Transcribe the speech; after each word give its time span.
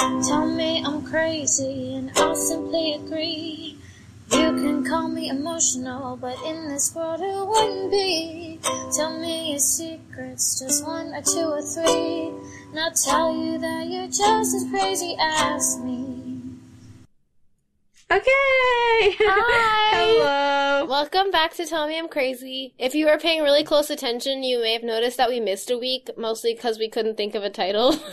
Tell 0.00 0.46
me 0.46 0.82
I'm 0.82 1.02
crazy 1.04 1.94
and 1.94 2.10
I'll 2.16 2.34
simply 2.34 2.94
agree. 2.94 3.76
You 4.30 4.38
can 4.56 4.82
call 4.82 5.08
me 5.08 5.28
emotional, 5.28 6.16
but 6.16 6.42
in 6.42 6.68
this 6.68 6.94
world 6.94 7.20
it 7.20 7.46
wouldn't 7.46 7.90
be. 7.90 8.58
Tell 8.96 9.20
me 9.20 9.50
your 9.50 9.58
secrets, 9.58 10.58
just 10.58 10.86
one 10.86 11.08
or 11.08 11.20
two 11.20 11.50
or 11.52 11.60
three. 11.60 12.32
And 12.70 12.80
I'll 12.80 12.92
tell 12.92 13.36
you 13.36 13.58
that 13.58 13.88
you're 13.88 14.06
just 14.06 14.54
as 14.54 14.64
crazy 14.70 15.14
as 15.20 15.78
me. 15.80 15.99
Okay. 18.10 18.24
Hi. 19.20 19.96
Hello. 19.96 20.84
Welcome 20.86 21.30
back 21.30 21.54
to 21.54 21.64
Tell 21.66 21.86
Me 21.86 21.96
I'm 21.96 22.08
Crazy. 22.08 22.74
If 22.76 22.94
you 22.94 23.06
were 23.06 23.18
paying 23.18 23.42
really 23.42 23.62
close 23.62 23.88
attention, 23.88 24.42
you 24.42 24.60
may 24.60 24.72
have 24.72 24.82
noticed 24.82 25.16
that 25.18 25.28
we 25.28 25.38
missed 25.38 25.70
a 25.70 25.78
week, 25.78 26.10
mostly 26.16 26.52
because 26.54 26.76
we 26.78 26.88
couldn't 26.88 27.16
think 27.16 27.34
of 27.34 27.42
a 27.44 27.50
title. 27.50 27.94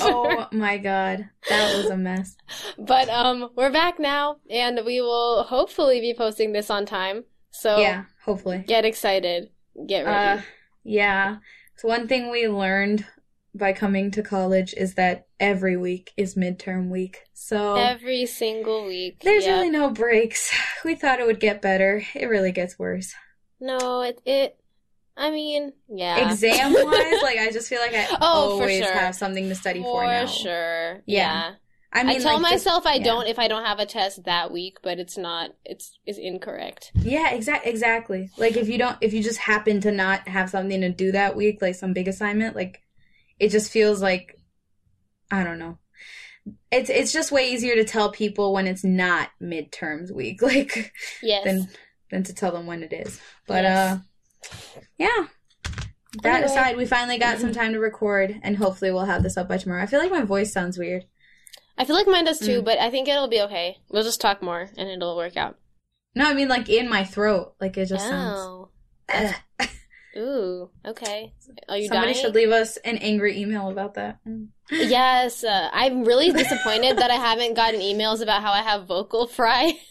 Oh 0.00 0.46
my 0.52 0.76
god, 0.76 1.30
that 1.48 1.74
was 1.76 1.86
a 1.86 1.96
mess. 1.96 2.36
But 2.78 3.08
um, 3.08 3.48
we're 3.56 3.72
back 3.72 3.98
now, 3.98 4.36
and 4.50 4.80
we 4.84 5.00
will 5.00 5.44
hopefully 5.44 6.00
be 6.00 6.12
posting 6.14 6.52
this 6.52 6.68
on 6.68 6.84
time. 6.84 7.24
So 7.52 7.78
Yeah, 7.78 8.04
hopefully. 8.24 8.64
get 8.66 8.84
excited, 8.84 9.48
get 9.86 10.04
Uh, 10.04 10.10
ready. 10.10 10.42
yeah. 10.84 11.36
So 11.76 11.88
one 11.88 12.06
thing 12.06 12.30
we 12.30 12.48
learned 12.48 13.06
by 13.54 13.72
coming 13.72 14.10
to 14.12 14.22
college 14.22 14.74
is 14.74 14.94
that 14.94 15.26
every 15.40 15.76
week 15.76 16.12
is 16.16 16.34
midterm 16.34 16.88
week. 16.90 17.18
So 17.34 17.74
Every 17.76 18.26
single 18.26 18.86
week. 18.86 19.20
there's 19.22 19.44
Yep. 19.46 19.54
really 19.56 19.70
no 19.70 19.90
breaks. 19.90 20.52
We 20.84 20.94
thought 20.94 21.18
it 21.20 21.26
would 21.26 21.40
get 21.40 21.60
better. 21.62 22.02
It 22.14 22.26
really 22.26 22.52
gets 22.52 22.78
worse. 22.78 23.14
no. 23.60 24.02
It 24.02 24.20
it. 24.24 24.56
I 25.16 25.30
mean, 25.32 25.72
yeah. 25.88 26.30
Exam 26.30 26.72
wise, 26.74 27.22
like 27.22 27.38
I 27.38 27.50
just 27.52 27.68
feel 27.68 27.80
like 27.80 27.94
I 27.94 28.06
Oh, 28.20 28.52
always 28.52 28.84
sure. 28.84 28.92
have 28.92 29.16
something 29.16 29.48
to 29.48 29.54
study 29.56 29.82
for, 29.82 30.02
For 30.02 30.06
now. 30.06 30.26
sure. 30.26 30.92
Yeah. 30.92 31.02
Yeah. 31.06 31.54
I 31.90 32.04
mean, 32.04 32.16
I, 32.16 32.18
tell 32.20 32.34
like, 32.34 32.52
just- 32.52 32.66
myself 32.66 32.86
I 32.86 32.94
yeah. 32.96 33.04
don't 33.04 33.26
if 33.26 33.38
I 33.38 33.48
don't 33.48 33.64
have 33.64 33.80
a 33.80 33.86
test 33.86 34.24
that 34.24 34.52
week, 34.52 34.78
but 34.82 34.98
it's 35.00 35.16
not. 35.18 35.50
It's 35.64 35.98
is 36.06 36.18
incorrect. 36.18 36.92
Yeah, 36.94 37.30
exact 37.30 37.66
exactly. 37.66 38.30
Like 38.36 38.56
if 38.56 38.68
you 38.68 38.76
don't 38.78 38.98
if 39.00 39.12
you 39.14 39.22
just 39.22 39.38
happen 39.38 39.80
to 39.80 39.90
not 39.90 40.28
have 40.28 40.50
something 40.50 40.80
to 40.82 40.90
do 40.90 41.10
that 41.12 41.34
week, 41.34 41.60
like 41.62 41.74
some 41.74 41.92
big 41.94 42.06
assignment, 42.06 42.54
like 42.54 42.82
it 43.38 43.48
just 43.50 43.70
feels 43.70 44.00
like 44.02 44.38
I 45.30 45.44
don't 45.44 45.58
know. 45.58 45.78
It's 46.70 46.88
it's 46.90 47.12
just 47.12 47.32
way 47.32 47.50
easier 47.52 47.74
to 47.74 47.84
tell 47.84 48.10
people 48.10 48.52
when 48.52 48.66
it's 48.66 48.84
not 48.84 49.28
midterms 49.42 50.10
week, 50.10 50.40
like 50.52 50.92
Yes. 51.22 51.44
than 51.44 51.68
than 52.10 52.22
to 52.24 52.34
tell 52.34 52.52
them 52.52 52.66
when 52.66 52.82
it 52.82 52.92
is. 52.92 53.20
But 53.46 53.64
Yes. 53.64 53.98
uh 53.98 53.98
yeah. 54.98 55.26
That 56.22 56.36
Anyway. 56.36 56.46
aside, 56.46 56.76
we 56.78 56.86
finally 56.86 57.18
got 57.18 57.38
some 57.38 57.52
time 57.52 57.74
to 57.74 57.78
record 57.80 58.40
and 58.42 58.56
hopefully 58.56 58.90
we'll 58.90 59.04
have 59.04 59.22
this 59.22 59.36
up 59.36 59.48
by 59.48 59.58
tomorrow. 59.58 59.82
I 59.82 59.86
feel 59.86 60.00
like 60.00 60.10
my 60.10 60.22
voice 60.22 60.52
sounds 60.52 60.78
weird. 60.78 61.04
I 61.76 61.84
feel 61.84 61.94
like 61.94 62.06
mine 62.06 62.24
does 62.24 62.38
too, 62.40 62.62
Mm. 62.62 62.64
but 62.64 62.78
I 62.78 62.90
think 62.90 63.08
it'll 63.08 63.28
be 63.28 63.42
okay. 63.42 63.76
We'll 63.90 64.02
just 64.02 64.20
talk 64.20 64.42
more 64.42 64.68
and 64.76 64.88
it'll 64.88 65.16
work 65.16 65.36
out. 65.36 65.58
No, 66.14 66.24
I 66.28 66.34
mean 66.34 66.48
like 66.48 66.68
in 66.70 66.88
my 66.88 67.04
throat. 67.04 67.54
Like 67.60 67.76
it 67.76 67.86
just 67.86 68.06
sounds 68.06 68.38
oh. 68.40 68.70
Ooh. 70.16 70.70
Okay. 70.86 71.32
Are 71.68 71.76
you 71.76 71.88
Somebody 71.88 72.12
dying? 72.14 72.24
should 72.24 72.34
leave 72.34 72.50
us 72.50 72.76
an 72.78 72.96
angry 72.98 73.40
email 73.40 73.68
about 73.70 73.94
that. 73.94 74.18
Yes. 74.70 75.44
Uh, 75.44 75.70
I'm 75.72 76.04
really 76.04 76.30
disappointed 76.30 76.98
that 76.98 77.10
I 77.10 77.14
haven't 77.14 77.54
gotten 77.54 77.80
emails 77.80 78.20
about 78.20 78.42
how 78.42 78.52
I 78.52 78.60
have 78.62 78.86
vocal 78.86 79.26
fry. 79.26 79.72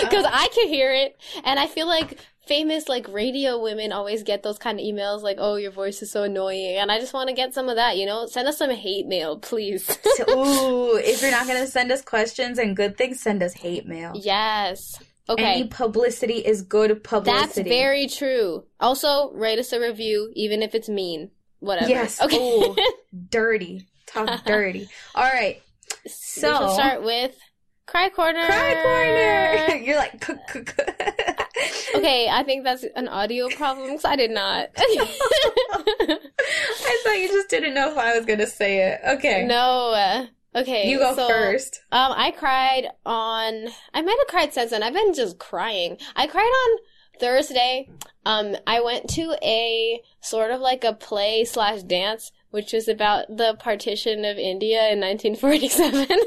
Because 0.00 0.24
Oh. 0.24 0.30
I 0.32 0.48
can 0.54 0.68
hear 0.68 0.92
it, 0.94 1.16
and 1.44 1.58
I 1.58 1.66
feel 1.66 1.86
like 1.88 2.18
famous 2.46 2.88
like 2.88 3.06
radio 3.08 3.60
women 3.60 3.90
always 3.92 4.22
get 4.22 4.42
those 4.42 4.56
kind 4.58 4.78
of 4.78 4.84
emails 4.86 5.22
like, 5.22 5.36
"Oh, 5.40 5.56
your 5.56 5.72
voice 5.72 6.00
is 6.00 6.10
so 6.12 6.22
annoying," 6.22 6.76
and 6.76 6.90
I 6.92 7.00
just 7.00 7.12
want 7.12 7.28
to 7.28 7.34
get 7.34 7.52
some 7.54 7.68
of 7.68 7.74
that. 7.76 7.96
You 7.96 8.06
know, 8.06 8.26
send 8.26 8.46
us 8.48 8.56
some 8.58 8.70
hate 8.70 9.06
mail, 9.06 9.36
please. 9.38 9.84
So- 10.16 10.24
ooh, 10.30 10.96
if 10.96 11.20
you're 11.20 11.32
not 11.32 11.46
gonna 11.48 11.66
send 11.66 11.90
us 11.90 12.02
questions 12.02 12.58
and 12.58 12.76
good 12.76 12.96
things, 12.96 13.20
send 13.20 13.42
us 13.42 13.52
hate 13.52 13.84
mail. 13.86 14.12
yes. 14.14 14.98
Okay. 15.28 15.42
Any 15.42 15.68
publicity 15.68 16.34
is 16.38 16.62
good 16.62 17.02
publicity. 17.02 17.62
That's 17.62 17.68
very 17.68 18.06
true. 18.08 18.64
Also, 18.78 19.32
write 19.32 19.58
us 19.58 19.72
a 19.72 19.80
review, 19.80 20.30
even 20.34 20.62
if 20.62 20.74
it's 20.74 20.88
mean. 20.88 21.30
Whatever. 21.60 21.88
Yes. 21.88 22.20
Okay. 22.20 22.36
Ooh. 22.36 22.76
dirty. 23.30 23.86
Talk 24.06 24.44
dirty. 24.46 24.88
All 25.14 25.24
right. 25.24 25.62
we 26.04 26.10
So 26.10 26.58
should 26.58 26.74
start 26.74 27.02
with 27.02 27.34
Cry 27.86 28.10
Corner. 28.10 28.44
cry 28.46 28.74
corner. 28.82 29.76
You're 29.84 29.96
like. 29.96 30.28
Okay, 31.94 32.28
I 32.28 32.42
think 32.42 32.64
that's 32.64 32.84
an 32.96 33.08
audio 33.08 33.48
problem 33.48 33.88
because 33.88 34.04
I 34.04 34.16
did 34.16 34.30
not. 34.30 34.68
I 34.76 35.06
thought 37.04 37.18
you 37.18 37.28
just 37.28 37.48
didn't 37.48 37.72
know 37.74 37.92
if 37.92 37.96
I 37.98 38.16
was 38.16 38.26
gonna 38.26 38.46
say 38.46 38.88
it. 38.88 39.00
Okay. 39.16 39.46
no. 39.46 40.26
Okay. 40.54 40.88
You 40.88 40.98
go 40.98 41.14
so, 41.14 41.26
first. 41.26 41.82
Um, 41.90 42.12
I 42.14 42.30
cried 42.30 42.88
on. 43.04 43.68
I 43.92 44.02
might 44.02 44.18
have 44.18 44.28
cried 44.28 44.52
since 44.52 44.70
then. 44.70 44.82
I've 44.82 44.94
been 44.94 45.14
just 45.14 45.38
crying. 45.38 45.98
I 46.14 46.26
cried 46.26 46.42
on 46.42 46.78
Thursday. 47.18 47.88
Um, 48.24 48.56
I 48.66 48.80
went 48.80 49.08
to 49.10 49.36
a 49.42 50.00
sort 50.20 50.50
of 50.50 50.60
like 50.60 50.84
a 50.84 50.94
play 50.94 51.44
slash 51.44 51.82
dance, 51.82 52.32
which 52.54 52.72
was 52.72 52.86
about 52.86 53.26
the 53.28 53.56
partition 53.58 54.24
of 54.24 54.38
India 54.38 54.88
in 54.92 55.00
1947. 55.00 56.06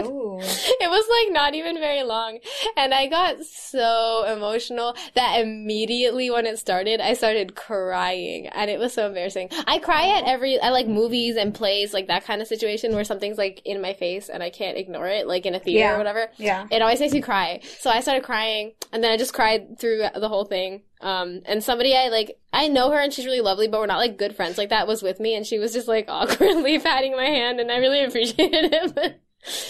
Ooh. 0.00 0.38
It 0.38 0.90
was 0.90 1.06
like 1.24 1.32
not 1.32 1.54
even 1.54 1.78
very 1.78 2.02
long. 2.02 2.40
And 2.76 2.92
I 2.92 3.06
got 3.06 3.42
so 3.42 4.24
emotional 4.30 4.94
that 5.14 5.40
immediately 5.40 6.30
when 6.30 6.44
it 6.44 6.58
started, 6.58 7.00
I 7.00 7.14
started 7.14 7.54
crying. 7.54 8.48
And 8.48 8.70
it 8.70 8.78
was 8.78 8.92
so 8.92 9.06
embarrassing. 9.06 9.48
I 9.66 9.78
cry 9.78 10.18
at 10.18 10.24
every, 10.24 10.60
I 10.60 10.68
like 10.68 10.88
movies 10.88 11.36
and 11.36 11.54
plays, 11.54 11.94
like 11.94 12.08
that 12.08 12.26
kind 12.26 12.42
of 12.42 12.48
situation 12.48 12.92
where 12.94 13.04
something's 13.04 13.38
like 13.38 13.62
in 13.64 13.80
my 13.80 13.94
face 13.94 14.28
and 14.28 14.42
I 14.42 14.50
can't 14.50 14.76
ignore 14.76 15.08
it, 15.08 15.26
like 15.26 15.46
in 15.46 15.54
a 15.54 15.58
theater 15.58 15.78
Yeah. 15.86 15.94
or 15.94 15.98
whatever. 15.98 16.28
Yeah. 16.36 16.66
It 16.70 16.82
always 16.82 17.00
makes 17.00 17.14
me 17.14 17.22
cry. 17.22 17.60
So 17.78 17.88
I 17.88 18.00
started 18.00 18.24
crying 18.24 18.72
and 18.92 19.02
then 19.02 19.10
I 19.10 19.16
just 19.16 19.32
cried 19.32 19.78
through 19.78 20.02
the 20.14 20.28
whole 20.28 20.44
thing. 20.44 20.82
Um, 21.02 21.40
and 21.46 21.62
somebody 21.64 21.96
I 21.96 22.08
like, 22.08 22.38
I 22.52 22.68
know 22.68 22.90
her 22.92 22.98
and 22.98 23.12
she's 23.12 23.26
really 23.26 23.40
lovely, 23.40 23.66
but 23.68 23.80
we're 23.80 23.86
not 23.86 23.98
like 23.98 24.16
good 24.16 24.36
friends 24.36 24.56
like 24.56 24.68
that 24.70 24.86
was 24.86 25.02
with 25.02 25.18
me 25.20 25.34
and 25.34 25.44
she 25.46 25.58
was 25.58 25.72
just 25.72 25.88
like 25.88 26.04
awkwardly 26.08 26.78
patting 26.78 27.16
my 27.16 27.26
hand 27.26 27.58
and 27.60 27.70
I 27.72 27.76
really 27.78 28.04
appreciated 28.04 28.72
it. 28.72 28.94
But 28.94 29.20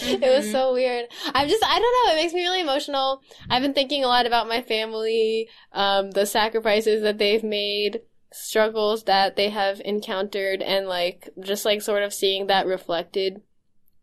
it 0.03 0.21
was 0.21 0.45
Mhm. 0.45 0.51
so 0.51 0.73
weird. 0.73 1.05
I'm 1.33 1.49
just, 1.49 1.63
I 1.65 1.79
don't 1.79 2.05
know. 2.07 2.13
It 2.13 2.21
makes 2.21 2.33
me 2.33 2.43
really 2.43 2.61
emotional. 2.61 3.21
I've 3.49 3.63
been 3.63 3.73
thinking 3.73 4.03
a 4.03 4.07
lot 4.07 4.27
about 4.27 4.47
my 4.47 4.61
family, 4.61 5.49
um, 5.71 6.11
the 6.11 6.27
sacrifices 6.27 7.01
that 7.01 7.17
they've 7.17 7.43
made, 7.43 8.01
struggles 8.31 9.05
that 9.05 9.35
they 9.35 9.49
have 9.49 9.81
encountered, 9.83 10.61
and 10.61 10.87
like, 10.87 11.29
just 11.39 11.65
like 11.65 11.81
sort 11.81 12.03
of 12.03 12.13
seeing 12.13 12.45
that 12.47 12.67
reflected. 12.67 13.41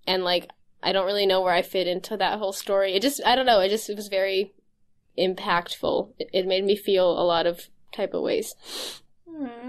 And 0.08 0.24
like, 0.24 0.50
I 0.82 0.92
don't 0.92 1.06
really 1.06 1.26
know 1.26 1.40
where 1.42 1.54
I 1.54 1.62
fit 1.62 1.86
into 1.86 2.16
that 2.16 2.38
whole 2.40 2.52
story. 2.52 2.94
It 2.94 3.02
just, 3.02 3.20
I 3.24 3.36
don't 3.36 3.46
know. 3.46 3.60
It 3.60 3.68
just, 3.68 3.88
it 3.88 3.96
was 3.96 4.08
very 4.08 4.52
impactful. 5.18 6.12
It, 6.18 6.30
it 6.32 6.46
made 6.46 6.64
me 6.64 6.76
feel 6.76 7.10
a 7.10 7.24
lot 7.24 7.46
of 7.46 7.68
type 7.92 8.14
of 8.14 8.22
ways. 8.22 8.54
Hmm. 9.28 9.68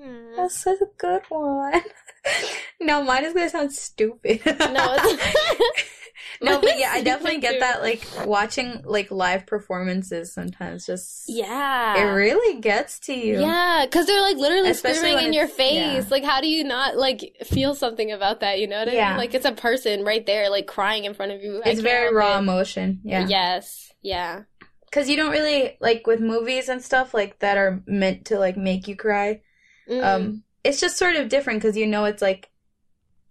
Hmm. 0.00 0.36
That's 0.36 0.62
such 0.62 0.78
a 0.80 0.86
good 0.98 1.22
one. 1.28 1.82
no, 2.80 3.02
mine 3.02 3.24
is 3.24 3.32
gonna 3.32 3.48
sound 3.48 3.72
stupid. 3.72 4.40
No, 4.44 4.96
no, 6.42 6.60
but 6.60 6.78
yeah, 6.78 6.90
I 6.92 7.02
definitely 7.02 7.40
get 7.40 7.60
that. 7.60 7.80
Like 7.80 8.04
watching 8.26 8.82
like 8.84 9.10
live 9.10 9.46
performances 9.46 10.34
sometimes 10.34 10.84
just 10.86 11.24
yeah. 11.28 11.96
it 11.96 12.12
really 12.12 12.60
gets 12.60 12.98
to 13.00 13.14
you. 13.14 13.40
Yeah, 13.40 13.84
because 13.86 14.06
they're 14.06 14.20
like 14.20 14.36
literally 14.36 14.70
Especially 14.70 14.98
screaming 14.98 15.26
in 15.26 15.32
your 15.32 15.48
face. 15.48 15.74
yeah. 15.74 16.04
Like, 16.10 16.24
how 16.24 16.40
do 16.40 16.48
you 16.48 16.62
not 16.64 16.96
like 16.96 17.36
feel 17.44 17.74
something 17.74 18.12
about 18.12 18.40
that? 18.40 18.60
You 18.60 18.66
know 18.68 18.78
what 18.80 18.88
I 18.88 18.92
Yeah. 18.92 19.08
mean? 19.10 19.18
Like, 19.18 19.34
it's 19.34 19.46
a 19.46 19.52
person 19.52 20.04
right 20.04 20.24
there, 20.26 20.50
like 20.50 20.66
crying 20.66 21.04
in 21.04 21.14
front 21.14 21.32
of 21.32 21.42
you. 21.42 21.62
It's 21.64 21.80
very 21.80 22.14
raw 22.14 22.36
it. 22.36 22.40
emotion. 22.40 23.00
Yeah, 23.02 23.26
Yes. 23.26 23.92
Yeah. 24.02 24.42
Because 24.86 25.08
you 25.08 25.16
don't 25.16 25.30
really 25.32 25.76
like 25.80 26.06
with 26.06 26.20
movies 26.20 26.68
and 26.68 26.82
stuff 26.82 27.12
like 27.14 27.38
that 27.40 27.58
are 27.58 27.82
meant 27.86 28.24
to 28.26 28.38
like 28.38 28.56
make 28.56 28.88
you 28.88 28.96
cry. 28.96 29.40
Mm. 29.88 30.02
Um, 30.04 30.42
it's 30.64 30.80
just 30.80 30.96
sort 30.96 31.16
of 31.16 31.28
different 31.28 31.60
because 31.60 31.76
you 31.76 31.86
know 31.86 32.04
it's 32.06 32.22
like 32.22 32.50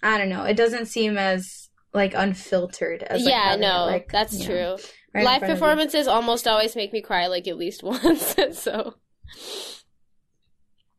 I 0.03 0.17
don't 0.17 0.29
know. 0.29 0.43
It 0.43 0.55
doesn't 0.57 0.85
seem 0.87 1.17
as 1.17 1.69
like 1.93 2.13
unfiltered 2.13 3.03
as 3.03 3.23
like, 3.23 3.31
yeah. 3.31 3.53
it, 3.55 3.59
No, 3.59 3.85
like, 3.85 4.11
that's 4.11 4.33
you 4.33 4.47
know, 4.49 4.75
true. 4.77 4.85
right 5.13 5.23
Live 5.25 5.39
front 5.39 5.43
of 5.43 5.49
you. 5.49 5.55
performances 5.55 6.07
almost 6.07 6.47
always 6.47 6.75
make 6.75 6.91
me 6.93 7.01
cry 7.01 7.27
like 7.27 7.47
at 7.47 7.57
least 7.57 7.83
once. 7.83 8.35
so. 8.53 8.95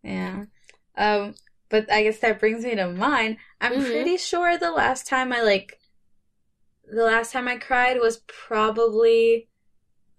Yeah. 0.02 0.44
Um, 0.96 1.34
but 1.68 1.90
I 1.92 2.02
guess 2.04 2.18
that 2.20 2.40
brings 2.40 2.64
me 2.64 2.74
to 2.76 2.88
mine. 2.90 3.38
I'm 3.60 3.74
Mhm. 3.74 3.86
pretty 3.86 4.16
sure 4.16 4.56
the 4.56 4.70
last 4.70 5.06
time 5.06 5.32
I 5.32 5.42
like 5.42 5.78
the 6.88 7.02
last 7.04 7.32
time 7.32 7.48
I 7.48 7.56
cried 7.56 7.98
was 8.00 8.18
probably 8.28 9.48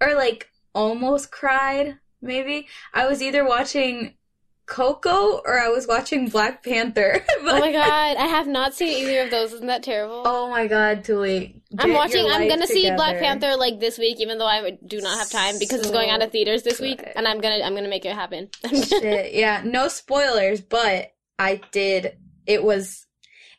or 0.01 0.15
like 0.15 0.49
almost 0.73 1.31
cried, 1.31 1.97
maybe. 2.21 2.67
I 2.93 3.07
was 3.07 3.21
either 3.21 3.45
watching 3.45 4.13
Coco 4.67 5.41
or 5.45 5.59
I 5.59 5.69
was 5.69 5.87
watching 5.87 6.27
Black 6.27 6.63
Panther. 6.63 7.25
Oh 7.49 7.59
my 7.59 7.71
god, 7.71 8.17
I 8.17 8.27
have 8.27 8.45
not 8.45 8.73
seen 8.73 8.89
either 8.89 9.21
of 9.21 9.31
those. 9.31 9.53
Isn't 9.53 9.67
that 9.67 9.81
terrible? 9.81 10.23
Oh 10.25 10.49
my 10.49 10.67
god, 10.67 11.05
Tuli. 11.05 11.61
I'm 11.79 11.93
watching. 11.93 12.25
I'm 12.29 12.47
gonna 12.49 12.67
see 12.67 12.91
Black. 12.91 13.19
Panther 13.19 13.55
like 13.55 13.79
this 13.79 13.97
week, 13.97 14.19
even 14.19 14.37
though 14.37 14.45
I 14.45 14.77
do 14.85 14.99
not 14.99 15.17
have 15.17 15.29
time 15.29 15.57
because 15.59 15.79
it's 15.79 15.91
going 15.91 16.09
out 16.09 16.21
of 16.21 16.31
theaters 16.31 16.63
this 16.63 16.81
week, 16.81 17.01
and 17.15 17.25
I'm 17.25 17.39
gonna 17.39 17.63
I'm 17.63 17.73
gonna 17.73 17.87
make 17.87 18.05
it 18.05 18.13
happen. 18.13 18.49
Shit, 18.69 19.33
yeah, 19.33 19.61
no 19.63 19.87
spoilers, 19.87 20.59
but 20.59 21.13
I 21.39 21.61
did. 21.71 22.17
It 22.45 22.63
was, 22.63 23.05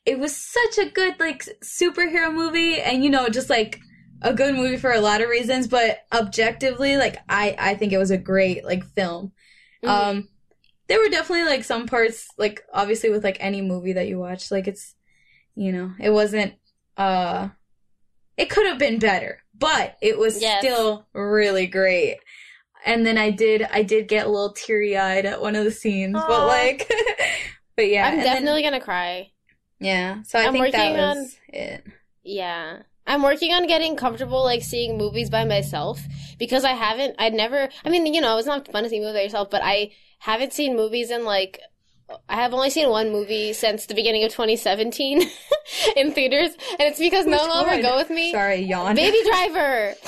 it 0.05 0.19
was 0.19 0.37
such 0.37 0.79
a 0.79 0.91
good 0.91 1.19
like 1.19 1.45
superhero 1.63 2.33
movie 2.33 2.81
and 2.81 3.03
you 3.03 3.09
know 3.11 3.29
just 3.31 3.49
like 3.49 3.81
a 4.23 4.35
good 4.35 4.55
movie 4.55 4.77
for 4.77 4.91
a 4.93 5.01
lot 5.01 5.21
of 5.21 5.29
reasons 5.29 5.67
but 5.69 6.05
objectively 6.13 6.97
like 6.97 7.17
i 7.29 7.55
i 7.59 7.75
think 7.75 7.93
it 7.93 7.99
was 7.99 8.11
a 8.11 8.19
great 8.19 8.65
like 8.65 8.85
film 8.95 9.33
Mhm. 9.85 9.89
um 9.89 10.29
there 10.89 10.99
were 10.99 11.09
definitely 11.09 11.45
like 11.45 11.63
some 11.65 11.87
parts 11.87 12.27
like 12.39 12.63
obviously 12.73 13.11
with 13.11 13.23
like 13.23 13.37
any 13.41 13.61
movie 13.63 13.93
that 13.93 14.09
you 14.09 14.19
watch 14.19 14.51
like 14.51 14.67
it's 14.67 14.95
you 15.55 15.71
know 15.73 15.93
it 16.01 16.11
wasn't 16.11 16.55
uh 16.97 17.49
it 18.37 18.51
could 18.51 18.67
have 18.67 18.79
been 18.79 18.99
better 18.99 19.43
but 19.57 19.97
it 20.01 20.19
was 20.19 20.41
Yes. 20.43 20.61
still 20.65 21.07
really 21.13 21.67
great 21.67 22.19
and 22.85 23.05
then 23.07 23.19
i 23.19 23.31
did 23.31 23.63
i 23.73 23.83
did 23.83 24.09
get 24.09 24.27
a 24.27 24.31
little 24.31 24.53
teary-eyed 24.53 25.27
at 25.27 25.41
one 25.41 25.55
of 25.57 25.65
the 25.65 25.71
scenes 25.71 26.15
but 26.15 26.47
like 26.47 26.91
but 27.77 27.89
yeah 27.89 28.07
I'm 28.07 28.15
and 28.15 28.23
then- 28.23 28.35
definitely 28.35 28.63
gonna 28.63 28.81
cry. 28.81 29.31
yeah 29.79 30.23
so 30.23 30.39
i 30.41 30.47
I'm 30.47 30.53
think 30.53 30.73
that 30.73 30.91
working 30.93 31.01
on- 31.05 31.29
it 31.49 31.85
Yeah. 32.25 32.83
I'm 33.09 33.23
working 33.23 33.53
on 33.53 33.67
getting 33.67 33.97
comfortable 33.97 34.45
like 34.45 34.63
seeing 34.63 34.97
movies 34.99 35.31
by 35.31 35.45
myself 35.45 35.99
because 36.39 36.63
I 36.65 36.73
haven't 36.73 37.17
I'd 37.19 37.35
never 37.35 37.69
I 37.85 37.89
mean, 37.91 38.07
you 38.13 38.21
know, 38.21 38.39
it's 38.39 38.47
not 38.47 38.71
fun 38.71 38.85
to 38.85 38.91
see 38.91 39.01
movies 39.01 39.15
by 39.15 39.23
yourself, 39.23 39.51
but 39.51 39.63
I 39.65 39.91
haven't 40.21 40.53
seen 40.53 40.77
movies 40.77 41.11
in 41.11 41.25
like 41.25 41.61
I 42.29 42.37
have 42.37 42.55
only 42.55 42.71
seen 42.71 42.89
one 42.89 43.11
movie 43.11 43.53
since 43.53 43.87
the 43.87 43.95
beginning 43.95 44.25
of 44.25 44.31
2017 44.33 45.23
in 45.97 46.13
theaters, 46.13 46.53
and 46.79 46.81
it's 46.89 46.99
because 46.99 47.27
no 47.27 47.33
Which 47.33 47.49
one 47.49 47.67
will 47.67 47.73
one? 47.73 47.83
go 47.83 47.97
with 47.97 48.09
me. 48.11 48.33
sorry 48.33 48.61
yawn 48.63 48.95
Baby 48.95 49.19
Driver. 49.25 49.95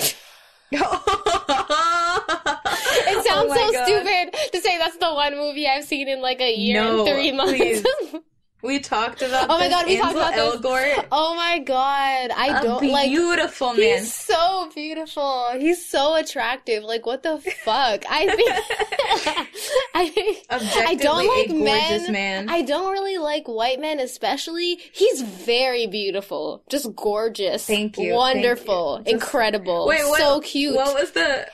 It 1.93 3.25
sounds 3.26 3.50
oh 3.52 3.73
so 3.73 3.85
stupid 3.85 4.52
to 4.52 4.61
say 4.61 4.79
that's 4.79 4.97
the 4.99 5.12
one 5.12 5.37
movie 5.37 5.67
I've 5.67 5.85
seen 5.85 6.08
in 6.08 6.20
like 6.20 6.41
a 6.41 6.55
year 6.55 6.81
No, 6.81 7.05
and 7.06 7.14
three 7.14 7.32
months. 7.32 7.82
We 8.62 8.79
talked 8.79 9.23
about 9.23 9.49
Oh 9.49 9.59
my. 9.59 9.69
God, 9.69 9.87
we 9.87 9.97
talked 9.97 10.17
Ansel 10.17 10.21
about 10.53 10.62
this. 10.62 10.71
Elgort. 11.01 11.07
oh 11.12 11.35
my 11.35 11.59
god, 11.61 12.31
I 12.37 12.61
A 12.61 12.62
don't 12.62 12.87
like. 12.91 13.09
beautiful 13.11 13.69
man. 13.75 13.99
He's 14.01 14.15
so 14.15 14.71
beautiful. 14.75 15.49
He's 15.59 15.85
so 15.87 16.15
attractive. 16.17 16.83
Like 16.85 17.07
what 17.07 17.23
the 17.23 17.39
fuck? 17.65 18.05
I 18.09 18.27
think 18.37 18.51
I 19.95 20.09
think 20.09 20.47
I 20.51 20.95
don't 20.95 21.27
like 21.27 21.47
a 21.47 21.53
gorgeous 21.53 22.03
men. 22.09 22.12
man. 22.12 22.49
I 22.51 22.62
don't 22.62 22.93
really 22.93 23.19
like 23.19 23.47
white 23.49 23.81
men 23.81 23.99
especially. 24.01 24.79
He's 24.93 25.23
very 25.23 25.87
beautiful. 25.87 26.62
Just 26.69 26.95
gorgeous. 26.97 27.67
Thank 27.67 27.97
you, 27.99 28.15
Wonderful. 28.15 28.97
thank 28.97 29.09
you. 29.09 29.12
Just- 29.15 29.25
Incredible. 29.25 29.87
Wait, 29.87 30.05
what, 30.07 30.19
so 30.21 30.41
cute. 30.41 30.75
What 30.77 30.95
was 30.95 31.12
the 31.12 31.47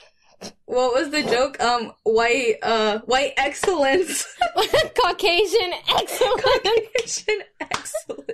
what 0.66 0.92
was 0.94 1.10
the 1.10 1.22
joke? 1.22 1.60
Um, 1.60 1.92
white, 2.04 2.56
uh, 2.62 2.98
white 3.06 3.32
excellence. 3.36 4.26
Caucasian 5.02 5.72
excellent. 5.96 6.42
Caucasian 6.42 7.40
excellence. 7.60 8.30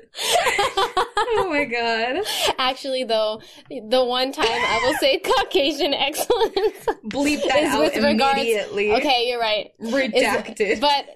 oh 0.54 1.46
my 1.48 1.64
god. 1.64 2.24
Actually 2.58 3.04
though, 3.04 3.40
the 3.70 4.04
one 4.04 4.32
time 4.32 4.46
I 4.48 4.80
will 4.84 4.94
say 4.98 5.18
Caucasian 5.18 5.94
excellence. 5.94 6.86
Bleep 7.06 7.42
that 7.48 7.62
Is 7.62 7.70
out 7.72 7.80
with 7.80 7.96
regards- 8.04 8.40
immediately. 8.40 8.92
Okay, 8.94 9.28
you're 9.28 9.40
right. 9.40 9.72
Is- 9.78 9.92
Redacted. 9.92 10.80
but 10.80 11.06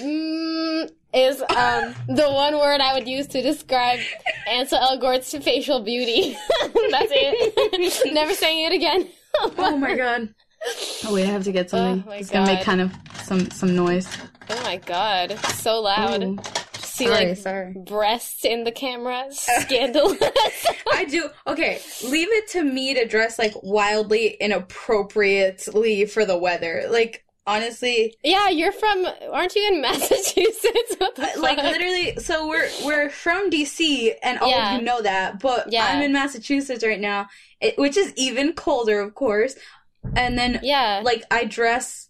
mm, 0.00 0.90
is 1.12 1.40
um 1.42 1.94
the 2.08 2.30
one 2.30 2.56
word 2.58 2.80
I 2.80 2.94
would 2.94 3.08
use 3.08 3.26
to 3.28 3.42
describe 3.42 3.98
Ansel 4.48 4.78
Elgort's 4.78 5.34
facial 5.38 5.80
beauty. 5.80 6.36
That's 6.60 7.10
it. 7.12 8.12
Never 8.14 8.34
saying 8.34 8.66
it 8.66 8.72
again. 8.72 9.08
oh 9.58 9.76
my 9.76 9.96
god. 9.96 10.34
Oh 11.06 11.14
wait, 11.14 11.24
I 11.24 11.30
have 11.30 11.44
to 11.44 11.52
get 11.52 11.70
something. 11.70 12.04
Oh 12.06 12.10
my 12.10 12.16
it's 12.16 12.30
gonna 12.30 12.46
make 12.46 12.62
kind 12.62 12.80
of 12.80 12.92
some 13.24 13.50
some 13.50 13.74
noise. 13.74 14.08
Oh 14.48 14.62
my 14.62 14.76
god, 14.76 15.38
so 15.46 15.80
loud. 15.80 16.22
Ooh. 16.22 16.38
See 17.00 17.06
Sorry, 17.06 17.26
like 17.28 17.36
sorry. 17.38 17.72
breasts 17.72 18.44
in 18.44 18.64
the 18.64 18.72
camera. 18.72 19.24
Scandalous. 19.30 20.18
I 20.92 21.06
do. 21.08 21.30
Okay, 21.46 21.80
leave 22.04 22.28
it 22.30 22.48
to 22.50 22.62
me 22.62 22.92
to 22.94 23.06
dress 23.06 23.38
like 23.38 23.54
wildly 23.62 24.36
inappropriately 24.38 26.04
for 26.04 26.26
the 26.26 26.36
weather. 26.36 26.86
Like 26.90 27.24
honestly, 27.54 28.14
yeah, 28.22 28.48
you're 28.48 28.72
from. 28.72 29.06
Aren't 29.32 29.54
you 29.54 29.68
in 29.72 29.80
Massachusetts? 29.80 30.96
Like 31.38 31.56
literally. 31.58 32.16
So 32.16 32.46
we're 32.48 32.68
we're 32.84 33.10
from 33.10 33.50
DC, 33.50 34.12
and 34.22 34.38
all 34.38 34.48
Yeah. 34.50 34.74
of 34.74 34.78
you 34.80 34.84
know 34.84 35.02
that. 35.02 35.40
But 35.40 35.72
Yeah. 35.72 35.84
I'm 35.86 36.02
in 36.02 36.12
Massachusetts 36.12 36.84
right 36.84 37.00
now, 37.00 37.26
it, 37.60 37.78
which 37.78 37.96
is 37.96 38.12
even 38.16 38.52
colder, 38.52 39.00
of 39.00 39.14
course. 39.14 39.54
And 40.16 40.38
then 40.38 40.60
Yeah. 40.62 41.00
like 41.04 41.24
I 41.30 41.44
dress 41.44 42.08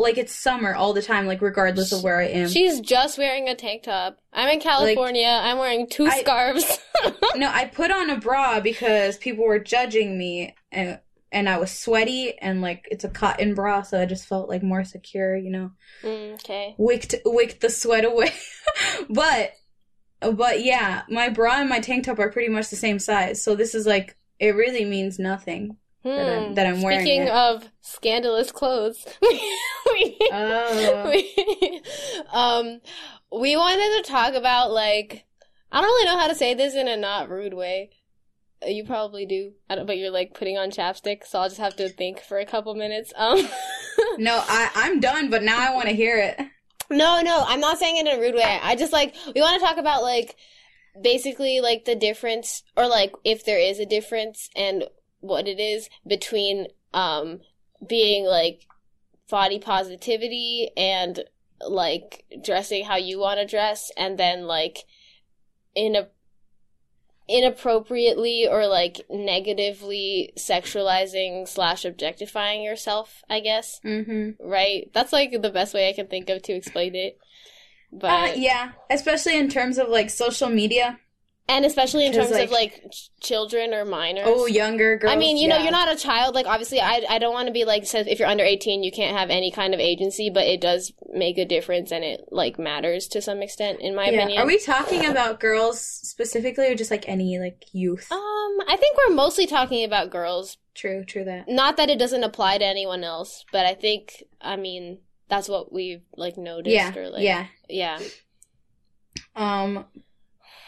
like 0.00 0.16
it's 0.16 0.32
summer 0.32 0.74
all 0.74 0.92
the 0.92 1.02
time, 1.02 1.26
like 1.26 1.40
regardless 1.42 1.90
of 1.92 2.02
where 2.04 2.20
I 2.20 2.26
am. 2.26 2.48
She's 2.48 2.80
just 2.80 3.18
wearing 3.18 3.48
a 3.48 3.54
tank 3.56 3.82
top. 3.82 4.18
I'm 4.32 4.48
in 4.48 4.60
California. 4.60 5.26
I'm 5.42 5.58
wearing 5.58 5.88
two 5.88 6.06
I- 6.06 6.20
scarves. 6.20 6.78
no, 7.36 7.50
I 7.52 7.64
put 7.66 7.90
on 7.90 8.08
a 8.10 8.16
bra 8.16 8.60
because 8.60 9.16
people 9.18 9.44
were 9.44 9.58
judging 9.58 10.16
me 10.16 10.54
and 10.70 11.00
and 11.32 11.48
I 11.48 11.58
was 11.58 11.70
sweaty 11.70 12.38
and 12.38 12.60
like 12.62 12.86
it's 12.90 13.04
a 13.04 13.08
cotton 13.08 13.54
bra, 13.54 13.82
so 13.82 14.00
I 14.00 14.06
just 14.06 14.26
felt 14.26 14.48
like 14.48 14.62
more 14.62 14.84
secure, 14.84 15.36
you 15.36 15.50
know. 15.50 15.70
Mm, 16.02 16.34
okay. 16.34 16.74
Wicked 16.78 17.20
wicked 17.24 17.60
the 17.60 17.70
sweat 17.70 18.04
away. 18.04 18.32
but 19.10 19.52
but 20.20 20.64
yeah, 20.64 21.02
my 21.08 21.28
bra 21.28 21.60
and 21.60 21.68
my 21.68 21.80
tank 21.80 22.04
top 22.04 22.18
are 22.18 22.30
pretty 22.30 22.48
much 22.48 22.70
the 22.70 22.76
same 22.76 22.98
size. 22.98 23.42
So 23.42 23.54
this 23.54 23.74
is 23.74 23.86
like 23.86 24.16
it 24.38 24.54
really 24.54 24.84
means 24.84 25.18
nothing 25.18 25.76
that 26.04 26.28
I'm, 26.28 26.44
Hmm. 26.48 26.54
that 26.54 26.66
I'm 26.66 26.80
wearing 26.80 27.00
Speaking 27.00 27.22
it. 27.22 27.30
of 27.30 27.68
scandalous 27.82 28.50
clothes, 28.52 29.04
we, 29.22 30.16
Oh. 30.32 31.10
we, 31.10 31.82
um, 32.32 32.80
we 33.32 33.56
wanted 33.56 34.02
to 34.04 34.10
talk 34.10 34.34
about 34.34 34.70
like 34.70 35.24
I 35.70 35.80
don't 35.82 35.88
really 35.90 36.06
know 36.06 36.18
how 36.18 36.28
to 36.28 36.34
say 36.34 36.54
this 36.54 36.74
in 36.74 36.88
a 36.88 36.96
not 36.96 37.28
rude 37.28 37.52
way. 37.52 37.90
You 38.66 38.84
probably 38.84 39.24
do, 39.24 39.52
I 39.70 39.76
don't, 39.76 39.86
but 39.86 39.98
you're 39.98 40.10
like 40.10 40.34
putting 40.34 40.58
on 40.58 40.70
chapstick, 40.70 41.24
so 41.24 41.38
I'll 41.38 41.48
just 41.48 41.60
have 41.60 41.76
to 41.76 41.88
think 41.88 42.20
for 42.20 42.38
a 42.38 42.46
couple 42.46 42.74
minutes. 42.74 43.12
Um, 43.16 43.48
no, 44.18 44.42
I 44.46 44.70
I'm 44.74 45.00
done, 45.00 45.30
but 45.30 45.42
now 45.42 45.58
I 45.58 45.74
want 45.74 45.88
to 45.88 45.94
hear 45.94 46.18
it. 46.18 46.38
no, 46.90 47.20
no, 47.20 47.44
I'm 47.46 47.60
not 47.60 47.78
saying 47.78 47.96
it 47.96 48.06
in 48.06 48.18
a 48.18 48.20
rude 48.20 48.34
way. 48.34 48.58
I 48.62 48.74
just 48.74 48.92
like 48.92 49.14
we 49.34 49.40
want 49.40 49.60
to 49.60 49.64
talk 49.64 49.78
about 49.78 50.02
like 50.02 50.36
basically 51.00 51.60
like 51.60 51.84
the 51.84 51.94
difference 51.94 52.62
or 52.76 52.86
like 52.86 53.12
if 53.24 53.44
there 53.44 53.58
is 53.58 53.78
a 53.78 53.86
difference 53.86 54.50
and 54.56 54.84
what 55.20 55.46
it 55.46 55.60
is 55.60 55.88
between 56.06 56.66
um 56.94 57.40
being 57.86 58.24
like 58.24 58.66
body 59.30 59.58
positivity 59.58 60.70
and 60.76 61.24
like 61.66 62.24
dressing 62.42 62.84
how 62.84 62.96
you 62.96 63.18
want 63.18 63.38
to 63.38 63.46
dress 63.46 63.90
and 63.96 64.18
then 64.18 64.44
like 64.46 64.84
in 65.74 65.94
a 65.94 66.08
inappropriately 67.28 68.48
or 68.48 68.66
like 68.66 69.00
negatively 69.10 70.32
sexualizing 70.36 71.46
slash 71.46 71.84
objectifying 71.84 72.62
yourself 72.62 73.22
i 73.28 73.40
guess 73.40 73.80
Mm-hmm. 73.84 74.30
right 74.46 74.90
that's 74.94 75.12
like 75.12 75.30
the 75.42 75.50
best 75.50 75.74
way 75.74 75.88
i 75.88 75.92
can 75.92 76.06
think 76.06 76.28
of 76.30 76.42
to 76.42 76.52
explain 76.52 76.94
it 76.94 77.18
but 77.92 78.10
Uh, 78.10 78.32
yeah, 78.36 78.72
especially 78.90 79.38
in 79.38 79.48
terms 79.48 79.78
of 79.78 79.88
like 79.88 80.10
social 80.10 80.48
media. 80.50 80.98
And 81.48 81.64
especially 81.64 82.04
in 82.06 82.12
terms 82.12 82.30
of 82.30 82.36
like- 82.36 82.50
like 82.50 82.90
ch- 82.92 83.10
children 83.20 83.72
or 83.72 83.84
minors 83.84 84.24
Oh, 84.26 84.46
younger 84.46 84.98
girls. 84.98 85.12
I 85.12 85.16
mean, 85.16 85.36
you 85.36 85.48
know, 85.48 85.56
you're 85.58 85.70
not 85.72 85.90
a 85.90 85.96
child. 85.96 86.34
Like, 86.34 86.46
obviously, 86.46 86.80
I 86.80 87.02
I 87.08 87.18
don't 87.18 87.32
want 87.32 87.46
to 87.46 87.52
be 87.52 87.64
like 87.64 87.86
says 87.86 88.06
if 88.06 88.18
you're 88.18 88.28
under 88.28 88.44
18, 88.44 88.82
you 88.82 88.92
can't 88.92 89.16
have 89.16 89.30
any 89.30 89.50
kind 89.50 89.72
of 89.74 89.80
agency, 89.80 90.30
but 90.30 90.46
it 90.46 90.60
does 90.60 90.92
make 91.12 91.38
a 91.38 91.44
difference 91.44 91.90
and 91.90 92.04
it 92.04 92.24
like 92.30 92.58
matters 92.58 93.08
to 93.08 93.22
some 93.22 93.42
extent, 93.42 93.80
in 93.80 93.94
my 93.94 94.06
Yeah. 94.10 94.18
opinion. 94.18 94.42
Are 94.42 94.46
we 94.46 94.58
talking 94.58 95.06
about 95.06 95.40
girls 95.40 95.80
specifically, 95.80 96.66
or 96.68 96.74
just 96.74 96.90
like 96.90 97.08
any 97.08 97.38
like 97.38 97.64
youth? 97.72 98.10
Um, 98.12 98.58
I 98.68 98.76
think 98.78 98.96
we're 98.98 99.14
mostly 99.14 99.46
talking 99.46 99.84
about 99.84 100.10
girls. 100.10 100.58
True, 100.74 101.04
true 101.04 101.24
that. 101.24 101.48
Not 101.48 101.76
that 101.78 101.90
it 101.90 101.98
doesn't 101.98 102.22
apply 102.22 102.58
to 102.58 102.64
anyone 102.64 103.02
else, 103.02 103.44
but 103.52 103.66
I 103.66 103.74
think, 103.74 104.22
I 104.40 104.56
mean, 104.56 104.98
that's 105.28 105.48
what 105.48 105.72
we've 105.72 106.02
like 106.16 106.36
noticed. 106.38 106.72
Yeah, 106.74 106.96
or, 106.96 107.08
like, 107.10 107.22
yeah. 107.22 107.46
yeah. 107.68 107.98
Um, 109.34 109.84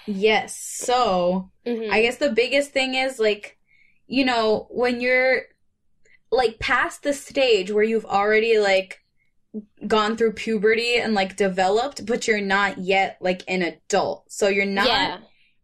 yes. 0.07 0.57
So 0.57 1.50
hmm 1.66 1.90
I 1.90 2.02
guess 2.02 2.16
the 2.16 2.30
biggest 2.33 2.73
thing 2.73 2.95
is 2.95 3.19
like, 3.19 3.59
you 4.07 4.25
know, 4.25 4.66
when 4.71 5.00
you're 5.00 5.42
like 6.30 6.59
past 6.59 7.02
the 7.02 7.12
stage 7.12 7.71
where 7.73 7.85
you've 7.85 8.04
already 8.07 8.59
like 8.59 9.00
gone 9.87 10.16
through 10.16 10.33
puberty 10.33 10.97
and 10.97 11.14
like 11.14 11.37
developed, 11.37 12.07
but 12.07 12.26
you're 12.28 12.40
not 12.40 12.78
yet 12.78 13.19
like 13.21 13.42
an 13.49 13.62
adult. 13.62 14.30
So 14.30 14.49
you're 14.49 14.66
not 14.66 14.88
yeah, 14.88 15.19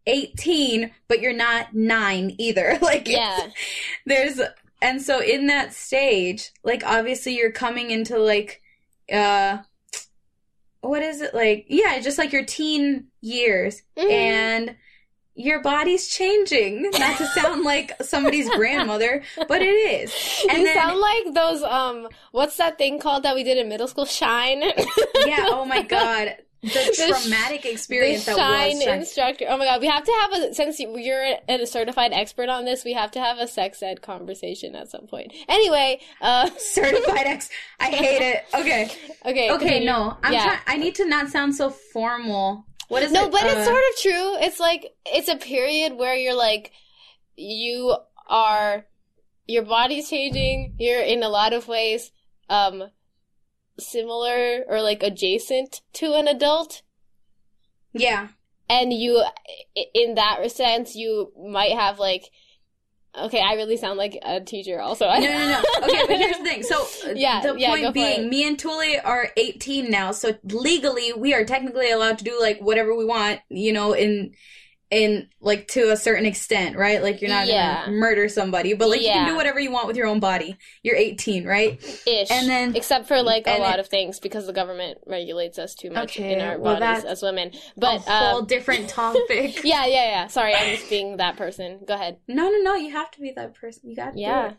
18, 0.05 0.91
but 1.07 1.21
you're 1.21 1.33
not 1.33 1.73
nine 1.73 2.35
either. 2.37 2.77
Like, 2.81 3.07
yeah, 3.07 3.49
there's 4.05 4.39
and 4.81 5.01
so 5.01 5.19
in 5.21 5.47
that 5.47 5.73
stage 5.73 6.51
like 6.63 6.83
obviously 6.85 7.35
you're 7.35 7.51
coming 7.51 7.91
into 7.91 8.17
like 8.19 8.61
uh 9.11 9.57
what 10.81 11.01
is 11.01 11.21
it 11.21 11.33
like 11.33 11.65
yeah 11.69 11.99
just 11.99 12.17
like 12.17 12.31
your 12.31 12.45
teen 12.45 13.07
years 13.21 13.81
Mhm. 13.97 14.11
and 14.11 14.75
your 15.39 15.61
body's 15.61 16.07
changing 16.07 16.81
not 16.91 17.17
to 17.17 17.27
sound 17.27 17.63
like 17.63 17.91
somebody's 18.01 18.49
grandmother 18.49 19.21
but 19.47 19.61
it 19.61 19.65
is 19.67 20.11
and 20.49 20.57
you 20.59 20.63
then- 20.65 20.75
sound 20.75 20.99
like 20.99 21.33
those 21.33 21.61
um, 21.63 22.07
what's 22.31 22.57
that 22.57 22.77
thing 22.77 22.97
called 22.99 23.21
that 23.23 23.35
we 23.35 23.43
did 23.43 23.57
in 23.57 23.69
middle 23.69 23.87
school? 23.87 24.05
Shine. 24.05 24.61
yeah 25.25 25.45
oh 25.49 25.63
my 25.65 25.81
god 25.97 26.37
the 26.63 26.93
traumatic 27.21 27.65
experience 27.65 28.25
the 28.25 28.35
that 28.35 28.37
shine 28.37 28.81
instructor. 28.99 29.45
Oh 29.47 29.57
my 29.57 29.65
god, 29.65 29.79
we 29.81 29.87
have 29.87 30.03
to 30.03 30.11
have 30.21 30.33
a 30.33 30.53
since 30.53 30.79
you- 30.79 30.97
you're 30.97 31.35
a 31.47 31.65
certified 31.65 32.13
expert 32.13 32.49
on 32.49 32.65
this, 32.65 32.83
we 32.83 32.93
have 32.93 33.11
to 33.11 33.19
have 33.19 33.37
a 33.37 33.47
sex 33.47 33.81
ed 33.83 34.01
conversation 34.01 34.75
at 34.75 34.89
some 34.89 35.05
point. 35.07 35.33
Anyway, 35.47 35.99
uh, 36.21 36.49
certified 36.57 37.27
I 37.79 37.89
hate 37.89 38.21
it. 38.21 38.45
Okay. 38.53 38.83
okay, 39.25 39.51
Okay, 39.51 39.57
continue. 39.65 39.85
no. 39.85 40.17
I'm 40.23 40.33
Yeah. 40.33 40.43
trying 40.45 40.59
I 40.67 40.77
need 40.77 40.95
to 40.95 41.05
not 41.05 41.29
sound 41.29 41.55
so 41.55 41.69
formal. 41.69 42.65
What 42.87 43.03
is 43.03 43.11
no, 43.11 43.25
it? 43.25 43.31
but 43.31 43.43
Uh, 43.43 43.47
it's 43.49 43.65
sort 43.65 43.83
of 43.91 43.97
true. 44.01 44.35
It's 44.45 44.59
like 44.59 44.93
it's 45.05 45.27
a 45.29 45.35
period 45.35 45.93
where 45.97 46.15
you're 46.15 46.33
like 46.33 46.71
you 47.35 47.95
are 48.27 48.85
your 49.45 49.63
body's 49.63 50.09
changing. 50.09 50.75
You're 50.79 51.01
in 51.01 51.21
a 51.23 51.29
lot 51.29 51.53
of 51.53 51.67
ways 51.67 52.11
um 52.49 52.89
similar 53.79 54.63
or 54.67 54.81
like 54.81 55.03
adjacent 55.03 55.81
to 55.93 56.13
an 56.13 56.27
adult. 56.27 56.81
Yeah. 57.93 58.27
and 58.69 58.91
you 58.93 59.23
in 59.93 60.15
that 60.15 60.51
sense 60.51 60.95
you 60.95 61.31
might 61.49 61.71
have 61.71 61.97
like 61.99 62.25
okay 63.17 63.41
i 63.41 63.53
really 63.53 63.77
sound 63.77 63.97
like 63.97 64.19
a 64.23 64.39
teacher 64.41 64.79
also 64.79 65.05
No, 65.05 65.19
no, 65.19 65.49
no. 65.49 65.63
Okay, 65.83 66.01
but 66.07 66.17
here's 66.17 66.37
the 66.37 66.43
thing. 66.43 66.63
So, 66.63 66.85
Yeah, 67.15 67.41
the 67.43 67.55
yeah, 67.57 67.69
point 67.69 67.93
being, 67.93 68.29
me 68.29 68.47
and 68.47 68.59
Tuli 68.59 68.99
are 68.99 69.31
18 69.37 69.89
now, 69.89 70.11
so 70.11 70.35
legally 70.43 71.13
we 71.13 71.33
are 71.33 71.45
technically 71.45 71.89
allowed 71.91 72.17
to 72.19 72.23
do 72.23 72.37
like 72.39 72.59
whatever 72.59 72.95
we 72.95 73.05
want, 73.05 73.39
you 73.49 73.73
know, 73.73 73.93
in 73.93 74.33
in 74.89 75.27
like 75.41 75.67
to 75.67 75.91
a 75.91 75.97
certain 75.97 76.25
extent, 76.25 76.77
right? 76.77 77.03
Like 77.03 77.19
you're 77.21 77.29
not 77.29 77.47
Yeah. 77.47 77.85
gonna 77.87 77.97
murder 77.97 78.29
somebody, 78.29 78.73
but 78.73 78.87
like 78.87 79.01
you 79.01 79.07
can 79.07 79.27
do 79.27 79.35
whatever 79.35 79.59
you 79.59 79.69
want 79.69 79.85
with 79.87 79.97
your 79.97 80.07
own 80.07 80.21
body. 80.21 80.57
You're 80.81 80.95
18, 80.95 81.45
right? 81.45 81.77
ish 82.07 82.31
And 82.31 82.47
then- 82.47 82.73
except 82.75 83.05
for 83.07 83.21
like 83.21 83.47
a 83.47 83.57
lot 83.59 83.79
it- 83.79 83.79
of 83.81 83.87
things 83.89 84.19
because 84.21 84.47
the 84.47 84.53
government 84.53 84.99
regulates 85.05 85.59
us 85.59 85.75
too 85.75 85.89
much 85.91 86.17
Okay, 86.17 86.31
in 86.33 86.41
our 86.41 86.57
well, 86.57 86.79
bodies 86.79 87.03
as 87.03 87.21
women 87.21 87.51
but 87.75 87.97
a 88.07 88.09
whole 88.11 88.39
um, 88.39 88.45
different 88.45 88.87
topic. 89.01 89.61
yeah 89.65 89.85
yeah 89.85 90.05
yeah 90.09 90.27
sorry 90.27 90.53
i'm 90.55 90.75
just 90.77 90.89
being 90.89 91.17
that 91.17 91.35
person 91.35 91.79
go 91.85 91.93
ahead 91.93 92.17
No, 92.27 92.49
no, 92.49 92.57
no. 92.61 92.75
You 92.75 92.91
have 92.93 93.11
to 93.11 93.19
be 93.19 93.31
that 93.31 93.55
person. 93.55 93.89
You 93.89 93.95
got 93.97 94.13
to. 94.13 94.19
Yeah. 94.19 94.41
Do 94.49 94.53
it. 94.53 94.57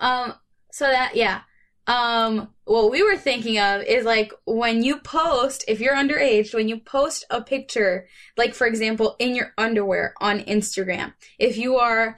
Um. 0.00 0.34
So 0.72 0.86
that 0.86 1.14
yeah. 1.14 1.42
Um. 1.86 2.48
What 2.64 2.90
we 2.92 3.02
were 3.02 3.16
thinking 3.16 3.58
of 3.58 3.82
is 3.82 4.04
like 4.04 4.32
when 4.44 4.84
you 4.84 5.00
post, 5.00 5.64
if 5.66 5.80
you're 5.80 5.96
underage, 5.96 6.54
when 6.54 6.68
you 6.68 6.78
post 6.78 7.24
a 7.30 7.42
picture, 7.42 8.06
like 8.36 8.54
for 8.54 8.66
example, 8.66 9.16
in 9.18 9.34
your 9.34 9.52
underwear 9.58 10.14
on 10.20 10.38
Instagram, 10.40 11.14
if 11.38 11.56
you 11.56 11.76
are 11.78 12.14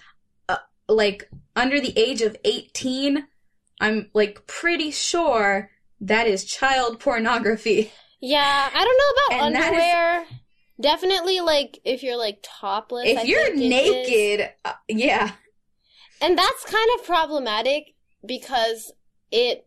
uh, 0.50 0.59
like 0.88 1.31
under 1.57 1.81
the 1.81 1.95
age 1.99 2.21
of 2.21 2.37
18, 2.45 3.26
I'm 3.81 4.11
like 4.12 4.47
pretty 4.47 4.90
sure 4.90 5.71
that 6.02 6.26
is 6.26 6.45
child 6.45 6.99
pornography. 7.00 7.90
yeah 8.21 8.69
i 8.75 8.85
don't 8.85 8.99
know 8.99 9.37
about 9.37 9.47
And 9.47 9.54
that 9.54 9.73
is- 9.73 9.81
underwear 9.81 10.25
definitely 10.81 11.40
like 11.40 11.78
if 11.85 12.02
you're 12.02 12.19
like 12.19 12.38
topless 12.42 13.07
if 13.09 13.19
I 13.19 13.23
you're 13.23 13.54
naked, 13.54 14.50
uh, 14.64 14.73
yeah. 14.88 15.31
And 16.21 16.37
that's 16.37 16.64
kind 16.64 16.88
of 16.99 17.04
problematic 17.07 17.95
because 18.26 18.92
it, 19.33 19.67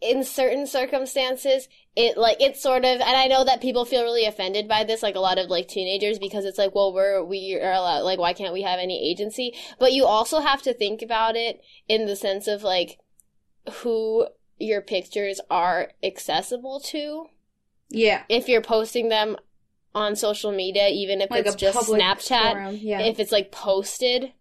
in 0.00 0.24
certain 0.24 0.66
circumstances, 0.66 1.68
it 1.94 2.16
like 2.16 2.38
it's 2.40 2.62
sort 2.62 2.84
of, 2.86 3.00
and 3.00 3.02
I 3.02 3.26
know 3.26 3.44
that 3.44 3.60
people 3.60 3.84
feel 3.84 4.02
really 4.02 4.24
offended 4.24 4.66
by 4.66 4.82
this, 4.82 5.02
like 5.02 5.14
a 5.14 5.20
lot 5.20 5.38
of 5.38 5.50
like 5.50 5.68
teenagers, 5.68 6.18
because 6.18 6.44
it's 6.46 6.56
like, 6.56 6.74
well, 6.74 6.94
we're 6.94 7.22
we 7.22 7.58
are 7.60 7.72
allowed, 7.72 8.02
like, 8.02 8.18
why 8.18 8.32
can't 8.32 8.54
we 8.54 8.62
have 8.62 8.78
any 8.80 9.10
agency? 9.10 9.54
But 9.78 9.92
you 9.92 10.06
also 10.06 10.40
have 10.40 10.62
to 10.62 10.72
think 10.72 11.02
about 11.02 11.36
it 11.36 11.60
in 11.86 12.06
the 12.06 12.16
sense 12.16 12.46
of 12.48 12.62
like 12.62 12.98
who 13.70 14.26
your 14.58 14.80
pictures 14.80 15.40
are 15.50 15.92
accessible 16.02 16.80
to. 16.80 17.26
Yeah. 17.90 18.22
If 18.28 18.48
you're 18.48 18.62
posting 18.62 19.10
them 19.10 19.36
on 19.94 20.16
social 20.16 20.52
media, 20.52 20.88
even 20.88 21.20
if 21.20 21.30
Like 21.30 21.44
it's 21.46 21.56
just 21.56 21.90
Snapchat, 21.90 22.52
forum, 22.52 22.78
Yeah. 22.80 23.00
if 23.00 23.18
it's 23.18 23.32
like 23.32 23.50
posted, 23.52 24.32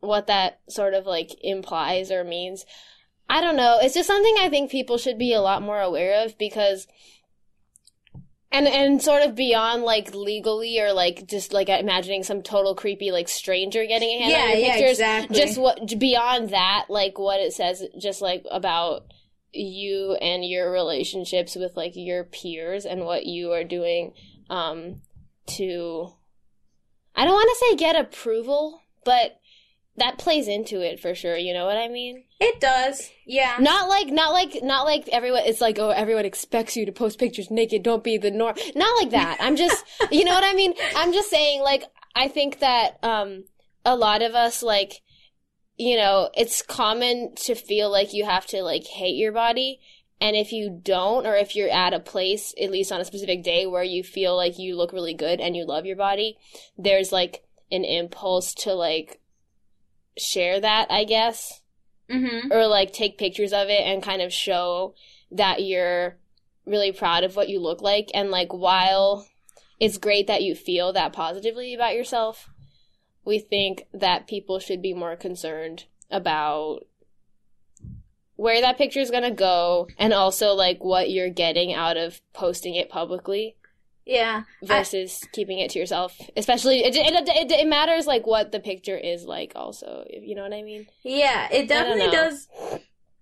what 0.00 0.26
that 0.26 0.60
sort 0.68 0.94
of 0.94 1.06
like 1.06 1.30
implies 1.42 2.10
or 2.10 2.24
means. 2.24 2.64
I 3.28 3.40
don't 3.40 3.56
know. 3.56 3.78
It's 3.80 3.94
just 3.94 4.08
something 4.08 4.34
I 4.40 4.48
think 4.48 4.70
people 4.70 4.98
should 4.98 5.18
be 5.18 5.32
a 5.32 5.40
lot 5.40 5.62
more 5.62 5.80
aware 5.80 6.24
of 6.24 6.36
because 6.36 6.86
and 8.52 8.66
and 8.66 9.00
sort 9.00 9.22
of 9.22 9.36
beyond 9.36 9.84
like 9.84 10.14
legally 10.14 10.80
or 10.80 10.92
like 10.92 11.26
just 11.28 11.52
like 11.52 11.68
imagining 11.68 12.24
some 12.24 12.42
total 12.42 12.74
creepy 12.74 13.12
like 13.12 13.28
stranger 13.28 13.86
getting 13.86 14.08
a 14.08 14.18
hand 14.18 14.32
yeah, 14.32 14.38
on 14.38 14.48
your 14.48 14.58
yeah, 14.58 14.72
pictures. 14.72 14.90
exactly. 14.90 15.36
Just 15.36 15.58
what 15.58 15.98
beyond 15.98 16.50
that, 16.50 16.86
like 16.88 17.18
what 17.18 17.40
it 17.40 17.52
says 17.52 17.84
just 18.00 18.20
like 18.20 18.44
about 18.50 19.02
you 19.52 20.16
and 20.20 20.44
your 20.44 20.70
relationships 20.70 21.54
with 21.56 21.76
like 21.76 21.92
your 21.94 22.24
peers 22.24 22.84
and 22.84 23.04
what 23.04 23.26
you 23.26 23.50
are 23.52 23.64
doing 23.64 24.12
um 24.48 25.00
to 25.46 26.08
I 27.16 27.24
don't 27.24 27.34
want 27.34 27.50
to 27.50 27.66
say 27.66 27.76
get 27.76 27.96
approval, 27.96 28.80
but 29.04 29.39
that 30.00 30.18
plays 30.18 30.48
into 30.48 30.80
it 30.80 30.98
for 30.98 31.14
sure, 31.14 31.36
you 31.36 31.54
know 31.54 31.66
what 31.66 31.76
I 31.76 31.88
mean? 31.88 32.24
It 32.40 32.60
does. 32.60 33.10
Yeah. 33.26 33.56
Not 33.60 33.88
like 33.88 34.08
not 34.08 34.32
like 34.32 34.62
not 34.62 34.84
like 34.84 35.08
everyone 35.08 35.42
it's 35.44 35.60
like 35.60 35.78
oh 35.78 35.90
everyone 35.90 36.24
expects 36.24 36.76
you 36.76 36.86
to 36.86 36.92
post 36.92 37.18
pictures 37.18 37.50
naked, 37.50 37.82
don't 37.82 38.02
be 38.02 38.18
the 38.18 38.30
norm. 38.30 38.56
Not 38.74 39.02
like 39.02 39.10
that. 39.10 39.38
I'm 39.40 39.56
just 39.56 39.84
you 40.10 40.24
know 40.24 40.34
what 40.34 40.44
I 40.44 40.54
mean? 40.54 40.74
I'm 40.96 41.12
just 41.12 41.30
saying 41.30 41.62
like 41.62 41.84
I 42.16 42.28
think 42.28 42.58
that 42.60 42.98
um 43.02 43.44
a 43.84 43.94
lot 43.94 44.22
of 44.22 44.34
us 44.34 44.62
like 44.62 45.00
you 45.76 45.96
know, 45.96 46.28
it's 46.34 46.60
common 46.60 47.34
to 47.34 47.54
feel 47.54 47.90
like 47.90 48.12
you 48.12 48.26
have 48.26 48.46
to 48.48 48.62
like 48.62 48.84
hate 48.84 49.16
your 49.16 49.32
body 49.32 49.80
and 50.20 50.36
if 50.36 50.52
you 50.52 50.80
don't 50.82 51.26
or 51.26 51.34
if 51.34 51.56
you're 51.56 51.70
at 51.70 51.94
a 51.94 52.00
place 52.00 52.54
at 52.60 52.70
least 52.70 52.92
on 52.92 53.00
a 53.00 53.04
specific 53.04 53.42
day 53.42 53.66
where 53.66 53.82
you 53.82 54.02
feel 54.02 54.36
like 54.36 54.58
you 54.58 54.76
look 54.76 54.92
really 54.92 55.14
good 55.14 55.40
and 55.40 55.56
you 55.56 55.64
love 55.66 55.86
your 55.86 55.96
body, 55.96 56.36
there's 56.76 57.12
like 57.12 57.42
an 57.72 57.84
impulse 57.84 58.52
to 58.54 58.74
like 58.74 59.19
share 60.16 60.60
that, 60.60 60.90
I 60.90 61.04
guess 61.04 61.60
Mm-hmm. 62.10 62.50
or 62.50 62.66
like 62.66 62.92
take 62.92 63.18
pictures 63.18 63.52
of 63.52 63.68
it 63.68 63.82
and 63.82 64.02
kind 64.02 64.20
of 64.20 64.32
show 64.32 64.94
that 65.30 65.62
you're 65.62 66.16
really 66.66 66.90
proud 66.90 67.22
of 67.22 67.36
what 67.36 67.48
you 67.48 67.60
look 67.60 67.82
like 67.82 68.10
and 68.14 68.32
like 68.32 68.52
while 68.52 69.28
it's 69.78 69.96
great 69.96 70.26
that 70.26 70.42
you 70.42 70.56
feel 70.56 70.92
that 70.92 71.12
positively 71.12 71.72
about 71.72 71.94
yourself 71.94 72.50
we 73.24 73.38
think 73.38 73.84
that 73.94 74.26
people 74.26 74.58
should 74.58 74.82
be 74.82 74.92
more 74.92 75.14
concerned 75.14 75.84
about 76.10 76.80
where 78.34 78.60
that 78.60 78.76
picture 78.76 78.98
is 78.98 79.12
going 79.12 79.22
to 79.22 79.30
go 79.30 79.86
and 79.96 80.12
also 80.12 80.52
like 80.52 80.82
what 80.82 81.10
you're 81.10 81.30
getting 81.30 81.72
out 81.72 81.96
of 81.96 82.20
posting 82.32 82.74
it 82.74 82.90
publicly 82.90 83.54
Yeah. 84.06 84.42
versus 84.62 85.24
keeping 85.32 85.58
it 85.60 85.70
to 85.72 85.78
yourself 85.78 86.18
especially 86.36 86.80
it, 86.84 86.96
it, 86.96 87.28
it, 87.28 87.50
it 87.52 87.66
matters 87.68 88.06
like 88.06 88.26
what 88.26 88.50
the 88.50 88.58
picture 88.60 88.96
is 88.96 89.24
like 89.24 89.52
also 89.54 90.04
if 90.08 90.24
you 90.24 90.34
know 90.34 90.42
what 90.42 90.52
i 90.52 90.62
mean 90.62 90.86
Yeah, 91.04 91.48
it 91.52 91.68
definitely 91.68 92.10
does. 92.10 92.48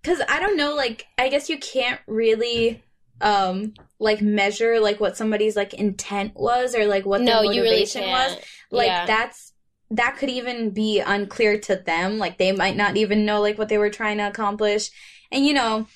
Cause 0.04 0.22
I 0.28 0.40
don't 0.40 0.56
know, 0.56 0.74
like 0.74 1.06
I 1.18 1.28
guess 1.28 1.50
you 1.50 1.58
can't 1.58 2.00
really 2.06 2.82
um 3.20 3.74
like 3.98 4.22
measure 4.22 4.78
like 4.80 5.00
what 5.00 5.16
somebody's 5.16 5.56
like 5.56 5.74
intent 5.74 6.34
was 6.36 6.74
or 6.74 6.86
like 6.86 7.04
what 7.04 7.20
no 7.20 7.42
their 7.42 7.52
you 7.52 7.62
really 7.62 7.80
motivation 7.80 8.08
was. 8.08 8.38
Like 8.70 8.86
Yeah. 8.86 9.06
that's 9.06 9.52
that 9.90 10.16
could 10.16 10.30
even 10.30 10.70
be 10.70 11.00
unclear 11.00 11.58
to 11.60 11.76
them. 11.76 12.18
Like 12.18 12.38
they 12.38 12.52
might 12.52 12.76
not 12.76 12.96
even 12.96 13.26
know 13.26 13.40
like 13.40 13.58
what 13.58 13.68
they 13.68 13.78
were 13.78 13.90
trying 13.90 14.18
to 14.18 14.28
accomplish. 14.28 14.90
And 15.32 15.44
you 15.44 15.52
know, 15.52 15.86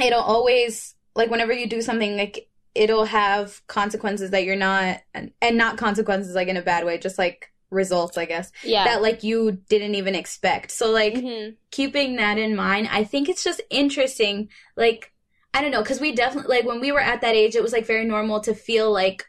it'll 0.00 0.20
always 0.20 0.94
like 1.16 1.30
whenever 1.30 1.52
you 1.52 1.66
do 1.68 1.80
something 1.80 2.16
like 2.16 2.48
it'll 2.74 3.04
have 3.04 3.62
consequences 3.66 4.30
that 4.30 4.44
you're 4.44 4.56
not 4.56 5.00
and, 5.14 5.32
and 5.40 5.56
not 5.56 5.78
consequences 5.78 6.34
like 6.34 6.48
in 6.48 6.56
a 6.56 6.62
bad 6.62 6.84
way, 6.84 6.98
just 6.98 7.18
like 7.18 7.52
results, 7.70 8.18
I 8.18 8.24
guess. 8.26 8.50
yeah 8.62 8.84
That 8.84 9.02
like 9.02 9.22
you 9.22 9.52
didn't 9.68 9.94
even 9.94 10.14
expect. 10.14 10.70
So 10.70 10.90
like 10.90 11.14
Mhm. 11.14 11.56
keeping 11.70 12.16
that 12.16 12.38
in 12.38 12.56
mind, 12.56 12.88
I 12.90 13.04
think 13.04 13.28
it's 13.28 13.44
just 13.44 13.60
interesting. 13.70 14.48
Like, 14.76 15.12
I 15.52 15.62
don't 15.62 15.70
know, 15.70 15.82
because 15.82 16.00
we 16.00 16.12
definitely, 16.12 16.56
like, 16.56 16.66
when 16.66 16.80
we 16.80 16.92
were 16.92 17.00
at 17.00 17.20
that 17.20 17.34
age, 17.36 17.54
it 17.54 17.62
was 17.62 17.72
like 17.72 17.86
very 17.86 18.04
normal 18.04 18.40
to 18.40 18.54
feel 18.54 18.92
like, 18.92 19.24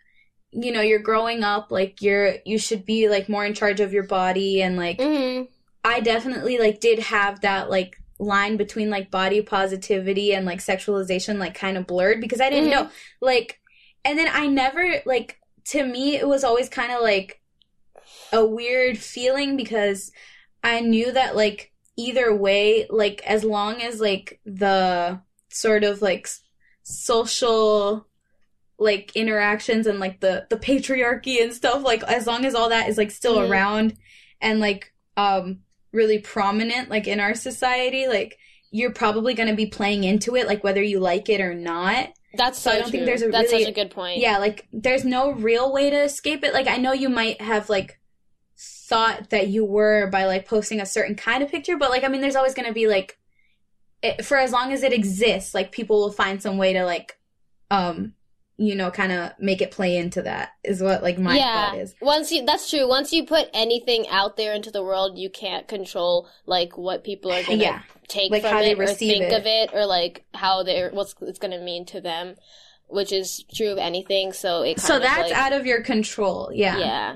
you 0.52 0.72
know, 0.72 0.82
you're 0.82 1.00
growing 1.00 1.44
up, 1.44 1.72
like, 1.72 2.02
you're, 2.02 2.36
you 2.46 2.58
should 2.58 2.86
be 2.86 3.10
like 3.10 3.30
more 3.30 3.46
in 3.46 3.54
charge 3.54 3.80
of 3.80 3.94
your 3.94 4.04
body. 4.08 4.62
And 4.62 4.78
like, 4.78 4.98
Mhm. 5.00 5.48
I 5.84 6.00
definitely 6.02 6.58
like 6.58 6.80
did 6.80 7.00
have 7.00 7.42
that 7.42 7.70
like 7.70 7.98
line 8.20 8.58
between 8.58 8.90
like 8.90 9.12
body 9.12 9.42
positivity 9.42 10.34
and 10.34 10.46
like 10.46 10.60
sexualization, 10.60 11.38
like, 11.38 11.54
kind 11.54 11.78
of 11.78 11.88
blurred 11.88 12.22
because 12.22 12.42
I 12.42 12.50
didn't 12.50 12.70
Mhm. 12.70 12.72
know. 12.72 12.90
Like, 13.22 13.60
and 14.04 14.18
then 14.18 14.30
I 14.32 14.48
never, 14.48 15.02
like, 15.06 15.40
to 15.66 15.84
me, 15.86 16.16
it 16.16 16.28
was 16.28 16.44
always 16.44 16.70
kind 16.70 16.92
of 16.92 17.02
like 17.02 17.42
a 18.32 18.46
weird 18.46 18.98
feeling 18.98 19.58
because 19.58 20.12
I 20.64 20.80
knew 20.80 21.12
that 21.12 21.36
like 21.36 21.72
either 21.98 22.36
way, 22.36 22.86
like 22.90 23.22
as 23.26 23.44
long 23.44 23.82
as 23.82 24.00
like 24.00 24.40
the 24.46 25.22
sort 25.50 25.84
of 25.84 26.02
like 26.02 26.28
social 26.84 28.08
like 28.78 29.16
interactions 29.16 29.88
and 29.88 30.00
like 30.00 30.20
the 30.20 30.46
the 30.50 30.58
patriarchy 30.58 31.42
and 31.42 31.54
stuff 31.54 31.82
like 31.84 32.04
as 32.04 32.28
long 32.28 32.46
as 32.46 32.54
all 32.54 32.70
that 32.70 32.90
is 32.90 32.98
like 32.98 33.10
still 33.10 33.38
Mhm. 33.38 33.50
around 33.50 33.98
and 34.42 34.60
like 34.60 34.94
um 35.18 35.62
really 35.96 36.20
prominent 36.20 36.90
like 36.90 37.08
in 37.08 37.20
our 37.20 37.34
society 37.34 38.08
like 38.08 38.38
you're 38.72 38.92
probably 38.92 39.34
going 39.34 39.50
to 39.50 39.56
be 39.56 39.66
playing 39.66 40.04
into 40.04 40.36
it 40.36 40.46
like 40.48 40.64
whether 40.64 40.84
you 40.84 41.00
like 41.00 41.30
it 41.30 41.40
or 41.42 41.54
not 41.54 42.10
That's 42.36 42.60
so, 42.60 42.72
So 42.72 42.76
I 42.76 42.80
don't 42.80 42.84
true. 42.90 42.92
think 42.92 43.06
there's 43.06 43.22
a 43.22 43.30
That's 43.30 43.52
really- 43.52 43.64
such 43.64 43.72
a 43.72 43.76
good 43.76 43.92
point. 43.92 44.20
yeah, 44.20 44.38
like 44.40 44.68
there's 44.74 45.06
no 45.06 45.32
real 45.32 45.72
way 45.72 45.90
to 45.90 46.04
escape 46.04 46.44
it. 46.44 46.54
Like 46.54 46.68
I 46.68 46.76
know 46.78 46.92
you 46.92 47.08
might 47.10 47.40
have 47.42 47.70
like 47.70 48.00
thought 48.90 49.30
that 49.32 49.48
you 49.48 49.66
were 49.66 50.10
by 50.12 50.26
like 50.26 50.46
posting 50.48 50.80
a 50.82 50.86
certain 50.86 51.16
kind 51.16 51.42
of 51.44 51.50
picture, 51.50 51.78
but 51.78 51.90
like 51.90 52.04
I 52.04 52.08
mean, 52.10 52.22
there's 52.22 52.36
always 52.36 52.54
gonna 52.54 52.74
be 52.74 52.88
like, 52.88 53.18
it, 54.02 54.26
for 54.26 54.38
as 54.38 54.52
long 54.52 54.74
as 54.74 54.84
it 54.84 54.94
exists, 54.94 55.54
like 55.56 55.72
people 55.72 55.98
will 56.00 56.12
find 56.12 56.42
some 56.42 56.58
way 56.58 56.74
to 56.74 56.84
like, 56.84 57.18
um, 57.72 58.14
you 58.58 58.76
know, 58.76 58.90
kind 58.90 59.12
of 59.12 59.32
make 59.40 59.62
it 59.62 59.72
play 59.72 59.98
into 59.98 60.22
that. 60.22 60.52
Is 60.64 60.82
what 60.82 61.04
like 61.04 61.18
my 61.18 61.38
yeah. 61.38 61.72
thought 61.72 61.78
is. 61.80 61.96
Once 62.02 62.32
you 62.32 62.46
that's 62.46 62.70
true. 62.70 62.88
Once 62.88 63.12
you 63.12 63.26
put 63.26 63.50
anything 63.54 64.08
out 64.10 64.38
there 64.38 64.54
into 64.54 64.72
the 64.72 64.84
world, 64.84 65.18
you 65.18 65.30
can't 65.30 65.68
control 65.68 66.28
like 66.46 66.78
what 66.78 67.04
people 67.04 67.32
are 67.32 67.44
gonna 67.44 67.58
Yeah, 67.58 67.82
take 68.08 68.32
Like 68.32 68.42
from 68.42 68.54
how 68.54 68.62
they 68.62 68.72
it 68.72 68.80
or 68.80 68.88
think 68.88 69.24
it. 69.24 69.34
of 69.34 69.46
it 69.46 69.72
or 69.74 69.86
like 69.86 70.26
how 70.34 70.64
they're 70.64 70.90
what's 70.92 71.16
it's 71.22 71.40
gonna 71.40 71.60
mean 71.60 71.86
to 71.88 72.00
them, 72.02 72.36
which 72.88 73.12
is 73.12 73.44
true 73.54 73.72
of 73.72 73.78
anything. 73.78 74.32
So 74.34 74.62
it 74.62 74.80
so 74.80 75.00
that's 75.00 75.32
like, 75.32 75.34
out 75.34 75.54
of 75.54 75.66
your 75.66 75.82
control. 75.82 76.52
Yeah, 76.54 76.80
yeah. 76.80 77.16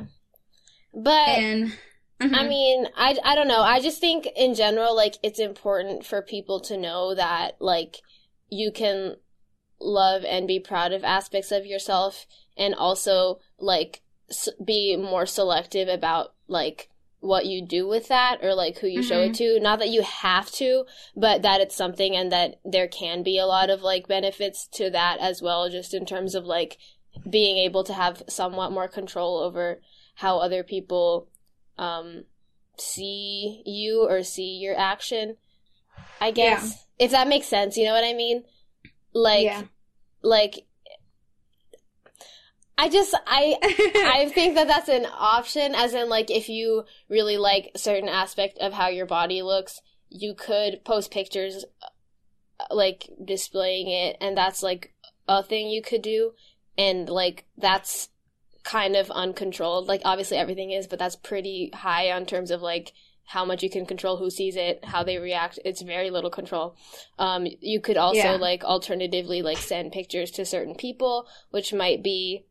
But 0.94 1.40
and 1.40 1.74
I 2.22 2.44
Mhm. 2.44 2.50
mean, 2.50 2.88
I, 2.98 3.18
I 3.24 3.36
don't 3.36 3.48
know. 3.48 3.62
I 3.62 3.80
just 3.80 4.02
think 4.02 4.28
in 4.36 4.54
general, 4.54 4.94
like, 4.96 5.16
it's 5.24 5.40
important 5.40 6.06
for 6.06 6.22
people 6.22 6.60
to 6.62 6.76
know 6.78 7.16
that, 7.16 7.56
like, 7.62 8.02
you 8.50 8.72
can 8.74 9.16
love 9.80 10.24
and 10.26 10.48
be 10.48 10.60
proud 10.60 10.92
of 10.92 11.04
aspects 11.04 11.52
of 11.52 11.66
yourself 11.66 12.26
and 12.58 12.74
also, 12.76 13.40
like, 13.60 14.02
s- 14.30 14.50
be 14.64 14.96
more 14.96 15.26
selective 15.26 15.88
about, 15.88 16.34
like, 16.48 16.90
what 17.22 17.46
you 17.46 17.62
do 17.66 17.88
with 17.88 18.08
that 18.08 18.44
or, 18.44 18.54
like, 18.54 18.78
who 18.80 18.88
you 18.88 19.02
show 19.02 19.22
it 19.22 19.34
to. 19.36 19.60
Not 19.60 19.80
that 19.80 19.90
you 19.90 20.02
have 20.02 20.52
to, 20.54 20.86
but 21.16 21.42
that 21.42 21.60
it's 21.62 21.76
something 21.76 22.16
and 22.16 22.32
that 22.32 22.60
there 22.64 22.88
can 22.88 23.24
be 23.24 23.38
a 23.38 23.46
lot 23.46 23.70
of, 23.70 23.82
like, 23.82 24.08
benefits 24.08 24.68
to 24.74 24.90
that 24.92 25.20
as 25.20 25.42
well, 25.42 25.70
just 25.70 25.94
in 25.94 26.06
terms 26.06 26.36
of, 26.36 26.46
like, 26.46 26.78
being 27.30 27.58
able 27.58 27.84
to 27.84 27.94
have 27.94 28.24
somewhat 28.28 28.72
more 28.72 28.88
control 28.88 29.40
over 29.40 29.82
how 30.16 30.38
other 30.38 30.64
people 30.64 31.28
um 31.78 32.24
see 32.78 33.62
you 33.66 34.06
or 34.08 34.22
see 34.24 34.58
your 34.58 34.78
action 34.78 35.36
i 36.22 36.32
guess. 36.32 36.86
If 36.98 37.12
that 37.12 37.28
makes 37.28 37.48
sense 37.48 37.78
you 37.78 37.86
know 37.86 37.94
what 37.94 38.04
i 38.04 38.14
mean 38.14 38.44
like 39.20 39.46
yeah. 39.46 39.64
like 40.24 40.66
i 42.78 42.90
just 42.90 43.14
i 43.28 43.58
i 44.16 44.32
think 44.34 44.56
that 44.56 44.68
that's 44.68 44.90
an 44.90 45.06
option 45.06 45.76
as 45.76 45.94
in 45.94 46.10
like 46.10 46.32
if 46.32 46.50
you 46.50 46.84
really 47.10 47.38
like 47.38 47.72
a 47.76 47.78
certain 47.78 48.10
aspect 48.10 48.58
of 48.60 48.74
how 48.74 48.88
your 48.88 49.06
body 49.06 49.42
looks 49.42 49.82
you 50.10 50.34
could 50.34 50.84
post 50.84 51.12
pictures 51.12 51.66
uh, 51.84 52.74
like 52.74 53.10
displaying 53.24 53.90
it 53.90 54.18
and 54.22 54.38
that's 54.38 54.64
like 54.64 54.94
a 55.28 55.44
thing 55.44 55.70
you 55.70 55.82
could 55.82 56.02
do 56.02 56.32
and 56.78 57.10
like 57.10 57.46
that's 57.58 58.10
kind 58.64 58.96
of 58.96 59.12
uncontrolled 59.12 59.88
like 59.88 60.02
obviously 60.06 60.38
everything 60.38 60.72
is 60.72 60.88
but 60.88 61.00
that's 61.00 61.16
pretty 61.16 61.72
high 61.74 62.12
on 62.12 62.26
terms 62.26 62.52
of 62.52 62.62
like 62.62 62.94
how 63.34 63.46
much 63.46 63.62
you 63.62 63.70
can 63.70 63.86
control 63.86 64.18
who 64.18 64.30
sees 64.30 64.56
it 64.56 64.84
how 64.84 65.04
they 65.04 65.18
react. 65.20 65.60
It's 65.64 65.82
very 65.84 66.10
little 66.10 66.32
control. 66.32 66.76
Um 67.18 67.46
you 67.62 67.80
could 67.80 67.98
also 67.98 68.18
Yeah. 68.18 68.36
like 68.50 68.64
alternatively 68.64 69.42
like 69.44 69.58
send 69.60 69.92
pictures 69.92 70.32
to 70.32 70.46
certain 70.46 70.76
people 70.76 71.28
which 71.52 71.72
might 71.74 72.02
be 72.04 72.46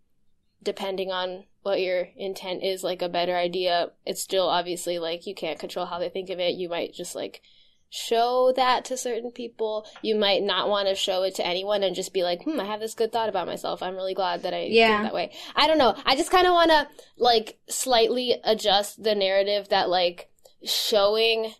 depending 0.62 1.10
on 1.10 1.44
what 1.62 1.80
your 1.80 2.08
intent 2.16 2.62
is 2.62 2.82
like 2.84 3.02
a 3.02 3.08
better 3.08 3.36
idea. 3.36 3.90
It's 4.06 4.22
still 4.22 4.48
obviously 4.48 4.98
like 4.98 5.26
you 5.26 5.34
can't 5.34 5.58
control 5.58 5.86
how 5.86 5.98
they 5.98 6.08
think 6.08 6.30
of 6.30 6.38
it. 6.38 6.54
You 6.54 6.68
might 6.68 6.94
just 6.94 7.14
like 7.14 7.42
show 7.90 8.52
that 8.54 8.84
to 8.84 8.96
certain 8.96 9.30
people. 9.32 9.86
You 10.02 10.14
might 10.14 10.42
not 10.42 10.68
want 10.68 10.88
to 10.88 10.94
show 10.94 11.22
it 11.22 11.34
to 11.36 11.46
anyone 11.46 11.82
and 11.82 11.96
just 11.96 12.12
be 12.12 12.22
like 12.22 12.42
hmm 12.44 12.60
i 12.60 12.64
have 12.64 12.80
this 12.80 12.94
good 12.94 13.10
thought 13.12 13.28
about 13.28 13.46
myself. 13.46 13.82
I'm 13.82 13.96
really 13.96 14.14
glad 14.14 14.42
that 14.42 14.54
i 14.54 14.62
Yeah. 14.70 15.02
that 15.02 15.14
way. 15.14 15.32
I 15.56 15.66
don't 15.66 15.78
know. 15.78 15.94
I 16.04 16.14
just 16.14 16.30
kind 16.30 16.46
of 16.46 16.52
want 16.52 16.70
to 16.70 16.86
like 17.16 17.58
slightly 17.68 18.36
adjust 18.44 19.02
the 19.02 19.14
narrative 19.14 19.70
that 19.70 19.88
like 19.88 20.28
showing 20.62 21.52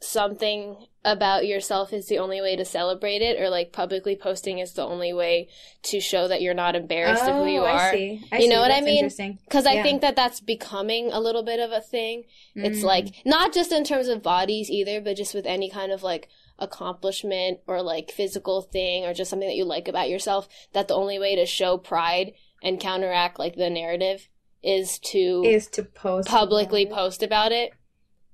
something 0.00 0.76
about 1.06 1.46
yourself 1.46 1.92
is 1.92 2.06
the 2.08 2.18
only 2.18 2.40
way 2.40 2.56
to 2.56 2.64
celebrate 2.64 3.22
it 3.22 3.40
or 3.40 3.48
like 3.48 3.72
publicly 3.72 4.16
posting 4.16 4.58
is 4.58 4.72
the 4.72 4.82
only 4.84 5.12
way 5.12 5.48
to 5.82 6.00
show 6.00 6.28
that 6.28 6.40
you're 6.42 6.54
not 6.54 6.74
embarrassed 6.74 7.22
of 7.24 7.34
who 7.36 7.46
you 7.46 7.60
Oh, 7.60 7.64
I 7.64 7.72
are 7.72 7.92
see. 7.92 8.22
I 8.32 8.38
You 8.38 8.48
know 8.48 8.56
see. 8.56 8.60
what 8.60 8.70
I 8.70 8.80
mean? 8.80 9.08
Because 9.44 9.66
i 9.66 9.74
Yeah. 9.74 9.82
think 9.82 10.00
that 10.02 10.16
that's 10.16 10.40
becoming 10.40 11.10
a 11.12 11.20
little 11.20 11.42
bit 11.42 11.60
of 11.60 11.72
a 11.72 11.80
thing 11.80 12.24
it's 12.54 12.80
Mm. 12.80 12.84
like 12.84 13.06
not 13.24 13.52
just 13.54 13.72
in 13.72 13.84
terms 13.84 14.08
of 14.08 14.22
bodies 14.22 14.70
either 14.70 15.00
but 15.00 15.16
just 15.16 15.34
with 15.34 15.46
any 15.46 15.70
kind 15.70 15.90
of 15.92 16.02
like 16.02 16.28
accomplishment 16.58 17.60
or 17.66 17.82
like 17.82 18.10
physical 18.10 18.62
thing 18.62 19.04
or 19.04 19.14
just 19.14 19.30
something 19.30 19.48
that 19.48 19.56
you 19.56 19.64
like 19.64 19.88
about 19.88 20.08
yourself 20.10 20.48
that 20.72 20.88
the 20.88 20.94
only 20.94 21.18
way 21.18 21.34
to 21.36 21.46
show 21.46 21.76
pride 21.78 22.32
and 22.62 22.80
counteract 22.80 23.38
like 23.38 23.56
the 23.56 23.70
narrative 23.70 24.28
is 24.62 24.98
to 24.98 25.42
is 25.44 25.66
to 25.68 25.82
post 25.82 26.28
publicly 26.28 26.84
about 26.86 26.94
post 26.96 27.22
about 27.22 27.52
it. 27.52 27.72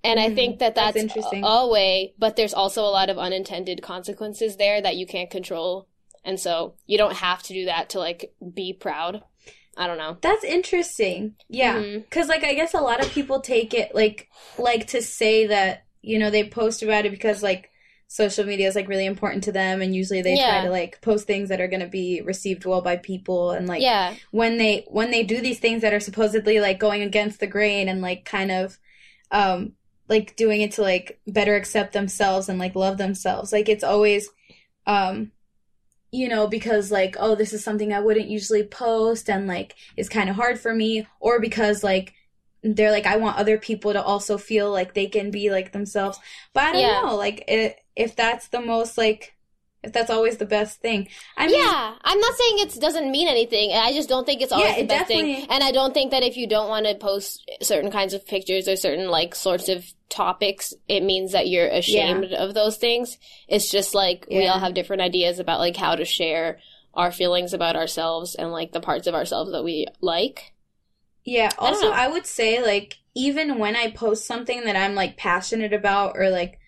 And 0.02 0.18
I 0.18 0.28
Mhm. 0.30 0.34
think 0.34 0.58
that 0.60 0.74
That's 0.74 0.94
that's, 0.94 1.02
interesting. 1.04 1.44
a, 1.44 1.46
a 1.46 1.68
way, 1.68 2.14
but 2.18 2.36
there's 2.36 2.54
also 2.54 2.82
a 2.84 2.90
lot 2.90 3.10
of 3.10 3.18
unintended 3.18 3.82
consequences 3.82 4.56
there 4.56 4.80
that 4.80 4.96
you 4.96 5.06
can't 5.06 5.30
control. 5.30 5.86
And 6.24 6.38
so 6.40 6.74
you 6.86 6.96
don't 6.98 7.14
have 7.16 7.42
to 7.44 7.52
do 7.52 7.64
that 7.66 7.90
to 7.90 7.98
like 7.98 8.32
be 8.54 8.72
proud. 8.72 9.22
I 9.76 9.86
don't 9.86 9.98
know. 9.98 10.16
That's 10.20 10.44
interesting. 10.44 11.34
Yeah. 11.48 11.76
Mhm. 11.76 12.10
Cuz 12.10 12.28
like 12.28 12.44
I 12.44 12.54
guess 12.54 12.74
a 12.74 12.80
lot 12.80 13.00
of 13.04 13.10
people 13.12 13.40
take 13.40 13.72
it 13.74 13.94
like 13.94 14.28
like 14.58 14.86
to 14.88 15.00
say 15.02 15.46
that, 15.46 15.84
you 16.02 16.18
know, 16.18 16.30
they 16.30 16.44
post 16.44 16.82
about 16.82 17.06
it 17.06 17.10
because 17.10 17.42
like 17.42 17.70
social 18.08 18.44
media 18.44 18.66
is 18.66 18.74
like 18.74 18.88
really 18.88 19.06
important 19.06 19.44
to 19.44 19.52
them 19.52 19.80
and 19.80 19.94
usually 19.94 20.20
they 20.20 20.34
Yeah. 20.34 20.50
try 20.50 20.64
to 20.64 20.70
like 20.70 21.00
post 21.00 21.26
things 21.26 21.48
that 21.48 21.60
are 21.60 21.68
going 21.68 21.80
to 21.80 21.86
be 21.86 22.20
received 22.22 22.64
well 22.64 22.80
by 22.80 22.96
people 22.96 23.52
and 23.52 23.68
like 23.68 23.80
yeah. 23.80 24.14
when 24.32 24.58
they 24.58 24.84
when 24.88 25.10
they 25.12 25.22
do 25.22 25.40
these 25.40 25.60
things 25.60 25.82
that 25.82 25.94
are 25.94 26.00
supposedly 26.00 26.58
like 26.58 26.78
going 26.80 27.02
against 27.02 27.38
the 27.38 27.46
grain 27.46 27.88
and 27.88 28.02
like 28.02 28.24
kind 28.24 28.50
of 28.50 28.78
um 29.30 29.74
like 30.10 30.36
doing 30.36 30.62
it 30.62 30.72
to 30.74 30.82
like 30.82 31.20
better 31.28 31.56
accept 31.56 31.94
themselves 31.94 32.50
and 32.50 32.60
like 32.60 32.76
love 32.76 32.98
themselves 32.98 33.52
like 33.52 33.70
it's 33.70 33.84
always 33.84 34.30
um 34.86 35.32
you 36.12 36.28
know 36.28 36.46
because 36.48 36.90
like 36.90 37.16
oh 37.20 37.34
this 37.34 37.52
is 37.52 37.62
something 37.64 37.92
I 37.92 38.00
wouldn't 38.00 38.28
usually 38.28 38.64
post 38.64 39.30
and 39.30 39.46
like 39.46 39.76
it's 39.96 40.08
kind 40.08 40.28
of 40.28 40.36
hard 40.36 40.58
for 40.58 40.74
me 40.74 41.06
or 41.20 41.40
because 41.40 41.84
like 41.84 42.14
they're 42.62 42.90
like 42.90 43.06
I 43.06 43.16
want 43.16 43.38
other 43.38 43.58
people 43.58 43.92
to 43.92 44.02
also 44.02 44.36
feel 44.38 44.70
like 44.70 44.94
they 44.94 45.06
can 45.06 45.30
be 45.30 45.50
like 45.50 45.72
themselves 45.72 46.18
but 46.52 46.64
I 46.64 46.72
don't 46.72 46.88
Yeah. 46.88 46.90
know 46.90 47.14
like 47.16 47.44
it, 47.48 47.78
if 47.96 48.16
that's 48.16 48.48
the 48.48 48.60
most 48.60 48.98
like 48.98 49.34
if 49.82 49.92
that's 49.92 50.10
always 50.10 50.36
the 50.36 50.46
best 50.46 50.80
thing 50.80 51.08
I 51.36 51.48
mean 51.48 51.60
yeah, 51.60 51.94
I'm 52.02 52.20
not 52.20 52.34
saying 52.34 52.58
it 52.60 52.80
doesn't 52.80 53.10
mean 53.10 53.28
anything. 53.28 53.72
I 53.72 53.92
just 53.92 54.08
don't 54.08 54.26
think 54.26 54.42
it's 54.42 54.52
always 54.52 54.72
Yeah, 54.72 54.76
the 54.76 54.82
it 54.82 54.88
best 54.88 55.08
thing. 55.08 55.46
And 55.48 55.64
I 55.64 55.72
don't 55.72 55.94
think 55.94 56.10
that 56.12 56.22
if 56.22 56.36
you 56.36 56.46
don't 56.46 56.68
want 56.68 56.86
to 56.86 56.94
post 56.94 57.50
certain 57.62 57.90
kinds 57.90 58.14
of 58.14 58.26
pictures 58.26 58.68
or 58.68 58.76
certain 58.76 59.08
like 59.08 59.34
sorts 59.34 59.68
of 59.68 59.84
topics, 60.08 60.74
it 60.88 61.02
means 61.02 61.32
that 61.32 61.48
you're 61.48 61.66
ashamed 61.68 62.32
of 62.32 62.54
those 62.54 62.76
things. 62.76 63.18
It's 63.48 63.70
just 63.70 63.94
like 63.94 64.26
we 64.30 64.46
all 64.46 64.58
have 64.60 64.74
different 64.74 65.02
ideas 65.02 65.38
about 65.38 65.60
like 65.60 65.76
how 65.76 65.96
to 65.96 66.04
share 66.04 66.60
our 66.94 67.10
feelings 67.10 67.52
about 67.52 67.76
ourselves 67.76 68.34
and 68.34 68.52
like 68.52 68.72
the 68.72 68.80
parts 68.80 69.06
of 69.06 69.14
ourselves 69.14 69.52
that 69.52 69.64
we 69.64 69.86
like. 70.00 70.52
Yeah, 71.24 71.50
also 71.58 71.88
know. 71.88 71.92
I 71.92 72.08
would 72.08 72.26
say 72.26 72.62
like 72.62 72.98
even 73.14 73.58
when 73.58 73.76
I 73.76 73.90
post 73.90 74.26
something 74.26 74.64
that 74.64 74.76
I'm 74.76 74.94
like 74.94 75.16
passionate 75.16 75.72
about 75.72 76.16
or 76.16 76.30
like 76.30 76.59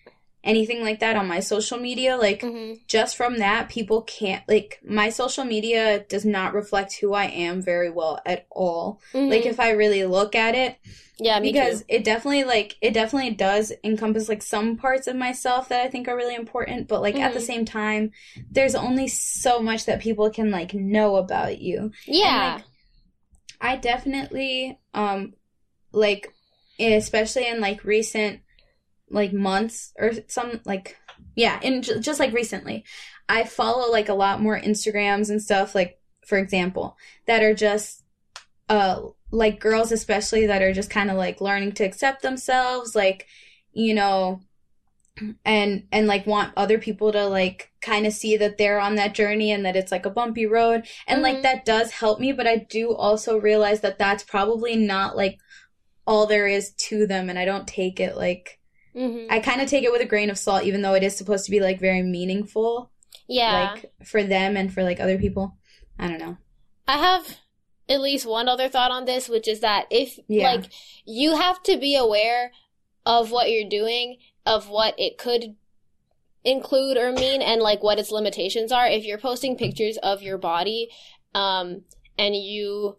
anything 0.44 0.82
like 0.82 1.00
that 1.00 1.16
on 1.16 1.26
my 1.28 1.40
social 1.40 1.78
media, 1.78 2.16
like 2.16 2.40
Mm-hmm. 2.42 2.74
just 2.88 3.16
from 3.16 3.38
that 3.38 3.68
people 3.70 4.02
can't 4.02 4.42
like 4.48 4.80
my 4.84 5.08
social 5.08 5.44
media 5.44 6.04
does 6.08 6.24
not 6.24 6.52
reflect 6.54 6.94
who 6.94 7.14
I 7.14 7.24
am 7.26 7.62
very 7.62 7.90
well 7.90 8.20
at 8.26 8.46
all. 8.50 9.00
Like 9.14 9.46
if 9.46 9.60
I 9.60 9.70
really 9.70 10.04
look 10.04 10.34
at 10.34 10.54
it 10.54 10.76
Mm-hmm. 10.84 11.24
yeah, 11.24 11.40
because 11.40 11.80
too. 11.80 11.86
it 11.88 12.04
definitely 12.04 12.44
like 12.44 12.76
it 12.80 12.92
definitely 12.92 13.30
does 13.30 13.72
encompass 13.84 14.28
like 14.28 14.42
some 14.42 14.76
parts 14.76 15.06
of 15.06 15.16
myself 15.16 15.68
that 15.68 15.80
I 15.84 15.88
think 15.88 16.08
are 16.08 16.16
really 16.16 16.34
important, 16.34 16.88
but 16.88 17.02
like 17.02 17.16
at 17.20 17.32
the 17.32 17.38
Mhm. 17.40 17.42
same 17.46 17.64
time 17.64 18.10
there's 18.50 18.74
only 18.74 19.08
so 19.08 19.60
much 19.60 19.84
that 19.86 20.00
people 20.00 20.28
can 20.30 20.50
like 20.50 20.74
know 20.74 21.16
about 21.16 21.60
you. 21.60 21.92
Yeah, 22.06 22.54
like, 22.56 22.64
I 23.60 23.76
definitely 23.76 24.78
um 24.94 25.34
like 25.92 26.34
especially 26.78 27.46
in 27.46 27.60
like 27.60 27.84
recent 27.84 28.40
like 29.12 29.32
months 29.32 29.92
or 29.98 30.12
some 30.28 30.60
like 30.64 30.96
yeah, 31.36 31.60
in 31.62 31.82
j- 31.82 32.00
just 32.00 32.20
like 32.20 32.32
recently. 32.32 32.84
I 33.28 33.44
follow 33.44 33.90
like 33.90 34.08
a 34.08 34.14
lot 34.14 34.42
more 34.42 34.58
Instagrams 34.60 35.30
and 35.30 35.40
stuff 35.40 35.74
like 35.74 35.98
for 36.26 36.38
example 36.38 36.96
that 37.26 37.42
are 37.42 37.54
just 37.54 38.02
uh 38.68 39.00
like 39.30 39.60
girls 39.60 39.92
especially 39.92 40.46
that 40.46 40.62
are 40.62 40.72
just 40.72 40.90
kind 40.90 41.10
of 41.10 41.16
like 41.16 41.40
learning 41.40 41.72
to 41.72 41.84
accept 41.84 42.22
themselves 42.22 42.94
like 42.94 43.26
you 43.72 43.94
know 43.94 44.40
and 45.44 45.86
and 45.92 46.06
like 46.06 46.26
want 46.26 46.52
other 46.56 46.78
people 46.78 47.12
to 47.12 47.26
like 47.26 47.70
kind 47.80 48.06
of 48.06 48.12
see 48.12 48.36
that 48.36 48.56
they're 48.56 48.80
on 48.80 48.94
that 48.94 49.14
journey 49.14 49.50
and 49.52 49.64
that 49.64 49.76
it's 49.76 49.92
like 49.92 50.06
a 50.06 50.10
bumpy 50.10 50.46
road 50.46 50.86
and 51.06 51.18
Mhm. 51.20 51.22
like 51.22 51.42
that 51.42 51.64
does 51.64 51.90
help 51.90 52.18
me 52.18 52.32
but 52.32 52.46
i 52.46 52.56
do 52.56 52.92
also 52.94 53.36
realize 53.38 53.80
that 53.80 53.98
that's 53.98 54.22
probably 54.24 54.76
not 54.76 55.16
like 55.16 55.38
all 56.06 56.26
there 56.26 56.46
is 56.46 56.72
to 56.72 57.06
them 57.06 57.28
and 57.28 57.38
i 57.38 57.44
don't 57.44 57.68
take 57.68 58.00
it 58.00 58.16
like 58.16 58.58
hmm 58.94 59.26
i 59.30 59.38
kind 59.40 59.60
of 59.60 59.68
take 59.68 59.84
it 59.84 59.92
with 59.92 60.00
a 60.02 60.06
grain 60.06 60.30
of 60.30 60.36
salt 60.38 60.64
even 60.64 60.82
though 60.82 60.94
it 60.94 61.02
is 61.02 61.16
supposed 61.16 61.44
to 61.44 61.50
be 61.50 61.60
like 61.60 61.80
very 61.80 62.02
meaningful 62.02 62.90
Yeah. 63.28 63.72
like 63.74 63.92
for 64.04 64.22
them 64.22 64.56
and 64.56 64.72
for 64.72 64.82
like 64.82 65.00
other 65.00 65.18
people. 65.18 65.56
I 65.98 66.08
don't 66.08 66.18
know. 66.18 66.36
I 66.88 66.98
have 66.98 67.38
at 67.88 68.00
least 68.00 68.26
one 68.26 68.48
other 68.48 68.68
thought 68.68 68.90
on 68.90 69.04
this, 69.04 69.28
which 69.28 69.46
is 69.48 69.60
that 69.60 69.86
if 69.90 70.18
Yeah. 70.28 70.52
like 70.52 70.70
you 71.04 71.36
have 71.36 71.62
to 71.64 71.78
be 71.78 71.94
aware 71.96 72.52
of 73.06 73.30
what 73.30 73.50
you're 73.50 73.68
doing, 73.68 74.18
of 74.44 74.68
what 74.68 74.94
it 74.98 75.16
could 75.18 75.56
include 76.44 76.96
or 76.96 77.12
mean 77.12 77.40
and 77.40 77.60
like 77.62 77.82
what 77.82 77.98
its 77.98 78.10
limitations 78.10 78.72
are. 78.72 78.86
If 78.86 79.04
you're 79.04 79.18
posting 79.18 79.56
pictures 79.56 79.96
of 79.98 80.22
your 80.22 80.38
body 80.38 80.90
um 81.34 81.82
and 82.18 82.34
you 82.34 82.98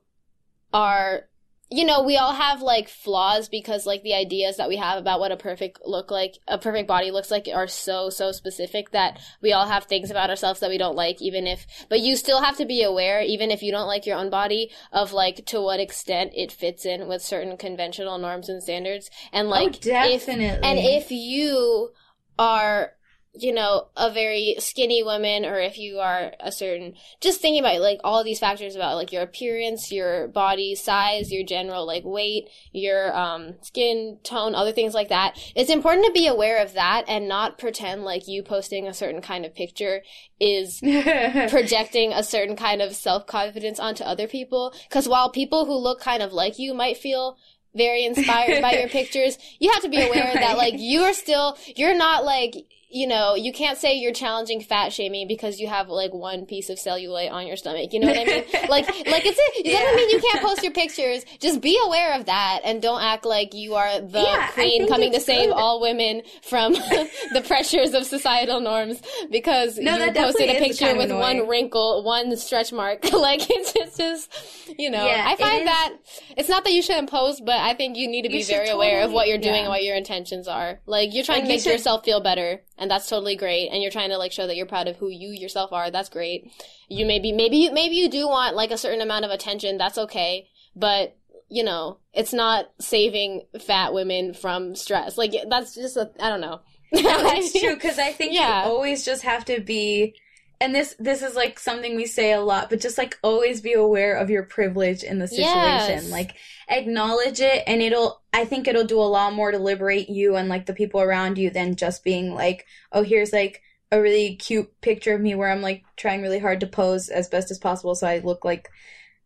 are 0.73 1.27
you 1.73 1.85
know, 1.85 2.03
we 2.03 2.17
all 2.17 2.33
have 2.33 2.61
like 2.61 2.87
flaws 2.87 3.49
because 3.49 3.87
like 3.87 4.03
the 4.03 4.13
ideas 4.13 4.57
that 4.57 4.69
we 4.69 4.77
have 4.77 4.99
about 4.99 5.19
what 5.19 5.31
a 5.31 5.37
perfect 5.37 5.79
look 5.83 6.11
like, 6.11 6.37
a 6.47 6.59
perfect 6.59 6.87
body 6.87 7.09
looks 7.09 7.31
like 7.31 7.49
are 7.51 7.67
so, 7.67 8.11
so 8.11 8.31
specific 8.31 8.91
that 8.91 9.19
we 9.41 9.53
all 9.53 9.65
have 9.65 9.85
things 9.85 10.11
about 10.11 10.29
ourselves 10.29 10.59
that 10.59 10.69
we 10.69 10.77
don't 10.77 10.95
like, 10.95 11.19
even 11.19 11.47
if, 11.47 11.65
but 11.89 11.99
you 11.99 12.15
still 12.15 12.43
have 12.43 12.57
to 12.57 12.65
be 12.65 12.83
aware, 12.83 13.23
even 13.23 13.49
if 13.49 13.63
you 13.63 13.71
don't 13.71 13.87
like 13.87 14.05
your 14.05 14.17
own 14.17 14.29
body, 14.29 14.69
of 14.91 15.13
like 15.13 15.47
to 15.47 15.59
what 15.59 15.79
extent 15.79 16.31
it 16.35 16.51
fits 16.51 16.85
in 16.85 17.07
with 17.07 17.23
certain 17.23 17.57
conventional 17.57 18.19
norms 18.19 18.49
and 18.49 18.61
standards. 18.61 19.09
And 19.31 19.47
oh, 19.47 19.51
like, 19.51 19.69
oh, 19.69 19.79
definitely. 19.81 20.45
if, 20.45 20.63
and 20.63 20.77
if 20.77 21.09
you 21.09 21.89
are, 22.37 22.91
you 23.35 23.51
know, 23.51 23.87
a 23.97 24.11
very 24.11 24.55
skinny 24.59 25.01
woman, 25.01 25.43
or 25.43 25.59
if 25.59 25.79
you 25.79 25.99
are 25.99 26.33
a 26.39 26.51
certain, 26.51 26.93
just 27.19 27.41
thinking 27.41 27.61
about 27.61 27.81
like 27.81 27.99
all 28.03 28.23
these 28.23 28.39
factors 28.39 28.75
about 28.75 28.95
like 28.95 29.11
your 29.11 29.23
appearance, 29.23 29.91
your 29.91 30.27
body 30.27 30.75
size, 30.75 31.31
your 31.31 31.43
general 31.43 31.85
like 31.87 32.03
weight, 32.05 32.47
your 32.71 33.15
um, 33.17 33.55
skin 33.61 34.19
tone, 34.23 34.53
other 34.53 34.71
things 34.71 34.93
like 34.93 35.09
that. 35.09 35.35
It's 35.55 35.71
important 35.71 36.05
to 36.05 36.11
be 36.11 36.27
aware 36.27 36.61
of 36.61 36.73
that 36.73 37.05
and 37.07 37.27
not 37.27 37.57
pretend 37.57 38.03
like 38.03 38.27
you 38.27 38.43
posting 38.43 38.87
a 38.87 38.93
certain 38.93 39.21
kind 39.21 39.45
of 39.45 39.55
picture 39.55 40.03
is 40.39 40.79
projecting 41.49 42.13
a 42.13 42.21
certain 42.21 42.55
kind 42.55 42.83
of 42.83 42.95
self 42.95 43.25
confidence 43.25 43.79
onto 43.79 44.03
other 44.03 44.27
people. 44.27 44.75
Because 44.87 45.09
while 45.09 45.31
people 45.31 45.65
who 45.65 45.75
look 45.75 45.99
kind 45.99 46.21
of 46.21 46.33
like 46.33 46.59
you 46.59 46.75
might 46.75 46.97
feel 46.97 47.37
very 47.75 48.05
inspired 48.05 48.61
by 48.61 48.73
your 48.73 48.89
pictures, 48.89 49.39
you 49.59 49.71
have 49.71 49.81
to 49.81 49.89
be 49.89 50.01
aware 50.01 50.33
that 50.35 50.57
like 50.57 50.75
you 50.77 51.01
are 51.01 51.13
still, 51.13 51.57
you're 51.75 51.97
not 51.97 52.23
like, 52.23 52.55
you 52.93 53.07
know, 53.07 53.35
you 53.35 53.51
can't 53.51 53.77
say 53.77 53.95
you're 53.95 54.13
challenging 54.13 54.61
fat 54.61 54.93
shaming 54.93 55.27
because 55.27 55.59
you 55.59 55.67
have 55.67 55.89
like 55.89 56.13
one 56.13 56.45
piece 56.45 56.69
of 56.69 56.77
cellulite 56.77 57.31
on 57.31 57.47
your 57.47 57.55
stomach. 57.57 57.91
You 57.91 57.99
know 57.99 58.07
what 58.07 58.19
I 58.19 58.23
mean? 58.23 58.43
like, 58.69 58.87
like 58.87 59.25
it's 59.25 59.39
it. 59.39 59.65
Yeah. 59.65 59.79
doesn't 59.81 59.95
mean 59.95 60.09
you 60.11 60.19
can't 60.21 60.43
post 60.45 60.61
your 60.63 60.71
pictures. 60.71 61.25
Just 61.39 61.59
be 61.59 61.79
aware 61.85 62.13
of 62.13 62.25
that 62.27 62.61
and 62.63 62.81
don't 62.81 63.01
act 63.01 63.25
like 63.25 63.53
you 63.53 63.75
are 63.75 63.99
the 63.99 64.21
Yeah, 64.21 64.47
queen 64.51 64.87
coming 64.87 65.11
to 65.11 65.19
save 65.19 65.49
good. 65.49 65.55
all 65.57 65.81
women 65.81 66.21
from 66.43 66.73
the 67.33 67.43
pressures 67.45 67.93
of 67.93 68.05
societal 68.05 68.59
norms 68.61 69.01
because 69.31 69.77
No, 69.77 69.97
you 69.97 70.11
posted 70.13 70.49
a 70.49 70.59
picture 70.59 70.85
kind 70.85 70.97
of 70.97 71.03
with 71.03 71.11
annoying. 71.11 71.39
one 71.39 71.47
wrinkle, 71.49 72.03
one 72.03 72.35
stretch 72.37 72.71
mark. 72.71 73.03
like 73.13 73.41
it's 73.49 73.73
just, 73.73 73.97
just 73.97 74.29
you 74.77 74.89
know, 74.91 75.05
Yeah, 75.05 75.25
I 75.27 75.35
find 75.35 75.61
is- 75.61 75.65
that 75.65 75.93
it's 76.37 76.49
not 76.49 76.63
that 76.63 76.73
you 76.73 76.81
shouldn't 76.81 77.09
post, 77.09 77.43
but 77.43 77.55
I 77.57 77.73
think 77.73 77.97
you 77.97 78.07
need 78.07 78.21
to 78.23 78.29
be 78.29 78.43
very 78.43 78.69
aware 78.69 79.01
of 79.03 79.11
what 79.11 79.27
you're 79.27 79.37
doing 79.37 79.61
and 79.61 79.69
what 79.69 79.83
your 79.83 79.95
intentions 79.95 80.47
are. 80.47 80.79
Like 80.85 81.13
you're 81.13 81.23
trying 81.23 81.39
Like, 81.39 81.45
to 81.45 81.49
you 81.51 81.55
make 81.57 81.63
should- 81.63 81.71
yourself 81.73 82.05
feel 82.05 82.21
better, 82.21 82.61
and 82.83 82.91
that's 82.91 83.09
totally 83.09 83.35
great. 83.35 83.69
And 83.69 83.81
you're 83.81 83.91
trying 83.91 84.09
to 84.11 84.17
like 84.19 84.31
show 84.31 84.45
that 84.45 84.55
you're 84.55 84.67
proud 84.67 84.87
of 84.87 84.97
who 84.97 85.09
you 85.09 85.29
yourself 85.29 85.73
are. 85.73 85.89
That's 85.89 86.09
great. 86.09 86.51
You 86.89 87.05
maybe 87.07 87.31
maybe 87.31 87.57
you 87.57 87.73
maybe 87.73 87.95
you 87.95 88.09
do 88.09 88.27
want 88.27 88.55
like 88.55 88.69
a 88.71 88.77
certain 88.77 89.01
amount 89.01 89.25
of 89.25 89.31
attention. 89.31 89.77
That's 89.79 89.97
okay, 89.97 90.47
but 90.75 91.17
you 91.49 91.63
know, 91.63 91.99
it's 92.13 92.33
not 92.33 92.65
saving 92.79 93.41
fat 93.65 93.93
women 93.93 94.33
from 94.33 94.75
stress. 94.75 95.17
Like 95.17 95.33
that's 95.49 95.73
just 95.75 95.97
a 95.97 96.11
I 96.19 96.29
don't 96.29 96.41
know. 96.41 96.59
No, 96.93 97.01
it's 97.33 97.59
true 97.59 97.73
because 97.73 97.97
I 97.97 98.11
think 98.11 98.33
Yeah. 98.33 98.65
you 98.65 98.71
always 98.71 99.03
just 99.03 99.23
have 99.23 99.45
to 99.45 99.59
be, 99.61 100.13
and 100.59 100.73
this 100.73 100.95
this 100.99 101.21
is 101.21 101.35
like 101.35 101.59
something 101.59 101.95
we 101.95 102.05
say 102.05 102.31
a 102.31 102.41
lot, 102.41 102.69
but 102.69 102.79
just 102.79 102.97
like 102.97 103.17
always 103.21 103.61
be 103.61 103.73
aware 103.73 104.15
of 104.15 104.29
your 104.29 104.43
privilege 104.43 105.03
in 105.03 105.19
the 105.19 105.27
situation. 105.27 105.49
Yes. 105.49 106.11
Like 106.11 106.35
acknowledge 106.69 107.39
it, 107.41 107.63
and 107.67 107.81
it'll. 107.81 108.21
I 108.33 108.45
think 108.45 108.67
it'll 108.67 108.85
do 108.85 108.99
a 108.99 109.03
lot 109.03 109.33
more 109.33 109.51
to 109.51 109.59
liberate 109.59 110.09
you 110.09 110.35
and 110.35 110.49
like 110.49 110.65
the 110.65 110.73
people 110.73 111.01
around 111.01 111.37
you 111.37 111.49
than 111.49 111.75
just 111.75 112.03
being 112.03 112.33
like, 112.33 112.65
oh, 112.91 113.03
here's 113.03 113.31
like 113.31 113.61
a 113.91 114.01
really 114.01 114.35
cute 114.35 114.69
picture 114.81 115.13
of 115.13 115.21
me 115.21 115.35
where 115.35 115.51
I'm 115.51 115.61
like 115.61 115.83
trying 115.97 116.23
really 116.23 116.39
hard 116.39 116.61
to 116.61 116.67
pose 116.67 117.09
as 117.09 117.27
best 117.27 117.51
as 117.51 117.59
possible 117.59 117.93
so 117.93 118.07
I 118.07 118.19
look 118.19 118.43
like, 118.43 118.69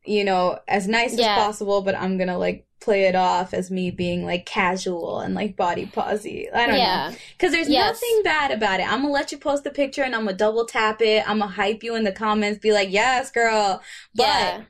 you 0.08 0.24
know, 0.24 0.60
as 0.67 0.88
nice 0.88 1.17
Yeah. 1.17 1.36
as 1.36 1.43
possible, 1.43 1.82
but 1.82 1.96
I'm 1.96 2.17
gonna 2.17 2.38
like 2.38 2.65
play 2.80 3.06
it 3.06 3.15
off 3.15 3.54
as 3.54 3.72
me 3.72 3.89
being 3.91 4.24
like 4.26 4.46
casual 4.46 5.20
and 5.20 5.34
like 5.34 5.56
body 5.56 5.86
posy. 5.88 6.50
I 6.52 6.67
don't 6.67 6.78
know. 6.78 7.17
Because 7.32 7.52
there's 7.52 7.67
Yes. 7.67 8.00
nothing 8.02 8.22
bad 8.24 8.52
about 8.52 8.80
it. 8.80 8.88
I'm 8.88 9.02
gonna 9.02 9.13
let 9.13 9.32
you 9.32 9.38
post 9.38 9.63
the 9.63 9.72
picture 9.72 10.04
and 10.04 10.15
I'm 10.15 10.26
gonna 10.26 10.38
double 10.38 10.65
tap 10.65 11.02
it. 11.02 11.28
I'm 11.28 11.39
gonna 11.39 11.52
hype 11.52 11.84
you 11.84 11.96
in 11.96 12.04
the 12.04 12.12
comments, 12.12 12.60
be 12.60 12.72
like, 12.74 12.91
yes, 12.91 13.32
girl. 13.32 13.82
But 14.15 14.26
Yeah. 14.28 14.62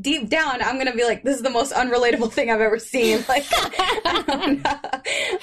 deep 0.00 0.28
down, 0.28 0.60
I'm 0.62 0.78
gonna 0.78 0.94
be 0.96 1.04
like, 1.04 1.22
this 1.24 1.36
is 1.36 1.42
the 1.42 1.50
most 1.50 1.72
unrelatable 1.72 2.32
thing 2.32 2.50
I've 2.50 2.60
ever 2.60 2.78
seen. 2.78 3.24
Like, 3.28 3.46
I 4.04 4.24
don't 4.26 4.62
know. 4.64 4.80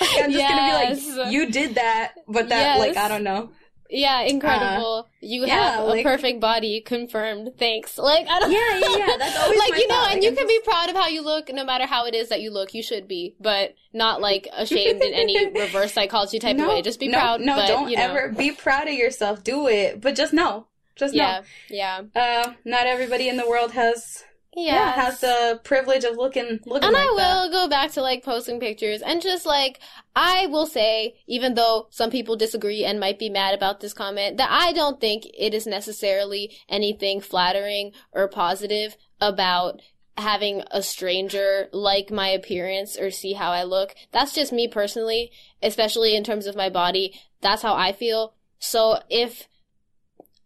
Like, 0.01 0.17
I'm 0.19 0.31
just 0.31 0.37
Yes. 0.37 0.49
gonna 0.49 1.07
be 1.15 1.23
like, 1.23 1.31
you 1.33 1.49
did 1.51 1.75
that, 1.75 2.13
but 2.27 2.49
that, 2.49 2.77
like, 2.77 2.97
I 2.97 3.07
don't 3.07 3.23
know. 3.23 3.51
Yeah, 3.93 4.21
incredible. 4.21 5.09
you 5.19 5.43
Uh, 5.43 5.47
yeah, 5.47 5.71
have 5.77 5.85
like- 5.85 5.99
a 5.99 6.03
perfect 6.03 6.39
body 6.39 6.79
confirmed. 6.81 7.51
Thanks. 7.59 7.97
Like 7.97 8.25
I 8.27 8.39
don't 8.39 8.51
Yeah, 8.51 8.79
yeah, 8.79 8.97
yeah. 9.07 9.17
That's 9.17 9.37
always 9.43 9.59
like 9.59 9.77
you 9.77 9.87
know, 9.87 9.95
thought. 9.95 10.11
and 10.11 10.13
Like, 10.15 10.23
you 10.23 10.29
I'm 10.29 10.35
can 10.37 10.47
be 10.47 10.59
proud 10.63 10.89
of 10.89 10.95
how 10.95 11.07
you 11.07 11.21
look 11.21 11.51
no 11.53 11.65
matter 11.65 11.85
how 11.85 12.05
it 12.05 12.15
is 12.15 12.29
that 12.29 12.41
you 12.41 12.51
look. 12.51 12.73
You 12.73 12.81
should 12.81 13.07
be, 13.07 13.35
but 13.39 13.75
not 13.93 14.21
like 14.21 14.47
ashamed 14.53 15.01
in 15.01 15.13
any 15.13 15.45
reverse 15.59 15.93
psychology 15.93 16.39
type 16.39 16.57
of 16.57 16.67
way. 16.67 16.81
Just 16.81 16.99
be 17.01 17.09
no, 17.09 17.17
proud. 17.19 17.41
No, 17.41 17.55
but, 17.55 17.67
don't 17.67 17.89
you 17.89 17.97
know. 17.97 18.03
ever 18.03 18.29
be 18.29 18.51
proud 18.51 18.87
of 18.87 18.93
yourself. 18.93 19.43
Do 19.43 19.67
it, 19.67 19.99
but 19.99 20.15
just 20.15 20.31
know, 20.33 20.67
just 20.95 21.13
know. 21.13 21.41
Yeah, 21.69 22.01
yeah, 22.15 22.45
Uh, 22.45 22.53
not 22.63 22.87
everybody 22.87 23.27
in 23.27 23.35
the 23.37 23.47
world 23.47 23.73
has 23.73 24.23
yeah. 24.55 24.91
has 24.93 25.19
the 25.21 25.59
privilege 25.63 26.03
of 26.03 26.17
looking 26.17 26.59
looking 26.65 26.83
And 26.87 26.93
like 26.93 27.07
I 27.07 27.15
that. 27.17 27.43
will 27.43 27.51
go 27.51 27.69
back 27.69 27.91
to 27.93 28.01
like 28.01 28.23
posting 28.23 28.59
pictures 28.59 29.01
and 29.01 29.21
just 29.21 29.45
like 29.45 29.79
I 30.15 30.47
will 30.47 30.65
say, 30.65 31.15
even 31.27 31.53
though 31.53 31.87
some 31.89 32.09
people 32.09 32.35
disagree 32.35 32.83
and 32.83 32.99
might 32.99 33.17
be 33.19 33.29
mad 33.29 33.53
about 33.53 33.79
this 33.79 33.93
comment, 33.93 34.37
that 34.37 34.49
I 34.51 34.73
don't 34.73 34.99
think 34.99 35.25
it 35.37 35.53
is 35.53 35.65
necessarily 35.65 36.51
anything 36.67 37.21
flattering 37.21 37.93
or 38.11 38.27
positive 38.27 38.97
about 39.21 39.81
having 40.17 40.61
a 40.71 40.83
stranger 40.83 41.69
like 41.71 42.11
my 42.11 42.27
appearance 42.27 42.97
or 42.97 43.09
see 43.09 43.33
how 43.33 43.51
I 43.51 43.63
look. 43.63 43.95
That's 44.11 44.33
just 44.33 44.51
me 44.51 44.67
personally, 44.67 45.31
especially 45.63 46.15
in 46.15 46.23
terms 46.23 46.45
of 46.45 46.55
my 46.55 46.69
body. 46.69 47.19
That's 47.41 47.61
how 47.61 47.75
I 47.75 47.93
feel. 47.93 48.33
So 48.59 48.99
if 49.09 49.47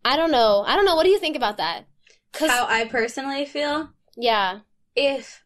I 0.06 0.16
don't 0.16 0.32
know, 0.32 0.64
I 0.66 0.76
don't 0.76 0.86
know. 0.86 0.96
What 0.96 1.04
do 1.04 1.10
you 1.10 1.20
think 1.20 1.36
about 1.36 1.58
that? 1.58 1.86
How 2.40 2.68
I 2.68 2.86
personally 2.86 3.46
feel, 3.46 3.90
yeah, 4.16 4.60
if 4.96 5.44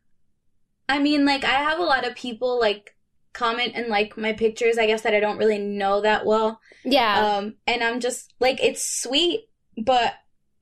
I 0.87 0.99
mean, 0.99 1.25
like, 1.25 1.43
I 1.43 1.49
have 1.63 1.79
a 1.79 1.83
lot 1.83 2.07
of 2.07 2.15
people 2.15 2.59
like 2.59 2.95
comment 3.33 3.73
and 3.75 3.87
like 3.87 4.17
my 4.17 4.33
pictures. 4.33 4.77
I 4.77 4.87
guess 4.87 5.01
that 5.03 5.13
I 5.13 5.19
don't 5.19 5.37
really 5.37 5.59
know 5.59 6.01
that 6.01 6.25
well. 6.25 6.59
yeah, 6.83 7.37
Um, 7.37 7.55
and 7.67 7.83
I'm 7.83 7.99
just 7.99 8.33
like, 8.39 8.63
it's 8.63 9.01
sweet, 9.01 9.49
but 9.77 10.13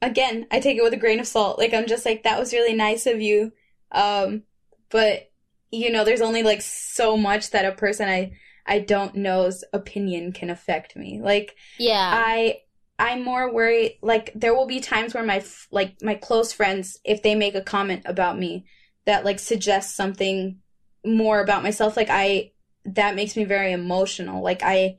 again, 0.01 0.47
I 0.51 0.59
take 0.59 0.77
it 0.77 0.83
with 0.83 0.93
a 0.93 0.97
grain 0.97 1.19
of 1.19 1.27
salt. 1.27 1.57
Like, 1.57 1.73
I'm 1.73 1.87
just 1.87 2.05
like, 2.05 2.23
that 2.23 2.39
was 2.39 2.53
really 2.53 2.73
nice 2.75 3.05
of 3.07 3.21
you. 3.21 3.53
Um, 3.91 4.43
but 4.89 5.31
you 5.71 5.91
know, 5.91 6.03
there's 6.05 6.21
only 6.21 6.43
like 6.43 6.61
so 6.61 7.17
much 7.17 7.51
that 7.51 7.65
a 7.65 7.73
person 7.73 8.07
I 8.09 8.31
I 8.65 8.79
don't 8.79 9.15
know's 9.15 9.63
opinion 9.73 10.33
can 10.33 10.49
affect 10.49 10.95
me. 10.95 11.21
Like, 11.21 11.55
yeah, 11.77 12.09
I 12.13 12.59
I'm 12.99 13.23
more 13.23 13.51
worried 13.53 13.99
like 14.01 14.31
there 14.35 14.55
will 14.55 14.65
be 14.65 14.79
times 14.79 15.13
where 15.13 15.23
my 15.23 15.37
f- 15.37 15.67
like 15.71 16.01
my 16.01 16.15
close 16.15 16.51
friends 16.51 16.99
if 17.03 17.21
they 17.21 17.35
make 17.35 17.55
a 17.55 17.61
comment 17.61 18.03
about 18.05 18.37
me 18.39 18.65
that 19.05 19.23
like 19.25 19.39
suggests 19.39 19.95
something 19.95 20.59
more 21.05 21.39
about 21.39 21.63
myself 21.63 21.95
like 21.95 22.09
I 22.09 22.51
that 22.85 23.15
makes 23.15 23.35
me 23.35 23.43
very 23.43 23.71
emotional. 23.71 24.41
Like 24.43 24.61
I 24.63 24.97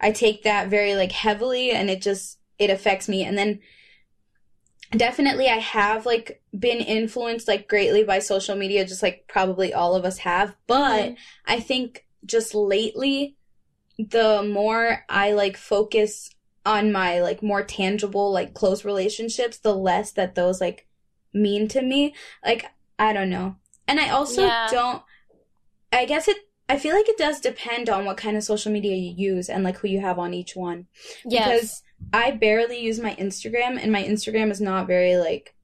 I 0.00 0.12
take 0.12 0.42
that 0.42 0.68
very 0.68 0.94
like 0.96 1.12
heavily 1.12 1.70
and 1.70 1.88
it 1.90 2.02
just 2.02 2.38
it 2.58 2.70
affects 2.70 3.08
me. 3.08 3.24
And 3.24 3.36
then 3.38 3.60
definitely 4.92 5.48
I 5.48 5.58
have 5.58 6.06
like 6.06 6.40
been 6.58 6.78
influenced 6.78 7.48
like 7.48 7.68
greatly 7.68 8.04
by 8.04 8.18
social 8.20 8.56
media 8.56 8.86
just 8.86 9.02
like 9.02 9.24
probably 9.28 9.74
all 9.74 9.94
of 9.94 10.04
us 10.04 10.18
have. 10.18 10.54
But 10.66 11.10
Mhm. 11.10 11.16
I 11.46 11.60
think 11.60 12.06
just 12.24 12.54
lately, 12.54 13.36
the 13.98 14.42
more 14.42 15.04
I 15.08 15.32
like 15.32 15.56
focus 15.56 16.30
on 16.66 16.92
my 16.92 17.20
like 17.20 17.42
more 17.42 17.62
tangible, 17.62 18.30
like 18.32 18.52
close 18.52 18.84
relationships, 18.84 19.56
the 19.58 19.74
less 19.74 20.12
that 20.12 20.34
those 20.34 20.60
like 20.60 20.86
mean 21.32 21.68
to 21.68 21.80
me. 21.80 22.14
Like, 22.44 22.66
I 22.98 23.12
don't 23.12 23.30
know. 23.30 23.56
And 23.88 24.00
I 24.00 24.10
also 24.10 24.42
Yeah. 24.42 24.68
don't, 24.70 25.02
I 25.92 26.04
guess 26.04 26.28
it, 26.28 26.36
I 26.68 26.76
feel 26.78 26.94
like 26.94 27.08
it 27.08 27.16
does 27.16 27.40
depend 27.40 27.88
on 27.88 28.04
what 28.04 28.16
kind 28.16 28.36
of 28.36 28.42
social 28.42 28.72
media 28.72 28.96
you 28.96 29.14
use 29.34 29.48
and 29.48 29.62
like 29.62 29.78
who 29.78 29.88
you 29.88 30.00
have 30.00 30.18
on 30.18 30.34
each 30.34 30.56
one. 30.56 30.86
yes. 31.24 31.46
Because 31.46 31.82
I 32.12 32.32
barely 32.32 32.80
use 32.80 32.98
my 32.98 33.14
Instagram 33.14 33.80
and 33.80 33.92
my 33.92 34.02
Instagram 34.02 34.50
is 34.50 34.60
not 34.60 34.86
very 34.88 35.16
like, 35.16 35.54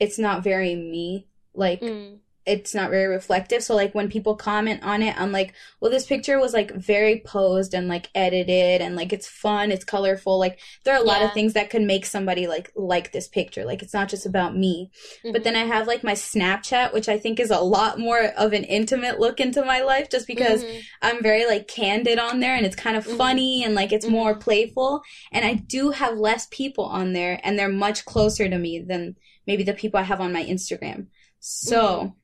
it's 0.00 0.18
not 0.18 0.42
very 0.42 0.74
me. 0.74 1.28
Like, 1.54 1.80
Mm. 1.82 2.18
It's 2.44 2.74
not 2.74 2.90
very 2.90 3.06
reflective. 3.06 3.62
So 3.62 3.74
like 3.76 3.94
when 3.94 4.08
people 4.10 4.34
comment 4.34 4.82
on 4.82 5.00
it, 5.02 5.14
I'm 5.20 5.30
like, 5.30 5.54
well, 5.80 5.90
this 5.90 6.06
picture 6.06 6.40
was 6.40 6.52
like 6.52 6.74
very 6.74 7.22
posed 7.24 7.72
and 7.72 7.86
like 7.86 8.10
edited 8.14 8.80
and 8.80 8.96
like 8.96 9.12
it's 9.12 9.28
fun, 9.28 9.70
it's 9.70 9.84
colorful. 9.84 10.38
Like 10.38 10.58
there 10.84 10.94
are 10.94 11.00
a 11.00 11.06
lot 11.06 11.22
of 11.22 11.32
things 11.32 11.52
that 11.52 11.70
could 11.70 11.82
make 11.82 12.04
somebody 12.04 12.46
like 12.48 12.72
like 12.74 13.12
this 13.12 13.28
picture. 13.28 13.64
Like 13.64 13.82
it's 13.82 13.94
not 13.94 14.08
just 14.08 14.26
about 14.26 14.56
me. 14.56 14.90
But 15.22 15.42
Mhm. 15.42 15.44
then 15.44 15.56
I 15.56 15.64
have 15.64 15.86
like 15.86 16.02
my 16.02 16.14
Snapchat, 16.14 16.92
which 16.92 17.08
I 17.08 17.18
think 17.18 17.38
is 17.38 17.50
a 17.50 17.60
lot 17.60 17.98
more 18.00 18.32
of 18.36 18.52
an 18.52 18.64
intimate 18.64 19.20
look 19.20 19.38
into 19.38 19.64
my 19.64 19.80
life 19.80 20.10
just 20.10 20.26
because 20.26 20.64
Mhm. 20.64 20.80
I'm 21.02 21.22
very 21.22 21.46
like 21.46 21.68
candid 21.68 22.18
on 22.18 22.40
there 22.40 22.56
and 22.56 22.66
it's 22.66 22.76
kind 22.76 22.96
of 22.96 23.06
Mhm. 23.06 23.16
funny 23.16 23.62
and 23.64 23.74
like 23.76 23.92
it's 23.92 24.06
more 24.06 24.34
playful. 24.34 25.02
And 25.30 25.44
I 25.44 25.54
do 25.54 25.90
have 25.90 26.18
less 26.18 26.48
people 26.50 26.84
on 26.86 27.12
there 27.12 27.40
and 27.44 27.56
they're 27.56 27.68
much 27.68 28.04
closer 28.04 28.48
to 28.48 28.58
me 28.58 28.80
than 28.80 29.14
maybe 29.46 29.62
the 29.62 29.74
people 29.74 30.00
I 30.00 30.04
have 30.04 30.20
on 30.20 30.32
my 30.32 30.44
Instagram. 30.44 31.06
So, 31.44 32.14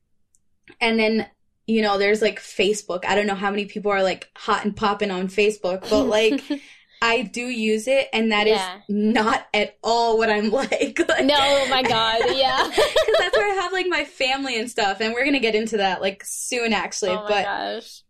and 0.81 0.99
then, 0.99 1.27
you 1.67 1.83
know, 1.83 1.99
there's 1.99 2.23
like 2.23 2.41
Facebook. 2.41 3.05
I 3.07 3.15
don't 3.15 3.27
know 3.27 3.35
how 3.35 3.51
many 3.51 3.67
people 3.67 3.91
are 3.93 4.03
like 4.03 4.29
hot 4.37 4.65
and 4.65 4.75
popping 4.77 5.11
on 5.11 5.29
Facebook, 5.29 5.89
but 5.91 6.05
like 6.05 6.41
I 7.03 7.23
do 7.23 7.43
use 7.43 7.87
it 7.87 8.09
and 8.13 8.33
that 8.33 8.47
is 8.49 8.57
Yeah. 8.59 8.81
not 8.89 9.47
at 9.55 9.77
all 9.85 10.19
what 10.19 10.31
I'm 10.31 10.51
like. 10.63 10.99
like 11.09 11.25
no, 11.25 11.37
oh 11.39 11.69
my 11.71 11.83
god, 11.83 12.21
yeah. 12.35 12.67
Because 12.69 13.15
that's 13.19 13.37
where 13.37 13.51
I 13.53 13.63
have 13.63 13.73
like 13.73 13.87
my 13.89 14.05
family 14.05 14.59
and 14.59 14.71
stuff, 14.71 15.01
and 15.01 15.15
we're 15.15 15.25
gonna 15.25 15.39
get 15.41 15.55
into 15.55 15.77
that 15.77 16.01
like 16.01 16.23
soon, 16.25 16.73
actually. 16.73 17.11
oh 17.11 17.23
my 17.23 17.29
but 17.29 17.45
gosh. 17.45 18.03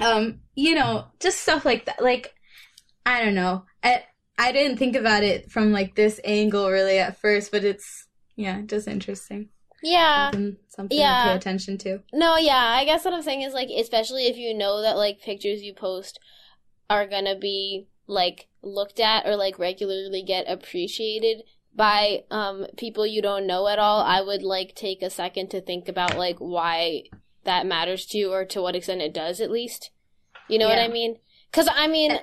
um, 0.00 0.40
you 0.56 0.74
know, 0.74 1.06
just 1.20 1.40
stuff 1.40 1.64
like 1.64 1.84
that. 1.86 2.02
Like, 2.02 2.34
I 3.06 3.22
don't 3.24 3.34
know. 3.36 3.64
I 3.84 4.02
I 4.36 4.50
didn't 4.50 4.78
think 4.78 4.96
about 4.96 5.22
it 5.22 5.52
from 5.52 5.70
like 5.70 5.94
this 5.94 6.18
angle 6.24 6.68
really 6.70 6.98
at 6.98 7.20
first, 7.20 7.52
but 7.52 7.62
it's 7.64 8.08
yeah, 8.34 8.62
just 8.62 8.88
interesting. 8.88 9.50
Yeah. 9.84 10.30
Something, 10.30 10.56
something 10.68 10.98
yeah. 10.98 11.24
to 11.24 11.30
pay 11.30 11.36
attention 11.36 11.78
to. 11.78 12.00
No, 12.12 12.36
yeah, 12.36 12.74
I 12.76 12.84
guess 12.84 13.04
what 13.04 13.14
I'm 13.14 13.22
saying 13.22 13.42
is 13.42 13.52
like, 13.52 13.68
especially 13.68 14.26
if 14.26 14.36
you 14.36 14.54
know 14.54 14.80
that 14.80 14.96
like 14.96 15.20
pictures 15.20 15.62
you 15.62 15.74
post 15.74 16.18
are 16.88 17.06
gonna 17.06 17.38
be 17.38 17.86
like 18.06 18.48
looked 18.62 18.98
at 18.98 19.26
or 19.26 19.36
like 19.36 19.58
regularly 19.58 20.22
get 20.22 20.48
appreciated 20.48 21.42
by 21.76 22.22
um 22.30 22.66
people 22.76 23.06
you 23.06 23.20
don't 23.20 23.46
know 23.46 23.68
at 23.68 23.78
all, 23.78 24.00
I 24.00 24.22
would 24.22 24.42
like 24.42 24.74
take 24.74 25.02
a 25.02 25.10
second 25.10 25.50
to 25.50 25.60
think 25.60 25.86
about 25.88 26.16
like 26.16 26.38
why 26.38 27.04
that 27.44 27.66
matters 27.66 28.06
to 28.06 28.18
you 28.18 28.32
or 28.32 28.46
to 28.46 28.62
what 28.62 28.74
extent 28.74 29.02
it 29.02 29.12
does 29.12 29.40
at 29.40 29.50
least. 29.50 29.90
You 30.48 30.58
know 30.58 30.68
what 30.68 30.78
I 30.78 30.88
mean? 30.88 31.18
Cuz 31.54 31.68
I 31.72 31.86
mean 31.86 32.18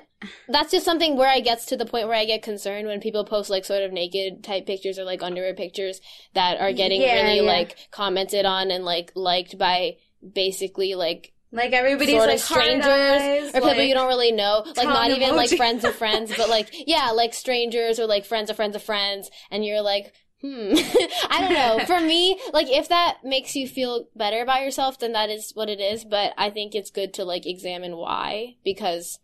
that's 0.48 0.70
just 0.70 0.84
something 0.84 1.16
where 1.16 1.28
I 1.28 1.40
gets 1.40 1.66
to 1.66 1.76
the 1.76 1.86
point 1.86 2.06
where 2.06 2.16
I 2.16 2.24
get 2.24 2.42
concerned 2.42 2.86
when 2.86 3.00
people 3.00 3.24
post 3.24 3.50
like 3.50 3.64
sort 3.64 3.82
of 3.82 3.90
naked 3.92 4.44
type 4.44 4.66
pictures 4.66 4.98
or 4.98 5.04
like 5.04 5.22
underwear 5.22 5.54
pictures 5.54 6.00
that 6.34 6.60
are 6.60 6.72
getting 6.72 7.00
Yeah, 7.02 7.22
really 7.22 7.36
yeah. 7.44 7.52
like 7.56 7.76
commented 7.90 8.44
on 8.46 8.70
and 8.70 8.84
like 8.84 9.10
liked 9.16 9.58
by 9.58 9.96
basically 10.34 10.94
like 10.94 11.32
Like 11.50 11.72
everybody's 11.72 12.16
sort 12.16 12.28
like 12.28 12.38
strangers 12.38 12.86
eyes, 12.86 13.48
or 13.48 13.52
people 13.54 13.68
like- 13.68 13.88
you 13.88 13.94
don't 13.94 14.08
really 14.08 14.32
know 14.32 14.62
like 14.76 14.86
not 14.86 15.08
tongue 15.08 15.16
even 15.16 15.34
like 15.36 15.50
friends 15.50 15.84
of 15.84 15.94
friends 15.94 16.32
but 16.36 16.48
like 16.48 16.68
yeah 16.86 17.10
like 17.10 17.34
strangers 17.34 17.98
or 17.98 18.06
like 18.06 18.24
friends 18.24 18.48
of 18.50 18.56
friends 18.56 18.76
of 18.76 18.82
friends 18.82 19.30
and 19.50 19.64
you're 19.64 19.82
like 19.82 20.12
hmm. 20.40 20.72
I 21.30 21.36
don't 21.40 21.52
know. 21.52 21.84
For 21.86 22.00
me 22.00 22.38
like 22.52 22.68
if 22.70 22.88
that 22.88 23.18
makes 23.24 23.54
you 23.56 23.66
feel 23.68 24.06
better 24.14 24.40
about 24.42 24.62
yourself 24.62 24.98
then 24.98 25.12
that 25.12 25.30
is 25.30 25.52
what 25.54 25.68
it 25.68 25.80
is 25.80 26.04
but 26.04 26.32
i 26.38 26.48
think 26.50 26.74
it's 26.74 26.90
good 26.90 27.14
to 27.14 27.24
like 27.24 27.44
examine 27.46 27.96
why 27.96 28.56
because 28.64 29.18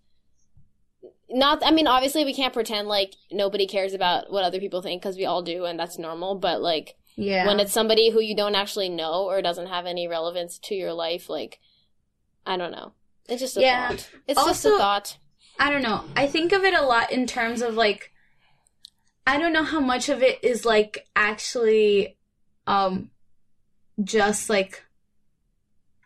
not 1.31 1.63
i 1.65 1.71
mean 1.71 1.87
obviously 1.87 2.25
we 2.25 2.35
can't 2.35 2.55
pretend 2.55 2.89
like 2.89 3.15
nobody 3.31 3.67
cares 3.67 3.93
about 3.93 4.31
what 4.33 4.45
other 4.45 4.61
people 4.61 4.81
think 4.83 5.03
because 5.03 5.17
we 5.17 5.27
all 5.27 5.43
do 5.43 5.65
and 5.65 5.79
that's 5.79 5.99
normal 5.99 6.35
but 6.35 6.61
like 6.63 6.97
yeah. 7.17 7.47
when 7.47 7.61
it's 7.61 7.73
somebody 7.73 8.11
who 8.11 8.21
you 8.21 8.35
don't 8.35 8.55
actually 8.55 8.89
know 8.89 9.25
or 9.25 9.43
doesn't 9.43 9.67
have 9.67 9.87
any 9.87 10.07
relevance 10.09 10.59
to 10.59 10.75
your 10.75 10.93
life 10.93 11.29
like 11.29 11.61
i 12.47 12.57
don't 12.57 12.73
know 12.73 12.93
it's 13.29 13.41
just 13.41 13.57
a 13.57 13.61
Yeah. 13.61 13.89
thought 13.89 14.11
it's 14.27 14.45
just 14.45 14.65
a 14.65 14.71
thought 14.79 15.19
I 15.61 15.71
don't 15.71 15.83
know. 15.83 16.05
I 16.15 16.29
think 16.29 16.53
of 16.53 16.63
it 16.63 16.73
a 16.73 16.83
lot 16.83 17.11
in 17.11 17.27
terms 17.27 17.63
of 17.63 17.75
like 17.75 18.13
I 19.27 19.39
don't 19.39 19.53
know 19.53 19.65
how 19.65 19.81
much 19.81 20.09
of 20.09 20.23
it 20.23 20.39
is 20.45 20.65
like 20.65 21.07
actually 21.17 22.17
um 22.69 23.11
just 24.03 24.49
like 24.49 24.85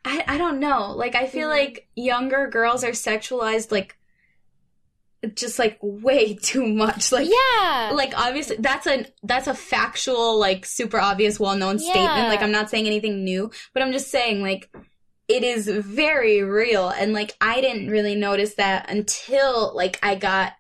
I 0.05 0.25
I 0.27 0.39
don't 0.39 0.59
know. 0.59 0.93
Like 0.93 1.15
I 1.15 1.27
feel 1.27 1.49
Mhm. 1.49 1.59
like 1.59 1.89
younger 1.95 2.49
girls 2.49 2.83
are 2.83 2.93
sexualized 2.93 3.71
like 3.71 3.99
just 5.35 5.59
like 5.59 5.79
way 5.83 6.35
too 6.43 6.67
much. 6.67 7.13
Like 7.13 7.29
yeah 7.29 7.91
like 7.95 8.13
obviously 8.17 8.57
that's 8.59 8.87
a 8.87 9.07
that's 9.23 9.47
a 9.47 9.55
factual 9.55 10.39
like 10.39 10.67
super 10.67 10.99
obvious 10.99 11.39
well-known 11.39 11.79
statement 11.79 12.29
like 12.29 12.43
i'm 12.43 12.53
not 12.53 12.71
saying 12.71 12.87
anything 12.87 13.25
new 13.25 13.51
but 13.73 13.83
i'm 13.83 13.93
just 13.93 14.11
saying 14.11 14.43
like 14.43 14.71
it 15.29 15.43
is 15.43 15.69
very 15.69 16.43
real 16.43 16.89
and 16.89 17.13
like 17.13 17.33
i 17.41 17.61
didn't 17.61 17.89
really 17.89 18.15
notice 18.15 18.55
that 18.55 18.91
until 18.91 19.75
like 19.75 19.99
i 20.03 20.15
got 20.15 20.53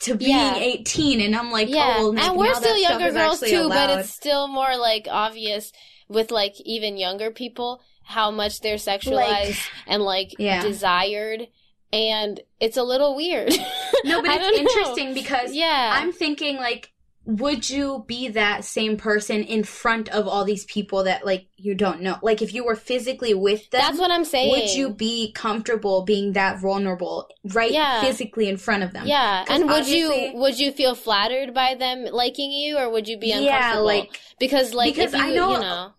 to 0.00 0.14
being 0.14 0.30
Yeah. 0.30 0.56
18 0.56 1.20
and 1.20 1.34
i'm 1.34 1.50
like 1.50 1.68
oh, 1.68 1.74
yeah 1.74 1.96
oh 1.98 2.08
like, 2.10 2.24
and 2.24 2.36
we're 2.36 2.54
still 2.54 2.76
younger 2.76 3.10
girls 3.12 3.40
too 3.40 3.68
but 3.68 3.98
it's 3.98 4.10
still 4.10 4.48
more 4.48 4.76
like 4.76 5.06
obvious 5.10 5.72
with 6.08 6.30
like 6.30 6.54
even 6.64 6.96
younger 6.96 7.30
people 7.30 7.80
how 8.04 8.30
much 8.30 8.60
they're 8.60 8.76
sexualized 8.76 9.66
and 9.86 10.02
like 10.02 10.34
Yeah. 10.38 10.62
desired 10.62 11.48
and 11.94 12.40
it's 12.60 12.76
a 12.76 12.82
little 12.82 13.14
weird. 13.16 13.52
No 14.04 14.20
but 14.20 14.30
it's 14.34 14.40
don't 14.42 14.52
know. 14.52 14.70
interesting 14.70 15.14
because 15.14 15.54
yeah. 15.54 15.92
I'm 15.98 16.12
thinking 16.12 16.56
like 16.56 16.90
would 17.26 17.70
you 17.70 18.04
be 18.06 18.28
that 18.28 18.66
same 18.66 18.98
person 18.98 19.42
in 19.44 19.64
front 19.64 20.10
of 20.10 20.28
all 20.28 20.44
these 20.44 20.66
people 20.66 21.04
that 21.04 21.24
like 21.24 21.46
you 21.56 21.74
don't 21.74 22.02
know? 22.02 22.16
Like 22.20 22.42
if 22.42 22.52
you 22.52 22.66
were 22.66 22.76
physically 22.76 23.32
with 23.32 23.70
them 23.70 23.80
that's 23.80 23.98
what 23.98 24.10
i'm 24.10 24.26
saying 24.26 24.50
would 24.50 24.74
you 24.74 24.90
be 24.90 25.32
comfortable 25.32 26.02
being 26.02 26.34
that 26.34 26.60
vulnerable 26.60 27.26
right 27.54 27.70
Yeah. 27.72 28.02
physically 28.02 28.46
in 28.46 28.58
front 28.58 28.82
of 28.82 28.92
them? 28.92 29.06
Yeah, 29.06 29.46
and 29.48 29.66
would 29.70 29.88
you 29.88 30.32
would 30.34 30.58
you 30.58 30.70
feel 30.70 30.94
flattered 30.94 31.54
by 31.54 31.76
them 31.76 32.04
liking 32.12 32.52
you 32.52 32.76
or 32.76 32.90
would 32.90 33.08
you 33.08 33.16
be 33.18 33.28
yeah 33.28 33.38
uncomfortable? 33.38 33.86
like 33.86 34.20
because 34.38 34.74
like 34.74 34.94
because 34.94 35.14
if 35.14 35.20
you, 35.20 35.26
I 35.26 35.30
know- 35.34 35.52
you 35.54 35.60
know 35.60 35.92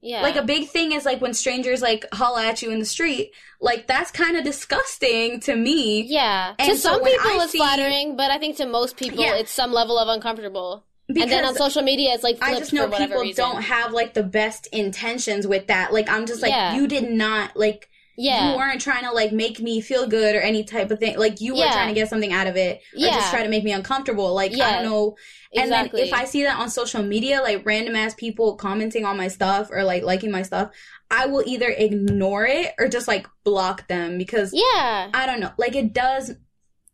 yeah. 0.00 0.22
Like 0.22 0.36
a 0.36 0.42
big 0.42 0.68
thing 0.68 0.92
is 0.92 1.04
like 1.04 1.20
when 1.20 1.34
strangers 1.34 1.82
like 1.82 2.04
holla 2.12 2.46
at 2.46 2.62
you 2.62 2.70
in 2.70 2.78
the 2.78 2.84
street 2.84 3.32
like 3.60 3.86
that's 3.86 4.10
kind 4.12 4.36
of 4.36 4.44
disgusting 4.44 5.40
to 5.40 5.56
me. 5.56 6.02
Yeah. 6.02 6.54
And 6.58 6.70
to 6.72 6.76
so 6.78 6.90
some 6.92 7.04
people 7.04 7.30
I 7.30 7.38
it's 7.42 7.52
see- 7.52 7.58
flattering 7.58 8.16
but 8.16 8.30
i 8.30 8.38
think 8.38 8.56
to 8.58 8.66
most 8.66 8.96
people 8.96 9.22
Yeah. 9.24 9.34
it's 9.36 9.50
some 9.50 9.72
level 9.72 9.98
of 9.98 10.08
uncomfortable. 10.08 10.84
Because 11.08 11.22
and 11.24 11.32
then 11.32 11.44
on 11.46 11.54
social 11.54 11.82
media 11.82 12.12
it's 12.12 12.22
like 12.22 12.38
I 12.42 12.58
just 12.58 12.72
know 12.72 12.88
people 12.90 13.20
reason. 13.22 13.42
don't 13.44 13.62
have 13.62 13.92
like 13.92 14.12
the 14.14 14.22
best 14.22 14.66
intentions 14.72 15.46
with 15.46 15.66
that. 15.68 15.92
Like 15.92 16.08
I'm 16.08 16.26
just 16.26 16.42
like 16.42 16.50
Yeah. 16.50 16.76
you 16.76 16.86
did 16.86 17.10
not 17.10 17.56
like 17.56 17.88
yeah. 18.20 18.50
You 18.52 18.56
weren't 18.58 18.80
trying 18.80 19.04
to 19.04 19.12
like 19.12 19.30
make 19.32 19.60
me 19.60 19.80
feel 19.80 20.08
good 20.08 20.34
or 20.34 20.40
any 20.40 20.64
type 20.64 20.90
of 20.90 20.98
thing. 20.98 21.16
Like 21.16 21.40
you 21.40 21.54
were 21.54 21.62
trying 21.62 21.88
to 21.88 21.94
get 21.94 22.08
something 22.08 22.32
out 22.32 22.48
of 22.48 22.56
it 22.56 22.78
or 22.78 22.98
Yeah. 22.98 23.14
just 23.14 23.30
try 23.30 23.44
to 23.44 23.48
make 23.48 23.62
me 23.62 23.70
uncomfortable. 23.72 24.34
Like 24.34 24.52
I 24.52 24.82
don't 24.82 24.84
know. 24.90 25.16
And 25.54 25.64
exactly 25.66 26.00
then 26.00 26.08
if 26.08 26.14
I 26.14 26.24
see 26.24 26.42
that 26.42 26.58
on 26.58 26.68
social 26.68 27.02
media, 27.02 27.40
like 27.40 27.64
random 27.64 27.94
ass 27.94 28.14
people 28.14 28.56
commenting 28.56 29.04
on 29.04 29.16
my 29.16 29.28
stuff 29.28 29.68
or 29.70 29.84
like 29.84 30.02
liking 30.02 30.32
my 30.32 30.42
stuff, 30.42 30.70
I 31.10 31.26
will 31.26 31.44
either 31.46 31.68
ignore 31.68 32.44
it 32.44 32.74
or 32.78 32.88
just 32.88 33.06
like 33.06 33.26
block 33.44 33.86
them 33.86 34.18
because 34.18 34.50
yeah. 34.52 35.10
I 35.14 35.24
don't 35.24 35.38
know. 35.40 35.52
Like 35.56 35.76
it 35.76 35.92
does 35.92 36.32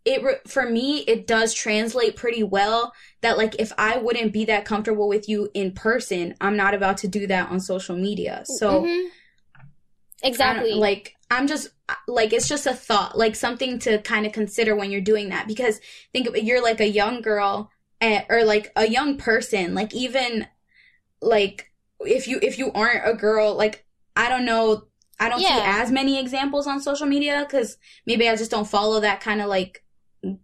it 0.04 0.22
re- 0.22 0.36
for 0.46 0.68
me 0.68 0.98
it 1.08 1.26
does 1.26 1.54
translate 1.54 2.14
pretty 2.16 2.42
well 2.42 2.92
that 3.22 3.38
like 3.38 3.56
if 3.58 3.72
I 3.78 3.96
wouldn't 3.96 4.34
be 4.34 4.44
that 4.44 4.66
comfortable 4.66 5.08
with 5.08 5.26
you 5.30 5.48
in 5.54 5.72
person, 5.72 6.34
I'm 6.42 6.58
not 6.58 6.74
about 6.74 6.98
to 6.98 7.08
do 7.08 7.26
that 7.28 7.48
on 7.50 7.58
social 7.60 7.96
media. 7.96 8.42
So 8.44 8.82
Mhm. 8.82 9.08
Exactly. 10.22 10.72
like 10.74 11.13
I'm 11.34 11.46
just 11.46 11.68
like 12.08 12.32
it's 12.32 12.48
just 12.48 12.66
a 12.66 12.74
thought, 12.74 13.16
like 13.18 13.34
something 13.34 13.78
to 13.80 13.98
kind 13.98 14.26
of 14.26 14.32
consider 14.32 14.74
when 14.74 14.90
you're 14.90 15.00
doing 15.00 15.28
that 15.30 15.46
because 15.46 15.80
think 16.12 16.26
of 16.26 16.34
it, 16.34 16.44
you're 16.44 16.62
like 16.62 16.80
a 16.80 16.88
young 16.88 17.20
girl 17.20 17.70
and, 18.00 18.24
or 18.28 18.44
like 18.44 18.72
a 18.76 18.86
young 18.88 19.18
person, 19.18 19.74
like 19.74 19.94
even 19.94 20.46
like 21.20 21.70
if 22.00 22.26
you 22.28 22.38
if 22.42 22.58
you 22.58 22.70
aren't 22.72 23.06
a 23.08 23.14
girl, 23.14 23.54
like 23.54 23.84
I 24.16 24.28
don't 24.28 24.44
know, 24.44 24.84
I 25.20 25.28
don't 25.28 25.40
see 25.40 25.46
as 25.50 25.90
many 25.90 26.18
examples 26.20 26.66
on 26.66 26.80
social 26.80 27.06
media 27.06 27.46
cuz 27.50 27.76
maybe 28.06 28.28
I 28.28 28.36
just 28.36 28.50
don't 28.50 28.68
follow 28.68 29.00
that 29.00 29.20
kind 29.20 29.40
of 29.40 29.48
like 29.48 29.82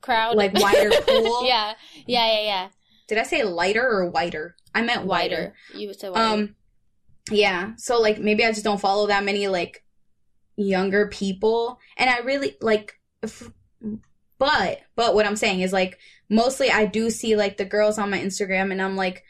crowd 0.00 0.36
like 0.36 0.52
wider 0.54 0.90
pool. 1.06 1.46
yeah 1.46 1.74
yeah 2.06 2.26
yeah 2.32 2.42
yeah 2.42 2.68
Did 3.08 3.18
I 3.18 3.22
say 3.24 3.42
lighter 3.44 3.86
or 3.86 4.10
whiter? 4.10 4.56
I 4.74 4.82
meant 4.82 5.04
wider. 5.06 5.36
wider 5.36 5.78
you 5.80 5.88
would 5.88 5.98
say 6.00 6.10
wider 6.10 6.22
Um, 6.42 6.56
yeah. 7.30 7.72
So 7.76 8.00
like 8.00 8.18
maybe 8.18 8.44
I 8.44 8.50
just 8.52 8.64
don't 8.64 8.80
follow 8.80 9.06
that 9.08 9.24
many 9.24 9.48
like 9.48 9.84
younger 10.60 11.08
people, 11.08 11.78
and 11.96 12.10
I 12.10 12.18
really 12.18 12.56
like. 12.60 12.94
If, 13.22 13.50
but 14.38 14.80
but 14.96 15.14
what 15.14 15.26
I'm 15.26 15.36
saying 15.36 15.60
is 15.60 15.72
like 15.72 15.98
mostly 16.28 16.70
I 16.70 16.86
do 16.86 17.10
see 17.10 17.36
like 17.36 17.56
the 17.56 17.64
girls 17.64 17.98
on 17.98 18.10
my 18.10 18.18
Instagram, 18.18 18.72
and 18.72 18.80
I'm 18.80 18.96
like, 18.96 19.24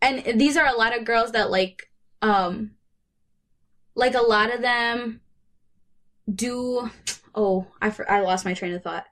and 0.00 0.40
these 0.40 0.56
are 0.56 0.66
a 0.66 0.76
lot 0.76 0.96
of 0.96 1.04
girls 1.04 1.32
that 1.32 1.50
like 1.50 1.90
um 2.22 2.72
like 3.94 4.14
a 4.14 4.22
lot 4.22 4.52
of 4.52 4.62
them 4.62 5.20
do. 6.32 6.90
Oh, 7.34 7.66
I 7.80 7.94
I 8.08 8.20
lost 8.20 8.44
my 8.44 8.54
train 8.54 8.74
of 8.74 8.82
thought. 8.82 9.04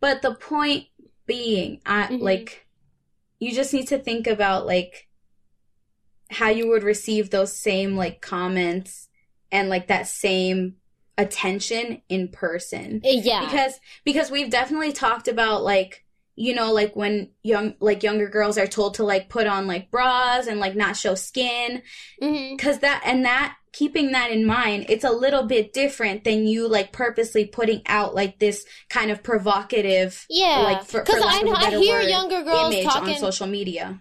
But 0.00 0.22
the 0.22 0.34
point 0.34 0.86
being, 1.26 1.80
I 1.86 2.06
Mhm. 2.08 2.20
like 2.20 2.66
you 3.38 3.52
just 3.52 3.72
need 3.72 3.88
to 3.88 3.98
think 3.98 4.26
about 4.26 4.66
like 4.66 5.08
how 6.30 6.48
you 6.48 6.68
would 6.68 6.82
receive 6.82 7.30
those 7.30 7.56
same 7.56 7.96
like 7.96 8.20
comments 8.20 9.08
and 9.56 9.68
like 9.68 9.88
that 9.88 10.06
same 10.06 10.76
attention 11.18 12.02
in 12.08 12.28
person. 12.28 13.00
Uh, 13.04 13.08
yeah. 13.08 13.40
Because 13.40 13.80
because 14.04 14.30
we've 14.30 14.50
definitely 14.50 14.92
talked 14.92 15.28
about 15.28 15.62
like 15.64 16.04
you 16.34 16.54
know 16.54 16.72
like 16.72 16.94
when 16.94 17.30
young 17.42 17.74
like 17.80 18.02
younger 18.02 18.28
girls 18.28 18.58
are 18.58 18.66
told 18.66 18.94
to 18.94 19.04
like 19.04 19.28
put 19.30 19.46
on 19.46 19.66
like 19.66 19.90
bras 19.90 20.46
and 20.46 20.60
like 20.60 20.76
not 20.76 20.94
show 20.94 21.14
skin 21.14 21.82
hmm 22.20 22.56
cuz 22.56 22.80
that 22.80 23.02
and 23.06 23.24
that 23.24 23.56
keeping 23.72 24.12
that 24.12 24.30
in 24.30 24.44
mind 24.44 24.84
it's 24.90 25.04
a 25.04 25.10
little 25.10 25.44
bit 25.44 25.72
different 25.72 26.24
than 26.24 26.46
you 26.46 26.68
like 26.68 26.92
purposely 26.92 27.46
putting 27.46 27.80
out 27.86 28.14
like 28.14 28.38
this 28.38 28.66
kind 28.90 29.10
of 29.10 29.22
provocative 29.22 30.26
Yeah. 30.28 30.60
like 30.60 30.84
for, 30.84 31.06
for 31.06 31.16
I 31.24 31.38
of 31.40 31.46
know 31.46 31.52
a 31.52 31.56
I 31.56 31.70
hear 31.70 32.00
word, 32.00 32.10
younger 32.10 32.42
girls 32.42 32.74
talking 32.84 33.14
on 33.14 33.20
social 33.20 33.46
media 33.46 33.98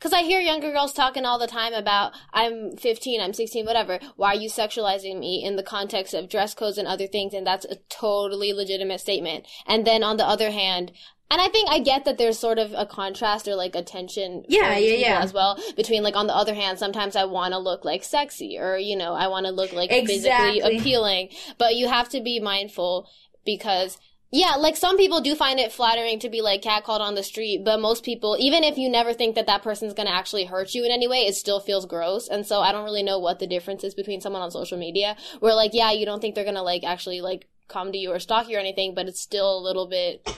Because 0.00 0.14
I 0.14 0.22
hear 0.22 0.40
younger 0.40 0.72
girls 0.72 0.94
talking 0.94 1.26
all 1.26 1.38
the 1.38 1.46
time 1.46 1.74
about, 1.74 2.14
I'm 2.32 2.74
15, 2.78 3.20
I'm 3.20 3.34
16, 3.34 3.66
whatever. 3.66 4.00
Why 4.16 4.28
are 4.28 4.34
you 4.34 4.48
sexualizing 4.48 5.18
me 5.18 5.44
in 5.44 5.56
the 5.56 5.62
context 5.62 6.14
of 6.14 6.30
dress 6.30 6.54
codes 6.54 6.78
and 6.78 6.88
other 6.88 7.06
things? 7.06 7.34
And 7.34 7.46
that's 7.46 7.66
a 7.66 7.76
totally 7.90 8.54
legitimate 8.54 9.00
statement. 9.00 9.46
And 9.66 9.86
then 9.86 10.02
on 10.02 10.16
the 10.16 10.26
other 10.26 10.50
hand, 10.52 10.92
and 11.30 11.38
I 11.38 11.48
think 11.48 11.68
I 11.68 11.80
get 11.80 12.06
that 12.06 12.16
there's 12.16 12.38
sort 12.38 12.58
of 12.58 12.72
a 12.74 12.86
contrast 12.86 13.46
or 13.46 13.56
like 13.56 13.74
a 13.76 13.82
tension 13.82 14.42
Yeah, 14.48 14.78
yeah, 14.78 14.94
yeah. 14.94 15.20
as 15.22 15.34
well 15.34 15.58
between 15.76 16.02
like 16.02 16.16
on 16.16 16.26
the 16.26 16.34
other 16.34 16.54
hand, 16.54 16.78
sometimes 16.78 17.14
I 17.14 17.26
want 17.26 17.52
to 17.52 17.58
look 17.58 17.84
like 17.84 18.02
sexy 18.02 18.58
or, 18.58 18.78
you 18.78 18.96
know, 18.96 19.12
I 19.12 19.28
want 19.28 19.44
to 19.44 19.52
look 19.52 19.72
like 19.74 19.90
physically 19.90 20.16
Exactly. 20.16 20.78
appealing. 20.78 21.28
But 21.58 21.76
you 21.76 21.88
have 21.88 22.08
to 22.08 22.22
be 22.22 22.40
mindful 22.40 23.06
because 23.44 23.98
yeah, 24.32 24.54
like 24.56 24.76
some 24.76 24.96
people 24.96 25.20
do 25.20 25.34
find 25.34 25.58
it 25.58 25.72
flattering 25.72 26.20
to 26.20 26.28
be 26.28 26.40
like 26.40 26.62
catcalled 26.62 27.00
on 27.00 27.14
the 27.16 27.22
street, 27.22 27.64
but 27.64 27.80
most 27.80 28.04
people, 28.04 28.36
even 28.38 28.62
if 28.62 28.78
you 28.78 28.88
never 28.88 29.12
think 29.12 29.34
that 29.34 29.46
that 29.46 29.62
person's 29.62 29.92
gonna 29.94 30.10
actually 30.10 30.44
hurt 30.44 30.72
you 30.74 30.84
in 30.84 30.90
any 30.92 31.08
way, 31.08 31.26
it 31.26 31.34
still 31.34 31.58
feels 31.60 31.84
gross. 31.86 32.28
And 32.28 32.46
so 32.46 32.60
I 32.60 32.70
don't 32.72 32.84
really 32.84 33.02
know 33.02 33.18
what 33.18 33.40
the 33.40 33.46
difference 33.46 33.82
is 33.82 33.94
between 33.94 34.20
someone 34.20 34.42
on 34.42 34.50
social 34.50 34.78
media 34.78 35.16
where 35.40 35.54
like, 35.54 35.72
yeah, 35.74 35.90
you 35.90 36.06
don't 36.06 36.20
think 36.20 36.34
they're 36.34 36.44
gonna 36.44 36.62
like 36.62 36.84
actually 36.84 37.20
like 37.20 37.48
come 37.68 37.90
to 37.92 37.98
you 37.98 38.12
or 38.12 38.18
stalk 38.20 38.48
you 38.48 38.56
or 38.56 38.60
anything, 38.60 38.94
but 38.94 39.08
it's 39.08 39.20
still 39.20 39.58
a 39.58 39.62
little 39.62 39.88
bit, 39.88 40.28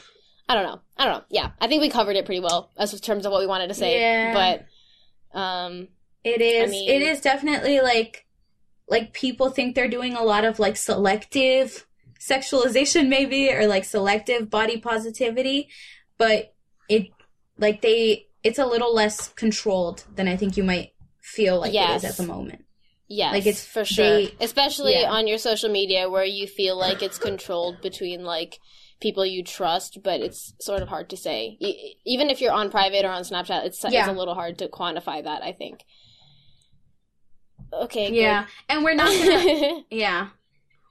I 0.49 0.55
don't 0.55 0.65
know. 0.65 0.81
I 0.97 1.05
don't 1.05 1.15
know. 1.19 1.25
Yeah. 1.29 1.51
I 1.61 1.69
think 1.69 1.83
we 1.83 1.91
covered 1.91 2.17
it 2.17 2.25
pretty 2.25 2.41
well 2.41 2.71
as 2.79 2.93
in 2.95 2.99
terms 3.01 3.27
of 3.27 3.33
what 3.33 3.41
we 3.41 3.47
wanted 3.47 3.69
to 3.69 3.75
say. 3.75 4.01
Yeah. 4.01 4.33
But, 5.33 5.39
um, 5.39 5.89
It 6.25 6.41
is. 6.41 6.71
mean- 6.71 6.89
it 6.89 7.03
is 7.03 7.21
definitely 7.21 7.81
like 7.81 8.27
like 8.89 9.13
people 9.13 9.49
think 9.51 9.75
they're 9.75 9.89
doing 9.89 10.15
a 10.15 10.23
lot 10.23 10.45
of 10.45 10.59
like 10.59 10.77
selective 10.77 11.87
sexualization 12.31 13.09
maybe 13.09 13.51
or 13.53 13.67
like 13.67 13.85
selective 13.85 14.49
body 14.51 14.79
positivity, 14.79 15.69
but 16.19 16.55
it 16.89 17.09
like 17.59 17.81
they 17.83 18.27
it's 18.43 18.59
a 18.59 18.67
little 18.67 18.95
less 18.95 19.29
controlled 19.35 20.05
than 20.15 20.27
I 20.29 20.37
think 20.37 20.57
you 20.57 20.65
might 20.65 20.93
feel 21.21 21.61
like 21.61 21.71
it 21.71 21.75
Yes. 21.75 22.05
is 22.05 22.11
at 22.11 22.17
the 22.17 22.27
moment. 22.33 22.65
Yes, 23.09 23.33
Like, 23.33 23.43
it's- 23.47 23.65
for 23.65 23.85
sure. 23.85 24.05
they- 24.23 24.35
Especially 24.41 24.95
yeah. 25.01 25.11
on 25.11 25.27
your 25.27 25.39
social 25.39 25.69
media 25.71 26.09
where 26.09 26.25
you 26.25 26.47
feel 26.47 26.77
like 26.77 27.03
it's 27.03 27.19
controlled 27.19 27.81
between 27.83 28.25
like 28.25 28.59
people 29.01 29.25
you 29.27 29.45
trust, 29.45 29.99
but 30.03 30.21
it's 30.21 30.55
sort 30.61 30.81
of 30.83 30.89
hard 30.89 31.11
to 31.11 31.17
say. 31.17 31.57
E- 31.61 31.97
even 32.07 32.31
if 32.31 32.41
you're 32.41 32.53
on 32.53 32.71
private 32.71 33.05
or 33.05 33.11
on 33.11 33.23
Snapchat, 33.23 33.67
it's, 33.67 33.85
it's 33.85 34.09
a 34.09 34.13
little 34.13 34.35
hard 34.35 34.59
to 34.59 34.69
quantify 34.69 35.23
that. 35.23 35.43
I 35.43 35.53
think. 35.53 35.85
Okay. 37.73 38.13
Yeah. 38.13 38.47
And 38.69 38.85
we're 38.85 38.95
not 38.95 39.09
gonna. 39.09 39.83
Yeah. 39.91 40.29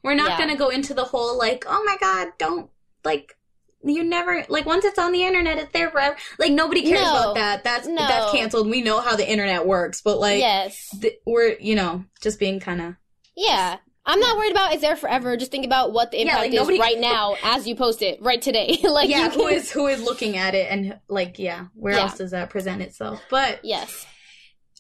We're 0.04 0.16
not 0.16 0.32
Yeah. 0.32 0.38
going 0.38 0.50
to 0.50 0.56
go 0.56 0.70
into 0.70 0.94
the 0.94 1.04
whole 1.06 1.38
like, 1.38 1.66
oh 1.68 1.84
my 1.86 1.98
god, 2.00 2.30
don't 2.38 2.70
like 3.04 3.36
you 3.84 4.04
never 4.04 4.46
like 4.48 4.66
once 4.68 4.86
it's 4.86 5.00
on 5.00 5.12
the 5.12 5.24
internet 5.24 5.58
it's 5.58 5.72
there 5.72 5.90
forever. 5.90 6.16
Like 6.38 6.52
nobody 6.52 6.82
cares 6.84 7.02
No. 7.02 7.10
about 7.12 7.36
that. 7.36 7.64
That's 7.64 7.88
No. 7.88 7.96
that's 7.96 8.32
canceled. 8.32 8.70
We 8.70 8.82
know 8.82 9.00
how 9.00 9.16
the 9.16 9.28
internet 9.30 9.66
works, 9.66 10.02
but 10.02 10.20
like 10.20 10.40
yes. 10.40 10.88
th- 11.02 11.20
we're, 11.26 11.56
you 11.60 11.76
know, 11.76 12.06
just 12.22 12.40
being 12.40 12.60
kind 12.60 12.80
of 12.82 12.96
Yeah. 13.36 13.78
I'm 14.04 14.20
not 14.20 14.36
worried 14.38 14.52
about 14.52 14.74
it's 14.74 14.82
there 14.82 14.96
forever. 14.96 15.38
Just 15.38 15.52
think 15.52 15.64
about 15.66 15.94
what 15.94 16.10
the 16.12 16.18
Yeah, 16.18 16.24
impact 16.44 16.54
like, 16.54 16.72
is 16.74 16.80
right 16.80 17.00
now 17.00 17.36
as 17.44 17.68
you 17.68 17.76
post 17.76 18.02
it 18.02 18.20
right 18.22 18.42
today. 18.42 18.80
like 18.84 19.10
yeah, 19.10 19.26
you 19.26 19.30
who 19.32 19.48
can- 19.48 19.54
is 19.58 19.72
who 19.72 19.86
is 19.88 20.02
looking 20.02 20.38
at 20.38 20.54
it 20.56 20.68
and 20.72 21.00
like 21.08 21.38
yeah, 21.40 21.66
where 21.76 21.94
Yeah. 21.94 22.02
else 22.02 22.18
does 22.18 22.32
that 22.32 22.50
present 22.52 22.82
itself? 22.82 23.22
But 23.30 23.60
Yes. 23.64 24.06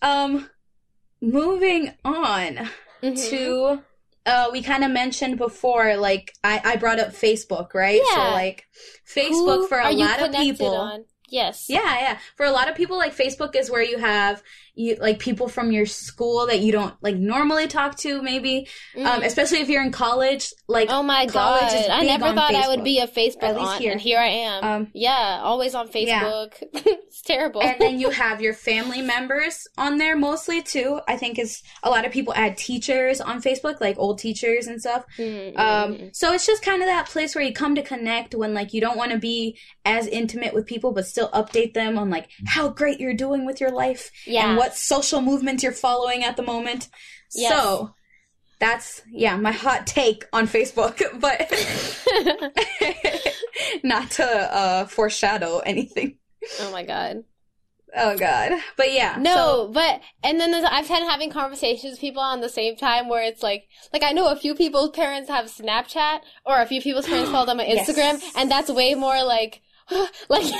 um 0.01 0.49
moving 1.21 1.93
on 2.03 2.69
Mhm. 3.03 3.29
to 3.29 3.81
uh 4.25 4.49
we 4.51 4.61
kind 4.61 4.83
of 4.83 4.91
mentioned 4.91 5.37
before 5.37 5.97
like 5.97 6.33
I 6.43 6.61
I 6.63 6.75
brought 6.75 6.99
up 6.99 7.09
Facebook, 7.09 7.73
right? 7.73 8.01
Yeah. 8.09 8.15
So 8.15 8.31
like 8.31 8.65
Facebook 9.07 9.57
Who 9.57 9.67
for 9.67 9.79
a 9.79 9.91
lot 9.91 10.21
of 10.21 10.31
people 10.33 10.75
on? 10.75 11.05
Yes. 11.31 11.67
Yeah, 11.69 11.99
yeah. 11.99 12.17
For 12.35 12.45
a 12.45 12.51
lot 12.51 12.69
of 12.69 12.75
people, 12.75 12.97
like 12.97 13.15
Facebook 13.15 13.55
is 13.55 13.71
where 13.71 13.81
you 13.81 13.97
have 13.97 14.43
you 14.73 14.95
like 14.99 15.19
people 15.19 15.47
from 15.47 15.71
your 15.71 15.85
school 15.85 16.47
that 16.47 16.59
you 16.59 16.71
don't 16.71 16.93
like 17.01 17.15
normally 17.15 17.67
talk 17.67 17.97
to, 17.97 18.21
maybe. 18.21 18.67
Um, 18.97 19.03
Mhm. 19.21 19.25
especially 19.25 19.59
if 19.59 19.69
you're 19.69 19.83
in 19.83 19.91
college. 19.91 20.51
Like, 20.67 20.87
Oh 20.89 21.03
my 21.03 21.25
college 21.27 21.71
god! 21.71 21.89
I 21.89 22.03
never 22.03 22.33
thought 22.33 22.55
I 22.55 22.67
would 22.69 22.83
be 22.83 22.99
a 22.99 23.07
Facebook 23.07 23.43
At 23.43 23.55
least 23.57 23.71
aunt, 23.71 23.81
here. 23.81 23.91
and 23.91 24.01
here 24.01 24.19
I 24.19 24.27
am. 24.27 24.63
Um, 24.63 24.87
yeah, 24.93 25.39
always 25.43 25.75
on 25.75 25.89
Yeah. 25.93 26.23
Facebook. 26.23 26.53
it's 26.73 27.21
terrible. 27.21 27.61
and 27.61 27.75
then 27.79 27.99
you 27.99 28.09
have 28.11 28.41
your 28.41 28.53
family 28.53 29.01
members 29.01 29.67
on 29.77 29.97
there 29.97 30.15
mostly 30.15 30.61
too. 30.61 30.99
I 31.07 31.17
think 31.17 31.37
is 31.37 31.61
a 31.83 31.89
lot 31.89 32.05
of 32.05 32.11
people 32.11 32.33
add 32.35 32.57
teachers 32.57 33.19
on 33.21 33.41
Facebook, 33.41 33.81
like 33.81 33.97
old 33.99 34.19
teachers 34.19 34.67
and 34.67 34.79
stuff. 34.79 35.03
Mm, 35.17 35.53
mm, 35.53 35.59
Um, 35.59 35.95
mm. 35.95 36.15
so 36.15 36.33
it's 36.33 36.45
just 36.45 36.63
kind 36.63 36.81
of 36.81 36.87
that 36.87 37.07
place 37.07 37.35
where 37.35 37.43
you 37.43 37.53
come 37.53 37.75
to 37.75 37.81
connect 37.81 38.33
when 38.35 38.53
like 38.53 38.73
you 38.73 38.79
don't 38.81 38.97
want 38.97 39.11
to 39.11 39.17
be 39.17 39.57
as 39.85 40.07
intimate 40.07 40.53
with 40.53 40.65
people, 40.65 40.91
but 40.93 41.05
still 41.05 41.29
update 41.31 41.73
them 41.73 41.97
on 41.97 42.09
like 42.09 42.29
how 42.47 42.69
great 42.69 42.99
you're 42.99 43.13
doing 43.13 43.45
with 43.45 43.59
your 43.59 43.71
life 43.71 44.11
yeah. 44.25 44.55
What 44.61 44.75
social 44.75 45.21
movement 45.21 45.63
you're 45.63 45.71
following 45.87 46.23
at 46.23 46.35
the 46.37 46.43
moment. 46.43 46.87
Yes. 47.33 47.51
So 47.51 47.93
that's 48.59 49.01
yeah, 49.11 49.35
my 49.37 49.51
hot 49.51 49.87
take 49.87 50.25
on 50.31 50.47
Facebook, 50.47 50.97
but 51.19 51.37
not 53.83 54.11
to 54.11 54.23
uh 54.23 54.85
foreshadow 54.85 55.59
anything. 55.59 56.17
oh 56.59 56.71
my 56.71 56.83
god. 56.83 57.23
Oh 57.95 58.17
god. 58.17 58.51
But 58.77 58.93
yeah. 58.93 59.17
No, 59.19 59.35
so- 59.35 59.71
but 59.73 60.01
and 60.23 60.39
then 60.39 60.51
there's, 60.51 60.63
I've 60.63 60.87
had 60.87 61.03
having 61.03 61.29
conversations 61.29 61.91
with 61.93 61.99
people 61.99 62.21
on 62.21 62.39
the 62.41 62.49
same 62.49 62.75
time 62.77 63.09
where 63.09 63.23
it's 63.23 63.43
like 63.43 63.63
like 63.93 64.03
I 64.03 64.11
know 64.11 64.29
a 64.31 64.35
few 64.35 64.55
people's 64.55 64.91
parents 64.91 65.29
have 65.29 65.45
Snapchat 65.45 66.19
or 66.45 66.61
a 66.61 66.65
few 66.65 66.81
people's 66.81 67.07
parents 67.07 67.31
follow 67.33 67.45
them 67.45 67.59
on 67.59 67.67
Yes. 67.67 67.89
Instagram, 67.89 68.21
and 68.37 68.49
that's 68.49 68.69
way 68.69 68.93
more 68.95 69.23
like 69.23 69.61
like 70.29 70.43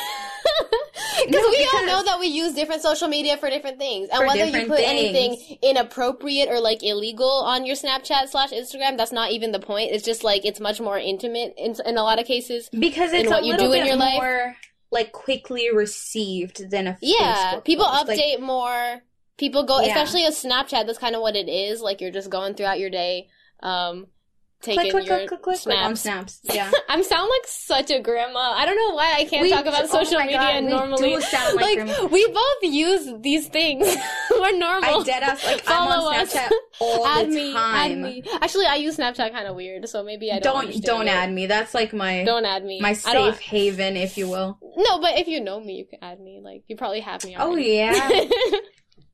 because 1.26 1.42
No, 1.42 1.50
we 1.50 1.70
all 1.74 1.86
know 1.86 2.04
that 2.04 2.18
we 2.20 2.28
use 2.28 2.54
different 2.54 2.82
social 2.82 3.08
media 3.08 3.38
for 3.38 3.50
different 3.50 3.78
things, 3.80 4.10
and 4.12 4.26
whether 4.28 4.46
you 4.46 4.68
put 4.68 4.78
things. 4.78 4.90
anything 4.90 5.58
inappropriate 5.62 6.50
or 6.50 6.60
like 6.60 6.84
illegal 6.84 7.30
on 7.30 7.66
your 7.66 7.76
Snapchat 7.76 8.30
slash 8.30 8.52
Instagram, 8.52 8.98
that's 8.98 9.12
not 9.12 9.32
even 9.32 9.52
the 9.52 9.60
point. 9.60 9.92
It's 9.92 10.04
just 10.06 10.24
like 10.24 10.46
it's 10.46 10.60
much 10.60 10.80
more 10.82 10.98
intimate 10.98 11.54
in 11.58 11.76
in 11.86 11.98
a 11.98 12.04
lot 12.04 12.20
of 12.20 12.26
cases. 12.26 12.70
because 12.78 13.14
it's 13.14 13.30
what 13.30 13.44
a 13.44 13.46
you 13.46 13.52
little 13.54 13.68
do 13.72 13.74
in 13.80 13.86
your 13.86 13.96
life. 13.96 14.22
more 14.22 14.56
like 14.92 15.12
quickly 15.14 15.70
received 15.74 16.70
than 16.70 16.88
a 16.88 16.98
Yeah, 17.02 17.54
Facebook 17.56 17.64
people 17.66 17.86
post. 17.86 18.08
Like, 18.08 18.20
update 18.20 18.40
more. 18.42 19.02
People 19.38 19.64
go, 19.66 19.80
Yeah. 19.80 19.88
especially 19.88 20.26
a 20.26 20.32
Snapchat. 20.32 20.86
That's 20.86 20.98
kind 21.00 21.16
of 21.16 21.22
what 21.22 21.36
it 21.36 21.48
is. 21.50 21.82
Like 21.82 22.02
you're 22.02 22.12
just 22.12 22.30
going 22.30 22.56
throughout 22.56 22.80
your 22.80 22.90
day, 22.90 23.28
um, 23.64 24.08
taking 24.62 24.92
click, 24.92 24.92
click, 24.92 25.08
your 25.08 25.28
click, 25.28 25.42
click, 25.42 25.60
click 25.62 25.78
on 25.78 25.96
snaps. 25.96 26.40
snaps. 26.40 26.42
Yeah. 26.56 26.72
I'm 26.90 27.04
sound 27.04 27.30
like 27.30 27.48
such 27.48 27.92
a 27.92 28.00
grandma. 28.00 28.54
I 28.56 28.66
don't 28.66 28.76
know 28.76 28.96
why 28.96 29.16
I 29.18 29.26
can't 29.26 29.42
We- 29.44 29.50
talk 29.50 29.66
about 29.66 29.84
oh 29.84 29.88
social 29.88 30.20
my 30.20 30.26
media 30.26 30.40
God, 30.40 30.64
normally. 30.64 31.16
like 31.56 31.76
grandma. 31.78 32.06
we 32.06 32.28
both 32.28 32.64
use 32.64 33.12
these 33.22 33.48
things. 33.48 33.86
We're 34.32 34.58
normal. 34.58 35.02
I 35.02 35.04
dead 35.04 35.24
ass 35.24 35.46
like 35.46 35.64
I'm 35.68 35.88
Follow 35.90 36.08
on 36.10 36.16
us. 36.20 36.34
Snapchat 36.34 36.52
all 36.80 37.06
add 37.08 37.28
the 37.28 37.32
me, 37.36 37.54
time. 37.54 37.92
add 37.92 37.98
me. 37.98 38.24
Actually, 38.42 38.66
I 38.66 38.76
use 38.76 38.98
Snapchat 38.98 39.32
kind 39.32 39.48
of 39.48 39.56
weird, 39.56 39.88
so 39.90 40.04
maybe 40.04 40.32
I 40.32 40.40
don't. 40.40 40.72
Don't 40.72 40.84
don't 40.84 41.08
add 41.08 41.32
me. 41.32 41.46
That's 41.48 41.74
like 41.74 41.94
my 41.94 42.24
Don't 42.24 42.46
add 42.46 42.64
me. 42.64 42.80
my 42.82 42.94
safe 42.94 43.40
haven, 43.40 43.98
if 43.98 44.18
you 44.18 44.28
will. 44.30 44.60
No, 44.78 45.00
but 45.00 45.18
if 45.20 45.28
you 45.28 45.42
know 45.42 45.60
me, 45.60 45.74
you 45.74 45.86
can 45.86 46.00
add 46.02 46.20
me. 46.20 46.40
Like 46.44 46.64
you 46.68 46.76
probably 46.76 47.00
have 47.02 47.24
me. 47.24 47.36
On. 47.36 47.42
Oh 47.42 47.52
Already. 47.52 47.70
yeah. 47.76 48.22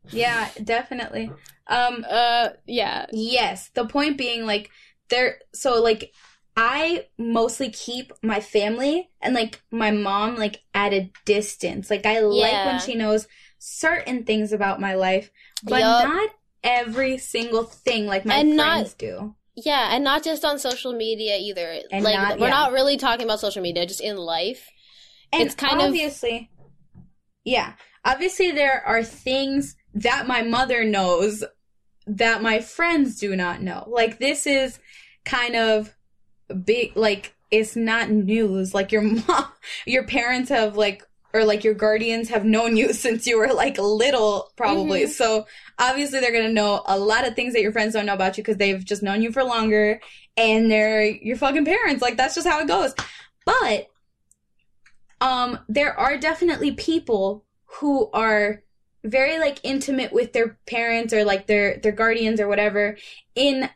Yeah, 0.09 0.49
definitely. 0.63 1.31
Um 1.67 2.05
uh, 2.09 2.49
yeah. 2.65 3.07
yes, 3.11 3.69
the 3.73 3.85
point 3.85 4.17
being 4.17 4.45
like 4.45 4.69
there 5.09 5.39
so 5.53 5.81
like 5.81 6.13
I 6.55 7.05
mostly 7.19 7.69
keep 7.69 8.11
my 8.23 8.39
family 8.39 9.11
and 9.21 9.35
like 9.35 9.61
my 9.69 9.91
mom 9.91 10.37
like 10.37 10.61
at 10.73 10.91
a 10.91 11.11
distance. 11.23 11.91
Like 11.91 12.05
I 12.07 12.19
like 12.21 12.65
when 12.65 12.79
she 12.79 12.95
knows 12.95 13.27
certain 13.59 14.23
things 14.23 14.51
about 14.51 14.81
my 14.81 14.95
life, 14.95 15.29
but 15.63 15.81
Yup. 15.81 16.07
not 16.07 16.29
every 16.63 17.19
single 17.19 17.63
thing 17.63 18.07
like 18.07 18.25
my 18.25 18.37
And 18.37 18.55
not- 18.55 18.73
friends 18.79 18.93
do. 18.95 19.35
Yeah, 19.55 19.89
and 19.95 20.03
not 20.03 20.23
just 20.23 20.43
on 20.45 20.57
social 20.59 20.93
media 20.93 21.37
either. 21.39 21.79
And 21.91 22.03
like 22.03 22.15
not- 22.15 22.39
we're 22.39 22.45
yeah. 22.47 22.51
not 22.53 22.71
really 22.71 22.97
talking 22.97 23.25
about 23.25 23.39
social 23.39 23.61
media, 23.61 23.85
just 23.85 24.01
in 24.01 24.17
life. 24.17 24.67
And 25.31 25.43
It's 25.43 25.55
kind 25.55 25.79
of- 25.79 25.87
obviously 25.87 26.49
Yeah. 27.43 27.73
Obviously 28.03 28.51
there 28.51 28.81
are 28.85 29.03
things 29.03 29.75
that 29.93 30.27
my 30.27 30.41
mother 30.41 30.83
knows 30.83 31.43
that 32.07 32.41
my 32.41 32.59
friends 32.59 33.19
do 33.19 33.35
not 33.35 33.61
know. 33.61 33.83
Like 33.87 34.17
this 34.19 34.47
is 34.47 34.79
kind 35.25 35.55
of 35.55 35.95
big 36.63 36.95
like 36.95 37.35
it's 37.51 37.75
not 37.75 38.09
news. 38.09 38.73
Like 38.73 38.91
your 38.91 39.01
mom 39.27 39.45
your 39.85 40.05
parents 40.05 40.49
have 40.49 40.77
like 40.77 41.03
or 41.33 41.43
like 41.43 41.63
your 41.63 41.73
guardians 41.73 42.29
have 42.29 42.45
known 42.45 42.77
you 42.77 42.93
since 43.05 43.27
you 43.27 43.37
were 43.37 43.53
like 43.53 43.77
little, 43.77 44.51
probably. 44.55 45.03
Mhm. 45.03 45.09
So 45.09 45.45
obviously 45.77 46.19
they're 46.19 46.31
gonna 46.31 46.49
know 46.51 46.81
a 46.85 46.97
lot 46.97 47.27
of 47.27 47.35
things 47.35 47.53
that 47.53 47.61
your 47.61 47.73
friends 47.73 47.93
don't 47.93 48.05
know 48.05 48.13
about 48.13 48.37
you 48.37 48.43
because 48.43 48.57
they've 48.57 48.83
just 48.83 49.03
known 49.03 49.21
you 49.21 49.31
for 49.31 49.43
longer 49.43 49.99
and 50.37 50.71
they're 50.71 51.03
your 51.03 51.37
fucking 51.37 51.65
parents. 51.65 52.01
Like 52.01 52.17
that's 52.17 52.35
just 52.35 52.47
how 52.47 52.59
it 52.61 52.67
goes. 52.67 52.93
But 53.45 53.87
um 55.19 55.59
there 55.67 55.93
are 55.99 56.17
definitely 56.17 56.71
people 56.71 57.45
who 57.65 58.09
are 58.13 58.63
very 59.09 59.39
like 59.39 59.59
intimate 59.63 60.11
with 60.13 60.33
their 60.33 60.57
parents 60.67 61.13
or 61.13 61.23
like 61.23 61.47
their 61.47 61.77
their 61.77 61.91
guardians 61.91 62.39
or 62.39 62.47
whatever 62.47 62.97
in 63.35 63.69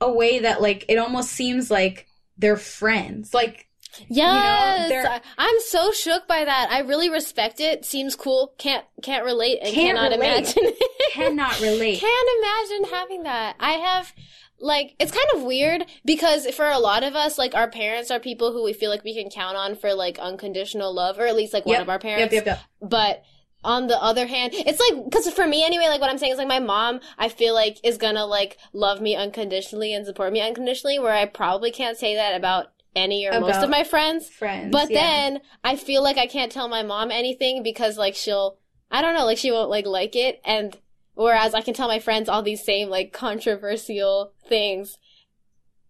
a 0.00 0.10
way 0.12 0.40
that 0.40 0.60
like 0.62 0.84
it 0.88 0.96
almost 0.96 1.30
seems 1.30 1.70
like 1.70 2.06
they're 2.38 2.56
friends. 2.56 3.32
Like 3.34 3.62
Yes, 4.08 4.88
they're- 4.90 5.06
I- 5.06 5.20
I'm 5.38 5.56
so 5.68 5.90
shook 5.90 6.28
by 6.28 6.44
that. 6.44 6.68
I 6.70 6.80
really 6.80 7.08
respect 7.08 7.60
it. 7.60 7.84
Seems 7.86 8.14
cool. 8.14 8.52
Can't 8.58 8.84
can't 9.02 9.24
relate 9.24 9.58
and 9.62 9.72
Can't 9.72 9.96
cannot 9.96 10.10
relate. 10.12 10.56
imagine. 10.56 10.72
cannot 11.12 11.60
relate. 11.60 11.98
Can't 12.00 12.28
imagine 12.38 12.90
having 12.92 13.22
that. 13.22 13.56
I 13.58 13.72
have 13.72 14.12
like 14.58 14.94
it's 14.98 15.12
kind 15.12 15.26
of 15.34 15.42
weird 15.44 15.86
because 16.04 16.46
for 16.54 16.66
a 16.66 16.78
lot 16.78 17.04
of 17.04 17.14
us, 17.14 17.38
like 17.38 17.54
our 17.54 17.70
parents 17.70 18.10
are 18.10 18.20
people 18.20 18.52
who 18.52 18.62
we 18.64 18.72
feel 18.74 18.90
like 18.90 19.02
we 19.04 19.14
can 19.14 19.30
count 19.30 19.56
on 19.56 19.76
for 19.76 19.94
like 19.94 20.18
unconditional 20.18 20.94
love, 20.94 21.18
or 21.18 21.26
at 21.26 21.34
least 21.36 21.52
like 21.54 21.64
one 21.66 21.80
of 21.80 21.88
our 21.88 21.98
parents. 21.98 22.34
Yep, 22.34 22.44
yep, 22.46 22.58
yep. 22.58 22.90
But 22.90 23.22
on 23.66 23.88
the 23.88 24.00
other 24.00 24.26
hand, 24.26 24.52
it's 24.54 24.80
like 24.80 25.04
because 25.04 25.28
for 25.30 25.46
me 25.46 25.64
anyway, 25.64 25.88
like 25.88 26.00
what 26.00 26.08
I'm 26.08 26.18
saying 26.18 26.32
is 26.32 26.38
like 26.38 26.48
my 26.48 26.60
mom, 26.60 27.00
I 27.18 27.28
feel 27.28 27.52
like 27.52 27.78
is 27.84 27.98
gonna 27.98 28.24
like 28.24 28.58
love 28.72 29.00
me 29.00 29.16
unconditionally 29.16 29.92
and 29.92 30.06
support 30.06 30.32
me 30.32 30.40
unconditionally, 30.40 30.98
where 30.98 31.12
I 31.12 31.26
probably 31.26 31.72
can't 31.72 31.98
say 31.98 32.14
that 32.14 32.36
about 32.36 32.68
any 32.94 33.26
or 33.26 33.40
most 33.40 33.62
of 33.62 33.68
my 33.68 33.84
friends. 33.84 34.28
Friends. 34.28 34.70
But 34.72 34.90
yeah. 34.90 35.00
then 35.00 35.40
I 35.64 35.76
feel 35.76 36.02
like 36.02 36.16
I 36.16 36.28
can't 36.28 36.52
tell 36.52 36.68
my 36.68 36.82
mom 36.82 37.10
anything 37.10 37.62
because 37.62 37.98
like 37.98 38.14
she'll 38.14 38.58
I 38.90 39.02
don't 39.02 39.14
know, 39.14 39.26
like 39.26 39.38
she 39.38 39.50
won't 39.50 39.68
like 39.68 39.86
like 39.86 40.14
it 40.14 40.40
and 40.44 40.76
whereas 41.14 41.52
I 41.52 41.60
can 41.60 41.74
tell 41.74 41.88
my 41.88 41.98
friends 41.98 42.28
all 42.28 42.42
these 42.42 42.64
same 42.64 42.88
like 42.88 43.12
controversial 43.12 44.32
things. 44.48 44.96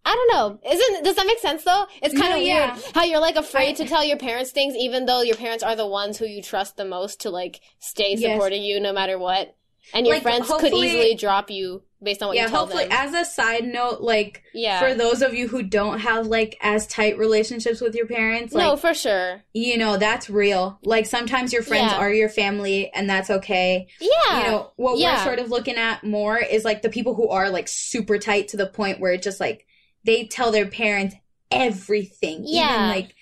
I 0.07 0.15
don't 0.15 0.31
know. 0.33 0.59
Isn't 0.71 1.03
does 1.03 1.15
that 1.17 1.25
make 1.27 1.39
sense 1.39 1.63
though? 1.63 1.85
It's 2.01 2.13
kind 2.17 2.31
No, 2.31 2.37
of 2.39 2.43
yeah. 2.43 2.73
weird 2.73 2.85
how 2.95 3.03
you're 3.03 3.19
like 3.19 3.35
afraid 3.35 3.69
I- 3.71 3.73
to 3.83 3.85
tell 3.85 4.03
your 4.03 4.17
parents 4.17 4.51
things 4.51 4.75
even 4.75 5.05
though 5.05 5.21
your 5.21 5.35
parents 5.35 5.63
are 5.63 5.75
the 5.75 5.85
ones 5.87 6.17
who 6.17 6.25
you 6.25 6.41
trust 6.41 6.77
the 6.77 6.85
most 6.85 7.21
to 7.21 7.29
like 7.29 7.59
stay 7.79 8.15
Yes. 8.17 8.21
supporting 8.33 8.63
you 8.63 8.79
no 8.79 8.93
matter 8.93 9.17
what. 9.19 9.53
And 9.93 10.05
your 10.05 10.15
Like, 10.17 10.23
friends 10.23 10.47
could 10.49 10.73
easily 10.73 11.15
drop 11.15 11.49
you 11.49 11.81
based 12.03 12.21
on 12.21 12.27
what 12.27 12.35
yeah, 12.35 12.43
you 12.43 12.49
tell 12.49 12.59
hopefully, 12.65 12.83
them. 12.89 12.91
as 12.91 13.13
a 13.13 13.23
side 13.23 13.63
note, 13.65 14.01
like 14.01 14.43
yeah. 14.53 14.79
for 14.81 14.93
those 14.93 15.21
of 15.21 15.33
you 15.33 15.47
who 15.47 15.63
don't 15.63 15.99
have 15.99 16.27
like 16.27 16.57
as 16.61 16.87
tight 16.87 17.17
relationships 17.17 17.79
with 17.79 17.95
your 17.95 18.05
parents, 18.05 18.53
like 18.53 18.65
no, 18.65 18.75
for 18.75 18.93
sure. 18.93 19.43
you 19.53 19.77
know 19.77 19.95
that's 19.95 20.29
real. 20.29 20.77
Like 20.83 21.05
sometimes 21.05 21.53
your 21.53 21.63
friends 21.63 21.93
Yeah. 21.93 21.99
are 21.99 22.11
your 22.11 22.27
family, 22.27 22.91
and 22.93 23.09
that's 23.09 23.29
okay. 23.29 23.87
Yeah. 24.01 24.39
You 24.39 24.47
know 24.51 24.71
what 24.75 24.97
Yeah. 24.99 25.19
we're 25.19 25.23
sort 25.23 25.39
of 25.39 25.49
looking 25.51 25.75
at 25.77 26.03
more 26.03 26.37
is 26.37 26.65
like 26.65 26.81
the 26.81 26.89
people 26.89 27.15
who 27.15 27.29
are 27.29 27.49
like 27.49 27.67
super 27.69 28.17
tight 28.19 28.49
to 28.49 28.57
the 28.57 28.67
point 28.67 28.99
where 28.99 29.13
it 29.13 29.21
just 29.21 29.39
like 29.39 29.65
they 30.07 30.25
tell 30.25 30.51
their 30.51 30.67
parents 30.67 31.15
everything. 31.51 32.43
Yeah. 32.45 32.87
like 32.87 33.13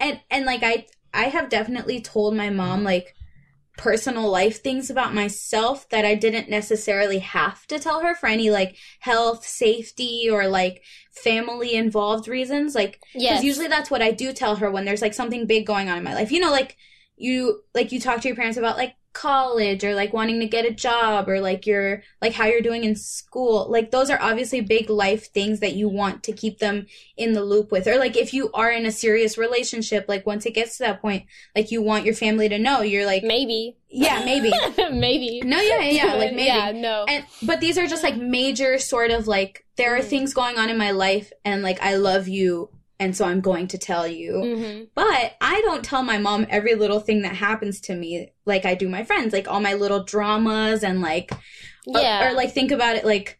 and 0.00 0.20
and 0.30 0.44
like 0.44 0.62
I 0.64 0.86
I 1.14 1.24
have 1.24 1.48
definitely 1.48 2.00
told 2.00 2.34
my 2.34 2.50
mom 2.50 2.82
like 2.82 3.14
personal 3.76 4.30
life 4.30 4.62
things 4.62 4.88
about 4.88 5.14
myself 5.14 5.88
that 5.90 6.04
I 6.04 6.14
didn't 6.14 6.48
necessarily 6.48 7.18
have 7.18 7.66
to 7.66 7.78
tell 7.78 8.00
her 8.00 8.14
for 8.14 8.26
any 8.26 8.50
like 8.50 8.76
health, 9.00 9.46
safety, 9.46 10.28
or 10.30 10.48
like 10.48 10.82
family 11.12 11.74
involved 11.74 12.26
reasons. 12.26 12.74
Like 12.74 13.00
because 13.12 13.22
yes. 13.22 13.44
usually 13.44 13.68
that's 13.68 13.90
what 13.90 14.02
I 14.02 14.10
do 14.10 14.32
tell 14.32 14.56
her 14.56 14.70
when 14.70 14.84
there's 14.84 15.02
like 15.02 15.14
something 15.14 15.46
big 15.46 15.66
going 15.66 15.88
on 15.88 15.98
in 15.98 16.04
my 16.04 16.14
life. 16.14 16.32
You 16.32 16.40
know, 16.40 16.50
like 16.50 16.76
you 17.16 17.62
like 17.74 17.92
you 17.92 18.00
talk 18.00 18.22
to 18.22 18.28
your 18.28 18.36
parents 18.36 18.58
about 18.58 18.76
like 18.78 18.94
college 19.16 19.82
or 19.82 19.94
like 19.94 20.12
wanting 20.12 20.38
to 20.40 20.46
get 20.46 20.66
a 20.66 20.70
job 20.70 21.26
or 21.26 21.40
like 21.40 21.66
your 21.66 22.02
like 22.20 22.34
how 22.34 22.44
you're 22.44 22.60
doing 22.60 22.84
in 22.84 22.94
school. 22.94 23.66
Like 23.70 23.90
those 23.90 24.10
are 24.10 24.20
obviously 24.20 24.60
big 24.60 24.90
life 24.90 25.32
things 25.32 25.60
that 25.60 25.72
you 25.74 25.88
want 25.88 26.22
to 26.24 26.32
keep 26.32 26.58
them 26.58 26.86
in 27.16 27.32
the 27.32 27.42
loop 27.42 27.72
with. 27.72 27.86
Or 27.86 27.96
like 27.96 28.14
if 28.16 28.34
you 28.34 28.50
are 28.52 28.70
in 28.70 28.84
a 28.84 28.92
serious 28.92 29.38
relationship, 29.38 30.04
like 30.06 30.26
once 30.26 30.44
it 30.44 30.52
gets 30.54 30.76
to 30.76 30.82
that 30.84 31.00
point, 31.00 31.24
like 31.54 31.70
you 31.70 31.80
want 31.80 32.04
your 32.04 32.14
family 32.14 32.48
to 32.50 32.58
know. 32.58 32.82
You're 32.82 33.06
like 33.06 33.22
maybe. 33.24 33.78
Yeah, 33.88 34.22
maybe. 34.24 34.52
maybe. 34.92 35.40
No, 35.42 35.58
yeah, 35.60 35.80
yeah, 35.80 36.14
like 36.14 36.32
maybe. 36.40 36.44
Yeah, 36.44 36.72
no. 36.72 37.06
And 37.08 37.24
but 37.42 37.60
these 37.60 37.78
are 37.78 37.86
just 37.86 38.02
like 38.02 38.16
major 38.18 38.78
sort 38.78 39.10
of 39.10 39.26
like 39.26 39.64
there 39.76 39.96
are 39.96 40.00
Mhm. 40.00 40.04
things 40.04 40.34
going 40.34 40.58
on 40.58 40.68
in 40.68 40.76
my 40.76 40.90
life 40.90 41.32
and 41.44 41.62
like 41.62 41.80
I 41.80 41.94
love 41.96 42.28
you 42.28 42.68
and 42.98 43.16
so 43.16 43.24
I'm 43.26 43.40
going 43.40 43.66
to 43.68 43.78
tell 43.78 44.06
you. 44.06 44.32
hmm 44.40 44.84
But 44.94 45.36
I 45.40 45.60
don't 45.62 45.84
tell 45.84 46.02
my 46.02 46.18
mom 46.18 46.46
every 46.48 46.74
little 46.74 47.00
thing 47.00 47.22
that 47.22 47.34
happens 47.36 47.80
to 47.82 47.94
me 47.94 48.32
like 48.44 48.64
I 48.64 48.74
do 48.74 48.88
my 48.88 49.04
friends, 49.04 49.32
like 49.32 49.48
all 49.48 49.60
my 49.60 49.74
little 49.74 50.04
dramas 50.04 50.82
and 50.82 51.00
like 51.02 51.32
or- 51.86 52.00
Yeah. 52.00 52.30
or, 52.30 52.34
like 52.34 52.52
think 52.52 52.72
about 52.72 52.96
it 52.96 53.04
like 53.04 53.38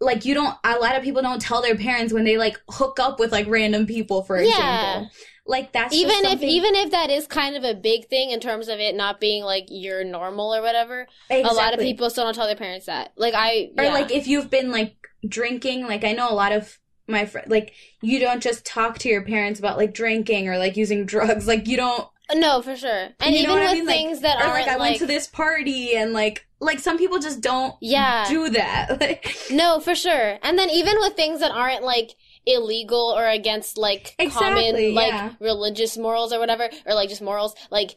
like 0.00 0.24
you 0.26 0.34
don't 0.34 0.54
a 0.62 0.76
lot 0.78 0.94
of 0.96 1.02
people 1.02 1.22
don't 1.22 1.40
tell 1.40 1.62
their 1.62 1.74
parents 1.76 2.12
when 2.12 2.24
they 2.24 2.36
like 2.36 2.58
hook 2.68 3.00
up 3.00 3.18
with 3.18 3.32
like 3.32 3.46
random 3.48 3.86
people 3.86 4.22
for 4.22 4.40
Yeah. 4.40 4.48
example. 4.50 5.10
Like 5.48 5.72
that's 5.72 5.94
just 5.94 6.04
even 6.04 6.24
if 6.32 6.42
even 6.42 6.74
if 6.74 6.90
that 6.90 7.08
is 7.08 7.26
kind 7.26 7.54
of 7.56 7.62
a 7.64 7.72
big 7.74 8.08
thing 8.08 8.30
in 8.30 8.40
terms 8.40 8.68
of 8.68 8.78
it 8.80 8.94
not 8.96 9.20
being 9.20 9.42
like 9.44 9.66
your 9.70 10.02
normal 10.04 10.54
or 10.54 10.60
whatever, 10.60 11.06
a 11.30 11.42
lot 11.42 11.72
of 11.72 11.78
people 11.80 12.10
still 12.10 12.24
don't 12.24 12.34
tell 12.34 12.46
their 12.46 12.56
parents 12.56 12.86
that. 12.86 13.12
Like 13.16 13.34
I 13.34 13.70
or 13.78 13.84
like 13.84 14.10
if 14.10 14.26
you've 14.26 14.50
been 14.50 14.70
like 14.70 14.96
drinking 15.26 15.86
like 15.88 16.04
i 16.04 16.12
know 16.12 16.30
a 16.30 16.34
lot 16.34 16.52
of 16.52 16.78
my 17.08 17.24
friend 17.26 17.50
like 17.50 17.72
you 18.02 18.18
don't 18.18 18.42
just 18.42 18.64
talk 18.66 18.98
to 18.98 19.08
your 19.08 19.22
parents 19.22 19.58
about 19.60 19.76
like 19.76 19.94
drinking 19.94 20.48
or 20.48 20.58
like 20.58 20.76
using 20.76 21.06
drugs 21.06 21.46
like 21.46 21.66
you 21.68 21.76
don't 21.76 22.08
no 22.34 22.60
for 22.60 22.74
sure, 22.74 23.08
and 23.20 23.34
even 23.36 23.54
with 23.54 23.62
I 23.68 23.74
mean? 23.74 23.86
Like- 23.86 23.96
things 23.96 24.20
that 24.22 24.38
oh 24.40 24.48
aren't 24.48 24.66
like 24.66 24.74
i 24.76 24.78
went 24.78 24.96
to 24.98 25.06
this 25.06 25.28
party 25.28 25.94
and 25.94 26.12
like 26.12 26.44
like 26.58 26.80
some 26.80 26.98
people 26.98 27.20
just 27.20 27.40
don't 27.40 27.74
Yeah. 27.80 28.24
do 28.28 28.48
that 28.50 29.00
like 29.00 29.32
no 29.50 29.78
for 29.78 29.94
sure, 29.94 30.38
and 30.42 30.58
then 30.58 30.68
even 30.70 30.96
with 30.98 31.14
things 31.14 31.38
that 31.40 31.52
aren't 31.52 31.84
like 31.84 32.16
illegal 32.44 33.14
or 33.16 33.26
against 33.28 33.76
like 33.78 34.14
Exactly, 34.18 34.72
common 34.72 34.94
like 34.94 35.12
yeah. 35.12 35.32
religious 35.40 35.96
morals 35.96 36.32
or 36.32 36.38
whatever 36.40 36.68
or 36.86 36.94
like 36.94 37.08
just 37.08 37.22
morals 37.22 37.54
like 37.70 37.94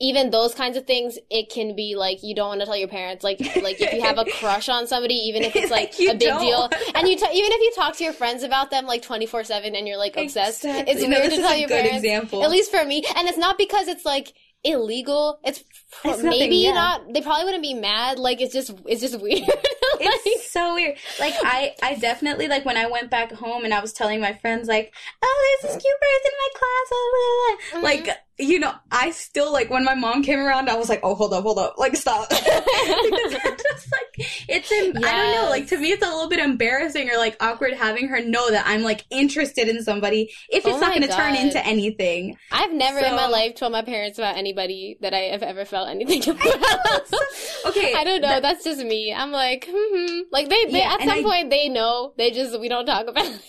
even 0.00 0.30
those 0.30 0.54
kinds 0.54 0.76
of 0.76 0.86
things 0.86 1.18
it 1.30 1.48
can 1.50 1.76
be 1.76 1.94
like 1.96 2.22
you 2.22 2.34
don't 2.34 2.48
want 2.48 2.60
to 2.60 2.66
tell 2.66 2.76
your 2.76 2.88
parents 2.88 3.22
like 3.22 3.38
like 3.62 3.80
if 3.80 3.92
you 3.92 4.02
have 4.02 4.18
a 4.18 4.24
crush 4.38 4.68
on 4.68 4.86
somebody 4.88 5.14
even 5.14 5.42
if 5.42 5.54
it's 5.54 5.70
like, 5.70 5.92
Like, 5.98 6.08
a 6.08 6.18
big 6.18 6.20
don't. 6.20 6.40
deal 6.40 6.68
and 6.96 7.06
you 7.08 7.16
t- 7.16 7.26
even 7.32 7.52
if 7.52 7.60
you 7.60 7.72
talk 7.76 7.96
to 7.98 8.04
your 8.04 8.12
friends 8.12 8.42
about 8.42 8.70
them 8.72 8.86
like 8.86 9.02
24/7 9.04 9.76
and 9.78 9.86
you're 9.86 9.96
like 9.96 10.16
obsessed 10.16 10.64
Exactly. 10.64 10.92
it's 10.92 11.02
No, 11.02 11.08
weird 11.08 11.30
to 11.30 11.36
tell 11.36 11.52
a 11.52 11.56
your 11.58 11.68
good 11.68 11.82
parents 11.84 12.04
example. 12.04 12.42
at 12.44 12.50
least 12.50 12.70
for 12.72 12.84
me 12.84 13.04
and 13.16 13.28
it's 13.28 13.38
not 13.38 13.56
because 13.56 13.86
it's 13.86 14.04
like 14.04 14.34
illegal 14.64 15.38
it's, 15.44 15.62
for, 16.02 16.08
It's 16.08 16.22
nothing, 16.22 16.40
maybe 16.40 16.56
yeah. 16.56 16.72
not 16.72 17.12
they 17.12 17.20
probably 17.20 17.44
wouldn't 17.44 17.62
be 17.62 17.74
mad 17.74 18.18
like 18.18 18.40
it's 18.40 18.52
just 18.52 18.72
it's 18.86 19.00
just 19.00 19.20
weird 19.20 19.40
like, 19.48 20.20
it's 20.26 20.50
so 20.50 20.74
weird 20.74 20.96
like 21.20 21.34
i 21.42 21.74
i 21.82 21.94
definitely 21.94 22.48
like 22.48 22.64
when 22.64 22.76
i 22.76 22.86
went 22.86 23.10
back 23.10 23.32
home 23.32 23.64
and 23.64 23.72
i 23.74 23.80
was 23.80 23.92
telling 23.92 24.20
my 24.20 24.32
friends 24.34 24.68
like 24.68 24.92
oh 25.22 25.58
there's 25.62 25.74
this 25.74 25.82
cute 25.82 26.00
person 26.00 26.30
in 26.32 26.38
my 26.42 26.48
class 26.58 26.88
blah, 26.90 26.98
blah, 27.12 27.80
blah." 27.80 27.80
Mhm. 27.80 27.82
like 28.08 28.18
you 28.36 28.58
know 28.58 28.72
i 28.90 29.10
still 29.12 29.52
like 29.52 29.70
when 29.70 29.84
my 29.84 29.94
mom 29.94 30.22
came 30.22 30.40
around 30.40 30.68
i 30.68 30.74
was 30.74 30.88
like 30.88 30.98
oh 31.04 31.14
hold 31.14 31.32
up 31.32 31.44
hold 31.44 31.58
up 31.58 31.74
like 31.78 31.94
stop 31.94 32.28
because 32.30 33.34
I'm 33.44 33.56
just 33.56 33.92
like 33.92 34.26
it's 34.48 34.72
in, 34.72 34.96
i 34.96 35.00
don't 35.00 35.32
know 35.32 35.48
like 35.50 35.68
to 35.68 35.78
me 35.78 35.92
it's 35.92 36.04
a 36.04 36.08
little 36.10 36.28
bit 36.28 36.40
embarrassing 36.40 37.08
or 37.10 37.16
like 37.16 37.36
awkward 37.40 37.74
having 37.74 38.08
her 38.08 38.20
know 38.20 38.50
that 38.50 38.64
i'm 38.66 38.82
like 38.82 39.04
interested 39.10 39.68
in 39.68 39.82
somebody 39.84 40.32
if 40.48 40.66
it's 40.66 40.76
Oh 40.76 40.80
not 40.80 40.90
going 40.90 41.02
to 41.02 41.08
turn 41.08 41.36
into 41.36 41.64
anything 41.64 42.36
I've 42.50 42.72
never 42.72 42.98
in 42.98 43.14
my 43.14 43.26
life 43.26 43.54
told 43.54 43.72
my 43.72 43.82
parents 43.82 44.18
about 44.18 44.36
anybody 44.36 44.96
that 45.00 45.14
I 45.14 45.30
have 45.32 45.42
ever 45.42 45.64
felt 45.64 45.83
anything 45.86 46.22
about. 46.30 46.44
okay 47.66 47.94
I 47.94 48.02
don't 48.04 48.20
know. 48.20 48.28
that- 48.28 48.42
That's 48.42 48.64
just 48.64 48.84
me. 48.84 49.12
I'm 49.12 49.30
like, 49.32 49.68
hmm 49.70 50.20
like 50.32 50.48
they, 50.48 50.64
they 50.66 50.78
Yeah, 50.78 50.94
at 50.94 51.00
some 51.00 51.10
I- 51.10 51.22
point 51.22 51.50
they 51.50 51.68
know. 51.68 52.14
They 52.16 52.30
just 52.30 52.58
we 52.60 52.68
don't 52.68 52.86
talk 52.86 53.06
about. 53.06 53.24
it. 53.26 53.40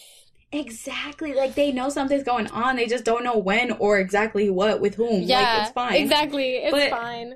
exactly 0.52 1.34
like 1.34 1.56
they 1.56 1.72
know 1.72 1.90
something's 1.90 2.24
going 2.24 2.48
on 2.48 2.76
they 2.78 2.86
just 2.86 3.04
don't 3.04 3.24
know 3.24 3.38
when 3.38 3.72
or 3.74 4.00
exactly 4.00 4.50
what 4.50 4.80
with 4.80 4.96
whom 4.96 5.24
Yeah, 5.24 5.40
like 5.42 5.62
it's 5.64 5.72
fine 5.72 5.96
Exactly, 5.96 6.56
it's 6.58 6.72
But- 6.72 6.90
fine. 6.92 7.36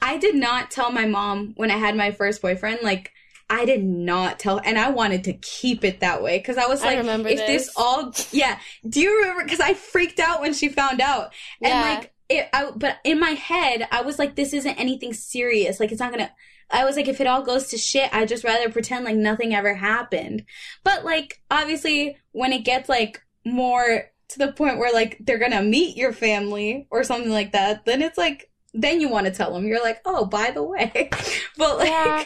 I 0.00 0.16
did 0.18 0.36
not 0.36 0.70
tell 0.70 0.92
my 0.92 1.06
mom 1.06 1.54
when 1.56 1.70
I 1.72 1.76
had 1.76 1.96
my 1.96 2.12
first 2.12 2.40
boyfriend. 2.40 2.78
Like, 2.84 3.10
I 3.50 3.64
did 3.64 3.82
not 3.82 4.38
tell, 4.38 4.60
and 4.64 4.78
I 4.78 4.90
wanted 4.90 5.24
to 5.24 5.32
keep 5.32 5.82
it 5.84 5.98
that 6.00 6.22
way 6.22 6.38
because 6.38 6.56
I 6.56 6.66
was 6.68 6.82
I 6.82 6.86
like, 6.90 6.98
remember 6.98 7.28
if 7.30 7.38
this. 7.38 7.66
this. 7.66 7.72
all, 7.76 8.12
yeah. 8.30 8.60
Do 8.88 9.00
you 9.00 9.18
remember? 9.22 9.42
Because 9.42 9.58
I 9.58 9.74
freaked 9.74 10.20
out 10.20 10.40
when 10.40 10.54
she 10.54 10.68
found 10.68 11.00
out, 11.00 11.32
and 11.60 11.70
Yeah. 11.72 11.80
like, 11.96 12.12
it. 12.28 12.48
I, 12.52 12.70
but 12.74 12.98
in 13.04 13.18
my 13.20 13.30
head, 13.30 13.86
I 13.90 14.02
was 14.02 14.18
like, 14.18 14.34
this 14.36 14.52
isn't 14.52 14.78
anything 14.78 15.12
serious. 15.12 15.80
Like, 15.80 15.92
it's 15.92 16.00
not 16.00 16.10
gonna. 16.12 16.30
I 16.70 16.84
was 16.84 16.96
like, 16.96 17.08
if 17.08 17.20
it 17.20 17.26
all 17.26 17.42
goes 17.42 17.68
to 17.68 17.78
shit, 17.78 18.12
I'd 18.14 18.28
just 18.28 18.44
rather 18.44 18.68
pretend 18.70 19.04
like 19.04 19.16
nothing 19.16 19.54
ever 19.54 19.74
happened. 19.74 20.44
But 20.84 21.04
like, 21.04 21.40
obviously, 21.50 22.18
when 22.32 22.52
it 22.52 22.64
gets 22.64 22.88
like 22.88 23.22
more 23.44 24.10
to 24.28 24.38
the 24.38 24.52
point 24.52 24.78
where 24.78 24.92
like 24.92 25.16
they're 25.20 25.38
gonna 25.38 25.62
meet 25.62 25.96
your 25.96 26.12
family 26.12 26.86
or 26.90 27.02
something 27.04 27.30
like 27.32 27.52
that, 27.52 27.86
then 27.86 28.02
it's 28.02 28.18
like 28.18 28.50
then 28.74 29.00
you 29.00 29.08
want 29.08 29.24
to 29.26 29.32
tell 29.32 29.54
them. 29.54 29.66
You're 29.66 29.82
like, 29.82 30.00
oh, 30.04 30.26
by 30.26 30.50
the 30.50 30.62
way, 30.62 31.08
but 31.56 31.78
like, 31.78 31.88
Yeah. 31.88 32.24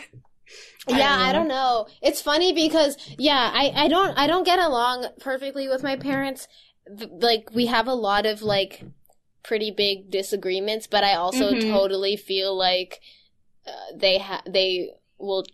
I 0.89 0.99
yeah, 0.99 1.17
don't 1.17 1.21
I 1.21 1.27
know. 1.27 1.33
don't 1.39 1.49
know. 1.49 1.87
It's 2.03 2.21
funny 2.21 2.53
because 2.53 2.97
yeah, 3.17 3.51
I 3.55 3.73
I 3.85 3.89
don't 3.89 4.19
I 4.19 4.27
don't 4.27 4.43
get 4.45 4.59
along 4.59 5.07
perfectly 5.21 5.69
with 5.69 5.85
my 5.85 5.95
parents. 5.95 6.49
Th- 6.99 7.09
Like 7.13 7.51
we 7.55 7.67
have 7.67 7.87
a 7.87 7.95
lot 7.95 8.27
of 8.27 8.43
like 8.43 8.83
pretty 9.43 9.70
big 9.70 10.11
disagreements, 10.11 10.86
but 10.86 11.05
I 11.05 11.14
also 11.14 11.55
Mhm. 11.55 11.70
totally 11.70 12.16
feel 12.16 12.57
like 12.57 13.01
uh, 13.66 13.70
they 13.97 14.18
ha- 14.18 14.43
they 14.47 14.90
will 15.18 15.45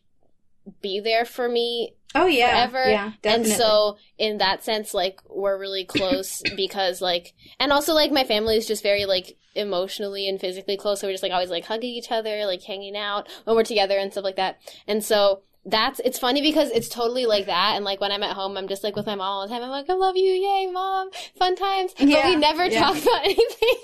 be 0.81 1.01
there 1.01 1.25
for 1.25 1.49
me 1.49 1.95
Oh 2.15 2.27
yeah, 2.27 2.49
forever. 2.69 2.91
yeah, 2.91 3.13
definitely. 3.23 3.53
And 3.53 3.59
so 3.61 3.97
in 4.17 4.39
that 4.39 4.65
sense, 4.65 4.95
like 4.95 5.21
we're 5.29 5.59
really 5.59 5.85
close 5.85 6.43
because 6.55 7.01
like 7.03 7.35
and 7.61 7.73
also 7.73 7.93
like 7.95 8.11
my 8.13 8.25
family 8.25 8.57
is 8.57 8.67
just 8.67 8.83
very 8.83 9.05
like 9.07 9.37
emotionally 9.55 10.29
and 10.29 10.41
physically 10.41 10.77
close. 10.77 11.01
So 11.01 11.07
we're 11.07 11.13
just 11.13 11.23
like 11.23 11.33
always 11.33 11.51
like 11.51 11.65
hugging 11.67 11.91
each 11.91 12.11
other, 12.11 12.47
like 12.47 12.63
hanging 12.63 12.97
out 12.97 13.29
when 13.45 13.57
we're 13.57 13.63
together 13.65 13.99
and 13.99 14.11
stuff 14.13 14.25
like 14.25 14.37
that. 14.37 14.59
And 14.87 15.05
so 15.05 15.43
that's 15.71 16.01
it's 16.05 16.19
funny 16.19 16.41
because 16.43 16.71
it's 16.71 16.89
totally 16.89 17.27
like 17.27 17.47
that. 17.47 17.73
And 17.77 17.85
like 17.85 18.01
when 18.01 18.11
I'm 18.13 18.23
at 18.23 18.35
home, 18.35 18.57
I'm 18.57 18.69
just 18.69 18.83
like 18.85 18.97
with 18.97 19.07
my 19.07 19.15
mom 19.15 19.21
all 19.29 19.47
the 19.47 19.53
time. 19.53 19.63
I'm 19.63 19.71
like, 19.71 19.89
I 19.91 19.95
love 19.95 20.17
you, 20.17 20.25
yay, 20.31 20.67
mom, 20.73 21.11
fun 21.37 21.57
times. 21.57 21.93
But 21.99 22.09
Yeah, 22.09 22.29
we 22.29 22.37
never 22.37 22.67
yeah. 22.67 22.81
talk 22.81 22.97
about 23.01 23.21
anything. 23.25 23.77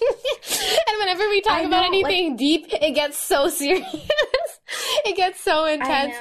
and 0.88 0.98
whenever 0.98 1.28
we 1.28 1.40
talk 1.40 1.62
about 1.64 1.84
anything 1.84 2.36
deep, 2.36 2.66
it 2.72 2.92
gets 2.94 3.18
so 3.18 3.48
serious. 3.48 3.94
it 5.04 5.16
gets 5.16 5.40
so 5.40 5.64
intense. 5.66 6.14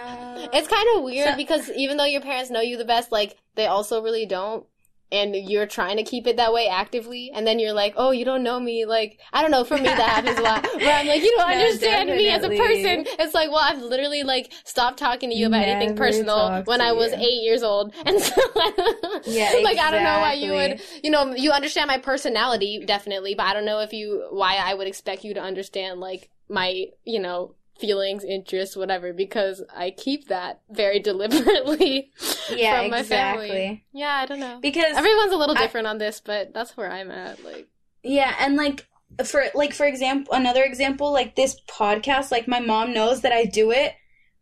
It's 0.54 0.68
kind 0.68 0.88
of 0.96 1.04
weird 1.04 1.30
So- 1.30 1.36
because 1.38 1.70
even 1.72 1.98
though 1.98 2.06
your 2.06 2.22
parents 2.22 2.50
know 2.52 2.62
you 2.62 2.78
the 2.78 2.86
best, 2.86 3.12
like 3.12 3.38
they 3.56 3.68
also 3.68 4.02
really 4.02 4.26
don't. 4.26 4.66
And 5.14 5.36
you're 5.36 5.68
trying 5.68 5.98
to 5.98 6.04
keep 6.04 6.28
it 6.28 6.38
that 6.38 6.52
way 6.52 6.68
actively, 6.68 7.32
and 7.34 7.46
then 7.48 7.60
you're 7.60 7.72
like, 7.74 7.94
"Oh, 7.96 8.12
you 8.12 8.26
don't 8.26 8.44
know 8.44 8.60
me." 8.60 8.86
Like, 8.86 9.20
I 9.32 9.42
don't 9.42 9.52
know. 9.52 9.64
For 9.64 9.78
me, 9.78 9.88
that 9.96 10.10
happens 10.10 10.40
a 10.40 10.42
lot. 10.42 10.66
Where 10.82 10.96
I'm 10.98 11.08
like, 11.08 11.22
"You 11.22 11.32
don't 11.38 11.50
No, 11.50 11.54
understand 11.54 12.10
me 12.10 12.30
as 12.30 12.44
a 12.44 12.50
person." 12.50 13.06
It's 13.20 13.34
like, 13.34 13.50
well, 13.50 13.60
I've 13.62 13.82
literally 13.82 14.24
like 14.24 14.52
stopped 14.66 14.98
talking 14.98 15.30
to 15.30 15.36
you 15.36 15.48
about 15.48 15.62
anything 15.64 15.96
personal 15.96 16.64
when 16.66 16.82
I 16.82 16.92
was 16.94 17.14
you. 17.14 17.20
eight 17.20 17.44
years 17.44 17.64
old, 17.64 17.94
and 18.06 18.20
so 18.22 18.42
Yeah, 19.26 19.52
like 19.64 19.78
I 19.78 19.92
don't 19.92 20.04
know 20.04 20.20
why 20.20 20.34
you 20.34 20.52
would, 20.54 20.82
you 21.04 21.12
know, 21.12 21.34
you 21.36 21.52
understand 21.52 21.88
my 21.88 21.98
personality 22.00 22.84
definitely, 22.86 23.36
but 23.36 23.46
I 23.46 23.54
don't 23.54 23.66
know 23.66 23.80
if 23.80 23.94
you 23.94 24.28
why 24.32 24.56
I 24.56 24.74
would 24.74 24.88
expect 24.88 25.24
you 25.24 25.34
to 25.36 25.42
understand 25.42 26.00
like 26.00 26.30
my, 26.50 26.88
you 27.06 27.20
know, 27.20 27.56
feelings, 27.80 28.24
interests, 28.24 28.76
whatever, 28.76 29.14
because 29.14 29.62
I 29.76 29.92
keep 29.92 30.28
that 30.28 30.62
very 30.70 31.00
deliberately 31.10 32.12
Yeah, 32.50 32.82
from 32.82 32.92
my 32.92 33.00
exactly. 33.00 33.48
family. 33.50 33.86
Yeah, 33.94 34.16
I 34.22 34.26
don't 34.26 34.40
know. 34.40 34.60
Because 34.62 34.96
Everyone's 34.96 35.34
a 35.34 35.38
little 35.38 35.58
I- 35.58 35.62
different 35.62 35.88
on 35.88 35.98
this, 35.98 36.22
but 36.24 36.54
that's 36.54 36.76
where 36.78 36.92
I'm 36.92 37.12
at. 37.12 37.44
Like, 37.44 37.68
Yeah, 38.04 38.34
and 38.40 38.56
like 38.56 38.88
for 39.26 39.44
like 39.54 39.74
for 39.74 39.86
example, 39.86 40.34
another 40.34 40.64
example, 40.64 41.12
like 41.12 41.36
this 41.36 41.56
podcast, 41.70 42.32
like 42.32 42.48
my 42.48 42.60
mom 42.60 42.94
knows 42.94 43.22
that 43.22 43.32
I 43.32 43.46
do 43.46 43.72
it, 43.72 43.94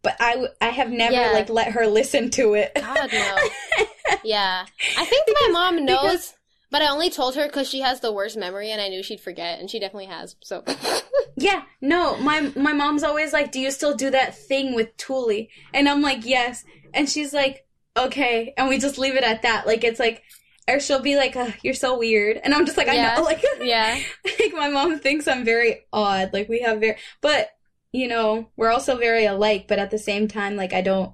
but 0.02 0.16
I 0.20 0.46
I 0.62 0.68
have 0.70 0.90
never 0.90 1.14
Yeah. 1.14 1.32
like 1.32 1.50
let 1.50 1.72
her 1.74 1.88
listen 1.88 2.30
to 2.32 2.54
it. 2.54 2.72
God 2.76 3.10
no. 3.12 3.38
yeah, 4.24 4.66
I 4.98 5.06
think 5.06 5.28
my 5.42 5.50
mom 5.52 5.86
knows, 5.86 6.02
because- 6.02 6.34
but 6.72 6.82
I 6.82 6.88
only 6.90 7.10
told 7.10 7.36
her 7.36 7.46
because 7.46 7.70
she 7.70 7.82
has 7.82 8.00
the 8.00 8.12
worst 8.14 8.38
memory, 8.38 8.72
and 8.72 8.82
I 8.82 8.88
knew 8.88 9.04
she'd 9.04 9.20
forget, 9.22 9.60
and 9.60 9.70
she 9.70 9.80
definitely 9.80 10.06
has. 10.08 10.36
So, 10.42 10.64
yeah, 11.38 11.64
no, 11.82 12.18
my 12.18 12.52
my 12.56 12.74
mom's 12.74 13.04
always 13.04 13.34
like, 13.34 13.52
"Do 13.52 13.60
you 13.60 13.72
still 13.72 13.96
do 13.96 14.10
that 14.12 14.38
thing 14.38 14.74
with 14.76 14.96
Tuli?" 14.98 15.50
And 15.74 15.88
I'm 15.90 16.02
like, 16.02 16.26
"Yes," 16.26 16.64
and 16.94 17.10
she's 17.10 17.34
like, 17.34 17.66
"Okay," 17.98 18.54
and 18.58 18.70
we 18.70 18.78
just 18.80 18.98
leave 18.98 19.16
it 19.16 19.24
at 19.24 19.42
that. 19.44 19.68
Like 19.68 19.84
it's 19.84 20.00
like, 20.00 20.24
or 20.68 20.80
she'll 20.80 21.02
be 21.02 21.16
like, 21.18 21.36
"Ugh, 21.36 21.54
"You're 21.64 21.74
so 21.74 21.98
weird," 21.98 22.40
and 22.44 22.54
I'm 22.54 22.66
just 22.66 22.78
like, 22.78 22.88
"I 22.88 22.96
Yeah. 22.96 23.16
know," 23.16 23.24
like 23.26 23.44
yeah, 23.60 24.00
like 24.40 24.54
my 24.54 24.70
mom 24.70 25.00
thinks 25.00 25.28
I'm 25.28 25.44
very 25.46 25.86
odd. 25.92 26.32
Like 26.34 26.50
we 26.50 26.62
have 26.62 26.80
very, 26.80 26.98
but 27.22 27.50
you 27.92 28.08
know, 28.08 28.50
we're 28.56 28.72
also 28.72 28.98
very 28.98 29.26
alike. 29.26 29.66
But 29.68 29.80
at 29.80 29.92
the 29.92 29.98
same 30.00 30.28
time, 30.28 30.56
like 30.56 30.74
I 30.74 30.82
don't, 30.82 31.14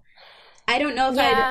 I 0.68 0.80
don't 0.80 0.96
know 0.96 1.12
if 1.12 1.20
I'd 1.20 1.48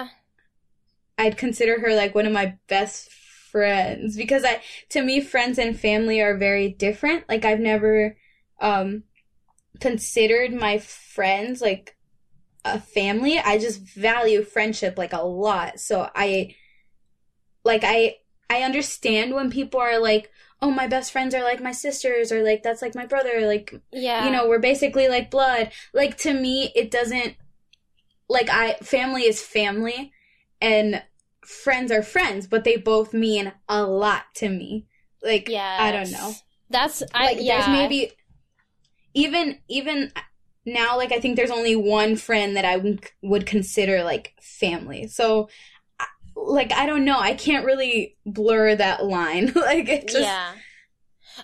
I'd 1.18 1.36
consider 1.38 1.80
her 1.80 1.94
like 1.94 2.14
one 2.14 2.26
of 2.26 2.32
my 2.32 2.56
best 2.68 3.10
friends 3.10 3.25
because 3.52 4.44
I 4.44 4.60
to 4.90 5.02
me 5.02 5.20
friends 5.20 5.58
and 5.58 5.78
family 5.78 6.20
are 6.20 6.36
very 6.36 6.68
different. 6.68 7.28
Like 7.28 7.44
I've 7.44 7.60
never 7.60 8.16
um 8.60 9.04
considered 9.80 10.52
my 10.52 10.78
friends 10.78 11.60
like 11.60 11.96
a 12.64 12.80
family. 12.80 13.38
I 13.38 13.58
just 13.58 13.80
value 13.80 14.42
friendship 14.42 14.98
like 14.98 15.12
a 15.12 15.22
lot. 15.22 15.80
So 15.80 16.08
I 16.14 16.54
like 17.64 17.82
I 17.84 18.16
I 18.48 18.62
understand 18.62 19.34
when 19.34 19.50
people 19.50 19.80
are 19.80 19.98
like, 19.98 20.30
"Oh, 20.62 20.70
my 20.70 20.86
best 20.86 21.12
friends 21.12 21.34
are 21.34 21.42
like 21.42 21.62
my 21.62 21.72
sisters," 21.72 22.32
or 22.32 22.42
like 22.42 22.62
that's 22.62 22.82
like 22.82 22.94
my 22.94 23.06
brother, 23.06 23.46
like 23.46 23.74
yeah. 23.92 24.24
you 24.24 24.30
know, 24.30 24.48
we're 24.48 24.58
basically 24.58 25.08
like 25.08 25.30
blood. 25.30 25.70
Like 25.92 26.16
to 26.18 26.32
me, 26.32 26.72
it 26.74 26.90
doesn't 26.90 27.36
like 28.28 28.48
I 28.50 28.74
family 28.74 29.22
is 29.22 29.42
family 29.42 30.12
and 30.60 31.02
friends 31.46 31.90
are 31.92 32.02
friends, 32.02 32.46
but 32.46 32.64
they 32.64 32.76
both 32.76 33.14
mean 33.14 33.52
a 33.68 33.82
lot 33.84 34.24
to 34.36 34.48
me. 34.48 34.86
Like 35.22 35.48
yeah. 35.48 35.78
I 35.80 35.92
don't 35.92 36.10
know. 36.10 36.32
That's 36.70 37.02
I 37.14 37.26
Like 37.26 37.38
yeah. 37.40 37.58
there's 37.58 37.68
maybe 37.68 38.12
even 39.14 39.58
even 39.68 40.12
now 40.64 40.96
like 40.96 41.12
I 41.12 41.20
think 41.20 41.36
there's 41.36 41.50
only 41.50 41.76
one 41.76 42.16
friend 42.16 42.56
that 42.56 42.64
I 42.64 42.76
would 42.76 43.04
would 43.22 43.46
consider 43.46 44.02
like 44.02 44.34
family. 44.40 45.06
So 45.08 45.48
like 46.34 46.72
I 46.72 46.86
don't 46.86 47.04
know, 47.04 47.18
I 47.18 47.34
can't 47.34 47.64
really 47.64 48.16
blur 48.26 48.74
that 48.76 49.04
line. 49.04 49.52
like 49.54 49.88
it 49.88 50.08
just 50.08 50.20
yeah. 50.20 50.52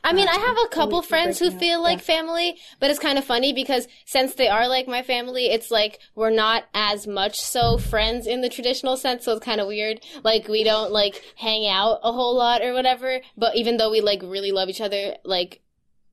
I 0.04 0.12
mean, 0.12 0.28
I 0.28 0.36
have 0.36 0.56
a 0.64 0.68
couple 0.68 1.02
friends 1.02 1.38
who 1.38 1.48
up, 1.48 1.54
feel 1.54 1.82
like 1.82 1.98
yeah. 1.98 2.16
family, 2.16 2.58
but 2.80 2.90
it's 2.90 2.98
kind 2.98 3.18
of 3.18 3.24
funny 3.24 3.52
because 3.52 3.88
since 4.06 4.34
they 4.34 4.48
are 4.48 4.68
like 4.68 4.88
my 4.88 5.02
family, 5.02 5.46
it's 5.46 5.70
like 5.70 5.98
we're 6.14 6.30
not 6.30 6.64
as 6.74 7.06
much 7.06 7.40
so 7.40 7.78
friends 7.78 8.26
in 8.26 8.40
the 8.40 8.48
traditional 8.48 8.96
sense, 8.96 9.24
so 9.24 9.32
it's 9.32 9.44
kind 9.44 9.60
of 9.60 9.66
weird. 9.66 10.00
Like 10.22 10.48
we 10.48 10.64
don't 10.64 10.92
like 10.92 11.22
hang 11.36 11.66
out 11.66 12.00
a 12.02 12.12
whole 12.12 12.36
lot 12.36 12.62
or 12.62 12.72
whatever, 12.72 13.20
but 13.36 13.56
even 13.56 13.76
though 13.76 13.90
we 13.90 14.00
like 14.00 14.22
really 14.22 14.52
love 14.52 14.68
each 14.68 14.80
other 14.80 15.16
like 15.24 15.60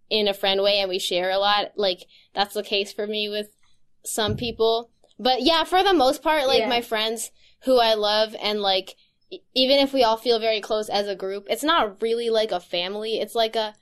in 0.10 0.28
a 0.28 0.34
friend 0.34 0.62
way 0.62 0.80
and 0.80 0.90
we 0.90 1.00
share 1.00 1.30
a 1.32 1.38
lot, 1.38 1.72
like 1.76 2.06
that's 2.34 2.54
the 2.54 2.64
case 2.64 2.92
for 2.92 3.08
me 3.08 3.30
with 3.30 3.50
some 4.06 4.36
people. 4.36 4.90
But 5.18 5.42
yeah, 5.42 5.64
for 5.64 5.84
the 5.84 5.94
most 5.94 6.24
part, 6.24 6.48
like 6.48 6.62
Yeah. 6.62 6.70
my 6.70 6.82
friends 6.82 7.32
who 7.64 7.78
I 7.80 7.94
love 7.94 8.36
and 8.42 8.62
like 8.62 8.96
even 9.54 9.80
if 9.80 9.94
we 9.94 10.04
all 10.04 10.18
feel 10.18 10.40
very 10.40 10.62
close 10.62 10.90
as 10.90 11.08
a 11.08 11.16
group, 11.16 11.46
it's 11.50 11.64
not 11.64 12.02
really 12.02 12.30
like 12.30 12.52
a 12.52 12.60
family. 12.60 13.20
It's 13.20 13.36
like 13.36 13.56
a 13.56 13.76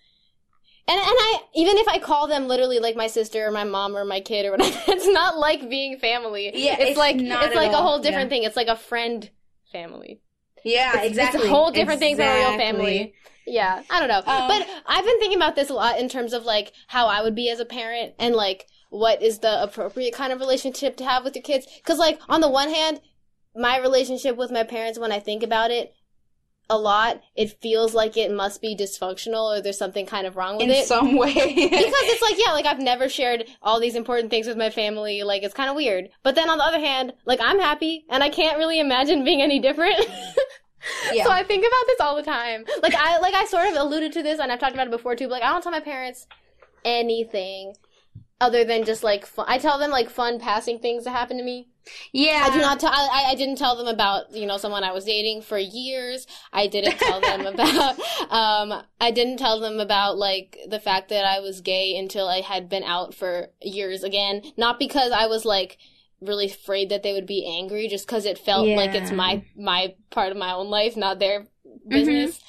and 0.89 1.00
and 1.00 1.06
I 1.06 1.41
even 1.56 1.78
if 1.78 1.88
I 1.88 2.00
call 2.00 2.28
them 2.28 2.48
literally 2.48 2.80
like 2.80 2.95
my 2.95 3.08
sister 3.08 3.45
or 3.45 3.52
my 3.52 3.64
mom 3.64 3.95
or 3.95 4.06
my 4.06 4.22
kid 4.22 4.45
or 4.45 4.52
whatever, 4.58 4.80
it's 4.88 5.08
not 5.08 5.38
like 5.38 5.70
being 5.70 6.00
family. 6.00 6.52
Yeah, 6.54 6.74
it's, 6.74 6.91
it's 6.91 6.98
like 6.98 7.18
it's 7.18 7.56
like 7.56 7.72
a 7.72 7.78
whole 7.78 8.00
different 8.00 8.30
yeah. 8.30 8.38
thing. 8.38 8.43
It's 8.43 8.58
like 8.58 8.68
a 8.68 8.76
friend 8.76 9.30
family. 9.72 10.22
Yeah, 10.64 10.89
It's- 10.89 11.08
exactly. 11.08 11.41
It's 11.41 11.50
a 11.50 11.52
whole 11.52 11.72
different 11.72 12.00
thing 12.00 12.16
from 12.16 12.26
a 12.26 12.36
real 12.36 12.58
family. 12.58 13.14
Yeah, 13.45 13.82
I 13.89 14.00
don't 14.00 14.10
know. 14.10 14.18
Um, 14.18 14.48
but 14.50 14.68
I've 14.86 15.06
been 15.06 15.20
thinking 15.20 15.38
about 15.38 15.56
this 15.56 15.70
a 15.70 15.74
lot 15.74 16.00
in 16.00 16.10
terms 16.10 16.34
of 16.34 16.43
like 16.43 16.74
how 16.88 17.08
I 17.08 17.22
would 17.22 17.36
be 17.36 17.50
as 17.50 17.62
a 17.62 17.66
parent 17.66 18.14
and 18.20 18.36
like 18.36 18.68
what 18.89 19.22
is 19.22 19.39
the 19.39 19.64
appropriate 19.64 20.14
kind 20.14 20.34
of 20.34 20.39
relationship 20.39 20.98
to 20.98 21.06
have 21.06 21.24
with 21.24 21.36
your 21.36 21.43
kids. 21.43 21.66
Cause 21.86 21.98
like 21.98 22.20
on 22.28 22.41
the 22.41 22.50
one 22.50 22.70
hand, 22.70 23.00
my 23.58 23.78
relationship 23.80 24.38
with 24.38 24.51
my 24.51 24.64
parents, 24.64 24.99
when 24.99 25.12
I 25.12 25.20
think 25.20 25.43
about 25.43 25.72
it 25.72 25.93
a 26.70 26.78
lot, 26.78 27.22
it 27.36 27.62
feels 27.62 27.93
like 27.93 28.18
it 28.18 28.30
must 28.32 28.62
be 28.62 28.76
dysfunctional 28.76 29.58
or 29.58 29.62
there's 29.62 29.78
something 29.78 30.05
kind 30.05 30.28
of 30.28 30.36
wrong 30.36 30.58
with 30.58 30.66
In 30.66 30.72
it. 30.72 30.80
In 30.80 30.86
some 30.86 31.16
way. 31.18 31.34
because 31.34 31.53
it's 31.55 32.22
like 32.22 32.36
yeah 32.38 32.51
like 32.51 32.66
i've 32.66 32.80
never 32.80 33.08
shared 33.08 33.45
all 33.62 33.80
these 33.80 33.95
important 33.95 34.30
things 34.30 34.47
with 34.47 34.58
my 34.58 34.70
family 34.70 35.24
like 35.24 35.43
it's 35.43 35.53
kind 35.53 35.70
of 35.70 35.78
weird 35.78 36.10
but 36.24 36.36
then 36.36 36.49
on 36.49 36.58
the 36.58 36.64
other 36.66 36.80
hand 36.80 37.14
like 37.26 37.39
i'm 37.41 37.58
happy 37.60 38.03
and 38.10 38.22
i 38.22 38.28
can't 38.30 38.58
really 38.58 38.80
imagine 38.82 39.24
being 39.24 39.41
any 39.41 39.60
different 39.60 39.95
Yeah. 41.14 41.24
so 41.24 41.32
i 41.32 41.41
think 41.43 41.62
about 41.66 41.88
this 41.88 41.99
all 42.01 42.16
the 42.18 42.24
time 42.24 42.66
like 42.84 42.95
i 42.95 43.18
like 43.20 43.34
i 43.34 43.45
sort 43.45 43.68
of 43.70 43.76
alluded 43.76 44.12
to 44.14 44.22
this 44.24 44.39
and 44.39 44.51
i've 44.51 44.60
talked 44.60 44.74
about 44.74 44.88
it 44.88 44.91
before 44.91 45.16
too 45.16 45.26
but 45.28 45.34
like 45.39 45.43
i 45.43 45.49
don't 45.49 45.62
tell 45.62 45.72
my 45.72 45.80
parents 45.80 46.28
anything 46.84 47.76
other 48.39 48.64
than 48.66 48.84
just 48.84 49.03
like 49.03 49.26
fun. 49.26 49.45
i 49.47 49.58
tell 49.58 49.80
them 49.80 49.89
like 49.91 50.10
fun 50.10 50.39
passing 50.39 50.80
things 50.80 51.03
that 51.05 51.12
happen 51.12 51.38
to 51.38 51.43
me 51.43 51.68
yeah. 52.11 52.47
I 52.47 52.53
do 52.53 52.59
not 52.59 52.79
tell. 52.79 52.91
I, 52.91 53.25
I 53.29 53.35
didn't 53.35 53.57
tell 53.57 53.75
them 53.75 53.88
about 53.88 54.33
you 54.33 54.45
know 54.45 54.57
someone 54.57 54.83
I 54.83 54.91
was 54.91 55.05
dating 55.05 55.41
for 55.41 55.57
years. 55.57 56.27
I 56.53 56.67
didn't 56.67 56.97
tell 56.97 57.21
them 57.21 57.45
about. 57.53 57.99
Um, 58.31 58.83
I 58.99 59.11
didn't 59.11 59.38
tell 59.38 59.59
them 59.59 59.79
about 59.79 60.17
like 60.17 60.57
the 60.69 60.79
fact 60.79 61.09
that 61.09 61.25
I 61.25 61.39
was 61.39 61.61
gay 61.61 61.97
until 61.97 62.27
I 62.27 62.41
had 62.41 62.69
been 62.69 62.83
out 62.83 63.13
for 63.13 63.49
years 63.61 64.03
again. 64.03 64.41
Not 64.57 64.79
because 64.79 65.11
I 65.11 65.27
was 65.27 65.45
like 65.45 65.77
really 66.19 66.47
afraid 66.47 66.89
that 66.89 67.03
they 67.03 67.13
would 67.13 67.27
be 67.27 67.45
angry, 67.47 67.88
just 67.88 68.07
because 68.07 68.25
it 68.25 68.38
felt 68.38 68.67
like 68.67 68.95
it's 68.95 69.11
my 69.11 69.43
my 69.55 69.95
part 70.09 70.31
of 70.31 70.38
my 70.38 70.53
own 70.53 70.69
life, 70.69 70.97
not 70.97 71.19
their 71.19 71.47
business. 71.88 72.39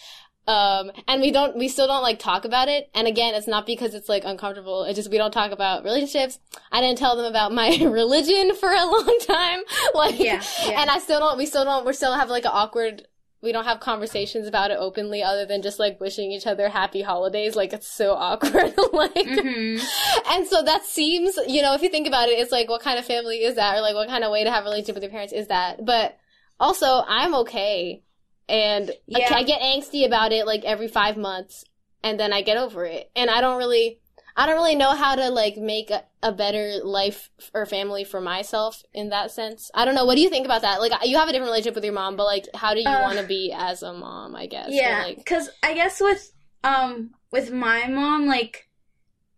Um, 0.48 0.90
and 1.06 1.20
we 1.20 1.30
don't, 1.30 1.56
we 1.58 1.68
still 1.68 1.86
don't 1.86 2.02
like 2.02 2.18
talk 2.18 2.46
about 2.46 2.68
it. 2.68 2.88
And 2.94 3.06
again, 3.06 3.34
it's 3.34 3.46
not 3.46 3.66
because 3.66 3.92
it's 3.94 4.08
like 4.08 4.24
uncomfortable. 4.24 4.84
It's 4.84 4.96
just 4.96 5.10
we 5.10 5.18
don't 5.18 5.30
talk 5.30 5.52
about 5.52 5.84
relationships. 5.84 6.38
I 6.72 6.80
didn't 6.80 6.96
tell 6.98 7.16
them 7.16 7.26
about 7.26 7.52
my 7.52 7.68
religion 7.82 8.54
for 8.56 8.70
a 8.70 8.84
long 8.84 9.18
time. 9.26 9.60
Like, 9.94 10.18
Yeah, 10.18 10.42
yeah. 10.66 10.80
and 10.80 10.88
I 10.90 10.98
still 11.00 11.20
don't, 11.20 11.36
we 11.36 11.44
still 11.46 11.64
don't, 11.64 11.84
we 11.84 11.92
still 11.92 12.14
have 12.14 12.30
like 12.30 12.44
an 12.46 12.50
awkward, 12.54 13.06
we 13.42 13.52
don't 13.52 13.64
have 13.64 13.78
conversations 13.80 14.46
about 14.48 14.70
it 14.70 14.78
openly 14.80 15.22
other 15.22 15.44
than 15.46 15.60
just 15.62 15.78
like 15.78 16.00
wishing 16.00 16.32
each 16.32 16.46
other 16.46 16.68
happy 16.68 17.02
holidays. 17.02 17.54
Like, 17.54 17.72
it's 17.74 17.86
so 17.86 18.14
awkward. 18.28 18.74
like, 18.92 19.12
Mhm. 19.14 19.84
and 20.30 20.46
so 20.46 20.62
that 20.62 20.84
seems, 20.84 21.38
you 21.46 21.60
know, 21.62 21.74
if 21.74 21.82
you 21.82 21.88
think 21.90 22.06
about 22.08 22.28
it, 22.30 22.38
it's 22.38 22.50
like, 22.52 22.68
what 22.68 22.80
kind 22.82 22.98
of 22.98 23.04
family 23.04 23.42
is 23.44 23.56
that? 23.56 23.76
Or 23.76 23.80
like, 23.82 23.94
what 23.94 24.08
kind 24.08 24.24
of 24.24 24.30
way 24.32 24.44
to 24.44 24.50
have 24.50 24.64
a 24.64 24.66
relationship 24.66 24.94
with 24.94 25.02
your 25.04 25.12
parents 25.12 25.32
is 25.34 25.48
that? 25.48 25.84
But 25.84 26.16
also, 26.58 27.04
I'm 27.06 27.34
okay. 27.36 28.02
And 28.48 28.92
Yeah. 29.06 29.34
I 29.34 29.42
get 29.42 29.60
angsty 29.60 30.06
about 30.06 30.32
it 30.32 30.46
like 30.46 30.64
every 30.64 30.88
five 30.88 31.16
months. 31.16 31.64
and 32.02 32.18
then 32.20 32.32
I 32.32 32.42
get 32.42 32.56
over 32.56 32.84
it. 32.84 33.10
And 33.16 33.28
I 33.28 33.40
don't 33.40 33.58
really 33.58 33.98
I 34.36 34.46
don't 34.46 34.54
really 34.54 34.76
know 34.76 34.94
how 34.94 35.16
to 35.16 35.30
like 35.30 35.56
make 35.56 35.90
a, 35.90 36.04
a 36.22 36.30
better 36.30 36.78
life 36.84 37.28
or 37.52 37.66
family 37.66 38.04
for 38.04 38.20
myself 38.20 38.84
in 38.94 39.08
that 39.08 39.32
sense. 39.32 39.68
I 39.74 39.84
don't 39.84 39.96
know. 39.96 40.04
What 40.04 40.14
do 40.14 40.20
you 40.22 40.30
think 40.30 40.46
about 40.46 40.62
that? 40.62 40.80
Like 40.80 40.92
you 41.04 41.16
have 41.18 41.28
a 41.28 41.32
different 41.32 41.50
relationship 41.50 41.74
with 41.74 41.82
your 41.84 41.92
mom, 41.92 42.14
but 42.16 42.24
like 42.24 42.46
how 42.54 42.72
do 42.72 42.80
you 42.80 42.88
Uh, 42.88 43.02
want 43.02 43.18
to 43.18 43.26
be 43.26 43.52
as 43.52 43.82
a 43.82 43.92
mom, 43.92 44.36
I 44.36 44.46
guess. 44.46 44.68
Yeah, 44.70 45.02
like 45.08 45.16
because 45.16 45.50
I 45.62 45.74
guess 45.74 46.00
with 46.00 46.22
um 46.62 47.14
with 47.32 47.50
my 47.50 47.88
mom, 47.88 48.26
like, 48.28 48.68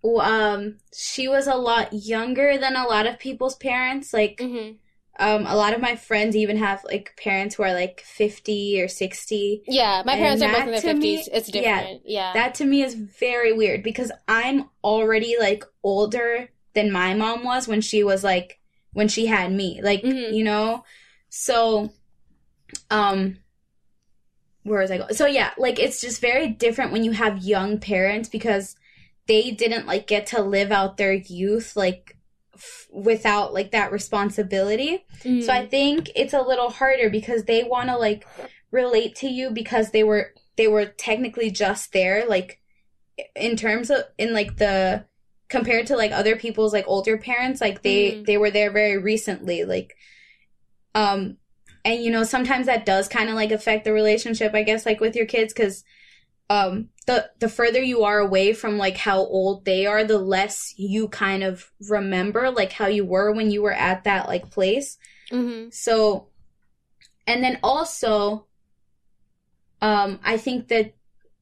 um, 0.04 0.78
she 0.94 1.28
was 1.28 1.46
a 1.46 1.56
lot 1.56 1.92
younger 1.92 2.56
than 2.58 2.76
a 2.76 2.84
lot 2.84 3.06
of 3.06 3.18
people's 3.18 3.56
parents. 3.56 4.12
Like, 4.12 4.36
mhm. 4.38 4.76
Um, 5.18 5.44
a 5.46 5.54
lot 5.56 5.74
of 5.74 5.80
my 5.80 5.96
friends 5.96 6.34
even 6.36 6.56
have 6.56 6.82
like 6.84 7.14
parents 7.22 7.54
who 7.56 7.62
are 7.62 7.74
like 7.74 8.00
fifty 8.00 8.80
or 8.80 8.88
sixty. 8.88 9.62
Yeah, 9.66 10.02
my 10.06 10.12
And 10.14 10.20
parents 10.22 10.42
are 10.42 10.50
both 10.52 10.64
in 10.64 10.70
their 10.70 10.80
to 10.80 10.94
me- 10.94 11.18
50s. 11.18 11.28
it's 11.32 11.48
different. 11.50 12.02
Yeah. 12.04 12.28
yeah. 12.28 12.32
That 12.34 12.54
to 12.56 12.64
me 12.64 12.82
is 12.82 12.94
very 12.94 13.52
weird 13.52 13.82
because 13.82 14.10
I'm 14.28 14.70
already 14.82 15.36
like 15.38 15.64
older 15.82 16.48
than 16.74 16.90
my 16.92 17.14
mom 17.14 17.44
was 17.44 17.66
when 17.68 17.80
she 17.80 18.02
was 18.04 18.22
like 18.24 18.60
when 18.92 19.08
she 19.08 19.26
had 19.26 19.52
me. 19.52 19.80
Like, 19.82 20.02
Mhm. 20.02 20.32
you 20.34 20.44
know? 20.44 20.84
So 21.28 21.90
um 22.90 23.38
where 24.62 24.80
was 24.80 24.90
I 24.90 24.98
going? 24.98 25.14
So 25.14 25.26
yeah, 25.26 25.50
like 25.58 25.78
it's 25.78 26.00
just 26.00 26.20
very 26.20 26.48
different 26.48 26.92
when 26.92 27.02
you 27.04 27.12
have 27.12 27.42
young 27.44 27.78
parents 27.78 28.28
because 28.28 28.76
they 29.26 29.50
didn't 29.50 29.86
like 29.86 30.06
get 30.06 30.26
to 30.28 30.42
live 30.42 30.70
out 30.72 30.96
their 30.96 31.12
youth 31.14 31.76
like 31.76 32.16
f- 32.60 32.86
without 32.92 33.52
like 33.54 33.70
that 33.72 33.90
responsibility. 33.92 35.04
Mhm. 35.24 35.42
So 35.42 35.52
I 35.52 35.66
think 35.66 36.10
it's 36.14 36.32
a 36.34 36.42
little 36.42 36.70
harder 36.70 37.10
because 37.10 37.44
they 37.44 37.64
want 37.64 37.88
to 37.88 37.96
like 37.96 38.26
relate 38.70 39.16
to 39.16 39.28
you 39.28 39.50
because 39.50 39.90
they 39.90 40.04
were 40.04 40.32
they 40.56 40.68
were 40.68 40.86
technically 40.86 41.50
just 41.50 41.92
there 41.92 42.26
like 42.28 42.60
in 43.34 43.56
terms 43.56 43.90
of 43.90 44.04
in 44.18 44.32
like 44.32 44.56
the 44.56 45.04
compared 45.48 45.86
to 45.88 45.96
like 45.96 46.12
other 46.12 46.36
people's 46.36 46.72
like 46.72 46.84
older 46.86 47.18
parents 47.18 47.60
like 47.60 47.82
they 47.82 48.12
Mhm. 48.12 48.26
they 48.26 48.36
were 48.38 48.50
there 48.50 48.70
very 48.70 48.96
recently 48.98 49.64
like 49.64 49.96
um 50.94 51.36
and 51.84 52.02
you 52.02 52.10
know 52.10 52.22
sometimes 52.24 52.66
that 52.66 52.86
does 52.86 53.08
kind 53.08 53.28
of 53.28 53.34
like 53.34 53.50
affect 53.52 53.84
the 53.84 53.92
relationship 53.92 54.54
I 54.54 54.62
guess 54.62 54.86
like 54.86 55.00
with 55.00 55.16
your 55.16 55.26
kids 55.26 55.52
cuz 55.52 55.82
um 56.50 56.88
the 57.06 57.30
the 57.38 57.48
further 57.48 57.80
you 57.80 58.04
are 58.04 58.18
away 58.18 58.52
from 58.52 58.76
like 58.76 58.98
how 58.98 59.18
old 59.18 59.64
they 59.64 59.86
are 59.86 60.04
the 60.04 60.18
less 60.18 60.74
you 60.76 61.08
kind 61.08 61.42
of 61.42 61.70
remember 61.88 62.50
like 62.50 62.72
how 62.72 62.86
you 62.86 63.04
were 63.06 63.32
when 63.32 63.50
you 63.50 63.62
were 63.62 63.72
at 63.72 64.04
that 64.04 64.28
like 64.28 64.50
place 64.50 64.98
Mhm. 65.32 65.72
so, 65.72 66.26
and 67.26 67.42
then 67.44 67.58
also, 67.62 68.46
um, 69.80 70.18
I 70.24 70.36
think 70.36 70.68
that 70.68 70.92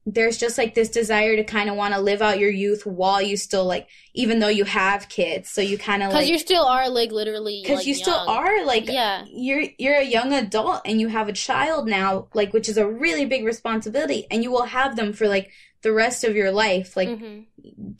there's 0.05 0.37
just 0.37 0.57
like 0.57 0.73
this 0.73 0.89
desire 0.89 1.35
to 1.35 1.43
kind 1.43 1.69
of 1.69 1.75
want 1.75 1.93
to 1.93 1.99
live 1.99 2.21
out 2.21 2.39
your 2.39 2.49
youth 2.49 2.85
while 2.85 3.21
you 3.21 3.37
still 3.37 3.65
like, 3.65 3.87
even 4.13 4.39
though 4.39 4.47
you 4.47 4.63
have 4.65 5.09
kids. 5.09 5.49
So 5.51 5.61
you 5.61 5.77
kind 5.77 6.01
of 6.01 6.09
Because 6.09 6.29
you 6.29 6.39
still 6.39 6.63
are 6.63 6.89
like 6.89 7.11
literally 7.11 7.61
because 7.63 7.79
like, 7.79 7.87
you 7.87 7.95
still 7.95 8.15
are 8.15 8.65
like, 8.65 8.87
Yeah. 8.87 9.25
you're 9.29 9.65
you're 9.77 9.97
a 9.99 10.05
young 10.05 10.33
adult 10.33 10.81
and 10.85 10.99
you 10.99 11.09
have 11.09 11.27
a 11.27 11.33
child 11.33 11.87
now, 11.87 12.27
like 12.33 12.53
which 12.53 12.69
is 12.69 12.77
a 12.77 12.87
really 12.89 13.25
big 13.25 13.45
responsibility, 13.45 14.25
and 14.31 14.43
you 14.43 14.51
will 14.51 14.63
have 14.63 14.95
them 14.95 15.13
for 15.13 15.27
like 15.27 15.51
the 15.81 15.93
rest 15.93 16.23
of 16.23 16.35
your 16.35 16.51
life, 16.51 16.97
like 16.97 17.09
Mhm. 17.09 17.45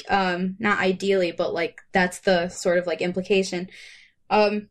um 0.09 0.55
not 0.59 0.79
ideally 0.79 1.31
but 1.31 1.53
like 1.53 1.81
that's 1.91 2.19
the 2.19 2.47
sort 2.49 2.77
of 2.77 2.87
like 2.87 3.01
implication 3.01 3.69
um 4.29 4.69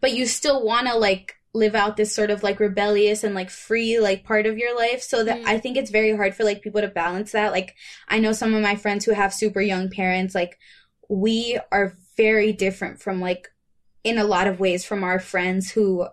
but 0.00 0.12
you 0.12 0.26
still 0.26 0.64
want 0.64 0.88
to 0.88 0.96
like 0.96 1.36
live 1.54 1.74
out 1.74 1.96
this 1.96 2.14
sort 2.14 2.30
of 2.30 2.42
like 2.42 2.58
rebellious 2.60 3.24
and 3.24 3.34
like 3.34 3.50
free 3.50 3.98
like 4.00 4.24
part 4.24 4.46
of 4.46 4.56
your 4.56 4.74
life 4.76 5.02
so 5.02 5.22
that 5.24 5.38
Mm. 5.40 5.46
i 5.46 5.58
think 5.58 5.76
it's 5.76 5.90
very 5.90 6.16
hard 6.16 6.34
for 6.34 6.44
like 6.44 6.62
people 6.62 6.80
to 6.80 6.88
balance 6.88 7.32
that 7.32 7.52
like 7.52 7.74
i 8.08 8.18
know 8.18 8.32
some 8.32 8.54
of 8.54 8.62
my 8.62 8.74
friends 8.74 9.04
who 9.04 9.12
have 9.12 9.34
super 9.34 9.60
young 9.60 9.90
parents 9.90 10.34
like 10.34 10.58
we 11.10 11.58
are 11.70 11.92
very 12.16 12.52
different 12.52 13.00
from 13.02 13.20
like 13.20 13.48
in 14.02 14.16
a 14.18 14.24
lot 14.24 14.46
of 14.46 14.60
ways 14.60 14.84
from 14.84 15.04
our 15.04 15.18
friends 15.18 15.70
who 15.70 16.06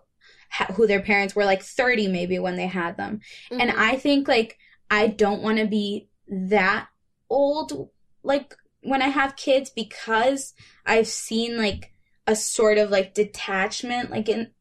ha- 0.51 0.73
who 0.73 0.85
their 0.87 1.01
parents 1.01 1.35
were 1.35 1.45
like 1.45 1.63
30 1.63 2.07
maybe 2.09 2.37
when 2.39 2.55
they 2.57 2.67
had 2.67 2.97
them 2.97 3.21
and 3.49 3.69
Mhm. 3.71 3.75
I 3.77 3.95
think 3.97 4.27
like 4.27 4.57
I 4.91 5.07
don't 5.07 5.41
want 5.41 5.59
to 5.59 5.65
be 5.67 6.09
that 6.27 6.87
old 7.29 7.89
like 8.23 8.55
when 8.81 9.01
I 9.01 9.07
have 9.09 9.35
kids 9.35 9.69
because 9.69 10.53
I've 10.85 11.07
seen 11.07 11.57
like 11.57 11.93
a 12.27 12.35
sort 12.35 12.77
of 12.77 12.89
like 12.89 13.13
detachment 13.13 14.09
like 14.11 14.27
in 14.29 14.51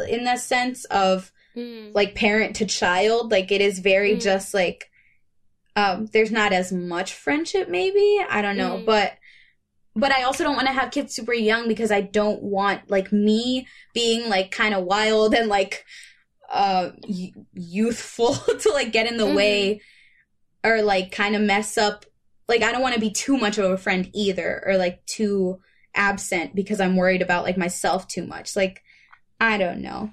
in 0.00 0.24
the 0.24 0.36
sense 0.36 0.84
of 0.86 1.32
Mhm. 1.56 1.92
like 1.94 2.14
parent 2.14 2.56
to 2.56 2.66
child 2.66 3.30
like 3.32 3.50
it 3.50 3.60
is 3.60 3.78
very 3.80 4.14
Mm. 4.16 4.20
just 4.20 4.54
like 4.54 4.90
um 5.76 6.06
there's 6.12 6.30
not 6.30 6.52
as 6.52 6.70
much 6.72 7.12
friendship 7.12 7.68
maybe 7.68 8.18
I 8.28 8.42
don't 8.42 8.56
know 8.56 8.78
Mm. 8.78 8.84
but 8.84 9.14
but 9.96 10.12
I 10.12 10.22
also 10.22 10.44
don't 10.44 10.54
want 10.54 10.68
to 10.68 10.72
have 10.72 10.92
kids 10.92 11.14
super 11.14 11.32
young 11.32 11.66
because 11.66 11.90
I 11.90 12.02
don't 12.02 12.42
want 12.42 12.88
like 12.90 13.10
me 13.12 13.66
being 13.94 14.28
like 14.28 14.50
kind 14.52 14.74
of 14.74 14.84
wild 14.84 15.34
and 15.34 15.48
like 15.48 15.84
uh 16.50 16.90
y- 17.08 17.32
youthful 17.54 18.34
to 18.60 18.70
like 18.70 18.92
get 18.92 19.06
in 19.10 19.16
the 19.16 19.24
Mhm. 19.26 19.34
way 19.34 19.80
or 20.64 20.82
like 20.82 21.10
kind 21.12 21.34
of 21.34 21.42
mess 21.42 21.76
up 21.78 22.04
like 22.48 22.62
I 22.62 22.72
don't 22.72 22.82
want 22.82 22.94
to 22.94 23.00
be 23.00 23.10
too 23.10 23.36
much 23.36 23.58
of 23.58 23.70
a 23.70 23.76
friend 23.78 24.08
either 24.14 24.62
or 24.66 24.76
like 24.76 25.04
too 25.06 25.60
absent 25.94 26.54
because 26.54 26.80
I'm 26.80 26.96
worried 26.96 27.22
about 27.22 27.44
like 27.44 27.56
myself 27.58 28.06
too 28.08 28.24
much 28.26 28.54
like 28.54 28.82
I 29.40 29.58
don't 29.58 29.80
know. 29.80 30.12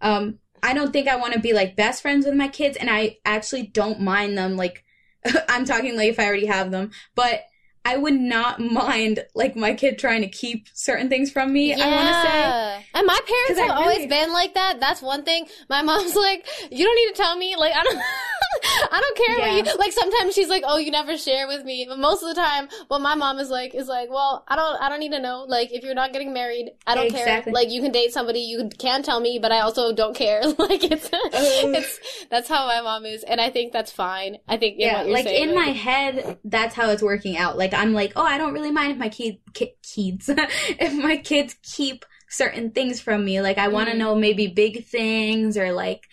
Um 0.00 0.38
I 0.62 0.74
don't 0.74 0.92
think 0.92 1.08
I 1.08 1.16
want 1.16 1.34
to 1.34 1.40
be 1.40 1.52
like 1.52 1.76
best 1.76 2.02
friends 2.02 2.26
with 2.26 2.34
my 2.34 2.48
kids 2.48 2.76
and 2.76 2.90
I 2.90 3.18
actually 3.24 3.66
don't 3.66 4.00
mind 4.00 4.36
them 4.36 4.56
like 4.56 4.84
I'm 5.48 5.64
talking 5.64 5.96
like 5.96 6.08
if 6.08 6.18
I 6.18 6.26
already 6.26 6.46
have 6.46 6.70
them 6.70 6.90
but 7.14 7.44
I 7.86 7.96
would 7.96 8.14
not 8.14 8.58
mind 8.82 9.24
like 9.34 9.54
my 9.54 9.74
kid 9.74 9.98
trying 9.98 10.22
to 10.22 10.28
keep 10.28 10.66
certain 10.72 11.08
things 11.08 11.30
from 11.30 11.52
me 11.52 11.72
I 11.72 11.88
want 11.94 12.08
to 12.08 12.14
say 12.22 12.86
And 12.94 13.06
my 13.06 13.18
parents 13.26 13.60
have 13.60 13.78
always 13.78 14.06
been 14.06 14.32
like 14.32 14.54
that. 14.54 14.80
That's 14.80 15.02
one 15.02 15.22
thing. 15.22 15.46
My 15.68 15.82
mom's 15.82 16.14
like, 16.26 16.46
you 16.70 16.84
don't 16.84 16.96
need 16.96 17.14
to 17.14 17.22
tell 17.22 17.36
me. 17.36 17.54
Like, 17.56 17.74
I 17.74 17.82
don't, 17.82 17.98
I 18.92 19.00
don't 19.00 19.16
care 19.16 19.38
Yeah. 19.38 19.56
what 19.56 19.66
you, 19.66 19.78
like 19.78 19.92
sometimes 19.92 20.34
she's 20.34 20.48
like, 20.48 20.64
oh, 20.66 20.78
you 20.78 20.90
never 20.90 21.16
share 21.16 21.46
with 21.46 21.64
me. 21.64 21.86
But 21.88 21.98
most 21.98 22.22
of 22.22 22.28
the 22.28 22.34
time, 22.34 22.68
what 22.88 23.00
my 23.00 23.14
mom 23.14 23.38
is 23.38 23.50
like, 23.50 23.74
is 23.74 23.86
like, 23.86 24.08
well, 24.10 24.44
I 24.48 24.56
don't, 24.56 24.82
I 24.82 24.88
don't 24.88 25.00
need 25.00 25.12
to 25.12 25.20
know. 25.20 25.44
Like, 25.46 25.72
if 25.72 25.84
you're 25.84 25.94
not 25.94 26.12
getting 26.12 26.32
married, 26.32 26.70
I 26.86 26.94
don't 26.94 27.06
Exactly. 27.06 27.52
care. 27.52 27.62
Like, 27.62 27.70
you 27.70 27.82
can 27.82 27.92
date 27.92 28.12
somebody, 28.12 28.40
you 28.40 28.70
can 28.78 29.02
tell 29.02 29.20
me, 29.20 29.38
but 29.40 29.52
I 29.52 29.60
also 29.60 29.92
don't 29.92 30.16
care. 30.16 30.40
like, 30.58 30.82
it's, 30.84 31.08
oh. 31.12 31.30
it's, 31.32 32.00
that's 32.30 32.48
how 32.48 32.66
my 32.66 32.80
mom 32.80 33.04
is. 33.04 33.22
And 33.22 33.40
I 33.40 33.50
think 33.50 33.72
that's 33.72 33.92
fine. 33.92 34.38
I 34.48 34.56
think, 34.56 34.76
yeah, 34.78 35.02
like 35.02 35.24
saying, 35.24 35.50
in 35.50 35.54
my 35.54 35.66
head, 35.68 36.38
that's 36.44 36.74
how 36.74 36.90
it's 36.90 37.02
working 37.02 37.36
out. 37.36 37.58
Like 37.58 37.74
I'm 37.76 37.92
like, 37.92 38.12
oh, 38.16 38.24
I 38.24 38.38
don't 38.38 38.52
really 38.54 38.70
mind 38.70 38.92
if 38.92 38.98
my 38.98 39.08
kid, 39.08 39.38
ki- 39.54 39.76
kids, 39.82 40.28
if 40.78 40.94
my 40.94 41.16
kids 41.18 41.56
keep 41.62 42.04
certain 42.28 42.70
things 42.72 43.00
from 43.00 43.24
me. 43.24 43.40
Like 43.40 43.58
I 43.58 43.68
want 43.68 43.88
to 43.88 43.94
Mhm. 43.94 43.98
know 43.98 44.14
maybe 44.14 44.46
big 44.48 44.84
things 44.86 45.56
or 45.56 45.72
like, 45.72 46.04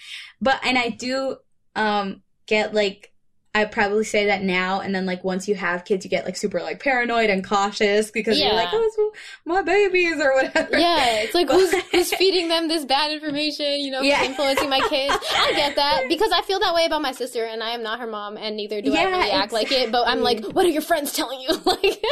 but 0.42 0.60
and 0.64 0.78
I 0.78 0.90
do 0.90 1.38
um 1.76 2.22
get 2.48 2.74
like. 2.74 3.13
I 3.56 3.66
probably 3.66 4.04
say 4.04 4.26
that 4.26 4.42
now, 4.42 4.80
and 4.82 4.96
then 4.96 5.06
like 5.06 5.24
once 5.24 5.48
you 5.48 5.54
have 5.54 5.86
kids, 5.86 6.04
you 6.04 6.10
get 6.10 6.26
like 6.26 6.36
super 6.36 6.60
like 6.60 6.80
paranoid 6.80 7.30
and 7.30 7.44
cautious 7.44 8.10
because 8.10 8.40
you're 8.40 8.56
like, 8.56 8.70
oh, 8.72 8.82
it's 8.84 9.18
my 9.46 9.62
babies 9.62 10.16
or 10.20 10.34
whatever. 10.34 10.76
Yeah, 10.76 11.22
it's 11.22 11.36
like 11.36 11.50
who's, 11.50 11.72
who's 11.92 12.12
feeding 12.16 12.48
them 12.48 12.68
this 12.68 12.84
bad 12.84 13.12
information, 13.12 13.80
you 13.80 13.92
know, 13.92 14.02
Yeah. 14.02 14.24
influencing 14.24 14.70
my 14.72 14.82
kids. 14.82 15.16
I 15.38 15.54
get 15.56 15.76
that 15.76 16.06
because 16.10 16.32
I 16.32 16.42
feel 16.42 16.60
that 16.62 16.74
way 16.74 16.86
about 16.86 17.04
my 17.04 17.12
sister, 17.12 17.46
and 17.46 17.62
I 17.62 17.72
am 17.72 17.84
not 17.84 18.00
her 18.00 18.08
mom, 18.08 18.38
and 18.38 18.58
neither 18.58 18.82
do 18.82 18.92
I 18.92 19.02
Yeah, 19.02 19.06
really 19.06 19.32
act 19.32 19.54
like 19.54 19.72
it. 19.72 19.92
But 19.92 20.08
I'm 20.08 20.22
like, 20.22 20.44
what 20.46 20.66
are 20.66 20.70
your 20.70 20.82
friends 20.82 21.14
telling 21.14 21.40
you? 21.42 21.50
like, 21.66 22.04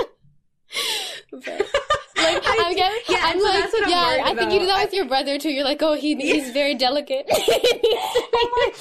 but, 1.31 1.67
like 2.23 2.43
I 2.47 2.63
I 2.65 2.69
do- 2.69 2.75
get, 2.75 2.91
yeah, 3.09 3.19
I'm 3.23 3.39
so 3.39 3.45
like, 3.45 3.63
I'm 3.83 3.89
yeah, 3.89 4.23
I 4.25 4.35
think 4.35 4.51
you 4.53 4.59
do 4.59 4.65
that 4.67 4.83
with 4.85 4.93
your 4.93 5.05
brother 5.05 5.37
too. 5.37 5.49
You're 5.49 5.63
like, 5.63 5.81
oh, 5.81 5.93
he 5.93 6.15
he's 6.15 6.51
very 6.51 6.75
delicate. 6.75 7.25
I'm 7.29 7.37
like, 8.63 8.75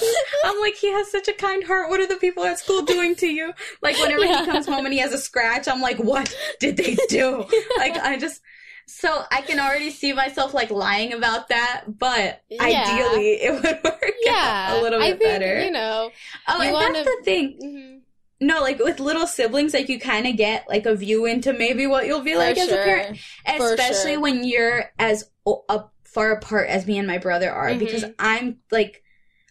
I'm 0.45 0.61
like, 0.61 0.74
he 0.74 0.91
has 0.93 1.11
such 1.11 1.28
a 1.28 1.32
kind 1.32 1.64
heart. 1.64 1.91
What 1.91 2.01
are 2.01 2.07
the 2.07 2.16
people 2.16 2.45
at 2.45 2.59
school 2.59 2.82
doing 2.82 3.14
to 3.16 3.26
you? 3.26 3.53
Like, 3.82 3.97
whenever 3.99 4.24
Yeah. 4.24 4.45
he 4.45 4.51
comes 4.51 4.66
home 4.66 4.84
and 4.84 4.93
he 4.93 5.01
has 5.01 5.12
a 5.12 5.18
scratch, 5.18 5.68
I'm 5.68 5.80
like, 5.80 5.99
what 5.99 6.34
did 6.61 6.76
they 6.76 6.97
do? 7.09 7.47
like, 7.78 7.97
I 7.97 8.18
just, 8.18 8.41
so 8.86 9.22
I 9.30 9.43
can 9.43 9.61
already 9.61 9.91
see 9.91 10.12
myself 10.12 10.53
like 10.55 10.70
lying 10.70 11.12
about 11.12 11.49
that, 11.49 11.84
but 11.86 12.43
Yeah. 12.49 12.62
ideally 12.62 13.34
it 13.43 13.53
would 13.53 13.84
work 13.84 14.12
yeah, 14.22 14.68
out 14.70 14.78
a 14.80 14.82
little 14.82 14.99
bit 14.99 15.07
I 15.07 15.11
think, 15.11 15.22
better. 15.22 15.62
You 15.64 15.70
know, 15.70 16.11
oh, 16.49 16.57
you 16.57 16.62
and 16.64 16.72
wanna- 16.72 16.93
that's 16.95 17.05
the 17.18 17.22
thing. 17.24 17.59
mhm. 17.62 17.99
No, 18.41 18.61
like 18.62 18.78
with 18.78 19.01
little 19.01 19.26
siblings, 19.26 19.74
like 19.74 19.88
you 19.91 20.01
kind 20.01 20.26
of 20.26 20.36
get 20.36 20.66
like 20.68 20.86
a 20.86 20.95
view 20.95 21.26
into 21.26 21.53
maybe 21.53 21.86
what 21.86 22.07
you'll 22.07 22.22
be 22.22 22.36
like 22.36 22.57
for 22.57 22.62
as 22.62 22.68
sure. 22.68 22.80
a 22.80 22.84
parent 22.84 23.18
especially 23.47 24.12
sure. 24.12 24.20
when 24.20 24.45
you're 24.45 24.91
as 24.99 25.30
o- 25.45 25.64
far 26.05 26.32
apart 26.32 26.68
as 26.68 26.86
me 26.86 26.99
and 26.99 27.07
my 27.07 27.18
brother 27.18 27.51
are 27.53 27.74
because 27.74 28.03
Mhm. 28.03 28.14
i'm 28.18 28.57
like 28.72 29.03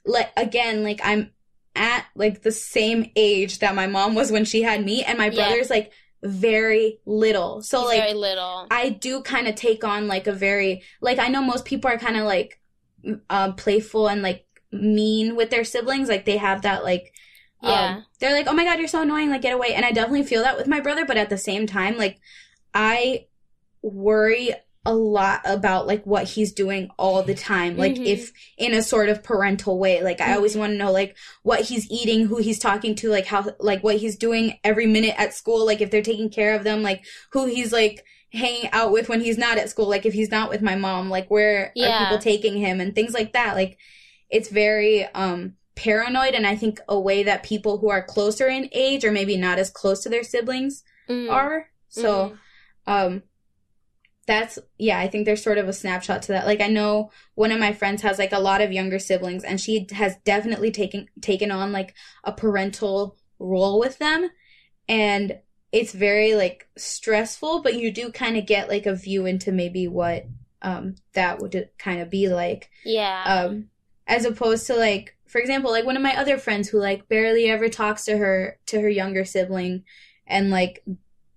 like 0.06 0.30
again 0.36 0.84
like 0.84 1.00
i'm 1.04 1.32
at 1.76 2.06
like 2.16 2.42
the 2.42 2.52
same 2.52 3.12
age 3.16 3.60
that 3.60 3.76
my 3.76 3.88
mom 3.88 4.14
was 4.16 4.32
when 4.32 4.44
she 4.44 4.62
had 4.64 4.84
me 4.84 5.04
and 5.04 5.18
my 5.18 5.28
Yeah. 5.28 5.36
brother's 5.48 5.70
like 5.70 5.92
very 6.22 7.00
little 7.06 7.62
so 7.62 7.80
He's 7.82 7.88
like 7.90 8.00
very 8.02 8.14
little. 8.14 8.68
i 8.72 8.90
do 8.90 9.22
kind 9.22 9.48
of 9.48 9.56
take 9.56 9.84
on 9.86 10.08
like 10.08 10.28
a 10.28 10.34
very 10.34 10.82
like 11.00 11.18
i 11.20 11.28
know 11.30 11.42
most 11.42 11.64
people 11.64 11.90
are 11.90 11.98
kind 11.98 12.18
of 12.18 12.26
like 12.26 12.60
uh, 13.30 13.54
playful 13.54 14.10
and 14.10 14.22
like 14.22 14.46
mean 14.74 15.36
with 15.38 15.50
their 15.52 15.64
siblings 15.64 16.10
like 16.10 16.26
they 16.26 16.36
have 16.38 16.64
that 16.64 16.84
like 16.84 17.14
Yeah. 17.62 17.95
Um, 17.97 18.05
they're 18.20 18.34
like, 18.34 18.47
"Oh 18.47 18.53
my 18.53 18.64
god, 18.64 18.80
you're 18.80 18.88
so 18.88 19.01
annoying! 19.01 19.30
Like, 19.30 19.41
get 19.41 19.53
away!" 19.53 19.74
And 19.74 19.86
I 19.86 19.91
definitely 19.91 20.24
feel 20.24 20.43
that 20.43 20.57
with 20.57 20.68
my 20.68 20.80
brother, 20.80 21.05
but 21.05 21.18
at 21.18 21.30
the 21.30 21.38
same 21.38 21.68
time, 21.68 21.97
like, 21.97 22.20
I 22.74 23.28
worry 23.82 24.53
a 24.86 24.93
lot 24.95 25.41
about 25.45 25.88
like 25.88 26.05
what 26.05 26.24
he's 26.24 26.53
doing 26.53 26.89
all 26.97 27.22
the 27.22 27.36
time 27.36 27.76
like 27.76 27.95
Mhm. 27.95 28.05
if 28.05 28.32
in 28.57 28.74
a 28.74 28.82
sort 28.82 29.10
of 29.10 29.22
parental 29.22 29.78
way 29.78 30.01
like 30.01 30.22
i 30.22 30.34
always 30.34 30.55
want 30.55 30.72
to 30.72 30.78
know 30.78 30.91
like 30.91 31.18
what 31.43 31.62
he's 31.62 31.86
eating 31.91 32.26
who 32.28 32.38
he's 32.38 32.57
talking 32.60 32.95
to 32.95 33.10
like 33.10 33.26
how 33.26 33.45
like 33.60 33.84
what 33.84 33.97
he's 33.97 34.16
doing 34.16 34.57
every 34.64 34.88
minute 34.88 35.14
at 35.18 35.34
school 35.34 35.66
like 35.66 35.82
if 35.82 35.91
they're 35.91 36.01
taking 36.01 36.30
care 36.30 36.55
of 36.55 36.64
them 36.64 36.82
like 36.82 37.03
who 37.34 37.45
he's 37.45 37.74
like 37.74 38.05
hanging 38.32 38.70
out 38.72 38.91
with 38.91 39.10
when 39.10 39.20
he's 39.20 39.38
not 39.38 39.57
at 39.57 39.70
school 39.70 39.88
like 39.88 40.05
if 40.05 40.14
he's 40.14 40.32
not 40.32 40.49
with 40.49 40.62
my 40.62 40.76
mom 40.76 41.10
like 41.10 41.30
where 41.30 41.74
Yeah. 41.76 41.89
are 41.89 42.05
people 42.05 42.20
taking 42.20 42.57
him 42.57 42.80
and 42.80 42.95
things 42.95 43.14
like 43.14 43.34
that 43.34 43.55
like 43.55 43.78
it's 44.30 44.47
very 44.49 45.03
um 45.14 45.55
paranoid 45.86 46.34
and 46.36 46.46
i 46.46 46.56
think 46.56 46.80
a 46.88 47.00
way 47.00 47.24
that 47.24 47.42
people 47.52 47.78
who 47.80 47.90
are 47.90 48.04
closer 48.16 48.48
in 48.48 48.70
age 48.74 49.04
or 49.06 49.12
maybe 49.12 49.38
not 49.38 49.58
as 49.60 49.70
close 49.70 50.02
to 50.04 50.10
their 50.10 50.24
siblings 50.24 50.84
Mm. 51.08 51.32
are 51.32 51.58
so 51.88 52.10
Mhm. 52.12 52.38
um 52.94 53.24
that's 54.28 54.60
yeah 54.78 55.00
i 55.00 55.08
think 55.08 55.26
there's 55.26 55.42
sort 55.42 55.58
of 55.58 55.68
a 55.68 55.74
snapshot 55.74 56.22
to 56.24 56.32
that 56.34 56.46
like 56.46 56.62
i 56.62 56.68
know 56.68 57.10
one 57.34 57.52
of 57.52 57.60
my 57.60 57.74
friends 57.74 58.02
has 58.04 58.20
like 58.20 58.32
a 58.32 58.40
lot 58.40 58.62
of 58.62 58.72
younger 58.72 59.00
siblings 59.00 59.44
and 59.44 59.60
she 59.60 59.88
has 59.92 60.16
definitely 60.24 60.70
taken 60.72 61.08
taken 61.22 61.50
on 61.52 61.72
like 61.72 61.96
a 62.24 62.32
parental 62.32 63.18
role 63.40 63.80
with 63.80 63.98
them 63.98 64.30
and 64.88 65.40
it's 65.72 65.94
very 65.94 66.36
like 66.36 66.68
stressful 66.78 67.62
but 67.64 67.76
you 67.76 67.92
do 67.92 68.12
kind 68.12 68.38
of 68.38 68.46
get 68.46 68.70
like 68.70 68.86
a 68.86 68.94
view 68.96 69.26
into 69.26 69.52
maybe 69.52 69.88
what 69.88 70.26
um 70.62 70.94
that 71.14 71.40
would 71.40 71.70
kind 71.80 72.00
of 72.02 72.10
be 72.10 72.28
like 72.28 72.70
yeah. 72.86 73.24
um 73.26 73.70
as 74.06 74.26
opposed 74.26 74.68
to 74.68 74.76
like 74.76 75.16
for 75.30 75.40
example 75.40 75.72
like 75.72 75.86
one 75.86 75.96
of 75.96 76.04
my 76.04 76.16
other 76.18 76.38
friends 76.38 76.68
who 76.70 76.80
like 76.80 77.08
barely 77.08 77.50
ever 77.50 77.70
talks 77.70 78.06
to 78.06 78.18
her 78.18 78.58
to 78.66 78.82
her 78.82 78.90
younger 78.90 79.24
sibling 79.24 79.84
and 80.28 80.50
like 80.50 80.84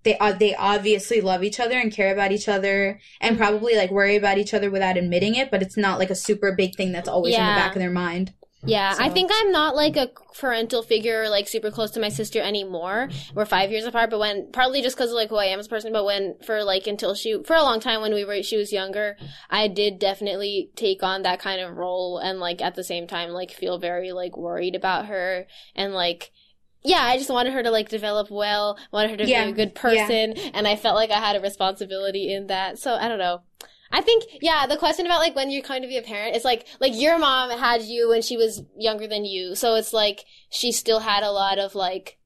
they 0.03 0.17
uh, 0.17 0.33
they 0.33 0.53
obviously 0.55 1.21
love 1.21 1.43
each 1.43 1.59
other 1.59 1.77
and 1.79 1.93
care 1.93 2.11
about 2.11 2.31
each 2.31 2.49
other 2.49 2.99
and 3.21 3.37
probably 3.37 3.75
like 3.75 3.91
worry 3.91 4.15
about 4.15 4.37
each 4.37 4.53
other 4.53 4.69
without 4.69 4.97
admitting 4.97 5.35
it 5.35 5.49
but 5.49 5.61
it's 5.61 5.77
not 5.77 5.99
like 5.99 6.09
a 6.09 6.15
super 6.15 6.51
big 6.51 6.75
thing 6.75 6.91
that's 6.91 7.09
always 7.09 7.35
in 7.35 7.39
the 7.39 7.45
back 7.45 7.75
of 7.75 7.79
their 7.79 7.89
mind 7.89 8.33
Yeah, 8.65 8.95
I 8.97 9.09
think 9.09 9.29
I'm 9.33 9.51
not 9.51 9.75
like 9.75 9.97
a 9.97 10.09
parental 10.39 10.83
figure, 10.83 11.27
like 11.27 11.49
super 11.49 11.69
close 11.69 11.91
to 11.91 11.99
my 11.99 12.07
sister 12.07 12.39
anymore. 12.39 13.09
We're 13.35 13.45
five 13.45 13.71
years 13.71 13.83
apart, 13.85 14.09
but 14.09 14.19
when 14.19 14.51
partly 14.53 14.81
just 14.81 14.95
because 14.95 15.09
of 15.09 15.15
like 15.15 15.29
who 15.29 15.35
I 15.35 15.45
am 15.45 15.59
as 15.59 15.65
a 15.65 15.69
person, 15.69 15.91
but 15.91 16.05
when 16.05 16.35
for 16.45 16.63
like 16.63 16.87
until 16.87 17.13
she 17.13 17.43
for 17.43 17.57
a 17.57 17.61
long 17.61 17.81
time 17.81 17.99
when 18.01 18.13
we 18.13 18.23
were 18.23 18.41
she 18.41 18.55
was 18.55 18.71
younger, 18.71 19.17
I 19.49 19.67
did 19.67 19.99
definitely 19.99 20.71
take 20.77 21.03
on 21.03 21.23
that 21.23 21.39
kind 21.41 21.59
of 21.59 21.75
role 21.75 22.19
and 22.19 22.39
like 22.39 22.61
at 22.61 22.75
the 22.75 22.85
same 22.85 23.05
time 23.05 23.31
like 23.31 23.51
feel 23.51 23.79
very 23.79 24.13
like 24.13 24.37
worried 24.37 24.75
about 24.75 25.07
her 25.07 25.45
and 25.75 25.93
like. 25.93 26.31
Yeah, 26.85 26.99
I 27.01 27.17
just 27.17 27.29
wanted 27.29 27.53
her 27.53 27.63
to 27.63 27.71
like 27.71 27.87
develop 27.87 28.29
well, 28.29 28.77
wanted 28.91 29.11
her 29.11 29.17
to 29.17 29.27
Yeah, 29.27 29.45
be 29.45 29.51
a 29.51 29.53
good 29.53 29.73
person, 29.73 30.33
and 30.53 30.67
I 30.67 30.75
felt 30.75 30.95
like 30.95 31.11
I 31.11 31.19
had 31.19 31.37
a 31.37 31.39
responsibility 31.39 32.33
in 32.33 32.47
that. 32.47 32.77
So 32.77 32.93
I 32.95 33.07
don't 33.07 33.19
know. 33.19 33.43
I 33.95 34.01
think, 34.01 34.23
yeah, 34.41 34.65
the 34.65 34.75
question 34.75 35.05
about 35.05 35.19
like 35.19 35.35
when 35.35 35.51
you're 35.51 35.61
going 35.61 35.83
to 35.83 35.87
be 35.87 35.97
a 35.97 36.01
parent, 36.01 36.35
is 36.35 36.43
like, 36.43 36.65
like 36.81 36.93
your 36.95 37.19
mom 37.19 37.51
had 37.51 37.83
you 37.83 38.09
when 38.09 38.23
she 38.23 38.35
was 38.35 38.63
younger 38.75 39.07
than 39.07 39.23
you. 39.23 39.53
So 39.55 39.75
it's 39.75 39.93
like 39.93 40.25
she 40.49 40.71
still 40.71 40.99
had 40.99 41.21
a 41.21 41.31
lot 41.31 41.59
of 41.59 41.75
like, 41.75 42.17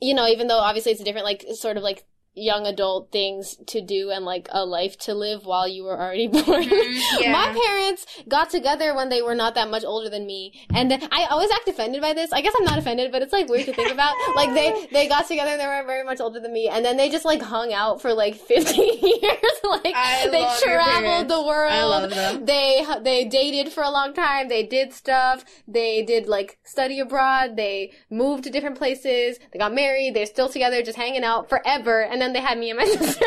you 0.00 0.14
know, 0.14 0.26
even 0.26 0.46
though 0.46 0.58
obviously 0.58 0.92
it's 0.92 1.00
a 1.02 1.04
different, 1.04 1.26
like 1.26 1.44
sort 1.54 1.76
of 1.76 1.82
like 1.82 2.06
young 2.36 2.66
adult 2.66 3.10
things 3.10 3.56
to 3.66 3.80
do 3.80 4.10
and 4.10 4.24
like 4.24 4.46
a 4.52 4.64
life 4.64 4.98
to 4.98 5.14
live 5.14 5.46
while 5.46 5.66
you 5.66 5.82
were 5.84 5.98
already 5.98 6.28
born. 6.28 6.44
Mm-hmm. 6.44 7.22
yeah. 7.22 7.32
My 7.32 7.58
parents 7.66 8.06
got 8.28 8.50
together 8.50 8.94
when 8.94 9.08
they 9.08 9.22
were 9.22 9.34
not 9.34 9.54
that 9.54 9.70
much 9.70 9.84
older 9.84 10.10
than 10.10 10.26
me, 10.26 10.52
and 10.74 10.90
then 10.90 11.08
I 11.10 11.24
always 11.30 11.50
act 11.50 11.66
offended 11.66 12.02
by 12.02 12.12
this. 12.12 12.32
I 12.32 12.42
guess 12.42 12.54
I'm 12.58 12.64
not 12.64 12.78
offended, 12.78 13.10
but 13.10 13.22
it's 13.22 13.32
like 13.32 13.48
weird 13.48 13.66
to 13.66 13.72
think 13.72 13.90
about. 13.90 14.14
like 14.36 14.52
they 14.54 14.86
they 14.92 15.08
got 15.08 15.26
together 15.26 15.52
and 15.52 15.60
they 15.60 15.66
were 15.66 15.82
very 15.86 16.04
much 16.04 16.20
older 16.20 16.38
than 16.38 16.52
me, 16.52 16.68
and 16.68 16.84
then 16.84 16.96
they 16.96 17.08
just 17.08 17.24
like 17.24 17.40
hung 17.40 17.72
out 17.72 18.02
for 18.02 18.12
like 18.12 18.34
15 18.46 18.98
years. 19.02 19.56
like 19.64 19.94
I 19.94 20.28
they 20.30 20.46
traveled 20.62 21.28
the 21.28 21.42
world. 21.42 21.72
I 21.72 21.84
love 21.84 22.10
them. 22.10 22.44
They 22.44 22.86
they 23.02 23.24
dated 23.24 23.72
for 23.72 23.82
a 23.82 23.90
long 23.90 24.12
time. 24.12 24.48
They 24.48 24.62
did 24.62 24.92
stuff. 24.92 25.44
They 25.66 26.02
did 26.02 26.28
like 26.28 26.58
study 26.64 27.00
abroad. 27.00 27.56
They 27.56 27.92
moved 28.10 28.44
to 28.44 28.50
different 28.50 28.76
places. 28.76 29.38
They 29.52 29.58
got 29.58 29.74
married. 29.74 30.14
They're 30.14 30.26
still 30.26 30.48
together, 30.48 30.82
just 30.82 30.98
hanging 30.98 31.24
out 31.24 31.48
forever. 31.48 32.02
And 32.02 32.20
then 32.20 32.25
they 32.32 32.40
had 32.40 32.58
me 32.58 32.70
and 32.70 32.78
my 32.78 32.84
sister, 32.86 33.24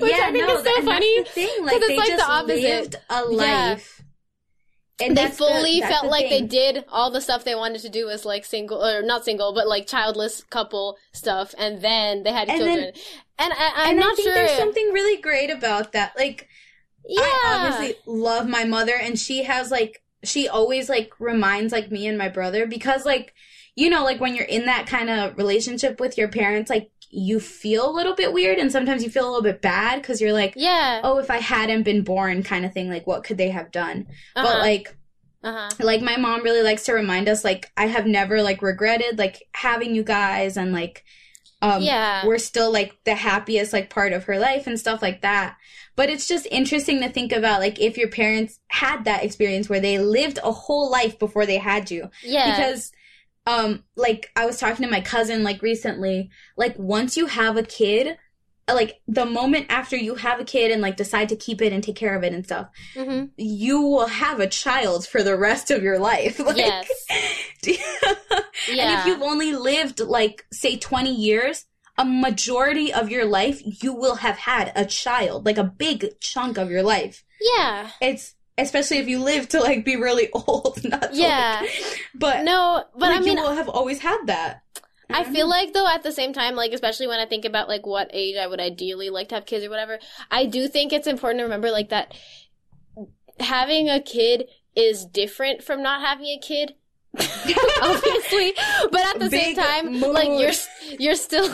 which 0.00 0.12
I 0.12 0.32
think 0.32 0.48
is 0.48 0.64
so 0.64 0.76
and 0.76 0.84
funny. 0.84 1.24
thing 1.24 1.64
like 1.64 1.76
it's 1.82 1.96
like 1.98 2.16
the 2.16 2.24
opposite. 2.24 2.60
lived 2.62 2.96
a 3.10 3.14
Yeah. 3.30 3.74
life 3.76 4.02
and 5.00 5.16
they 5.16 5.22
that's 5.22 5.36
the- 5.36 5.44
fully 5.44 5.80
felt 5.80 6.04
the 6.04 6.08
like 6.10 6.28
they 6.28 6.42
did 6.42 6.84
all 6.88 7.10
the 7.10 7.20
stuff 7.20 7.44
they 7.44 7.54
wanted 7.54 7.80
to 7.82 7.88
do 7.88 8.08
as 8.10 8.24
like 8.24 8.44
single 8.44 8.84
or 8.84 9.02
not 9.02 9.24
single, 9.24 9.52
but 9.54 9.68
like 9.68 9.86
childless 9.86 10.42
couple 10.44 10.96
stuff, 11.12 11.54
and 11.58 11.80
then 11.82 12.22
they 12.24 12.32
had 12.32 12.48
And 12.48 12.60
then- 12.60 12.66
children. 12.66 12.92
and 13.38 13.52
I, 13.52 13.72
I'm 13.76 13.90
and 13.90 13.98
not 14.00 14.12
I 14.12 14.14
think 14.16 14.26
sure. 14.26 14.34
there's 14.34 14.58
something 14.58 14.90
really 14.92 15.20
great 15.22 15.50
about 15.50 15.92
that. 15.92 16.14
Like, 16.16 16.48
yeah, 17.06 17.20
I 17.22 17.70
obviously 17.70 17.96
love 18.06 18.48
my 18.48 18.64
mother, 18.64 18.94
and 19.00 19.18
she 19.18 19.44
has 19.44 19.70
like 19.70 20.02
she 20.24 20.48
always 20.48 20.88
like 20.88 21.12
reminds 21.20 21.72
like 21.72 21.92
me 21.92 22.06
and 22.08 22.18
my 22.18 22.28
brother 22.28 22.66
because 22.66 23.06
like 23.06 23.32
you 23.76 23.88
know 23.88 24.02
like 24.02 24.20
when 24.20 24.34
you're 24.34 24.44
in 24.44 24.66
that 24.66 24.88
kind 24.88 25.08
of 25.08 25.36
relationship 25.38 26.00
with 26.00 26.18
your 26.18 26.26
parents, 26.26 26.68
like 26.68 26.90
you 27.10 27.40
feel 27.40 27.88
a 27.88 27.92
little 27.92 28.14
bit 28.14 28.32
weird, 28.32 28.58
and 28.58 28.70
sometimes 28.70 29.02
you 29.02 29.10
feel 29.10 29.24
a 29.24 29.30
little 29.30 29.42
bit 29.42 29.62
bad 29.62 30.00
because 30.02 30.20
you're 30.20 30.32
like, 30.32 30.54
yeah. 30.56 31.00
oh, 31.02 31.18
if 31.18 31.30
I 31.30 31.38
hadn't 31.38 31.84
been 31.84 32.02
born, 32.02 32.42
kind 32.42 32.64
of 32.64 32.72
thing. 32.72 32.90
Like, 32.90 33.06
what 33.06 33.24
could 33.24 33.38
they 33.38 33.50
have 33.50 33.70
done? 33.70 34.06
uh-huh. 34.36 34.46
But 34.46 34.58
like 34.58 34.98
uh-huh. 35.42 35.70
like 35.80 36.02
my 36.02 36.16
mom 36.16 36.42
really 36.42 36.62
likes 36.62 36.84
to 36.84 36.92
remind 36.92 37.28
us 37.28 37.44
like 37.44 37.70
I 37.76 37.86
have 37.86 38.06
never 38.06 38.42
like 38.42 38.60
regretted 38.60 39.18
like 39.18 39.44
having 39.54 39.94
you 39.94 40.02
guys 40.02 40.56
and 40.56 40.72
like 40.72 41.04
um 41.62 41.82
yeah. 41.82 42.26
we're 42.26 42.38
still 42.38 42.72
like 42.72 42.96
the 43.04 43.14
happiest 43.14 43.72
like 43.72 43.88
part 43.88 44.12
of 44.12 44.24
her 44.24 44.38
life 44.38 44.66
and 44.66 44.78
stuff 44.78 45.00
like 45.00 45.22
that. 45.22 45.56
But 45.94 46.10
it's 46.10 46.28
just 46.28 46.46
interesting 46.50 47.00
to 47.00 47.08
think 47.08 47.32
about 47.32 47.60
like 47.60 47.80
if 47.80 47.96
your 47.96 48.08
parents 48.08 48.58
had 48.68 49.04
that 49.04 49.24
experience 49.24 49.68
where 49.68 49.80
they 49.80 49.98
lived 49.98 50.38
a 50.42 50.52
whole 50.52 50.90
life 50.90 51.18
before 51.18 51.46
they 51.46 51.58
had 51.58 51.90
you. 51.90 52.10
yeah. 52.22 52.56
Because 52.56 52.92
um 53.52 53.84
like 53.96 54.22
I 54.36 54.44
was 54.46 54.58
talking 54.58 54.84
to 54.84 54.90
my 54.90 55.00
cousin 55.00 55.42
like 55.42 55.62
recently, 55.62 56.16
like 56.56 56.74
once 56.78 57.16
you 57.16 57.26
have 57.26 57.56
a 57.56 57.62
kid, 57.62 58.16
like 58.80 59.00
the 59.08 59.24
moment 59.24 59.66
after 59.70 59.96
you 59.96 60.16
have 60.16 60.38
a 60.40 60.44
kid 60.44 60.70
and 60.70 60.82
like 60.82 60.96
decide 60.96 61.28
to 61.30 61.36
keep 61.36 61.62
it 61.62 61.72
and 61.72 61.82
take 61.82 61.96
care 61.96 62.14
of 62.16 62.22
it 62.24 62.34
and 62.34 62.44
stuff, 62.44 62.66
hmm 62.94 63.24
you 63.36 63.80
will 63.80 64.08
have 64.24 64.38
a 64.40 64.46
child 64.64 65.06
for 65.06 65.22
the 65.22 65.36
rest 65.48 65.70
of 65.70 65.82
your 65.82 65.98
life. 65.98 66.38
Like, 66.48 66.56
Yes. 66.58 66.88
And 68.68 69.00
if 69.00 69.06
you've 69.06 69.22
only 69.22 69.52
lived 69.54 70.00
like 70.00 70.44
say 70.52 70.76
20 70.76 71.14
years, 71.14 71.64
a 71.96 72.04
majority 72.04 72.92
of 72.92 73.10
your 73.10 73.24
life 73.24 73.60
you 73.82 73.92
will 73.94 74.16
have 74.16 74.36
had 74.36 74.72
a 74.76 74.84
child, 74.84 75.46
like 75.46 75.58
a 75.58 75.64
big 75.64 75.98
chunk 76.20 76.58
of 76.58 76.70
your 76.70 76.82
life. 76.82 77.24
yeah. 77.56 77.90
It's 78.00 78.34
especially 78.58 78.98
if 78.98 79.08
you 79.08 79.20
live 79.20 79.48
to 79.50 79.60
like 79.60 79.84
be 79.84 79.96
really 79.96 80.28
old, 80.34 80.80
not 80.84 81.14
Yeah. 81.14 81.60
like- 81.62 82.00
but 82.14 82.44
No, 82.44 82.84
but 82.94 83.10
like, 83.10 83.16
I 83.18 83.20
mean, 83.20 83.36
you 83.38 83.42
will 83.42 83.54
have 83.54 83.68
always 83.68 84.00
had 84.00 84.18
that. 84.26 84.62
I 85.10 85.24
feel 85.24 85.46
know. 85.46 85.56
like 85.56 85.72
though 85.72 85.88
at 85.88 86.02
the 86.02 86.12
same 86.12 86.34
time, 86.34 86.54
like 86.54 86.72
especially 86.72 87.06
when 87.06 87.18
I 87.18 87.24
think 87.24 87.46
about 87.46 87.66
like 87.68 87.86
what 87.86 88.10
age 88.12 88.36
I 88.36 88.46
would 88.46 88.60
ideally 88.60 89.08
like 89.08 89.28
to 89.30 89.36
have 89.36 89.46
kids 89.46 89.64
or 89.64 89.70
whatever, 89.70 89.98
I 90.30 90.44
do 90.44 90.68
think 90.68 90.92
it's 90.92 91.06
important 91.06 91.38
to 91.38 91.44
remember 91.44 91.70
like 91.70 91.88
that 91.88 92.12
having 93.40 93.88
a 93.88 94.00
kid 94.00 94.48
is 94.76 95.04
different 95.06 95.62
from 95.62 95.82
not 95.82 96.00
having 96.02 96.26
a 96.26 96.38
kid. 96.38 96.74
Obviously, 97.82 98.52
but 98.92 99.00
at 99.00 99.18
the 99.18 99.30
same 99.30 99.56
time, 99.56 99.92
mood. 99.98 100.12
like 100.12 100.28
you're 100.28 100.52
you're 101.00 101.14
still 101.14 101.48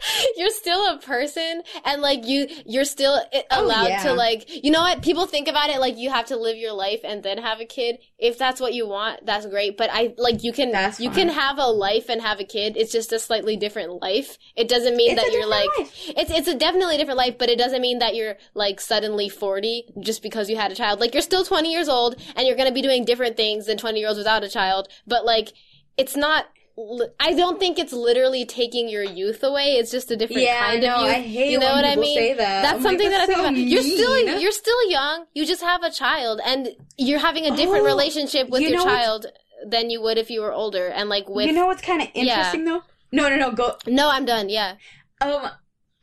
you're 0.36 0.50
still 0.50 0.94
a 0.94 0.98
person, 0.98 1.62
and 1.84 2.02
like 2.02 2.26
you 2.26 2.48
you're 2.66 2.84
still 2.84 3.20
i- 3.32 3.44
Oh, 3.50 3.64
allowed 3.64 3.88
yeah. 3.88 4.02
to 4.04 4.12
like 4.12 4.64
you 4.64 4.70
know 4.70 4.80
what 4.80 5.02
people 5.02 5.26
think 5.26 5.48
about 5.48 5.70
it 5.70 5.78
like 5.80 5.96
you 5.96 6.10
have 6.10 6.26
to 6.26 6.36
live 6.36 6.56
your 6.56 6.72
life 6.72 7.00
and 7.04 7.22
then 7.22 7.38
have 7.38 7.60
a 7.60 7.64
kid. 7.64 7.98
If 8.18 8.38
that's 8.38 8.60
what 8.60 8.74
you 8.74 8.88
want, 8.88 9.24
that's 9.26 9.46
great. 9.46 9.76
But 9.76 9.90
I 9.92 10.14
like 10.18 10.42
you 10.42 10.52
can 10.52 10.72
That's 10.72 10.98
you 11.00 11.10
fine. 11.10 11.26
can 11.26 11.28
have 11.30 11.58
a 11.58 11.66
life 11.66 12.08
and 12.08 12.20
have 12.22 12.40
a 12.40 12.44
kid. 12.44 12.76
It's 12.76 12.92
just 12.92 13.12
a 13.12 13.18
slightly 13.18 13.56
different 13.56 14.00
life. 14.02 14.38
It 14.56 14.68
doesn't 14.68 14.96
mean 14.96 15.12
It's 15.12 15.22
that 15.22 15.32
you're 15.32 15.46
like 15.46 15.68
life. 15.78 15.92
it's 16.16 16.30
it's 16.30 16.48
a 16.48 16.54
definitely 16.54 16.96
different 16.96 17.18
life, 17.18 17.36
but 17.38 17.48
it 17.50 17.58
doesn't 17.58 17.80
mean 17.82 17.98
that 18.00 18.14
you're 18.14 18.36
like 18.54 18.80
suddenly 18.80 19.28
40 19.28 19.84
just 20.00 20.22
because 20.22 20.48
you 20.48 20.56
had 20.56 20.72
a 20.72 20.74
child. 20.74 21.00
Like 21.00 21.14
you're 21.14 21.22
still 21.22 21.44
20 21.44 21.70
years 21.70 21.88
old 21.88 22.16
and 22.34 22.46
you're 22.46 22.56
going 22.56 22.68
to 22.68 22.74
be 22.74 22.82
doing 22.82 23.04
different 23.04 23.36
things 23.36 23.66
than 23.66 23.76
20 23.78 23.98
year 23.98 24.08
olds 24.08 24.18
without 24.18 24.44
a 24.44 24.48
child, 24.48 24.88
but 25.06 25.24
like 25.24 25.52
it's 25.96 26.16
not 26.16 26.46
li- 26.76 27.08
I 27.20 27.32
don't 27.34 27.58
think 27.58 27.78
it's 27.78 27.92
literally 27.92 28.44
taking 28.44 28.88
your 28.88 29.02
youth 29.02 29.42
away. 29.42 29.76
It's 29.76 29.90
just 29.90 30.10
a 30.10 30.16
different 30.16 30.42
Yeah, 30.42 30.58
kind 30.60 30.82
know. 30.82 30.94
of 30.96 31.06
youth. 31.06 31.16
I 31.16 31.20
hate 31.20 31.50
you 31.50 31.58
know 31.58 31.66
when 31.66 31.76
what 31.76 31.84
I 31.84 31.88
people 31.90 32.02
mean? 32.02 32.18
say 32.18 32.34
that. 32.34 32.62
That's 32.62 32.78
I'm 32.78 32.82
like, 32.82 32.90
something 32.92 33.10
that 33.10 33.20
I 33.20 33.26
think 33.26 33.38
so 33.38 33.44
about. 33.44 33.56
You're 33.56 33.82
still 33.82 34.40
you're 34.40 34.52
still 34.52 34.90
young. 34.90 35.26
You 35.34 35.46
just 35.46 35.62
have 35.62 35.82
a 35.82 35.90
child 35.90 36.40
and 36.44 36.68
you're 36.96 37.18
having 37.20 37.46
a 37.46 37.56
different 37.56 37.84
Oh, 37.84 37.86
relationship 37.86 38.48
with 38.48 38.62
you 38.62 38.68
your 38.70 38.82
child 38.84 39.26
than 39.66 39.90
you 39.90 40.00
would 40.02 40.18
if 40.18 40.30
you 40.30 40.42
were 40.42 40.52
older 40.52 40.86
and 40.88 41.08
like 41.08 41.28
with 41.28 41.46
you 41.46 41.52
know 41.52 41.66
what's 41.66 41.82
kind 41.82 42.02
of 42.02 42.08
interesting 42.14 42.64
though? 42.64 42.82
No, 43.12 43.28
no, 43.28 43.36
no. 43.36 43.52
Go. 43.52 43.76
No, 43.86 44.10
I'm 44.10 44.24
done. 44.24 44.48
Yeah. 44.48 44.74
Um, 45.20 45.48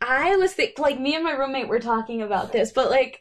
I 0.01 0.35
was 0.37 0.53
think 0.53 0.79
like 0.79 0.99
me 0.99 1.15
and 1.15 1.23
my 1.23 1.31
roommate 1.31 1.67
were 1.67 1.79
talking 1.79 2.21
about 2.21 2.51
this, 2.51 2.71
but 2.71 2.89
like, 2.89 3.19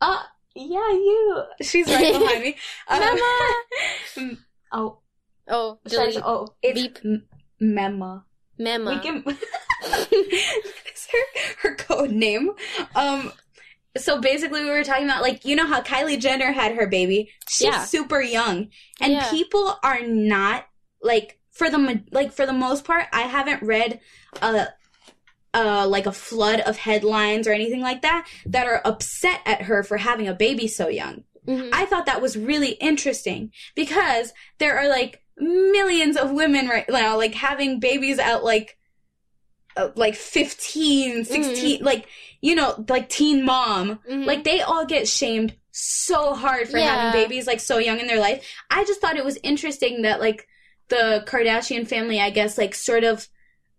uh, 0.00 0.22
yeah, 0.54 0.90
you. 0.90 1.42
She's 1.60 1.86
right 1.88 2.12
behind 2.18 2.42
me. 2.42 2.56
Um, 2.88 3.00
Mama! 4.16 4.36
oh, 4.72 4.98
Oh, 5.48 5.78
oh, 6.24 6.48
it's 6.62 6.80
Beep. 6.80 6.98
M- 7.04 7.24
Mema. 7.62 8.24
Mema. 8.58 8.94
We 8.96 9.00
can. 9.00 9.24
it's 10.10 11.08
her, 11.12 11.68
her 11.68 11.74
code 11.76 12.10
name. 12.10 12.50
Um. 12.94 13.32
So 13.96 14.20
basically, 14.20 14.62
we 14.62 14.70
were 14.70 14.84
talking 14.84 15.04
about 15.06 15.22
like 15.22 15.44
you 15.44 15.56
know 15.56 15.66
how 15.66 15.80
Kylie 15.80 16.20
Jenner 16.20 16.52
had 16.52 16.74
her 16.74 16.86
baby. 16.86 17.30
She's 17.48 17.68
Yeah. 17.68 17.84
super 17.84 18.20
young, 18.20 18.68
and 19.00 19.12
Yeah. 19.12 19.30
people 19.30 19.78
are 19.82 20.02
not 20.02 20.66
like 21.02 21.38
for 21.50 21.70
the 21.70 22.02
like 22.10 22.32
for 22.32 22.44
the 22.46 22.52
most 22.52 22.84
part. 22.84 23.06
I 23.12 23.22
haven't 23.22 23.62
read 23.62 24.00
a. 24.42 24.68
Uh, 25.54 25.86
like 25.88 26.04
a 26.04 26.12
flood 26.12 26.60
of 26.60 26.76
headlines 26.76 27.48
or 27.48 27.52
anything 27.52 27.80
like 27.80 28.02
that 28.02 28.28
that 28.44 28.66
are 28.66 28.82
upset 28.84 29.40
at 29.46 29.62
her 29.62 29.82
for 29.82 29.96
having 29.96 30.28
a 30.28 30.34
baby 30.34 30.68
so 30.68 30.86
young. 30.88 31.24
Mhm. 31.48 31.70
I 31.72 31.86
thought 31.86 32.04
that 32.04 32.20
was 32.20 32.36
really 32.36 32.72
interesting 32.72 33.52
because 33.74 34.34
there 34.58 34.76
are 34.76 34.86
like 34.86 35.22
millions 35.38 36.16
of 36.16 36.30
women 36.32 36.66
right 36.68 36.88
now 36.88 37.16
like 37.16 37.34
having 37.34 37.78
babies 37.78 38.18
at 38.18 38.42
like 38.42 38.78
uh, 39.76 39.90
like 39.94 40.14
15 40.14 41.24
16 41.26 41.82
like 41.84 42.06
you 42.40 42.54
know 42.54 42.82
like 42.88 43.08
teen 43.10 43.44
mom 43.44 43.98
Mhm. 44.10 44.24
like 44.24 44.44
they 44.44 44.62
all 44.62 44.86
get 44.86 45.06
shamed 45.06 45.54
so 45.72 46.34
hard 46.34 46.68
for 46.68 46.78
Yeah. 46.78 47.10
having 47.10 47.22
babies 47.22 47.46
like 47.46 47.60
so 47.60 47.76
young 47.76 48.00
in 48.00 48.06
their 48.06 48.18
life 48.20 48.42
i 48.70 48.84
just 48.84 49.00
thought 49.02 49.16
it 49.18 49.24
was 49.26 49.38
interesting 49.42 50.02
that 50.02 50.20
like 50.20 50.48
the 50.88 51.22
kardashian 51.26 51.86
family 51.86 52.18
i 52.18 52.30
guess 52.30 52.56
like 52.56 52.74
sort 52.74 53.04
of 53.04 53.28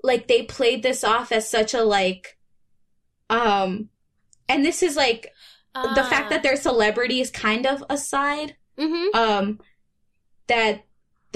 like 0.03 0.27
they 0.27 0.43
played 0.43 0.83
this 0.83 1.03
off 1.03 1.31
as 1.31 1.49
such 1.49 1.73
a 1.73 1.81
like 1.81 2.37
um 3.31 3.89
and 4.47 4.63
this 4.63 4.83
is 4.83 4.95
like 4.95 5.33
the 5.73 6.01
Ah. 6.03 6.07
fact 6.09 6.29
that 6.29 6.43
they're 6.43 6.55
celebrities 6.55 7.31
kind 7.31 7.65
of 7.65 7.83
aside 7.89 8.55
Mhm. 8.77 9.15
um 9.15 9.59
that 10.47 10.85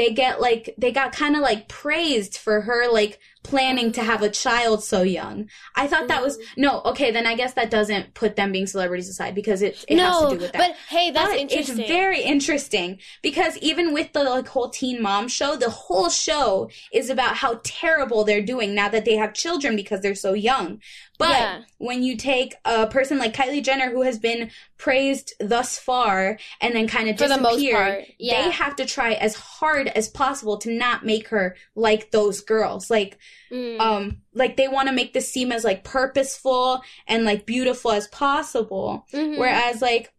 they 0.02 0.12
get 0.12 0.41
like 0.41 0.74
they 0.78 0.91
got 0.91 1.14
kind 1.14 1.36
of 1.36 1.41
like 1.41 1.68
praised 1.68 2.38
for 2.38 2.62
her 2.62 2.91
like 2.91 3.20
planning 3.43 3.91
to 3.91 4.04
have 4.04 4.22
a 4.22 4.30
child 4.30 4.84
so 4.84 5.02
young 5.02 5.49
i 5.76 5.88
thought 5.88 6.08
that 6.08 6.22
was 6.22 6.38
mm-hmm. 6.38 6.62
no 6.62 6.82
okay 6.86 7.10
then 7.12 7.26
i 7.26 7.36
guess 7.36 7.54
that 7.54 7.72
doesn't 7.72 8.14
put 8.14 8.36
them 8.36 8.52
being 8.52 8.68
celebrities 8.68 9.10
aside 9.10 9.34
because 9.34 9.62
it, 9.62 9.84
it 9.88 9.97
has 9.97 10.20
to 10.20 10.30
do 10.36 10.41
with 10.41 10.52
that 10.52 10.60
but 10.60 10.76
hey, 10.91 11.12
that's 11.12 11.32
But 11.32 11.39
interesting. 11.39 11.80
It's 11.80 11.88
very 11.88 12.22
interesting 12.22 12.99
because 13.22 13.58
even 13.58 13.93
with 13.93 14.14
the 14.14 14.24
like 14.24 14.47
whole 14.47 14.70
Teen 14.70 15.02
Mom 15.02 15.28
show, 15.28 15.56
the 15.56 15.70
whole 15.70 16.10
show 16.10 16.70
is 16.91 17.10
about 17.10 17.38
how 17.38 17.62
terrible 17.64 18.24
they're 18.24 18.41
doing 18.41 18.76
now 18.76 18.89
that 18.89 19.06
they 19.06 19.16
have 19.16 19.34
children 19.34 19.76
because 19.76 20.02
they're 20.02 20.16
so 20.16 20.34
young. 20.34 20.82
But 21.22 21.30
Yeah. 21.30 21.61
when 21.78 22.03
you 22.03 22.17
take 22.17 22.55
a 22.65 22.88
person 22.88 23.17
like 23.17 23.34
Kylie 23.34 23.63
Jenner 23.63 23.89
who 23.91 24.01
has 24.01 24.19
been 24.19 24.51
praised 24.78 25.34
thus 25.39 25.78
far 25.80 26.38
and 26.59 26.76
then 26.76 26.88
kind 26.88 27.09
of 27.09 27.17
For 27.17 27.28
the 27.28 27.38
disappeared, 27.38 27.76
part, 27.76 28.03
yeah. 28.19 28.41
they 28.43 28.51
have 28.51 28.76
to 28.78 28.86
try 28.86 29.13
as 29.13 29.36
hard 29.36 29.88
as 29.88 30.09
possible 30.09 30.57
to 30.59 30.72
not 30.72 31.05
make 31.05 31.28
her 31.30 31.55
like 31.76 32.11
those 32.11 32.41
girls. 32.41 32.89
Like 32.89 33.17
Mm. 33.51 33.80
um 33.80 34.17
like 34.34 34.55
they 34.57 34.67
want 34.69 34.88
to 34.88 34.93
make 34.95 35.13
this 35.13 35.30
seem 35.32 35.51
as 35.51 35.63
like 35.63 35.84
purposeful 35.84 36.82
and 37.07 37.26
like 37.26 37.45
beautiful 37.45 37.91
as 37.91 38.07
possible. 38.07 39.05
Mhm. 39.13 39.38
Whereas 39.38 39.82
like 39.82 40.13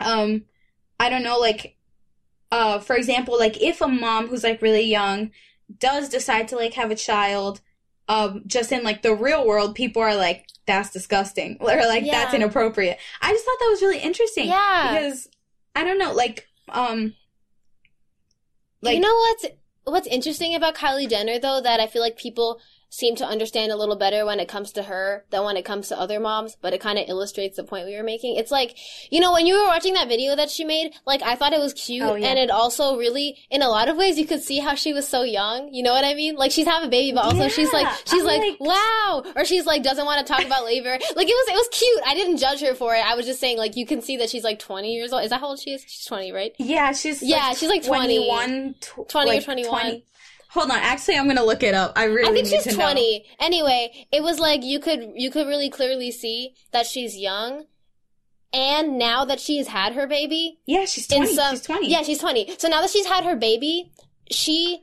um 0.00 0.44
I 0.98 1.08
don't 1.10 1.22
know 1.22 1.38
like 1.38 1.76
uh 2.50 2.78
for 2.80 2.96
example 2.96 3.38
like 3.38 3.60
if 3.62 3.80
a 3.80 3.88
mom 3.88 4.28
who's 4.28 4.44
like 4.44 4.62
really 4.62 4.82
young 4.84 5.30
does 5.78 6.08
decide 6.08 6.48
to 6.48 6.56
like 6.56 6.74
have 6.74 6.90
a 6.90 6.94
child 6.96 7.60
um 8.08 8.42
just 8.46 8.72
in 8.72 8.82
like 8.82 9.02
the 9.02 9.14
real 9.14 9.46
world 9.46 9.74
people 9.74 10.02
are 10.02 10.14
like 10.14 10.46
that's 10.66 10.90
disgusting 10.90 11.56
or 11.60 11.76
like 11.86 12.04
that's 12.04 12.34
inappropriate. 12.34 12.98
I 13.20 13.32
just 13.32 13.44
thought 13.44 13.56
that 13.60 13.68
was 13.70 13.82
really 13.82 13.98
interesting 14.00 14.48
Yeah. 14.48 14.92
because 14.92 15.28
I 15.74 15.84
don't 15.84 15.98
know 15.98 16.12
like 16.12 16.48
um 16.68 17.14
like 18.82 18.94
you 18.94 19.00
know 19.00 19.14
what's 19.14 19.46
what's 19.84 20.06
interesting 20.08 20.54
about 20.54 20.74
Kylie 20.74 21.08
Jenner 21.08 21.38
though 21.38 21.60
that 21.60 21.80
I 21.80 21.86
feel 21.86 22.02
like 22.02 22.16
people 22.16 22.60
seem 22.88 23.16
to 23.16 23.24
understand 23.26 23.72
a 23.72 23.76
little 23.76 23.96
better 23.96 24.24
when 24.24 24.40
it 24.40 24.48
comes 24.48 24.72
to 24.72 24.82
her 24.84 25.24
than 25.30 25.44
when 25.44 25.56
it 25.56 25.64
comes 25.64 25.88
to 25.88 25.98
other 25.98 26.18
moms, 26.20 26.56
but 26.62 26.72
it 26.72 26.80
kind 26.80 26.98
of 26.98 27.08
illustrates 27.08 27.56
the 27.56 27.64
point 27.64 27.86
we 27.86 27.96
were 27.96 28.02
making. 28.02 28.36
It's 28.36 28.50
like, 28.50 28.76
you 29.10 29.20
know, 29.20 29.32
when 29.32 29.46
you 29.46 29.54
were 29.58 29.66
watching 29.66 29.94
that 29.94 30.08
video 30.08 30.34
that 30.36 30.50
she 30.50 30.64
made, 30.64 30.92
like 31.06 31.22
I 31.22 31.34
thought 31.34 31.52
it 31.52 31.58
was 31.60 31.74
cute 31.74 32.02
Oh, 32.04 32.14
yeah. 32.14 32.28
and 32.28 32.38
it 32.38 32.50
also 32.50 32.96
really 32.96 33.36
in 33.50 33.60
a 33.62 33.68
lot 33.68 33.88
of 33.88 33.96
ways 33.96 34.18
you 34.18 34.26
could 34.26 34.42
see 34.42 34.58
how 34.58 34.74
she 34.74 34.92
was 34.92 35.06
so 35.06 35.22
young. 35.22 35.68
You 35.72 35.82
know 35.82 35.92
what 35.92 36.04
I 36.04 36.14
mean? 36.14 36.36
Like 36.36 36.52
she's 36.52 36.66
having 36.66 36.88
a 36.88 36.90
baby 36.90 37.12
but 37.14 37.24
also 37.24 37.48
she's 37.48 37.72
like 37.72 37.86
she's 38.06 38.22
like, 38.24 38.40
like- 38.40 38.60
wow 38.60 39.24
or 39.34 39.44
she's 39.44 39.66
like 39.66 39.82
doesn't 39.82 40.04
want 40.06 40.26
to 40.26 40.32
talk 40.32 40.44
about 40.44 40.64
labor. 40.64 40.90
Like 40.90 41.28
it 41.28 41.34
was 41.34 41.48
it 41.48 41.54
was 41.54 41.68
cute. 41.72 42.00
I 42.06 42.14
didn't 42.14 42.38
judge 42.38 42.60
her 42.60 42.74
for 42.74 42.94
it. 42.94 43.04
I 43.04 43.14
was 43.14 43.26
just 43.26 43.40
saying 43.40 43.58
like 43.58 43.76
you 43.76 43.84
can 43.86 44.00
see 44.00 44.16
that 44.18 44.30
she's 44.30 44.44
like 44.44 44.58
20 44.58 44.94
years 44.94 45.12
old. 45.12 45.24
Is 45.24 45.30
that 45.30 45.40
how 45.40 45.48
old 45.48 45.58
she 45.60 45.70
is? 45.72 45.82
She's 45.86 46.04
20, 46.06 46.32
right? 46.32 46.52
Yeah, 46.58 46.92
she's 46.92 47.22
Yeah, 47.22 47.52
she's 47.52 47.68
like 47.68 47.82
20. 47.84 48.16
21, 48.16 48.74
tw- 48.80 49.08
20 49.08 49.30
or 49.30 49.34
like 49.34 49.44
21. 49.44 50.02
Hold 50.56 50.70
on, 50.70 50.78
actually, 50.78 51.16
I'm 51.16 51.26
gonna 51.26 51.44
look 51.44 51.62
it 51.62 51.74
up. 51.74 51.92
I 51.96 52.04
really 52.04 52.28
I 52.30 52.32
think 52.32 52.46
she's 52.48 52.62
to 52.64 52.70
know. 52.78 52.84
20. 52.86 53.26
Anyway, 53.38 54.06
it 54.10 54.22
was 54.22 54.38
like 54.40 54.64
you 54.64 54.80
could 54.80 55.12
you 55.14 55.30
could 55.30 55.46
really 55.46 55.68
clearly 55.68 56.10
see 56.10 56.54
that 56.72 56.86
she's 56.86 57.16
young. 57.16 57.66
And 58.52 58.96
now 58.96 59.24
that 59.26 59.38
she's 59.38 59.68
had 59.68 59.92
her 59.92 60.06
baby, 60.06 60.60
Yeah, 60.66 60.86
she's 60.86 61.06
20. 61.08 61.34
some 61.34 61.56
she's 61.56 61.62
20. 61.62 61.88
Yeah, 61.90 62.02
she's 62.02 62.18
20. 62.18 62.54
So 62.58 62.68
now 62.68 62.80
that 62.80 62.90
she's 62.90 63.04
had 63.06 63.24
her 63.24 63.36
baby, 63.36 63.92
she 64.30 64.82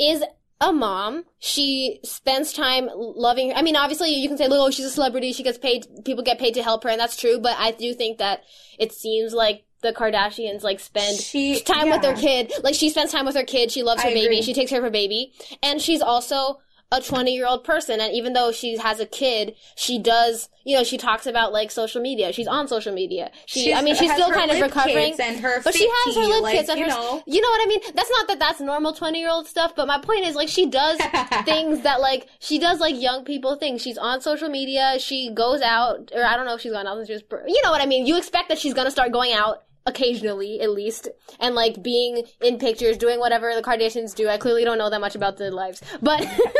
is 0.00 0.24
a 0.60 0.72
mom. 0.72 1.24
She 1.38 2.00
spends 2.02 2.52
time 2.52 2.88
loving 2.92 3.50
her. 3.50 3.56
I 3.56 3.62
mean, 3.62 3.76
obviously 3.76 4.10
you 4.14 4.28
can 4.28 4.36
say, 4.38 4.48
"Oh, 4.50 4.70
she's 4.70 4.86
a 4.86 4.90
celebrity. 4.90 5.32
She 5.32 5.42
gets 5.44 5.58
paid. 5.58 5.86
People 6.04 6.24
get 6.24 6.38
paid 6.40 6.54
to 6.54 6.62
help 6.62 6.82
her," 6.82 6.90
and 6.90 7.00
that's 7.00 7.16
true. 7.16 7.38
But 7.38 7.56
I 7.58 7.70
do 7.70 7.94
think 7.94 8.18
that 8.18 8.42
it 8.78 8.92
seems 8.92 9.32
like 9.32 9.64
the 9.82 9.92
Kardashians 9.92 10.62
like 10.62 10.80
spend 10.80 11.18
She- 11.18 11.60
time 11.60 11.90
with 11.90 12.02
their 12.02 12.16
kid. 12.16 12.52
Like 12.62 12.74
she 12.74 12.88
spends 12.90 13.12
time 13.12 13.26
with 13.26 13.36
her 13.36 13.44
kid. 13.44 13.70
She 13.70 13.82
loves 13.82 14.02
her 14.02 14.08
I 14.08 14.14
baby. 14.14 14.26
agree. 14.26 14.42
She 14.42 14.54
takes 14.54 14.70
care 14.70 14.78
of 14.78 14.84
her 14.84 14.90
baby, 14.90 15.32
and 15.62 15.80
she's 15.82 16.00
also 16.00 16.60
a 16.94 17.00
20 17.00 17.34
year 17.34 17.46
old 17.46 17.64
person. 17.64 18.00
And 18.02 18.12
even 18.14 18.34
though 18.34 18.52
she 18.52 18.76
has 18.76 19.00
a 19.00 19.06
kid, 19.06 19.54
she 19.76 19.98
does, 19.98 20.50
you 20.66 20.76
know, 20.76 20.84
she 20.84 20.98
talks 20.98 21.26
about 21.26 21.50
like 21.50 21.70
social 21.70 22.02
media. 22.02 22.34
She's 22.34 22.46
on 22.46 22.68
social 22.68 22.92
media. 22.92 23.30
She, 23.46 23.60
She's- 23.64 23.78
I 23.78 23.82
mean, 23.82 23.94
she's 23.96 24.12
still 24.12 24.30
kind 24.30 24.50
of 24.50 24.60
recovering. 24.60 25.18
and 25.18 25.40
her 25.40 25.62
but 25.62 25.74
she 25.74 25.88
has 25.88 26.14
her 26.16 26.20
lip 26.20 26.44
tea, 26.44 26.58
kits 26.58 26.68
and 26.68 26.78
like, 26.80 26.90
her, 26.90 26.94
you 26.98 27.02
know. 27.02 27.22
you 27.26 27.40
know 27.40 27.48
what 27.48 27.62
I 27.62 27.66
mean? 27.66 27.80
That's 27.94 28.10
not 28.10 28.28
that 28.28 28.38
that's 28.38 28.60
normal 28.60 28.92
20 28.92 29.18
year 29.18 29.30
old 29.30 29.46
stuff, 29.46 29.74
but 29.74 29.86
my 29.86 30.00
point 30.02 30.26
is 30.26 30.34
like 30.36 30.50
she 30.50 30.66
does 30.66 30.98
things 31.46 31.80
that 31.80 32.02
like, 32.02 32.28
she 32.40 32.58
does 32.58 32.78
like 32.78 33.00
young 33.00 33.24
people 33.24 33.56
things. 33.56 33.80
She's 33.80 33.96
on 33.96 34.20
social 34.20 34.50
media. 34.50 34.96
She 34.98 35.30
goes 35.32 35.62
out, 35.62 36.12
or 36.14 36.22
I 36.22 36.36
don't 36.36 36.44
know 36.44 36.56
if 36.56 36.60
she's 36.60 36.72
gone 36.72 36.86
out 36.86 36.96
since 36.98 37.06
she 37.08 37.14
was, 37.14 37.22
you 37.48 37.62
know 37.62 37.70
what 37.70 37.80
I 37.80 37.86
mean? 37.86 38.06
You 38.06 38.18
expect 38.18 38.50
that 38.50 38.58
she's 38.58 38.74
gonna 38.74 38.90
start 38.90 39.12
going 39.12 39.32
out 39.32 39.62
occasionally 39.86 40.60
at 40.60 40.70
least 40.70 41.08
and 41.40 41.54
like 41.54 41.82
being 41.82 42.24
in 42.40 42.58
pictures 42.58 42.96
doing 42.96 43.18
whatever 43.18 43.52
the 43.54 43.62
kardashians 43.62 44.14
do 44.14 44.28
i 44.28 44.36
clearly 44.36 44.64
don't 44.64 44.78
know 44.78 44.88
that 44.90 45.00
much 45.00 45.14
about 45.16 45.36
their 45.38 45.50
lives 45.50 45.82
but 46.00 46.20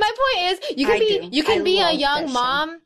my 0.00 0.10
point 0.20 0.52
is 0.52 0.60
you 0.76 0.86
can 0.86 0.96
I 0.96 0.98
be 0.98 1.18
do. 1.20 1.28
you 1.32 1.44
can 1.44 1.60
I 1.60 1.64
be 1.64 1.80
a 1.80 1.92
young 1.92 2.26
show. 2.26 2.32
mom 2.32 2.80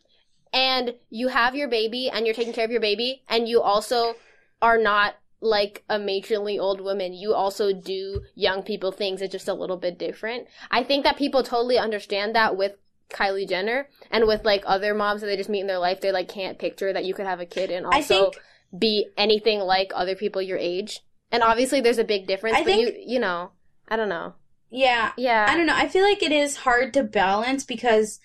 and 0.52 0.94
you 1.10 1.28
have 1.28 1.54
your 1.54 1.68
baby 1.68 2.10
and 2.10 2.26
you're 2.26 2.34
taking 2.34 2.52
care 2.52 2.64
of 2.64 2.70
your 2.70 2.80
baby 2.80 3.22
and 3.28 3.48
you 3.48 3.60
also 3.60 4.14
are 4.60 4.78
not 4.78 5.14
like 5.40 5.84
a 5.88 5.98
matronly 5.98 6.58
old 6.58 6.80
woman 6.80 7.12
you 7.12 7.34
also 7.34 7.72
do 7.72 8.22
young 8.34 8.62
people 8.62 8.90
things 8.90 9.20
it's 9.22 9.32
just 9.32 9.48
a 9.48 9.54
little 9.54 9.76
bit 9.76 9.98
different 9.98 10.46
i 10.70 10.82
think 10.82 11.04
that 11.04 11.16
people 11.16 11.42
totally 11.42 11.78
understand 11.78 12.34
that 12.34 12.56
with 12.56 12.72
kylie 13.12 13.48
jenner 13.48 13.86
and 14.10 14.26
with 14.26 14.44
like 14.44 14.62
other 14.66 14.94
moms 14.94 15.20
that 15.20 15.26
they 15.28 15.36
just 15.36 15.50
meet 15.50 15.60
in 15.60 15.66
their 15.68 15.78
life 15.78 16.00
they 16.00 16.10
like 16.10 16.26
can't 16.28 16.58
picture 16.58 16.92
that 16.92 17.04
you 17.04 17.14
could 17.14 17.26
have 17.26 17.38
a 17.38 17.46
kid 17.46 17.70
and 17.70 17.86
also 17.86 17.96
I 17.98 18.02
think- 18.02 18.36
be 18.76 19.08
anything 19.16 19.60
like 19.60 19.92
other 19.94 20.14
people 20.14 20.42
your 20.42 20.58
age 20.58 21.00
and 21.30 21.42
obviously 21.42 21.80
there's 21.80 21.98
a 21.98 22.04
big 22.04 22.26
difference 22.26 22.56
I 22.56 22.60
but 22.60 22.66
think- 22.66 22.94
you 22.96 23.14
you 23.14 23.18
know 23.18 23.50
i 23.88 23.96
don't 23.96 24.08
know 24.08 24.34
yeah. 24.70 25.12
yeah 25.16 25.46
I 25.48 25.56
don't 25.56 25.66
know. 25.66 25.76
I 25.76 25.88
feel 25.88 26.02
like 26.02 26.22
it 26.22 26.32
is 26.32 26.56
hard 26.56 26.94
to 26.94 27.02
balance 27.02 27.64
because 27.64 28.20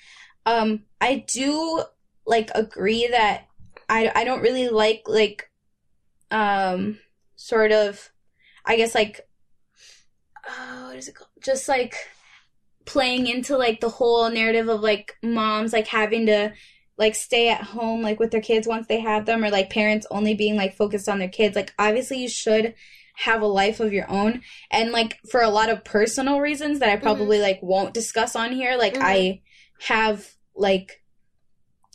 um 0.45 0.83
I 0.99 1.23
do 1.27 1.83
like 2.25 2.49
agree 2.55 3.07
that 3.07 3.47
I 3.87 4.11
I 4.13 4.23
don't 4.23 4.41
really 4.41 4.69
like 4.69 5.03
like 5.05 5.49
um 6.29 6.97
sort 7.35 7.71
of 7.71 8.11
I 8.65 8.75
guess 8.75 8.95
like 8.95 9.21
oh 10.47 10.87
what 10.87 10.97
is 10.97 11.07
it 11.07 11.15
called? 11.15 11.29
Just 11.41 11.67
like 11.67 11.95
playing 12.85 13.27
into 13.27 13.57
like 13.57 13.79
the 13.79 13.89
whole 13.89 14.29
narrative 14.29 14.67
of 14.67 14.81
like 14.81 15.15
moms 15.21 15.73
like 15.73 15.87
having 15.87 16.25
to 16.25 16.53
like 16.97 17.15
stay 17.15 17.49
at 17.49 17.61
home 17.61 18.01
like 18.01 18.19
with 18.19 18.31
their 18.31 18.41
kids 18.41 18.67
once 18.67 18.87
they 18.87 18.99
have 18.99 19.25
them 19.25 19.43
or 19.43 19.49
like 19.49 19.69
parents 19.69 20.05
only 20.11 20.33
being 20.35 20.55
like 20.55 20.75
focused 20.75 21.09
on 21.09 21.19
their 21.19 21.29
kids 21.29 21.55
like 21.55 21.73
obviously 21.79 22.17
you 22.21 22.29
should 22.29 22.73
have 23.15 23.41
a 23.41 23.47
life 23.47 23.79
of 23.79 23.91
your 23.93 24.09
own 24.09 24.41
and 24.71 24.91
like 24.91 25.19
for 25.29 25.41
a 25.41 25.49
lot 25.49 25.69
of 25.69 25.83
personal 25.83 26.39
reasons 26.39 26.79
that 26.79 26.89
I 26.89 26.95
probably 26.97 27.39
like 27.39 27.59
won't 27.61 27.93
discuss 27.93 28.35
on 28.35 28.51
here 28.51 28.75
like 28.77 28.95
Mhm. 28.95 29.01
I 29.01 29.41
have 29.87 30.27
like 30.55 31.01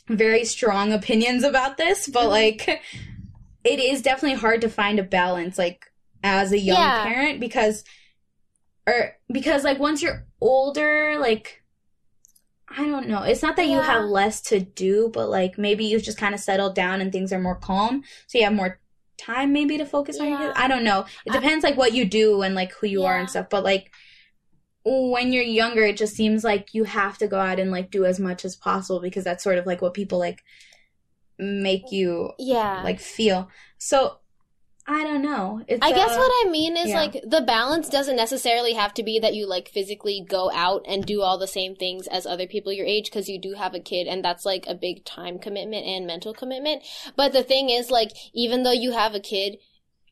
very 0.09 0.45
strong 0.45 0.93
opinions 0.93 1.43
about 1.45 1.77
this 1.77 2.09
but 2.09 2.27
Mhm. 2.27 2.31
like 2.31 2.69
it 3.65 3.81
is 3.81 4.03
definitely 4.03 4.39
hard 4.39 4.61
to 4.61 4.69
find 4.69 4.99
a 4.99 5.03
balance 5.03 5.59
like 5.59 5.85
as 6.23 6.53
a 6.53 6.59
young 6.59 6.77
Yeah. 6.79 7.03
parent 7.03 7.41
because 7.41 7.85
or 8.87 9.17
because 9.33 9.65
like 9.65 9.79
once 9.81 10.03
you're 10.03 10.27
older 10.41 11.19
like 11.19 11.63
I 12.79 12.87
don't 12.87 13.09
know. 13.09 13.23
It's 13.23 13.43
not 13.43 13.57
that 13.57 13.69
you 13.69 13.81
have 13.81 14.05
less 14.05 14.41
to 14.43 14.61
do, 14.61 15.11
but 15.13 15.29
like 15.31 15.57
maybe 15.57 15.87
you've 15.87 16.03
just 16.03 16.19
kind 16.19 16.35
of 16.35 16.41
settled 16.41 16.75
down 16.75 17.01
and 17.01 17.11
things 17.11 17.33
are 17.33 17.39
more 17.41 17.55
calm, 17.57 18.03
so 18.27 18.39
you 18.39 18.45
have 18.45 18.53
more 18.53 18.81
time 19.19 19.53
maybe 19.53 19.79
to 19.79 19.87
focus 19.87 20.21
on 20.21 20.29
your 20.29 20.39
kids. 20.39 20.53
I 20.57 20.69
don't 20.69 20.85
know. 20.85 21.07
It 21.25 21.33
I- 21.33 21.37
depends 21.37 21.65
like 21.65 21.77
what 21.77 21.95
you 21.95 22.05
do 22.05 22.43
and 22.43 22.55
like 22.55 22.73
who 22.73 22.87
you 22.87 23.05
are 23.05 23.19
and 23.19 23.31
stuff. 23.31 23.47
But 23.51 23.65
like 23.65 23.91
when 24.85 25.33
you're 25.33 25.43
younger, 25.43 25.83
it 25.85 25.97
just 25.97 26.15
seems 26.15 26.45
like 26.45 26.75
you 26.75 26.85
have 26.85 27.19
to 27.19 27.27
go 27.27 27.41
out 27.41 27.59
and 27.59 27.71
like 27.71 27.91
do 27.91 28.05
as 28.05 28.21
much 28.21 28.45
as 28.45 28.55
possible 28.57 29.01
because 29.01 29.25
that's 29.25 29.43
sort 29.43 29.59
of 29.59 29.67
like 29.67 29.81
what 29.83 29.95
people 29.95 30.19
like 30.19 30.43
make 31.39 31.91
you 31.91 32.33
Yeah. 32.39 32.83
like 32.85 33.01
feel. 33.01 33.49
So 33.79 34.19
I 34.89 35.03
don't 35.03 35.23
know. 35.23 35.63
It's 35.67 35.85
I 35.85 35.93
guess 35.93 36.13
uh, 36.13 36.17
what 36.17 36.47
I 36.47 36.51
mean 36.51 36.77
is 36.77 36.89
yeah. 36.89 37.01
like 37.01 37.21
the 37.27 37.41
balance 37.41 37.89
doesn't 37.89 38.15
necessarily 38.15 38.75
have 38.75 38.95
to 38.95 39.03
be 39.03 39.19
that 39.19 39.35
you 39.35 39.47
like 39.47 39.69
physically 39.69 40.25
go 40.27 40.51
out 40.53 40.85
and 40.87 41.05
do 41.05 41.23
all 41.23 41.39
the 41.39 41.49
same 41.49 41.75
things 41.75 42.07
as 42.07 42.25
other 42.25 42.47
people 42.47 42.73
your 42.73 42.87
age 42.87 43.07
because 43.07 43.29
you 43.29 43.41
do 43.41 43.55
have 43.55 43.75
a 43.75 43.81
kid 43.81 44.07
and 44.07 44.25
that's 44.25 44.45
like 44.45 44.65
a 44.69 44.75
big 44.75 45.05
time 45.05 45.41
commitment 45.41 45.85
and 45.87 46.07
mental 46.07 46.33
commitment. 46.33 46.85
But 47.17 47.33
the 47.33 47.43
thing 47.43 47.69
is 47.69 47.91
like 47.91 48.13
even 48.33 48.63
though 48.63 48.73
you 48.73 48.93
have 48.93 49.15
a 49.15 49.21
kid, 49.21 49.59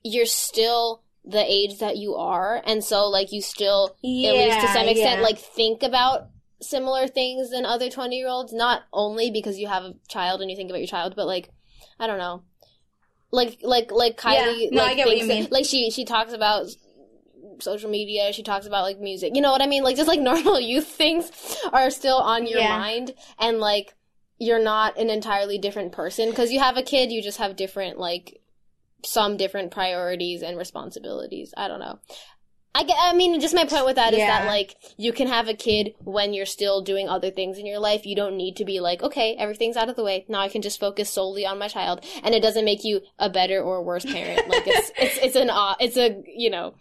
you're 0.03 0.27
still 0.27 1.03
the 1.25 1.45
age 1.47 1.79
that 1.79 1.97
you 1.97 2.15
are 2.17 2.61
and 2.67 2.85
so 2.85 3.07
like 3.09 3.33
you 3.33 3.41
still 3.41 3.97
yeah, 4.03 4.31
at 4.31 4.35
least 4.35 4.61
to 4.61 4.73
some 4.73 4.89
extent 4.89 5.21
yeah. 5.21 5.25
like 5.27 5.39
think 5.39 5.83
about 5.83 6.29
similar 6.61 7.07
things 7.07 7.51
than 7.51 7.65
other 7.65 7.89
20 7.89 8.15
year 8.15 8.29
olds 8.29 8.53
not 8.53 8.83
only 8.93 9.31
because 9.31 9.59
you 9.59 9.67
have 9.67 9.85
a 9.85 9.95
child 10.07 10.43
and 10.43 10.51
you 10.51 10.57
think 10.57 10.69
about 10.69 10.81
your 10.81 10.87
child 10.87 11.15
but 11.17 11.27
like 11.27 11.49
i 11.99 12.07
don't 12.07 12.19
know 12.19 12.43
like 13.35 13.59
like 13.63 13.91
like 13.93 14.17
kylie 14.19 14.63
Yeah. 14.65 14.69
No, 14.71 14.83
like 14.83 14.93
I 14.93 14.95
get 14.95 15.07
what 15.07 15.19
you 15.19 15.27
that- 15.27 15.53
like 15.53 15.65
she 15.67 15.91
she 15.91 16.05
talks 16.05 16.33
about 16.33 16.67
social 17.61 17.89
media 17.91 18.33
she 18.33 18.43
talks 18.43 18.67
about 18.67 18.83
like 18.83 18.99
music. 19.01 19.33
You 19.35 19.41
know 19.43 19.53
what 19.53 19.63
i 19.63 19.67
mean? 19.67 19.83
Like 19.85 19.97
just 19.97 20.09
like 20.09 20.21
normal 20.33 20.59
youth 20.61 20.87
things 20.87 21.31
are 21.73 21.91
still 21.91 22.17
on 22.19 22.47
your 22.47 22.61
Yeah. 22.61 22.79
mind 22.79 23.13
and 23.39 23.59
like 23.59 23.95
you're 24.39 24.63
not 24.63 24.99
an 24.99 25.11
entirely 25.11 25.59
different 25.59 25.93
person. 25.93 26.31
Because 26.31 26.51
you 26.53 26.59
have 26.61 26.77
a 26.77 26.83
kid 26.83 27.13
you 27.13 27.23
just 27.23 27.39
have 27.39 27.57
different 27.57 27.99
like 27.99 28.41
some 29.05 29.37
different 29.37 29.71
priorities 29.71 30.43
and 30.43 30.57
responsibilities. 30.59 31.53
I 31.57 31.69
don't 31.69 31.81
know 31.81 31.99
I, 32.77 32.83
get, 32.85 32.97
I 33.01 33.13
mean, 33.15 33.41
just 33.41 33.55
my 33.55 33.65
point 33.67 33.85
with 33.87 33.97
that 33.97 34.13
is 34.15 34.19
that 34.19 34.43
Yeah. 34.45 34.49
like 34.51 34.77
you 34.97 35.13
can 35.13 35.29
have 35.29 35.49
a 35.49 35.55
kid 35.55 35.95
when 36.01 36.35
you're 36.35 36.45
still 36.47 36.83
doing 36.83 37.09
other 37.09 37.31
things 37.31 37.57
in 37.59 37.67
your 37.67 37.79
life. 37.79 38.05
You 38.05 38.17
don't 38.17 38.37
need 38.37 38.57
to 38.57 38.65
be 38.65 38.81
like, 38.81 39.03
okay, 39.03 39.37
everything's 39.39 39.77
out 39.77 39.89
of 39.89 39.97
the 39.97 40.03
way. 40.03 40.25
Now 40.29 40.41
I 40.41 40.49
can 40.49 40.61
just 40.63 40.81
focus 40.81 41.09
solely 41.11 41.47
on 41.47 41.59
my 41.59 41.69
child, 41.69 42.05
and 42.25 42.35
it 42.35 42.43
doesn't 42.43 42.65
make 42.65 42.83
you 42.85 43.01
a 43.19 43.31
better 43.31 43.63
or 43.63 43.83
worse 43.85 44.05
parent. 44.05 44.49
Like 44.49 44.67
it's 44.67 44.91
it's 44.99 45.19
it's 45.19 45.37
an 45.37 45.51
it's 45.79 45.97
a 45.97 46.21
you 46.27 46.51
know, 46.51 46.75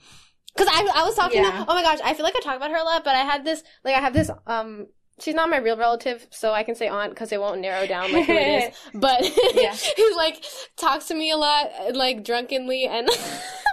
because 0.56 0.68
I 0.72 0.80
I 0.96 1.04
was 1.04 1.16
talking. 1.16 1.44
Yeah. 1.44 1.52
To, 1.52 1.66
oh 1.70 1.76
my 1.76 1.84
gosh, 1.84 2.00
I 2.04 2.14
feel 2.16 2.24
like 2.24 2.36
I 2.36 2.40
talk 2.40 2.56
about 2.58 2.72
her 2.72 2.78
a 2.78 2.84
lot, 2.84 3.04
but 3.04 3.16
I 3.16 3.20
had 3.22 3.46
this 3.46 3.64
like 3.84 3.96
I 3.96 4.00
have 4.00 4.14
this 4.14 4.32
um. 4.48 4.88
She's 5.20 5.36
not 5.36 5.48
my 5.48 5.58
real 5.58 5.78
relative, 5.78 6.26
so 6.32 6.54
I 6.54 6.64
can 6.64 6.74
say 6.74 6.88
aunt 6.88 7.12
because 7.12 7.32
it 7.32 7.40
won't 7.40 7.62
narrow 7.62 7.86
down 7.86 8.12
like 8.12 8.26
who 8.26 8.34
it 8.34 8.64
is. 8.74 8.76
But 8.96 9.22
Yeah. 9.54 9.76
who 9.96 10.16
like 10.18 10.44
talks 10.76 11.06
to 11.10 11.14
me 11.14 11.30
a 11.30 11.38
lot, 11.38 11.70
like 11.94 12.24
drunkenly, 12.24 12.88
and 12.88 13.08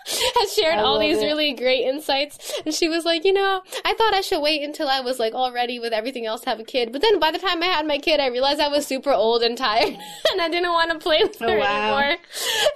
has 0.40 0.54
shared 0.54 0.78
all 0.78 0.98
these 0.98 1.18
it. 1.22 1.26
really 1.26 1.52
great 1.52 1.84
insights. 1.84 2.52
And 2.64 2.74
she 2.74 2.88
was 2.88 3.04
like, 3.04 3.24
you 3.24 3.32
know, 3.32 3.62
I 3.84 3.94
thought 3.94 4.14
I 4.14 4.20
should 4.20 4.40
wait 4.40 4.62
until 4.62 4.88
I 4.88 5.00
was 5.00 5.18
like 5.18 5.34
all 5.34 5.52
ready 5.52 5.78
with 5.78 5.92
everything 5.92 6.26
else 6.26 6.40
to 6.42 6.50
have 6.50 6.60
a 6.60 6.64
kid. 6.64 6.92
But 6.92 7.02
then 7.02 7.18
by 7.18 7.30
the 7.30 7.38
time 7.38 7.62
I 7.62 7.66
had 7.66 7.86
my 7.86 7.98
kid, 7.98 8.20
I 8.20 8.26
realized 8.28 8.60
I 8.60 8.68
was 8.68 8.86
super 8.86 9.12
old 9.12 9.42
and 9.42 9.56
tired, 9.56 9.88
and 10.32 10.40
I 10.40 10.48
didn't 10.48 10.70
want 10.72 10.90
to 10.92 10.98
play 10.98 11.22
with 11.22 11.40
Oh, 11.42 11.48
her 11.52 11.58
wow. 11.58 11.98
anymore. 11.98 12.16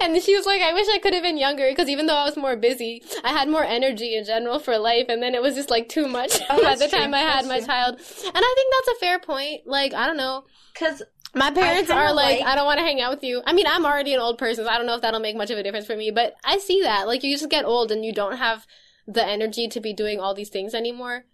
And 0.01 0.21
she 0.21 0.35
was 0.35 0.45
like, 0.45 0.61
I 0.61 0.73
wish 0.73 0.87
I 0.89 0.99
could 0.99 1.13
have 1.13 1.23
been 1.23 1.37
younger 1.37 1.69
because 1.69 1.89
even 1.89 2.05
though 2.05 2.15
I 2.15 2.25
was 2.25 2.37
more 2.37 2.55
busy, 2.55 3.03
I 3.23 3.29
had 3.29 3.49
more 3.49 3.63
energy 3.63 4.15
in 4.15 4.25
general 4.25 4.59
for 4.59 4.77
life. 4.77 5.05
And 5.09 5.21
then 5.21 5.35
it 5.35 5.41
was 5.41 5.55
just 5.55 5.69
like 5.69 5.89
too 5.89 6.07
much 6.07 6.37
Oh, 6.49 6.61
by 6.63 6.75
the 6.75 6.87
true. 6.87 6.99
time 6.99 7.13
I 7.13 7.19
had 7.19 7.45
That's 7.45 7.47
my 7.47 7.57
true. 7.59 7.67
child. 7.67 7.95
And 7.95 8.33
I 8.45 8.53
think 8.55 8.73
that's 8.73 8.97
a 8.97 8.99
fair 8.99 9.19
point. 9.19 9.61
Like, 9.65 9.93
I 9.93 10.05
don't 10.07 10.17
know. 10.17 10.45
Cause 10.75 11.01
My 11.35 11.51
parents 11.51 11.91
are 11.91 12.13
like, 12.13 12.39
like- 12.39 12.47
I 12.47 12.55
don't 12.55 12.65
want 12.65 12.79
to 12.79 12.85
hang 12.85 13.01
out 13.01 13.11
with 13.13 13.23
you. 13.23 13.41
I 13.45 13.53
mean, 13.53 13.67
I'm 13.67 13.85
already 13.85 14.13
an 14.13 14.19
old 14.19 14.37
person, 14.37 14.63
so 14.65 14.69
I 14.69 14.77
don't 14.77 14.87
know 14.87 14.95
if 14.95 15.01
that'll 15.01 15.19
make 15.19 15.35
much 15.35 15.51
of 15.51 15.57
a 15.57 15.63
difference 15.63 15.85
for 15.85 15.95
me, 15.95 16.09
but 16.11 16.35
I 16.43 16.57
see 16.57 16.81
that. 16.81 17.07
Like, 17.07 17.23
you 17.23 17.37
just 17.37 17.49
get 17.49 17.65
old 17.65 17.91
and 17.91 18.05
you 18.05 18.13
don't 18.13 18.37
have 18.37 18.65
the 19.05 19.25
energy 19.25 19.67
to 19.67 19.79
be 19.81 19.93
doing 19.93 20.19
all 20.19 20.33
these 20.33 20.49
things 20.49 20.73
anymore. 20.73 21.25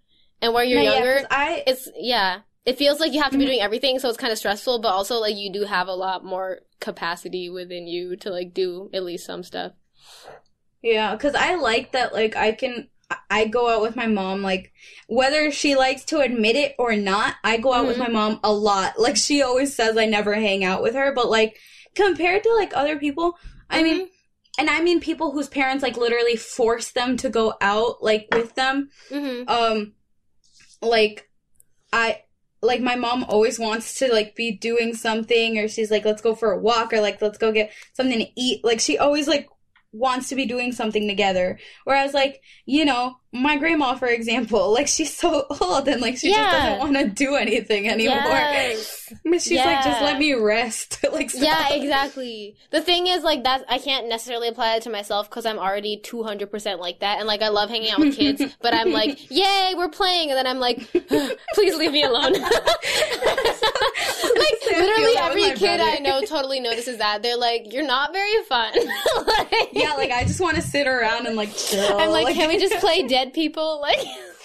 And 0.41 0.53
where 0.53 0.63
you're 0.63 0.83
no, 0.83 0.93
yeah, 0.93 1.25
I 1.29 1.63
it's, 1.67 1.87
yeah. 1.95 2.39
It 2.65 2.77
feels 2.77 2.99
like 2.99 3.13
you 3.13 3.21
have 3.21 3.31
to 3.31 3.37
be 3.39 3.45
doing 3.45 3.59
everything, 3.61 3.97
so 3.97 4.07
it's 4.09 4.17
kind 4.19 4.31
of 4.31 4.37
stressful, 4.37 4.79
but 4.79 4.89
also, 4.89 5.15
like, 5.19 5.35
you 5.35 5.51
do 5.51 5.63
have 5.63 5.87
a 5.87 5.95
lot 5.95 6.23
more 6.23 6.59
capacity 6.79 7.49
within 7.49 7.87
you 7.87 8.15
to, 8.17 8.29
like, 8.29 8.53
do 8.53 8.89
at 8.93 9.03
least 9.03 9.25
some 9.25 9.41
stuff. 9.43 9.71
Yeah, 10.83 11.15
because 11.15 11.33
I 11.33 11.55
like 11.55 11.91
that, 11.93 12.13
like, 12.13 12.35
I 12.35 12.51
can, 12.51 12.89
I 13.29 13.45
go 13.45 13.69
out 13.69 13.81
with 13.81 13.95
my 13.95 14.07
mom, 14.07 14.41
like, 14.41 14.71
whether 15.07 15.51
she 15.51 15.75
likes 15.75 16.03
to 16.05 16.19
admit 16.19 16.55
it 16.55 16.75
or 16.77 16.95
not, 16.95 17.35
I 17.43 17.57
go 17.57 17.73
out 17.73 17.87
with 17.87 17.97
Mhm. 17.97 17.99
my 17.99 18.09
mom 18.09 18.39
a 18.43 18.51
lot. 18.53 18.99
Like, 18.99 19.17
she 19.17 19.41
always 19.41 19.75
says 19.75 19.97
I 19.97 20.05
never 20.05 20.33
hang 20.35 20.63
out 20.63 20.81
with 20.81 20.95
her, 20.95 21.13
but, 21.13 21.29
like, 21.29 21.57
compared 21.95 22.43
to, 22.43 22.53
like, 22.53 22.75
other 22.75 22.97
people, 22.97 23.37
I 23.69 23.83
mean, 23.83 24.09
and 24.57 24.69
I 24.69 24.81
mean 24.81 24.99
people 24.99 25.31
whose 25.31 25.47
parents, 25.47 25.81
like, 25.83 25.97
literally 25.97 26.35
force 26.35 26.91
them 26.91 27.17
to 27.17 27.29
go 27.29 27.53
out, 27.61 28.03
like, 28.03 28.27
with 28.31 28.55
them, 28.55 28.89
Mm-hmm. 29.09 29.49
um, 29.49 29.93
like, 30.81 31.29
I, 31.93 32.23
like, 32.61 32.81
my 32.81 32.95
mom 32.95 33.23
always 33.23 33.57
wants 33.59 33.95
to, 33.99 34.11
like, 34.11 34.35
be 34.35 34.51
doing 34.51 34.93
something, 34.95 35.57
or 35.57 35.67
she's 35.67 35.89
like, 35.91 36.05
let's 36.05 36.21
go 36.21 36.35
for 36.35 36.51
a 36.51 36.59
walk, 36.59 36.93
or, 36.93 37.01
like, 37.01 37.21
let's 37.21 37.37
go 37.37 37.51
get 37.51 37.71
something 37.93 38.19
to 38.19 38.27
eat. 38.35 38.63
Like, 38.63 38.79
she 38.79 38.97
always, 38.97 39.27
like, 39.27 39.49
wants 39.91 40.29
to 40.29 40.35
be 40.35 40.45
doing 40.45 40.71
something 40.71 41.07
together. 41.07 41.59
Whereas, 41.83 42.13
like, 42.13 42.41
you 42.65 42.85
know, 42.85 43.17
my 43.33 43.57
grandma, 43.57 43.95
for 43.95 44.07
example, 44.07 44.73
like, 44.77 44.87
she's 44.87 45.15
so 45.15 45.45
old 45.61 45.87
and, 45.87 46.01
like, 46.01 46.17
she 46.17 46.29
Yeah. 46.29 46.43
just 46.43 46.57
doesn't 46.57 46.79
want 46.79 46.97
to 46.97 47.07
do 47.07 47.35
anything 47.35 47.87
anymore. 47.89 48.15
Yes. 48.17 49.13
But 49.25 49.41
she's 49.41 49.59
like, 49.59 49.83
just 49.83 50.01
let 50.01 50.19
me 50.19 50.33
rest. 50.33 51.03
like, 51.11 51.29
stop. 51.29 51.43
Yeah, 51.43 51.73
exactly. 51.73 52.55
The 52.71 52.81
thing 52.81 53.07
is, 53.07 53.23
like, 53.23 53.43
that 53.43 53.65
I 53.69 53.77
can't 53.77 54.07
necessarily 54.07 54.47
apply 54.47 54.75
it 54.75 54.83
to 54.83 54.89
myself 54.89 55.29
because 55.29 55.45
I'm 55.45 55.59
already 55.59 56.01
200% 56.03 56.79
like 56.79 56.99
that. 56.99 57.19
And, 57.19 57.27
like, 57.27 57.41
I 57.41 57.49
love 57.49 57.69
hanging 57.69 57.91
out 57.91 57.99
with 57.99 58.15
kids, 58.15 58.41
but 58.61 58.73
I'm 58.73 58.91
like, 58.91 59.29
yay, 59.29 59.73
we're 59.75 59.89
playing. 59.89 60.29
And 60.29 60.37
then 60.37 60.47
I'm 60.47 60.59
like, 60.59 60.89
please 60.91 61.75
leave 61.75 61.91
me 61.91 62.03
alone. 62.03 62.33
like, 62.33 62.43
literally 64.71 65.17
every 65.17 65.43
kid 65.57 65.77
brother. 65.77 65.83
I 65.83 65.99
know 66.01 66.21
totally 66.21 66.59
notices 66.59 66.97
that. 66.97 67.21
They're 67.21 67.37
like, 67.37 67.71
you're 67.73 67.85
not 67.85 68.13
very 68.13 68.43
fun. 68.43 68.73
like, 69.27 69.69
Yeah, 69.73 69.93
like, 69.93 70.11
I 70.11 70.23
just 70.23 70.39
want 70.39 70.55
to 70.55 70.61
sit 70.61 70.87
around 70.87 71.27
and, 71.27 71.35
like, 71.35 71.55
chill. 71.55 71.97
I'm 71.97 72.09
like, 72.11 72.33
can 72.35 72.47
we 72.49 72.57
just 72.57 72.75
play 72.75 73.07
dead 73.07 73.20
people? 73.29 73.83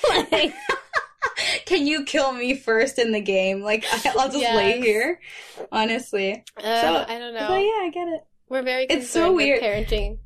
Like, 0.08 0.30
like 0.32 0.54
Can 1.66 1.86
you 1.86 2.04
kill 2.04 2.32
me 2.32 2.54
first 2.54 2.98
in 2.98 3.12
the 3.12 3.20
game? 3.20 3.62
Like, 3.62 3.84
I'll 4.06 4.28
just 4.28 4.38
Yes. 4.38 4.54
lay 4.56 4.80
here. 4.80 5.20
Honestly. 5.72 6.44
uh, 6.58 6.80
So- 6.80 7.04
I 7.08 7.18
don't 7.18 7.34
know. 7.34 7.48
So, 7.48 7.56
yeah, 7.56 7.82
I 7.86 7.90
get 7.92 8.08
it. 8.08 8.20
We're 8.48 8.62
very 8.62 8.84
It's 8.84 9.10
so 9.10 9.32
weird. 9.32 9.62
parenting. 9.62 10.18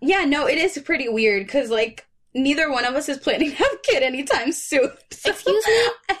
Yeah, 0.00 0.24
no, 0.24 0.46
it 0.46 0.58
is 0.58 0.78
pretty 0.78 1.08
weird 1.08 1.44
because, 1.46 1.70
like, 1.70 2.06
neither 2.34 2.70
one 2.70 2.84
of 2.84 2.94
us 2.94 3.08
is 3.08 3.18
planning 3.18 3.50
to 3.52 3.56
have 3.56 3.72
a 3.72 3.78
kid 3.82 4.02
anytime 4.02 4.52
soon. 4.52 4.90
So- 5.12 5.30
Excuse 5.30 5.66
me? 5.66 6.16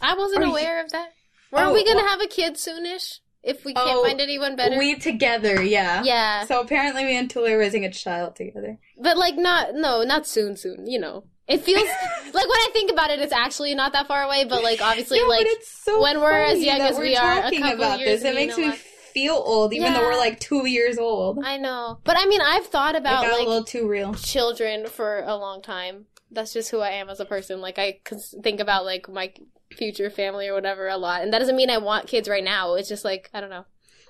I 0.00 0.14
wasn't 0.14 0.42
Are 0.42 0.46
you- 0.46 0.52
aware 0.52 0.84
of 0.84 0.90
that. 0.92 1.10
Weren't 1.50 1.68
Oh, 1.68 1.72
we 1.72 1.84
gonna 1.84 1.96
well- 1.96 2.06
have 2.08 2.20
a 2.20 2.26
kid 2.28 2.54
soonish? 2.54 3.18
If 3.42 3.64
we 3.64 3.72
can't 3.72 3.88
Oh, 3.88 4.04
find 4.04 4.20
anyone 4.20 4.54
better? 4.54 4.76
We 4.78 4.96
together, 4.96 5.62
yeah. 5.62 6.02
yeah. 6.04 6.44
So 6.44 6.60
apparently, 6.60 7.04
me 7.04 7.16
and 7.16 7.30
Tuli 7.30 7.52
are 7.52 7.58
raising 7.58 7.84
a 7.84 7.90
child 7.92 8.36
together. 8.36 8.78
But 8.98 9.16
like 9.16 9.36
not 9.36 9.74
no, 9.74 10.02
not 10.02 10.26
soon 10.26 10.56
soon, 10.56 10.86
you 10.86 10.98
know. 10.98 11.24
It 11.48 11.62
feels 11.62 11.82
like 12.26 12.34
when 12.34 12.44
I 12.44 12.68
think 12.72 12.92
about 12.92 13.10
it 13.10 13.18
it's 13.20 13.32
actually 13.32 13.74
not 13.74 13.92
that 13.94 14.06
far 14.06 14.22
away, 14.22 14.44
but 14.44 14.62
like 14.62 14.80
obviously 14.82 15.20
no, 15.20 15.26
like 15.26 15.46
it's 15.46 15.68
so 15.84 16.00
when 16.02 16.20
we're 16.20 16.30
as 16.32 16.60
young 16.62 16.80
as 16.80 16.98
we 16.98 17.14
a 17.14 17.18
talking 17.18 17.60
couple 17.62 17.76
about 17.76 17.98
years 18.00 18.22
this. 18.22 18.30
It 18.30 18.34
makes 18.34 18.56
me 18.58 18.70
feel 18.72 19.34
old, 19.34 19.72
even 19.72 19.92
though 19.94 20.02
we're 20.02 20.16
like 20.18 20.38
two 20.38 20.66
years 20.66 20.98
old. 20.98 21.42
I 21.44 21.56
know. 21.56 21.98
But 22.04 22.16
I 22.18 22.26
mean 22.26 22.40
I've 22.42 22.66
thought 22.66 22.94
about 22.94 23.24
got 23.24 23.40
a 23.40 23.42
little 23.42 23.64
too 23.64 23.88
real. 23.88 24.14
children 24.14 24.86
for 24.86 25.22
a 25.26 25.34
long 25.36 25.62
time. 25.62 26.06
That's 26.30 26.52
just 26.52 26.70
who 26.70 26.78
I 26.78 26.90
am 26.90 27.08
as 27.08 27.18
a 27.18 27.24
person. 27.24 27.60
Like 27.60 27.78
I 27.78 28.00
think 28.42 28.60
about 28.60 28.84
like 28.84 29.08
my 29.08 29.32
future 29.76 30.10
family 30.10 30.48
or 30.48 30.54
whatever 30.54 30.88
a 30.88 30.96
lot. 30.96 31.22
And 31.22 31.32
that 31.32 31.38
doesn't 31.38 31.56
mean 31.56 31.70
I 31.70 31.78
want 31.78 32.08
kids 32.08 32.28
right 32.28 32.44
now. 32.44 32.74
It's 32.74 32.88
just 32.88 33.04
like 33.04 33.30
I 33.34 33.40
don't 33.40 33.50
know. 33.50 33.66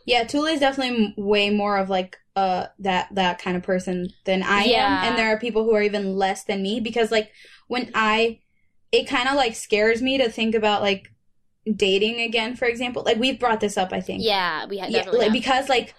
Yeah, 0.06 0.24
Tuli 0.24 0.52
is 0.52 0.60
definitely 0.60 1.14
way 1.16 1.50
more 1.50 1.76
of 1.76 1.90
like 1.90 2.16
uh 2.36 2.66
that 2.78 3.08
that 3.14 3.40
kind 3.40 3.56
of 3.56 3.62
person 3.62 4.14
than 4.24 4.42
I 4.42 4.64
Yeah. 4.64 4.86
am, 4.86 4.98
and 5.02 5.18
there 5.18 5.28
are 5.28 5.38
people 5.38 5.64
who 5.64 5.74
are 5.74 5.82
even 5.82 6.16
less 6.16 6.44
than 6.44 6.62
me 6.62 6.80
because 6.80 7.10
like 7.10 7.30
when 7.68 7.90
I, 7.94 8.40
it 8.92 9.06
kind 9.08 9.28
of 9.28 9.34
like 9.36 9.54
scares 9.54 10.02
me 10.02 10.18
to 10.18 10.28
think 10.30 10.54
about 10.54 10.82
like 10.82 11.12
dating 11.76 12.20
again. 12.20 12.56
For 12.56 12.66
example, 12.66 13.02
like 13.04 13.18
we've 13.18 13.38
brought 13.38 13.60
this 13.60 13.76
up, 13.76 13.92
I 13.92 14.00
think. 14.00 14.22
Yeah, 14.22 14.66
we 14.66 14.78
had 14.78 14.90
yeah, 14.90 15.08
like, 15.10 15.32
because 15.32 15.68
like 15.68 15.94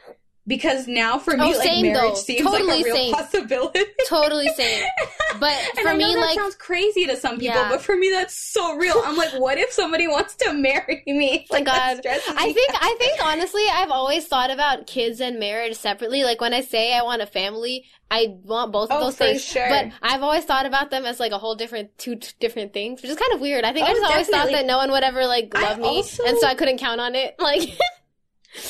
because 0.52 0.86
now 0.88 1.18
for 1.18 1.38
me 1.38 1.54
Oh, 1.56 1.58
like 1.58 1.82
marriage 1.82 1.93
though. 2.12 2.14
seems 2.16 2.43
like 2.45 2.64
a 2.64 2.66
real 2.68 2.93
same. 2.95 3.14
possibility. 3.14 3.80
totally 4.10 4.49
same. 4.56 4.84
But 5.39 5.58
for 5.82 5.88
I 5.88 5.95
know 5.95 6.08
me 6.08 6.14
that 6.14 6.20
like 6.20 6.38
sounds 6.38 6.56
crazy 6.56 7.06
to 7.08 7.16
some 7.16 7.39
people, 7.39 7.56
Yeah. 7.56 7.70
but 7.70 7.82
for 7.82 7.95
me 7.95 8.10
that's 8.12 8.36
so 8.36 8.76
real. 8.76 9.02
I'm 9.06 9.16
like, 9.16 9.32
what 9.39 9.58
if 9.58 9.72
somebody 9.72 10.06
wants 10.08 10.36
to 10.36 10.54
marry 10.54 11.02
me? 11.08 11.47
Oh 11.52 11.54
like 11.56 11.66
that 11.66 12.04
God. 12.04 12.20
I 12.38 12.52
think 12.52 12.70
out. 12.74 12.80
I 12.82 12.95
think 12.99 13.26
honestly 13.26 13.64
I've 13.74 13.89
always 13.91 14.28
thought 14.28 14.52
about 14.52 14.88
kids 14.88 15.22
and 15.22 15.39
marriage 15.39 15.76
separately. 15.78 16.24
Like 16.26 16.41
when 16.41 16.54
I 16.54 16.62
say 16.62 16.93
I 16.93 17.02
want 17.04 17.22
a 17.22 17.26
family, 17.26 17.86
I 18.12 18.36
want 18.43 18.74
both 18.74 18.91
of 18.91 18.97
Oh, 18.97 19.06
those 19.06 19.16
for 19.16 19.24
things. 19.24 19.43
sure. 19.43 19.68
But 19.70 19.91
I've 20.02 20.22
always 20.22 20.43
thought 20.43 20.66
about 20.66 20.91
them 20.91 21.06
as 21.06 21.18
like 21.20 21.32
a 21.32 21.38
whole 21.39 21.56
different 21.56 21.97
two 21.97 22.18
t- 22.18 22.34
different 22.41 22.74
things, 22.74 23.02
which 23.02 23.10
is 23.10 23.18
kind 23.18 23.34
of 23.34 23.39
weird. 23.39 23.64
I 23.64 23.72
think 23.72 23.88
I 23.88 23.91
Oh, 23.91 23.93
just 23.95 24.12
always 24.12 24.28
thought 24.28 24.52
that 24.52 24.66
no 24.66 24.78
one 24.78 24.91
would 24.91 25.04
ever 25.04 25.26
like 25.26 25.54
I 25.56 25.70
love 25.70 25.80
me, 25.80 25.86
also- 25.88 26.24
and 26.26 26.38
so 26.39 26.45
I 26.45 26.56
couldn't 26.56 26.78
count 26.78 26.99
on 26.99 27.16
it. 27.16 27.36
Like 27.39 27.70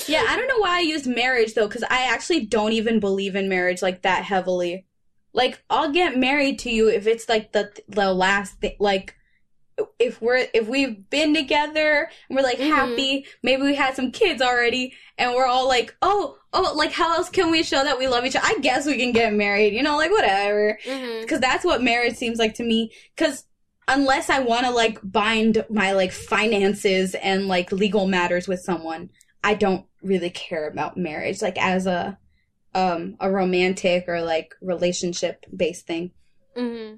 Yeah, 0.08 0.26
I 0.28 0.36
don't 0.36 0.48
know 0.48 0.60
why 0.60 0.78
I 0.78 0.82
used 0.82 1.08
marriage 1.08 1.54
though, 1.54 1.68
because 1.68 1.84
I 1.84 2.04
actually 2.04 2.46
don't 2.46 2.74
even 2.74 3.00
believe 3.00 3.36
in 3.36 3.50
marriage 3.50 3.82
like 3.82 4.04
that 4.04 4.24
heavily. 4.24 4.86
Like, 5.34 5.64
I'll 5.70 5.92
get 5.92 6.18
married 6.18 6.60
to 6.60 6.70
you 6.72 6.90
if 6.90 7.08
it's 7.08 7.30
like 7.30 7.52
the 7.54 7.72
the 7.88 8.14
last 8.14 8.60
thing. 8.60 8.76
Like, 8.80 9.16
if 9.98 10.22
we're 10.22 10.46
if 10.54 10.68
we've 10.68 11.10
been 11.10 11.34
together 11.34 12.10
and 12.30 12.36
we're 12.38 12.44
like 12.44 12.60
Mhm. 12.60 12.68
happy, 12.68 13.26
maybe 13.42 13.64
we 13.64 13.74
had 13.76 13.96
some 13.96 14.12
kids 14.12 14.42
already, 14.42 14.94
and 15.18 15.34
we're 15.34 15.46
all 15.48 15.68
like, 15.68 15.96
oh, 16.02 16.38
oh, 16.54 16.74
like 16.76 16.92
how 16.92 17.16
else 17.16 17.30
can 17.30 17.50
we 17.50 17.64
show 17.64 17.84
that 17.84 17.98
we 17.98 18.08
love 18.08 18.26
each 18.26 18.36
other? 18.36 18.46
I 18.46 18.60
guess 18.62 18.86
we 18.86 18.98
can 18.98 19.14
get 19.14 19.34
married, 19.34 19.74
you 19.74 19.82
know, 19.82 19.98
like 19.98 20.12
whatever. 20.12 20.78
Because 21.22 21.40
that's 21.40 21.64
what 21.66 21.82
marriage 21.82 22.16
seems 22.16 22.38
like 22.38 22.56
to 22.56 22.64
me. 22.64 22.92
Because 23.16 23.46
unless 23.88 24.30
I 24.30 24.40
want 24.40 24.66
to 24.66 24.72
like 24.72 25.00
bind 25.02 25.66
my 25.70 25.94
like 25.94 26.12
finances 26.12 27.16
and 27.16 27.48
like 27.48 27.72
legal 27.72 28.08
matters 28.08 28.48
with 28.48 28.60
someone, 28.60 29.10
I 29.44 29.54
don't 29.56 29.86
really 30.02 30.30
care 30.30 30.68
about 30.68 30.98
marriage 30.98 31.42
like 31.42 31.58
as 31.58 31.86
a 31.86 32.18
um 32.74 33.16
a 33.20 33.30
romantic 33.30 34.06
or 34.08 34.22
like 34.22 34.54
relationship 34.62 35.46
based 35.56 35.86
thing. 35.88 36.12
hmm 36.56 36.96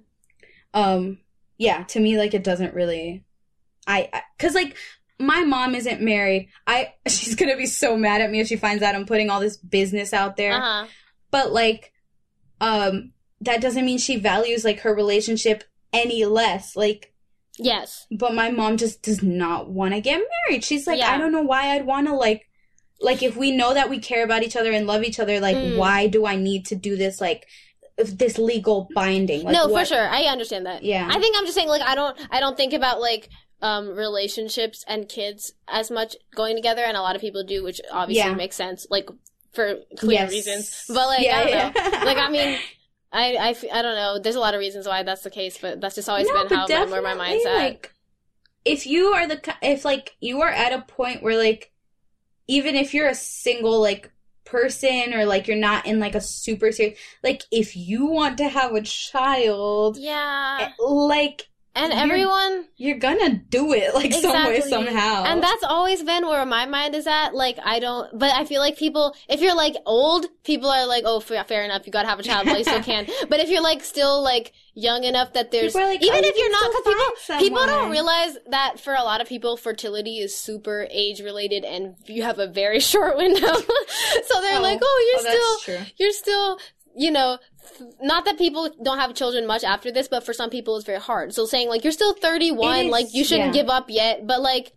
Um 0.74 1.20
yeah, 1.58 1.84
to 1.84 2.00
me 2.00 2.18
like 2.18 2.34
it 2.34 2.44
doesn't 2.44 2.74
really 2.74 3.24
I 3.88 4.10
I- 4.14 4.24
cuz 4.39 4.54
like 4.56 4.76
my 5.20 5.44
mom 5.44 5.76
isn't 5.76 6.02
married. 6.02 6.50
I 6.68 6.94
she's 7.08 7.36
to 7.36 7.58
be 7.58 7.66
so 7.66 7.96
mad 7.96 8.22
at 8.22 8.32
me 8.32 8.39
if 8.39 8.48
she 8.48 8.56
finds 8.56 8.84
out 8.84 8.96
I'm 8.96 9.06
putting 9.06 9.30
all 9.30 9.39
this 9.39 9.58
business 9.58 10.14
out 10.14 10.36
there 10.38 10.54
Uh-huh. 10.54 10.88
but 11.32 11.52
like 11.54 11.91
um 12.62 13.14
that 13.41 13.62
doesn't 13.62 13.86
mean 13.86 13.98
she 13.98 14.18
values 14.18 14.64
like 14.64 14.80
her 14.82 14.94
relationship 14.96 15.64
any 15.91 16.26
less 16.26 16.76
like 16.76 17.12
Yes. 17.60 18.08
but 18.12 18.34
my 18.34 18.49
mom 18.51 18.78
just 18.78 19.01
does 19.04 19.22
not 19.22 19.70
want 19.70 19.93
to 19.93 20.01
get 20.01 20.22
married 20.47 20.64
she's 20.64 20.88
like 20.88 20.99
Yeah. 20.99 21.12
i 21.12 21.18
don't 21.18 21.32
know 21.32 21.43
why 21.43 21.72
i'd 21.76 21.86
want 21.86 22.08
to 22.08 22.14
like 22.16 22.47
like 22.99 23.22
if 23.22 23.36
we 23.38 23.51
know 23.51 23.74
that 23.74 23.89
we 23.89 23.99
care 23.99 24.24
about 24.24 24.43
each 24.43 24.56
other 24.56 24.72
and 24.72 24.88
love 24.88 25.04
each 25.04 25.20
other 25.20 25.39
like 25.39 25.56
Mm. 25.58 25.78
why 25.78 26.08
do 26.08 26.26
i 26.26 26.36
need 26.36 26.66
to 26.68 26.76
do 26.76 26.95
this 26.97 27.22
like 27.22 27.45
this 27.97 28.39
legal 28.39 28.88
binding 28.95 29.43
like 29.43 29.54
no, 29.54 29.68
what- 29.68 29.88
for 29.88 29.93
sure. 29.93 30.08
I 30.10 30.24
understand 30.24 30.66
that. 30.66 30.84
Yeah. 30.84 31.08
I 31.12 31.20
think 31.20 31.36
I'm 31.38 31.43
just 31.45 31.54
saying 31.54 31.68
like 31.68 31.84
I 31.84 31.93
don't 31.93 32.18
I 32.32 32.39
don't 32.39 32.58
think 32.58 32.74
about 32.74 32.99
like 32.99 33.30
um 33.62 33.89
relationships 33.95 34.84
and 34.88 35.08
kids 35.08 35.54
as 35.68 35.91
much 35.91 36.16
going 36.36 36.56
together 36.56 36.82
and 36.82 36.97
a 36.97 37.01
lot 37.01 37.16
of 37.16 37.22
people 37.22 37.43
do, 37.43 37.64
which 37.64 37.80
obviously 37.91 38.28
Yeah. 38.32 38.36
makes 38.36 38.56
sense 38.56 38.88
like 38.89 39.08
for 39.54 39.76
clear 39.99 40.22
Yes. 40.22 40.32
reasons. 40.32 40.86
But 40.88 41.06
like 41.08 41.24
Yeah, 41.24 41.38
I 41.38 41.43
don't 41.43 41.49
yeah. 41.51 41.70
know. 41.99 42.06
Like 42.06 42.18
I 42.18 42.30
mean 42.32 42.58
I, 43.14 43.36
I, 43.36 43.49
I 43.72 43.82
don't 43.82 43.95
know. 43.95 44.20
There's 44.20 44.36
a 44.36 44.39
lot 44.39 44.55
of 44.55 44.59
reasons 44.59 44.88
why 44.88 45.03
that's 45.03 45.24
the 45.24 45.30
case, 45.30 45.57
but 45.57 45.80
that's 45.80 45.95
just 45.95 46.09
always 46.09 46.28
No, 46.28 46.34
been 46.43 46.49
how 46.49 46.68
my, 46.68 46.86
where 46.86 47.01
my 47.01 47.14
mind's 47.14 47.45
at. 47.45 47.55
like 47.57 47.93
if 48.66 48.88
you 48.88 49.07
are 49.07 49.28
the 49.28 49.41
if 49.61 49.86
like 49.86 50.16
you 50.22 50.41
are 50.41 50.49
at 50.49 50.74
a 50.74 50.82
point 50.84 51.24
where 51.24 51.38
like 51.38 51.72
even 52.47 52.76
if 52.76 52.93
you're 52.93 53.07
a 53.09 53.16
single 53.16 53.82
like 53.82 54.11
person 54.45 55.14
or 55.14 55.26
like 55.26 55.47
you're 55.47 55.57
not 55.57 55.86
in 55.86 55.99
like 55.99 56.16
a 56.16 56.22
super 56.22 56.72
serious 56.72 56.99
like 57.24 57.43
if 57.51 57.76
you 57.78 58.05
want 58.07 58.38
to 58.38 58.49
have 58.49 58.74
a 58.74 58.82
child 58.82 59.97
yeah, 59.97 60.59
eh, 60.59 60.70
like 60.80 61.49
and 61.76 61.92
you're- 61.92 62.02
everyone 62.04 62.66
you're 62.78 62.98
gonna 63.00 63.30
do 63.50 63.74
it 63.74 63.94
like 63.96 64.14
some 64.14 64.46
way 64.46 64.60
somehow 64.62 65.24
And 65.24 65.42
that's 65.42 65.64
always 65.64 66.04
been 66.04 66.28
where 66.28 66.46
my 66.46 66.66
mind 66.66 66.96
is 66.96 67.08
at. 67.08 67.34
Like, 67.34 67.58
I 67.64 67.80
don't, 67.80 68.18
but 68.18 68.32
I 68.32 68.46
feel 68.46 68.60
like 68.62 68.78
people, 68.78 69.16
if 69.30 69.40
you're 69.42 69.56
like 69.56 69.76
old, 69.86 70.26
people 70.44 70.70
are 70.70 70.86
like, 70.86 71.04
oh, 71.06 71.20
fair, 71.20 71.44
fair 71.46 71.64
enough, 71.64 71.86
you 71.86 71.92
gotta 71.92 72.08
have 72.10 72.20
a 72.20 72.24
child 72.24 72.46
while 72.48 72.58
you 72.58 72.64
still 72.64 72.84
can. 72.92 73.08
But 73.30 73.40
if 73.40 73.50
you're 73.50 73.62
like 73.64 73.84
still 73.84 74.22
like 74.22 74.52
young 74.76 75.04
enough 75.04 75.34
that 75.34 75.52
there's, 75.52 75.74
like, 75.76 76.02
even 76.04 76.16
"Oh, 76.16 76.28
if 76.28 76.36
you're 76.38 76.52
not, 76.52 76.72
because 76.72 77.38
people, 77.38 77.40
people 77.60 77.66
don't 77.68 77.92
realize 77.92 78.38
that 78.50 78.80
for 78.80 78.94
a 78.96 79.04
lot 79.04 79.22
of 79.22 79.28
people, 79.28 79.56
fertility 79.56 80.18
is 80.20 80.36
super 80.36 80.88
age 80.92 81.22
related 81.22 81.64
and 81.64 81.96
you 82.06 82.24
have 82.24 82.40
a 82.40 82.48
very 82.48 82.80
short 82.92 83.16
window. 83.18 83.40
so 84.28 84.42
they're 84.42 84.58
Oh. 84.60 84.62
like, 84.62 84.80
oh, 84.84 85.22
you're 85.24 85.32
Oh, 85.34 85.60
still, 85.64 85.86
you're 85.98 86.12
still, 86.12 86.60
you 86.96 87.12
know, 87.12 87.38
not 88.02 88.26
that 88.26 88.38
people 88.38 88.70
don't 88.84 89.00
have 89.00 89.14
children 89.16 89.48
much 89.48 89.64
after 89.64 89.91
this, 89.91 90.08
but 90.08 90.26
for 90.26 90.34
some 90.34 90.50
people 90.50 90.76
it's 90.78 90.86
very 90.86 91.00
hard. 91.00 91.34
So 91.34 91.46
saying 91.46 91.70
like 91.70 91.84
you're 91.84 91.91
still 91.94 92.14
31, 92.14 92.76
It 92.78 92.86
is- 92.86 92.91
like 92.91 93.14
you 93.14 93.24
shouldn't 93.24 93.56
yeah. 93.56 93.62
give 93.62 93.70
up 93.70 93.86
yet, 93.89 94.26
but 94.28 94.41
like 94.41 94.74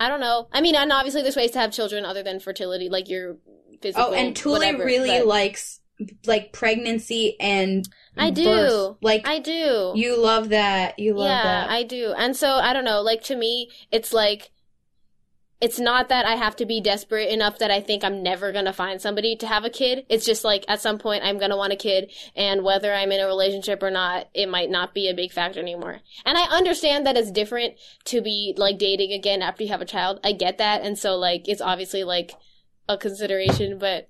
I 0.00 0.08
don't 0.08 0.20
know. 0.20 0.48
I 0.52 0.60
mean, 0.60 0.76
and 0.76 0.92
obviously 0.92 1.22
there's 1.22 1.34
ways 1.36 1.50
to 1.52 1.58
have 1.58 1.72
children 1.72 2.04
other 2.04 2.22
than 2.22 2.38
fertility, 2.38 2.88
like 2.88 3.08
your 3.08 3.38
physical. 3.82 4.08
oh 4.10 4.12
and 4.12 4.34
Tuli 4.36 4.58
whatever, 4.58 4.84
really 4.84 5.10
but 5.18 5.26
likes 5.26 5.80
like 6.26 6.52
pregnancy 6.52 7.36
and 7.40 7.88
I 8.16 8.30
do. 8.30 8.44
birth. 8.44 8.96
like 9.02 9.26
I 9.26 9.40
do. 9.40 9.92
you 9.96 10.16
love 10.16 10.50
that 10.50 10.98
you 11.00 11.14
love 11.14 11.28
yeah, 11.28 11.42
that 11.42 11.70
I 11.70 11.82
do. 11.82 12.14
And 12.16 12.36
so 12.36 12.48
I 12.48 12.72
don't 12.72 12.84
know. 12.84 13.00
Like 13.02 13.22
to 13.24 13.36
me, 13.36 13.70
it's 13.90 14.12
like 14.12 14.50
it's 15.60 15.80
not 15.80 16.08
that 16.08 16.24
I 16.24 16.36
have 16.36 16.54
to 16.56 16.66
be 16.66 16.80
desperate 16.80 17.30
enough 17.30 17.58
that 17.58 17.70
I 17.70 17.80
think 17.80 18.04
I'm 18.04 18.22
never 18.22 18.52
gonna 18.52 18.72
find 18.72 19.00
somebody 19.00 19.34
to 19.36 19.46
have 19.46 19.64
a 19.64 19.70
kid. 19.70 20.06
It's 20.08 20.24
just 20.24 20.44
like 20.44 20.64
at 20.68 20.80
some 20.80 20.98
point 20.98 21.24
I'm 21.24 21.38
gonna 21.38 21.56
want 21.56 21.72
a 21.72 21.76
kid, 21.76 22.12
and 22.36 22.62
whether 22.62 22.92
I'm 22.92 23.10
in 23.10 23.20
a 23.20 23.26
relationship 23.26 23.82
or 23.82 23.90
not, 23.90 24.28
it 24.34 24.48
might 24.48 24.70
not 24.70 24.94
be 24.94 25.08
a 25.08 25.14
big 25.14 25.32
factor 25.32 25.60
anymore. 25.60 26.00
And 26.24 26.38
I 26.38 26.44
understand 26.44 27.06
that 27.06 27.16
it's 27.16 27.32
different 27.32 27.74
to 28.06 28.20
be 28.20 28.54
like 28.56 28.78
dating 28.78 29.12
again 29.12 29.42
after 29.42 29.64
you 29.64 29.70
have 29.70 29.82
a 29.82 29.86
child. 29.86 30.20
I 30.22 30.32
get 30.32 30.58
that, 30.58 30.82
and 30.82 30.98
so 30.98 31.16
like 31.16 31.48
it's 31.48 31.60
obviously 31.60 32.04
like 32.04 32.32
a 32.88 32.96
consideration, 32.96 33.78
but. 33.78 34.08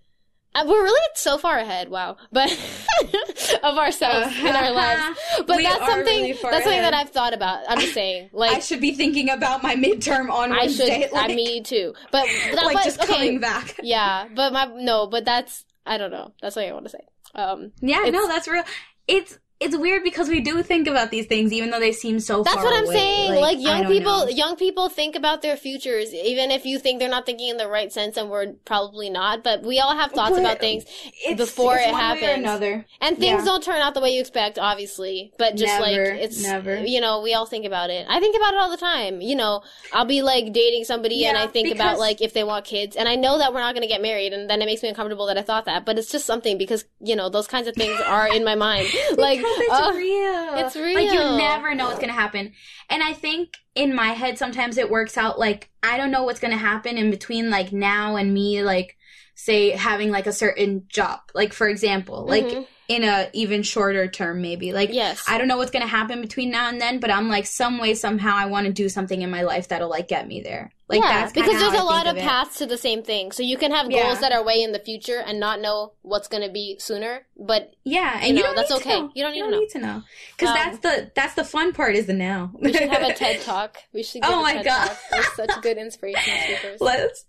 Uh, 0.60 0.64
We're 0.66 0.82
really 0.82 1.00
so 1.14 1.38
far 1.38 1.58
ahead, 1.58 1.88
wow! 1.88 2.16
But 2.32 2.50
of 3.62 3.78
ourselves 3.78 4.36
in 4.38 4.46
our 4.54 4.70
lives, 4.72 5.18
but 5.46 5.56
We 5.56 5.62
that's 5.64 5.78
something 5.78 6.04
really 6.04 6.32
that's 6.32 6.40
something 6.42 6.72
ahead. 6.72 6.84
that 6.84 6.94
I've 6.94 7.10
thought 7.10 7.34
about. 7.34 7.64
I'm 7.68 7.78
just 7.80 7.94
saying, 7.94 8.30
like 8.32 8.56
I 8.56 8.58
should 8.60 8.80
be 8.80 8.92
thinking 8.94 9.30
about 9.30 9.62
my 9.62 9.74
midterm 9.76 10.30
on 10.30 10.52
I 10.52 10.66
should, 10.66 10.88
Wednesday. 10.88 11.08
I 11.14 11.26
like, 11.26 11.34
me 11.34 11.62
too. 11.62 11.94
But 12.10 12.26
that, 12.54 12.64
like 12.64 12.74
but, 12.74 12.84
just 12.84 13.00
okay, 13.02 13.14
coming 13.14 13.40
back. 13.40 13.76
yeah. 13.82 14.26
But 14.34 14.52
my 14.52 14.66
no, 14.66 15.06
but 15.06 15.24
that's 15.24 15.64
I 15.86 15.98
don't 15.98 16.10
know. 16.10 16.32
That's 16.42 16.56
what 16.56 16.66
I 16.66 16.72
want 16.72 16.84
to 16.86 16.90
say. 16.90 17.04
Um, 17.34 17.72
Yeah, 17.80 18.00
no, 18.10 18.26
that's 18.26 18.48
real. 18.48 18.64
It's 19.06 19.38
it's 19.60 19.76
weird 19.76 20.04
because 20.04 20.28
we 20.28 20.40
do 20.40 20.62
think 20.62 20.86
about 20.86 21.10
these 21.10 21.26
things, 21.26 21.52
even 21.52 21.70
though 21.70 21.80
they 21.80 21.90
seem 21.90 22.20
so. 22.20 22.44
that's 22.44 22.56
what 22.56 22.72
I'm 22.76 22.84
away. 22.84 22.94
saying. 22.94 23.40
Like, 23.40 23.56
I 23.58 23.60
young 23.60 23.86
people, 23.86 24.18
know. 24.18 24.28
young 24.28 24.54
people 24.56 24.88
think 24.88 25.16
about 25.16 25.42
their 25.42 25.56
futures, 25.56 26.14
even 26.14 26.52
if 26.52 26.64
you 26.64 26.78
think 26.78 27.00
they're 27.00 27.08
not 27.08 27.26
thinking 27.26 27.48
in 27.48 27.56
the 27.56 27.66
right 27.68 27.92
sense, 27.92 28.16
and 28.16 28.30
we're 28.30 28.52
probably 28.64 29.10
not. 29.10 29.42
But 29.42 29.62
we 29.62 29.80
all 29.80 29.96
have 29.96 30.12
thoughts 30.12 30.30
But 30.36 30.40
about 30.40 30.60
things, 30.60 30.84
It's- 31.24 31.36
before 31.36 31.74
it's 31.74 31.86
it 31.86 31.92
one 31.92 32.00
way 32.00 32.06
or 32.22 32.26
happens. 32.28 32.38
another. 32.44 32.86
and 33.00 33.18
things 33.18 33.40
Yeah. 33.40 33.44
don't 33.44 33.62
turn 33.62 33.80
out 33.80 33.94
the 33.94 34.00
way 34.00 34.10
you 34.14 34.20
expect, 34.20 34.58
obviously. 34.60 35.32
But 35.38 35.56
just 35.56 35.80
Never, 35.80 36.12
like 36.14 36.22
it's, 36.22 36.42
never. 36.42 36.76
you 36.84 37.00
know, 37.00 37.20
we 37.20 37.34
all 37.34 37.46
think 37.46 37.64
about 37.66 37.90
it. 37.90 38.06
I 38.08 38.20
think 38.20 38.36
about 38.36 38.54
it 38.54 38.60
all 38.60 38.70
the 38.70 38.76
time. 38.76 39.20
You 39.20 39.34
know, 39.34 39.62
I'll 39.92 40.04
be 40.04 40.22
like 40.22 40.52
dating 40.52 40.84
somebody, 40.84 41.24
and 41.26 41.36
I 41.36 41.48
think 41.48 41.74
about 41.74 41.98
like 41.98 42.20
if 42.20 42.32
they 42.32 42.44
want 42.44 42.64
kids, 42.64 42.94
and 42.94 43.08
I 43.08 43.16
know 43.16 43.38
that 43.38 43.52
we're 43.52 43.60
not 43.60 43.74
going 43.74 43.82
to 43.82 43.88
get 43.88 44.02
married, 44.02 44.32
and 44.32 44.48
then 44.48 44.62
it 44.62 44.66
makes 44.66 44.82
me 44.84 44.88
uncomfortable 44.88 45.26
that 45.26 45.36
I 45.36 45.42
thought 45.42 45.64
that. 45.64 45.84
But 45.84 45.98
it's 45.98 46.12
just 46.12 46.26
something 46.26 46.58
because 46.58 46.84
you 47.00 47.16
know 47.16 47.28
those 47.28 47.48
kinds 47.48 47.66
of 47.66 47.74
things 47.74 48.00
are 48.06 48.28
in 48.32 48.44
my 48.44 48.54
mind. 48.54 48.86
Like, 49.18 49.40
because 49.56 49.78
it's 49.80 49.88
uh, 49.88 49.92
real. 49.96 50.54
it's 50.66 50.76
real. 50.76 50.94
Like 50.94 51.12
you 51.12 51.38
never 51.38 51.74
know 51.74 51.86
what's 51.86 52.00
gonna 52.00 52.12
happen. 52.12 52.52
And 52.90 53.02
I 53.02 53.12
think 53.12 53.56
in 53.74 53.94
my 53.94 54.08
head 54.08 54.38
sometimes 54.38 54.76
it 54.76 54.90
works 54.90 55.16
out 55.16 55.38
like 55.38 55.70
I 55.82 55.96
don't 55.96 56.10
know 56.10 56.24
what's 56.24 56.40
gonna 56.40 56.56
happen 56.56 56.98
in 56.98 57.10
between 57.10 57.48
like 57.50 57.72
now 57.72 58.16
and 58.16 58.34
me 58.34 58.62
like 58.62 58.97
say 59.40 59.70
having 59.70 60.10
like 60.10 60.26
a 60.26 60.32
certain 60.32 60.84
job. 60.88 61.20
Like 61.32 61.52
for 61.52 61.68
example, 61.68 62.26
like 62.26 62.44
Mhm. 62.44 62.66
in 62.88 63.04
a 63.04 63.28
even 63.34 63.62
shorter 63.62 64.08
term 64.08 64.42
maybe. 64.42 64.72
Like 64.72 64.92
yes, 64.92 65.22
I 65.28 65.38
don't 65.38 65.46
know 65.46 65.58
what's 65.58 65.70
gonna 65.70 65.86
happen 65.86 66.20
between 66.20 66.50
now 66.50 66.68
and 66.68 66.80
then, 66.80 66.98
but 66.98 67.10
I'm 67.10 67.28
like 67.28 67.46
some 67.46 67.78
way 67.78 67.94
somehow 67.94 68.34
I 68.34 68.46
want 68.46 68.66
to 68.66 68.72
do 68.72 68.88
something 68.88 69.22
in 69.22 69.30
my 69.30 69.42
life 69.42 69.68
that'll 69.68 69.88
like 69.90 70.08
get 70.08 70.26
me 70.26 70.40
there. 70.40 70.72
Like 70.88 71.02
yeah, 71.02 71.20
that's 71.20 71.32
because 71.32 71.60
there's 71.60 71.74
a 71.80 71.84
lot 71.84 72.06
think 72.06 72.16
of 72.18 72.22
paths 72.24 72.58
to 72.58 72.66
the 72.66 72.78
same 72.78 73.02
thing. 73.02 73.30
So 73.30 73.42
you 73.44 73.56
can 73.58 73.70
have 73.72 73.90
Yeah. 73.90 74.04
goals 74.06 74.20
that 74.20 74.32
are 74.32 74.42
way 74.42 74.62
in 74.62 74.72
the 74.72 74.78
future 74.80 75.22
and 75.24 75.38
not 75.38 75.60
know 75.60 75.92
what's 76.02 76.28
going 76.28 76.42
to 76.42 76.48
be 76.50 76.76
sooner. 76.80 77.26
But 77.36 77.74
Yeah, 77.84 78.18
and 78.20 78.28
you 78.30 78.36
you, 78.36 78.42
know, 78.42 78.46
don't 78.46 78.56
that's 78.56 78.70
okay. 78.72 79.00
Know. 79.02 79.12
You 79.14 79.22
don't 79.22 79.32
need 79.34 79.38
you 79.38 79.44
to 79.44 79.50
don't 79.50 79.52
know. 79.52 79.60
need 79.60 79.70
to 79.70 79.78
know 79.78 80.02
because 80.36 80.48
Um, 80.48 80.54
that's 80.56 80.78
the 80.78 81.12
that's 81.14 81.34
the 81.34 81.44
fun 81.44 81.72
part 81.74 81.94
is 81.94 82.06
the 82.06 82.14
now. 82.14 82.50
we 82.58 82.72
should 82.72 82.88
have 82.88 83.02
a 83.02 83.12
TED 83.20 83.42
talk. 83.42 83.76
We 83.92 84.02
should. 84.02 84.22
Oh 84.24 84.42
my 84.42 84.62
God. 84.62 84.96
Such 85.36 85.60
good 85.62 85.76
inspirational 85.78 86.38
speakers. 86.40 86.80
Let's. 86.80 87.26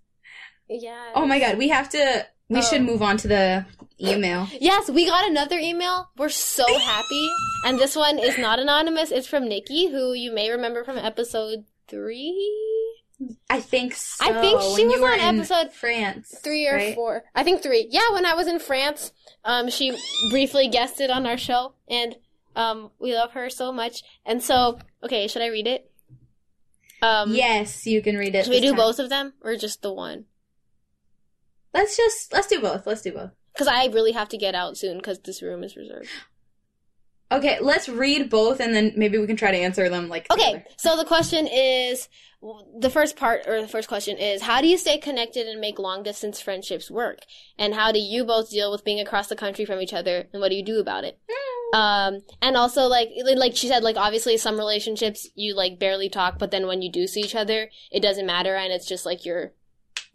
Yeah. 0.69 1.11
Oh 1.15 1.25
my 1.25 1.39
god, 1.39 1.57
we 1.57 1.69
have 1.69 1.89
to. 1.89 2.25
We 2.49 2.57
Oh. 2.59 2.61
should 2.61 2.81
move 2.81 3.01
on 3.03 3.17
to 3.17 3.27
the 3.27 3.65
email. 4.01 4.47
Yes, 4.59 4.89
we 4.89 5.05
got 5.05 5.29
another 5.29 5.57
email. 5.59 6.09
We're 6.17 6.29
so 6.29 6.65
happy. 6.79 7.29
And 7.65 7.77
this 7.77 7.95
one 7.95 8.17
is 8.17 8.37
not 8.37 8.59
anonymous. 8.59 9.11
It's 9.11 9.27
from 9.27 9.47
Nikki, 9.47 9.87
who 9.91 10.13
you 10.13 10.31
may 10.33 10.49
remember 10.49 10.83
from 10.83 10.97
episode 10.97 11.65
three, 11.87 12.33
I 13.49 13.59
think 13.59 13.93
so. 13.95 14.25
I 14.25 14.39
think 14.41 14.61
she 14.61 14.87
when 14.87 15.01
was 15.01 15.11
on 15.19 15.19
episode 15.35 15.73
France, 15.73 16.33
three 16.43 16.67
or 16.67 16.75
right? 16.75 16.95
four. 16.95 17.23
I 17.35 17.43
think 17.43 17.61
three. 17.61 17.87
Yeah, 17.89 18.13
when 18.13 18.25
I 18.25 18.33
was 18.33 18.47
in 18.47 18.59
France, 18.59 19.11
um, 19.43 19.69
she 19.69 19.95
briefly 20.31 20.69
guested 20.69 21.09
on 21.09 21.25
our 21.25 21.37
show, 21.37 21.73
and 21.89 22.15
um, 22.55 22.91
we 22.99 23.13
love 23.13 23.31
her 23.33 23.49
so 23.49 23.71
much. 23.73 24.03
And 24.25 24.41
so, 24.41 24.79
okay, 25.03 25.27
should 25.27 25.41
I 25.41 25.47
read 25.47 25.67
it? 25.67 25.91
Um, 27.01 27.33
Yes, 27.33 27.85
you 27.85 28.01
can 28.01 28.17
read 28.17 28.35
it. 28.35 28.45
Should 28.45 28.51
we 28.51 28.61
do 28.61 28.69
time. 28.69 28.77
both 28.77 28.99
of 28.99 29.09
them 29.09 29.33
or 29.41 29.55
just 29.55 29.81
the 29.81 29.91
one? 29.93 30.25
Let's 31.73 31.95
just 31.97 32.33
let's 32.33 32.47
do 32.47 32.59
both. 32.61 32.85
Let's 32.87 33.01
do 33.01 33.11
both. 33.11 33.31
Because 33.53 33.67
I 33.67 33.85
really 33.87 34.13
have 34.13 34.29
to 34.29 34.37
get 34.37 34.55
out 34.55 34.77
soon 34.77 34.97
because 34.97 35.19
this 35.19 35.41
room 35.41 35.63
is 35.63 35.75
reserved. 35.75 36.09
Okay, 37.31 37.59
let's 37.61 37.87
read 37.87 38.29
both 38.29 38.59
and 38.59 38.73
then 38.73 38.93
maybe 38.95 39.19
we 39.19 39.27
can 39.27 39.35
try 39.35 39.51
to 39.51 39.57
answer 39.57 39.87
them 39.87 40.09
like 40.09 40.25
Okay, 40.31 40.53
together. 40.53 40.65
so 40.77 40.97
the 40.97 41.05
question 41.05 41.45
is 41.45 42.09
the 42.79 42.89
first 42.89 43.17
part 43.17 43.41
or 43.47 43.61
the 43.61 43.67
first 43.67 43.87
question 43.87 44.17
is 44.17 44.41
how 44.41 44.61
do 44.61 44.67
you 44.67 44.77
stay 44.79 44.97
connected 44.97 45.45
and 45.45 45.61
make 45.61 45.77
long 45.77 46.01
distance 46.01 46.41
friendships 46.41 46.89
work? 46.89 47.19
And 47.57 47.75
how 47.75 47.91
do 47.91 47.99
you 47.99 48.23
both 48.25 48.49
deal 48.49 48.71
with 48.71 48.83
being 48.83 48.99
across 48.99 49.27
the 49.27 49.35
country 49.35 49.65
from 49.65 49.79
each 49.79 49.93
other 49.93 50.27
and 50.33 50.41
what 50.41 50.49
do 50.49 50.55
you 50.55 50.63
do 50.65 50.79
about 50.79 51.03
it? 51.03 51.19
Um, 51.71 52.21
and 52.41 52.57
also 52.57 52.87
like 52.87 53.09
like 53.35 53.55
she 53.55 53.67
said 53.67 53.83
like 53.83 53.95
obviously 53.95 54.37
some 54.37 54.57
relationships 54.57 55.27
you 55.35 55.53
like 55.55 55.77
barely 55.77 56.09
talk 56.09 56.39
but 56.39 56.49
then 56.49 56.65
when 56.65 56.81
you 56.81 56.91
do 56.91 57.05
see 57.05 57.19
each 57.21 57.35
other 57.35 57.69
it 57.91 57.99
doesn't 57.99 58.25
matter 58.25 58.55
and 58.55 58.73
it's 58.73 58.87
just 58.87 59.05
like 59.05 59.23
you're 59.23 59.51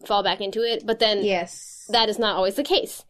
fall 0.09 0.23
back 0.23 0.41
into 0.41 0.63
it. 0.63 0.85
But 0.87 0.99
then 0.99 1.25
Yes. 1.25 1.87
that 1.91 2.09
is 2.09 2.19
not 2.19 2.37
always 2.37 2.55
the 2.55 2.63
case. 2.63 3.05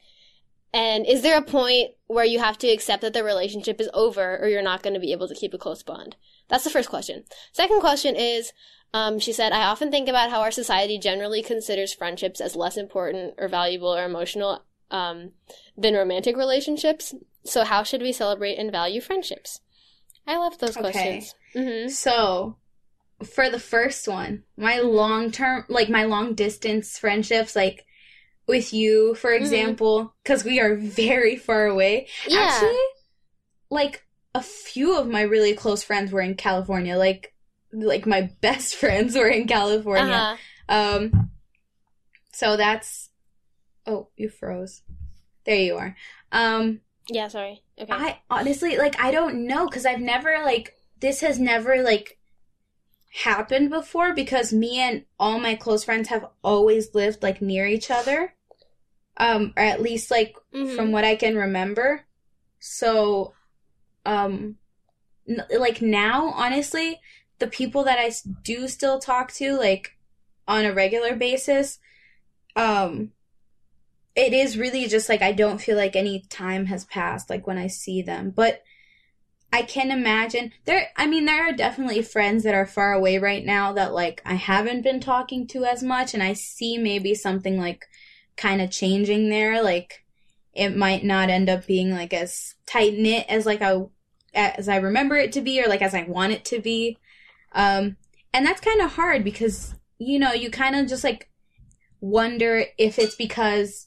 And 0.73 1.07
is 1.07 1.23
there 1.23 1.39
a 1.39 1.43
point 1.43 1.93
where 2.09 2.25
you 2.25 2.41
have 2.41 2.59
to 2.59 2.69
accept 2.69 3.03
that 3.03 3.13
the 3.13 3.23
relationship 3.23 3.81
is 3.81 3.89
over 3.95 4.39
or 4.39 4.49
you're 4.49 4.61
not 4.63 4.83
going 4.83 4.95
to 4.95 5.01
be 5.01 5.13
able 5.13 5.29
to 5.29 5.35
keep 5.35 5.55
a 5.55 5.59
close 5.59 5.83
bond? 5.85 6.17
That's 6.49 6.65
the 6.65 6.71
first 6.71 6.89
question. 6.89 7.25
Second 7.53 7.81
question 7.81 8.17
is, 8.17 8.53
um, 8.93 9.19
she 9.21 9.33
said, 9.33 9.53
I 9.53 9.65
often 9.67 9.91
think 9.91 10.09
about 10.09 10.31
how 10.31 10.41
our 10.41 10.51
society 10.51 10.99
generally 10.99 11.43
considers 11.43 11.95
friendships 11.95 12.41
as 12.41 12.57
less 12.57 12.77
important 12.77 13.35
or 13.39 13.47
valuable 13.49 13.95
or 13.95 14.05
emotional 14.05 14.65
um, 14.91 15.31
than 15.77 15.95
romantic 15.95 16.37
relationships. 16.37 17.15
So 17.45 17.65
how 17.65 17.83
should 17.85 18.03
we 18.03 18.13
celebrate 18.13 18.57
and 18.57 18.71
value 18.73 19.01
friendships? 19.01 19.61
I 20.27 20.37
love 20.39 20.59
those 20.59 20.77
Okay. 20.77 20.91
questions. 20.91 21.35
hmm 21.55 21.89
So, 21.89 22.57
for 23.23 23.49
the 23.49 23.61
first 23.61 24.09
one, 24.09 24.43
my 24.57 24.81
long 24.81 25.31
term, 25.31 25.65
like 25.69 25.89
my 25.89 26.05
long 26.05 26.35
distance 26.35 26.99
friendships, 26.99 27.55
like 27.55 27.85
with 28.47 28.73
you, 28.75 29.15
for 29.15 29.33
example, 29.33 30.15
because 30.23 30.45
we 30.45 30.61
are 30.61 30.75
very 30.77 31.37
far 31.37 31.67
away. 31.67 32.09
Yeah. 32.27 32.41
Actually, 32.41 32.81
like 33.71 34.05
a 34.35 34.43
few 34.43 34.99
of 34.99 35.09
my 35.09 35.23
really 35.23 35.55
close 35.55 35.83
friends 35.83 36.13
were 36.13 36.21
in 36.21 36.35
California. 36.35 36.97
Like, 36.97 37.33
like 37.73 38.07
my 38.07 38.23
best 38.41 38.75
friends 38.77 39.15
were 39.15 39.29
in 39.29 39.47
California. 39.47 40.15
Uh-huh. 40.15 40.37
Um, 40.69 41.31
so 42.33 42.57
that's. 42.57 43.11
Oh, 43.87 44.09
you 44.17 44.29
froze. 44.29 44.83
There 45.45 45.57
you 45.57 45.77
are. 45.77 45.95
Um, 46.33 46.81
Yeah, 47.09 47.29
sorry. 47.29 47.63
Okay. 47.79 47.93
I 47.93 48.19
honestly 48.31 48.79
like 48.79 48.99
I 48.99 49.11
don't 49.11 49.47
know 49.47 49.67
because 49.67 49.85
I've 49.85 50.01
never 50.01 50.39
like 50.45 50.75
this 51.01 51.21
has 51.21 51.39
never 51.39 51.83
like 51.83 52.19
happened 53.23 53.71
before 53.71 54.13
because 54.13 54.53
me 54.53 54.79
and 54.81 55.05
all 55.21 55.39
my 55.39 55.55
close 55.55 55.85
friends 55.85 56.09
have 56.09 56.27
always 56.43 56.95
lived 56.95 57.23
like 57.23 57.41
near 57.41 57.67
each 57.67 57.91
other. 57.91 58.35
Um 59.17 59.53
or 59.57 59.63
at 59.63 59.81
least 59.81 60.11
like 60.11 60.35
Mhm. 60.53 60.75
from 60.75 60.91
what 60.91 61.05
I 61.05 61.15
can 61.15 61.37
remember. 61.37 62.07
So 62.59 63.35
um 64.05 64.57
n- 65.29 65.47
like 65.59 65.81
now 65.81 66.31
honestly 66.31 67.01
the 67.39 67.47
people 67.47 67.85
that 67.85 67.99
I 67.99 68.13
do 68.43 68.67
still 68.67 68.99
talk 68.99 69.33
to 69.35 69.57
like 69.57 69.97
on 70.49 70.65
a 70.65 70.73
regular 70.73 71.15
basis 71.15 71.79
um 72.57 73.13
it 74.17 74.33
is 74.33 74.59
really 74.59 74.87
just 74.87 75.09
like 75.09 75.23
I 75.23 75.33
don't 75.33 75.61
feel 75.61 75.77
like 75.77 75.97
any 75.97 76.21
time 76.29 76.67
has 76.67 76.85
passed 76.85 77.31
like 77.31 77.47
when 77.47 77.59
I 77.59 77.67
see 77.69 78.03
them. 78.03 78.31
But 78.31 78.63
I 79.55 79.63
can 79.63 79.93
imagine 79.93 80.51
there 80.65 80.89
I 80.97 81.07
mean 81.07 81.27
there 81.27 81.49
are 81.49 81.53
definitely 81.53 82.03
friends 82.03 82.43
that 82.43 82.57
are 82.57 82.67
far 82.67 82.93
away 82.93 83.19
right 83.19 83.47
now 83.47 83.73
that 83.75 83.95
like 83.95 84.21
I 84.27 84.35
haven't 84.35 84.83
been 84.83 84.99
talking 84.99 85.47
to 85.49 85.65
as 85.65 85.81
much 85.81 86.13
and 86.13 86.25
I 86.25 86.33
see 86.33 86.77
maybe 86.77 87.15
something 87.15 87.57
like 87.57 87.87
kind 88.37 88.61
of 88.61 88.73
changing 88.73 89.29
there 89.29 89.63
like 89.63 90.05
it 90.55 90.77
might 90.77 91.05
not 91.05 91.31
end 91.31 91.49
up 91.49 91.69
being 91.69 91.93
like 91.93 92.13
as 92.13 92.57
tight 92.67 92.95
knit 92.99 93.27
as 93.29 93.47
like 93.47 93.63
I 93.63 93.85
as 94.35 94.69
I 94.69 94.79
remember 94.79 95.15
it 95.15 95.31
to 95.35 95.41
be 95.41 95.63
or 95.63 95.69
like 95.69 95.83
as 95.83 95.95
I 95.95 96.03
want 96.03 96.33
it 96.33 96.45
to 96.47 96.59
be. 96.59 96.99
Um 97.53 97.97
and 98.33 98.45
that's 98.45 98.61
kind 98.61 98.81
of 98.81 98.95
hard 98.95 99.23
because 99.23 99.77
you 99.99 100.19
know, 100.19 100.33
you 100.33 100.51
kind 100.51 100.75
of 100.75 100.89
just 100.89 101.05
like 101.05 101.31
wonder 102.01 102.65
if 102.77 102.99
it's 102.99 103.15
because 103.15 103.87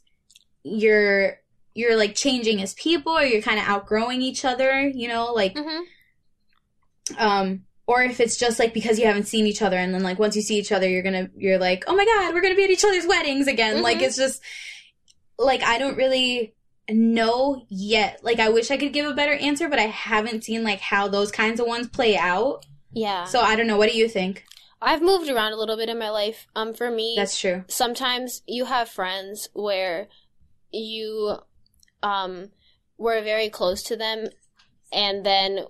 you're 0.63 1.39
you're 1.77 1.95
like 1.95 2.15
changing 2.15 2.61
as 2.61 2.73
people 2.73 3.13
or 3.17 3.23
you're 3.23 3.41
kind 3.41 3.59
of 3.59 3.65
outgrowing 3.67 4.21
each 4.21 4.43
other, 4.43 4.87
you 4.87 5.07
know, 5.07 5.31
like 5.33 5.53
Mhm. 5.55 5.81
um 7.17 7.61
or 7.85 8.01
if 8.03 8.19
it's 8.19 8.35
just 8.35 8.59
like 8.59 8.73
because 8.73 8.99
you 8.99 9.05
haven't 9.05 9.27
seen 9.27 9.45
each 9.47 9.61
other 9.61 9.77
and 9.77 9.93
then 9.93 10.03
like 10.03 10.19
once 10.19 10.35
you 10.35 10.41
see 10.41 10.57
each 10.57 10.71
other 10.71 10.89
you're 10.89 11.03
gonna 11.03 11.29
you're 11.37 11.57
like 11.57 11.83
oh 11.87 11.95
my 11.95 12.03
god 12.05 12.33
we're 12.33 12.41
gonna 12.41 12.55
be 12.55 12.63
at 12.63 12.69
each 12.69 12.83
other's 12.83 13.05
weddings 13.07 13.47
again 13.47 13.81
like 13.81 13.99
Mhm. 13.99 14.01
it's 14.07 14.17
just 14.17 14.41
like 15.39 15.63
i 15.63 15.77
don't 15.77 15.95
really 15.95 16.53
know 16.89 17.65
yet 17.69 18.19
like 18.23 18.39
i 18.39 18.49
wish 18.49 18.71
i 18.71 18.77
could 18.77 18.91
give 18.91 19.05
a 19.05 19.13
better 19.13 19.33
answer 19.33 19.69
but 19.69 19.79
i 19.79 19.83
haven't 19.87 20.43
seen 20.43 20.63
like 20.63 20.79
how 20.81 21.07
those 21.07 21.31
kinds 21.31 21.59
of 21.61 21.67
ones 21.67 21.87
play 21.87 22.17
out 22.17 22.65
Yeah. 22.91 23.23
so 23.25 23.39
i 23.39 23.55
don't 23.55 23.67
know 23.67 23.77
what 23.77 23.89
do 23.91 23.97
you 23.97 24.09
think 24.09 24.43
I've 24.79 25.01
moved 25.01 25.27
around 25.27 25.53
a 25.53 25.55
little 25.55 25.75
bit 25.75 25.89
in 25.89 25.97
my 25.97 26.11
life. 26.11 26.45
Um, 26.55 26.71
for 26.75 26.91
me, 26.91 27.15
that's 27.17 27.39
true 27.39 27.63
sometimes 27.67 28.43
you 28.45 28.65
have 28.65 28.87
friends 28.87 29.49
where 29.53 30.07
you 30.71 31.37
um 32.03 32.49
were 32.97 33.21
very 33.21 33.49
close 33.49 33.83
to 33.83 33.95
them. 33.95 34.27
And 34.91 35.25
then 35.25 35.65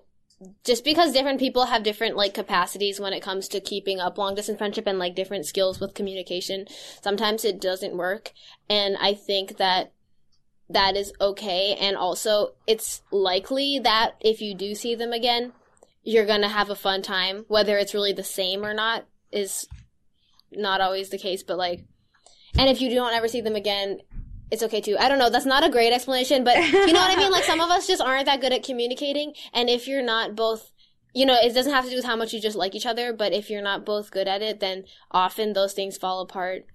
just 0.64 0.84
because 0.84 1.14
different 1.14 1.40
people 1.40 1.66
have 1.66 1.84
different 1.84 2.16
like 2.16 2.34
capacities 2.34 2.99
when 2.99 3.14
it 3.14 3.24
comes 3.24 3.48
to 3.48 3.60
keeping 3.60 3.99
up 3.99 4.18
long 4.18 4.36
distance 4.36 4.58
friendship 4.58 4.86
and 4.86 4.99
like 4.99 5.16
different 5.16 5.48
skills 5.48 5.80
with 5.80 5.95
communication 5.95 6.68
sometimes 7.02 7.44
it 7.44 7.60
doesn't 7.60 7.98
work. 7.98 8.32
And 8.70 8.98
i 8.99 9.14
think 9.14 9.58
that 9.58 9.94
that 10.70 10.98
is 10.98 11.14
okay. 11.20 11.76
And 11.80 11.95
also 11.95 12.54
it's 12.68 13.02
likely 13.12 13.80
that 13.80 14.16
if 14.20 14.41
you 14.41 14.54
do 14.54 14.76
see 14.76 14.95
them 14.95 15.12
again 15.12 15.54
you're 16.04 16.26
going 16.26 16.41
to 16.41 16.48
have 16.48 16.70
a 16.70 16.76
fun 16.76 17.02
time. 17.02 17.44
Whether 17.49 17.78
it's 17.78 17.94
really 17.94 18.14
the 18.14 18.24
same 18.24 18.64
or 18.64 18.74
not 18.74 19.06
is 19.32 19.68
not 20.52 20.80
always 20.82 21.10
the 21.10 21.18
case 21.18 21.44
but 21.44 21.58
like 21.58 21.84
and 22.58 22.70
if 22.70 22.82
you 22.82 22.90
don't 22.90 23.14
ever 23.14 23.28
see 23.28 23.41
them 23.41 23.56
again, 23.56 23.99
it's 24.52 24.64
okay 24.64 24.82
too. 24.82 24.98
I 24.99 25.10
don't 25.10 25.19
know. 25.19 25.30
That's 25.30 25.45
not 25.45 25.64
a 25.65 25.69
great 25.69 25.94
explanation, 25.94 26.44
but 26.44 26.57
you 26.57 26.94
know 26.94 26.99
what 26.99 27.11
I 27.11 27.15
mean? 27.18 27.32
Like 27.32 27.44
some 27.44 27.60
of 27.60 27.69
us 27.69 27.88
just 27.88 28.02
aren't 28.02 28.26
that 28.26 28.41
good 28.41 28.53
at 28.53 28.64
communicating. 28.64 29.34
And 29.53 29.69
if 29.69 29.88
you're 29.88 30.03
not 30.03 30.36
both, 30.36 30.72
you 31.14 31.26
know, 31.26 31.36
it 31.41 31.53
doesn't 31.53 31.74
have 31.74 31.84
to 31.86 31.90
do 31.90 31.95
with 31.98 32.06
how 32.06 32.15
much 32.15 32.34
you 32.34 32.40
just 32.41 32.56
like 32.57 32.76
each 32.76 32.86
other, 32.86 33.11
but 33.14 33.34
if 33.34 33.49
you're 33.49 33.61
not 33.61 33.86
both 33.86 34.11
good 34.11 34.28
at 34.28 34.41
it, 34.41 34.60
then 34.60 34.86
often 35.11 35.53
those 35.53 35.74
things 35.74 35.98
fall 35.98 36.22
apart. 36.22 36.65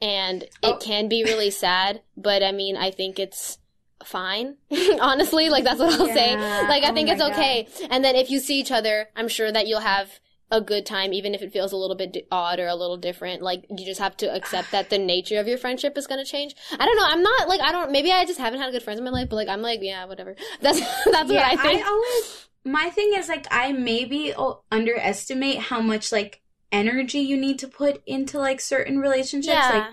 And 0.00 0.42
it 0.42 0.50
Oh. 0.62 0.76
can 0.76 1.08
be 1.08 1.24
really 1.24 1.50
sad, 1.50 2.02
but 2.16 2.42
I 2.42 2.52
mean, 2.52 2.76
I 2.76 2.90
think 2.90 3.18
it's 3.18 3.58
fine. 4.04 4.56
Honestly, 5.00 5.48
like 5.48 5.64
that's 5.64 5.78
what 5.80 5.98
I'll 5.98 6.06
say. 6.06 6.36
Like 6.68 6.84
I 6.84 6.90
Oh 6.90 6.94
think 6.94 7.08
it's 7.08 7.22
okay. 7.22 7.66
And 7.88 8.04
then 8.04 8.14
if 8.14 8.30
you 8.30 8.40
see 8.40 8.60
each 8.60 8.70
other, 8.72 9.08
I'm 9.16 9.28
sure 9.28 9.50
that 9.50 9.66
you'll 9.66 9.80
have 9.80 10.20
a 10.50 10.60
good 10.60 10.86
time, 10.86 11.12
even 11.12 11.34
if 11.34 11.42
it 11.42 11.52
feels 11.52 11.72
a 11.72 11.76
little 11.76 11.96
bit 11.96 12.26
odd 12.30 12.60
or 12.60 12.66
a 12.66 12.74
little 12.74 12.96
different. 12.96 13.42
Like 13.42 13.66
you 13.68 13.84
just 13.84 14.00
have 14.00 14.16
to 14.18 14.32
accept 14.32 14.70
that 14.70 14.90
the 14.90 14.98
nature 14.98 15.40
of 15.40 15.48
your 15.48 15.58
friendship 15.58 15.98
is 15.98 16.06
going 16.06 16.24
to 16.24 16.30
change. 16.30 16.54
I 16.72 16.86
don't 16.86 16.96
know. 16.96 17.06
I'm 17.06 17.22
not 17.22 17.48
like 17.48 17.60
I 17.60 17.72
don't. 17.72 17.90
Maybe 17.90 18.12
I 18.12 18.24
just 18.24 18.38
haven't 18.38 18.60
had 18.60 18.68
a 18.68 18.72
good 18.72 18.82
friends 18.82 18.98
in 18.98 19.04
my 19.04 19.10
life, 19.10 19.28
but 19.28 19.36
like 19.36 19.48
I'm 19.48 19.62
like 19.62 19.80
yeah, 19.82 20.04
whatever. 20.04 20.36
That's 20.60 20.80
that's 21.06 21.30
what 21.30 21.42
I 21.42 21.56
think. 21.56 21.86
always 21.86 22.46
my 22.64 22.90
thing 22.90 23.12
is 23.14 23.28
like 23.28 23.46
I 23.50 23.72
maybe 23.72 24.34
underestimate 24.72 25.58
how 25.58 25.80
much 25.80 26.10
like 26.10 26.42
energy 26.72 27.20
you 27.20 27.36
need 27.36 27.58
to 27.60 27.68
put 27.68 28.02
into 28.06 28.38
like 28.38 28.60
certain 28.60 28.98
relationships. 28.98 29.54
yeah. 29.54 29.70
Like 29.70 29.90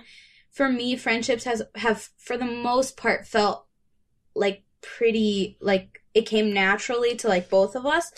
for 0.51 0.69
me, 0.69 0.95
friendships 0.95 1.43
has 1.43 1.61
have 1.75 2.09
for 2.17 2.37
the 2.37 2.45
most 2.45 2.97
part 2.97 3.27
felt 3.27 3.65
like 4.35 4.63
pretty 4.81 5.57
like 5.61 6.01
it 6.13 6.23
came 6.23 6.53
naturally 6.53 7.15
to 7.17 7.27
like 7.27 7.49
both 7.49 7.75
of 7.75 7.85
us. 7.85 8.11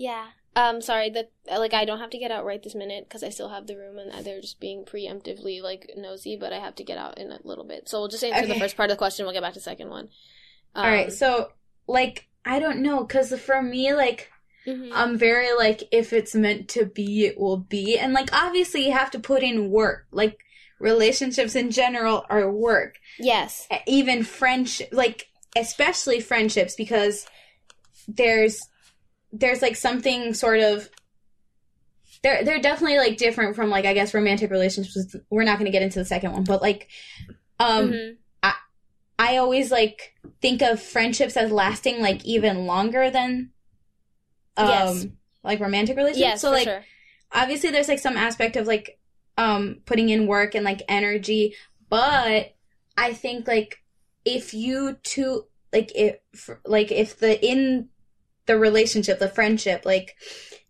Yeah. 0.00 0.28
Um, 0.56 0.80
sorry 0.80 1.10
that 1.10 1.30
like 1.46 1.74
I 1.74 1.84
don't 1.84 2.00
have 2.00 2.10
to 2.10 2.18
get 2.18 2.32
out 2.32 2.44
right 2.44 2.60
this 2.60 2.74
minute 2.74 3.04
because 3.06 3.22
I 3.22 3.28
still 3.28 3.50
have 3.50 3.66
the 3.66 3.76
room 3.76 3.98
and 3.98 4.24
they're 4.24 4.40
just 4.40 4.58
being 4.58 4.84
preemptively 4.84 5.62
like 5.62 5.90
nosy, 5.96 6.36
but 6.36 6.52
I 6.52 6.58
have 6.58 6.74
to 6.76 6.84
get 6.84 6.98
out 6.98 7.18
in 7.18 7.30
a 7.30 7.38
little 7.44 7.64
bit. 7.64 7.88
So 7.88 8.00
we'll 8.00 8.08
just 8.08 8.24
answer 8.24 8.46
the 8.46 8.58
first 8.58 8.76
part 8.76 8.90
of 8.90 8.96
the 8.96 8.98
question. 8.98 9.26
We'll 9.26 9.34
get 9.34 9.42
back 9.42 9.52
to 9.52 9.58
the 9.58 9.62
second 9.62 9.90
one. 9.90 10.08
Um, 10.74 10.84
All 10.84 10.90
right, 10.90 11.12
so 11.12 11.52
like 11.86 12.28
I 12.46 12.58
don't 12.58 12.80
know 12.80 13.04
cuz 13.04 13.38
for 13.38 13.62
me 13.62 13.92
like 13.94 14.32
mhm. 14.66 14.90
I'm 14.92 15.18
very 15.18 15.54
like 15.54 15.82
if 15.92 16.14
it's 16.14 16.34
meant 16.34 16.68
to 16.70 16.86
be 16.86 17.26
it 17.26 17.38
will 17.38 17.58
be 17.58 17.98
and 17.98 18.14
like 18.14 18.32
obviously 18.32 18.86
you 18.86 18.92
have 18.92 19.10
to 19.10 19.20
put 19.20 19.42
in 19.42 19.70
work. 19.70 20.06
Like 20.10 20.38
relationships 20.78 21.54
in 21.54 21.70
general 21.70 22.24
are 22.30 22.50
work. 22.50 22.96
yes. 23.18 23.68
even 23.86 24.24
friendship 24.24 24.88
like 24.92 25.28
especially 25.54 26.20
friendships 26.20 26.74
because 26.74 27.26
there's 28.08 28.69
there's 29.32 29.62
like 29.62 29.76
something 29.76 30.34
sort 30.34 30.60
of 30.60 30.88
they're 32.22 32.44
they're 32.44 32.60
definitely 32.60 32.98
like 32.98 33.16
different 33.16 33.56
from 33.56 33.70
like 33.70 33.84
I 33.86 33.94
guess 33.94 34.12
romantic 34.14 34.50
relationships. 34.50 35.16
We're 35.30 35.44
not 35.44 35.58
going 35.58 35.66
to 35.66 35.72
get 35.72 35.82
into 35.82 35.98
the 35.98 36.04
second 36.04 36.32
one, 36.32 36.44
but 36.44 36.60
like 36.60 36.88
um 37.58 37.90
Mhm. 37.92 38.16
I 39.22 39.36
always 39.36 39.70
like 39.70 40.14
think 40.40 40.62
of 40.62 40.80
friendships 40.80 41.36
as 41.36 41.52
lasting 41.52 42.00
like 42.00 42.24
even 42.24 42.64
longer 42.64 43.10
than 43.10 43.50
um 44.56 44.68
Yes. 44.68 45.06
like 45.44 45.60
romantic 45.60 45.96
relationships. 45.98 46.26
Yes, 46.26 46.40
so 46.40 46.50
like 46.50 46.64
sure. 46.64 46.82
obviously 47.30 47.70
there's 47.70 47.88
like 47.88 47.98
some 47.98 48.16
aspect 48.16 48.56
of 48.56 48.66
like 48.66 48.98
um 49.36 49.82
putting 49.84 50.08
in 50.08 50.26
work 50.26 50.54
and 50.54 50.64
like 50.64 50.80
energy 50.88 51.54
but 51.90 52.54
i 52.96 53.12
think 53.12 53.46
like 53.46 53.82
if 54.24 54.52
you 54.54 54.96
two 55.02 55.44
like 55.72 55.92
if 55.94 56.50
like 56.64 56.90
if 56.90 57.18
the 57.18 57.42
in 57.46 57.88
the 58.46 58.58
relationship, 58.58 59.18
the 59.18 59.28
friendship, 59.28 59.84
like 59.84 60.16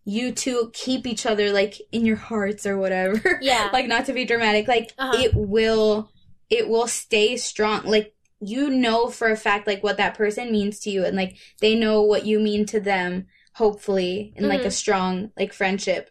you 0.03 0.31
two 0.31 0.71
keep 0.73 1.05
each 1.05 1.25
other 1.25 1.51
like 1.51 1.75
in 1.91 2.05
your 2.05 2.15
hearts 2.15 2.65
or 2.65 2.77
whatever. 2.77 3.39
Yeah. 3.41 3.69
like 3.73 3.87
not 3.87 4.05
to 4.07 4.13
be 4.13 4.25
dramatic, 4.25 4.67
like 4.67 4.91
Uh-huh. 4.97 5.17
it 5.21 5.31
will 5.35 6.11
it 6.49 6.67
will 6.67 6.87
stay 6.87 7.37
strong. 7.37 7.83
Like 7.85 8.13
you 8.39 8.69
know 8.69 9.07
for 9.07 9.29
a 9.29 9.37
fact 9.37 9.67
like 9.67 9.83
what 9.83 9.97
that 9.97 10.15
person 10.17 10.51
means 10.51 10.79
to 10.79 10.89
you 10.89 11.05
and 11.05 11.15
like 11.15 11.37
they 11.59 11.75
know 11.75 12.01
what 12.01 12.25
you 12.25 12.39
mean 12.39 12.65
to 12.67 12.79
them, 12.79 13.27
hopefully, 13.55 14.33
in 14.35 14.47
like 14.47 14.65
a 14.65 14.69
Mhm. 14.69 14.71
strong 14.73 15.31
like 15.37 15.53
friendship. 15.53 16.09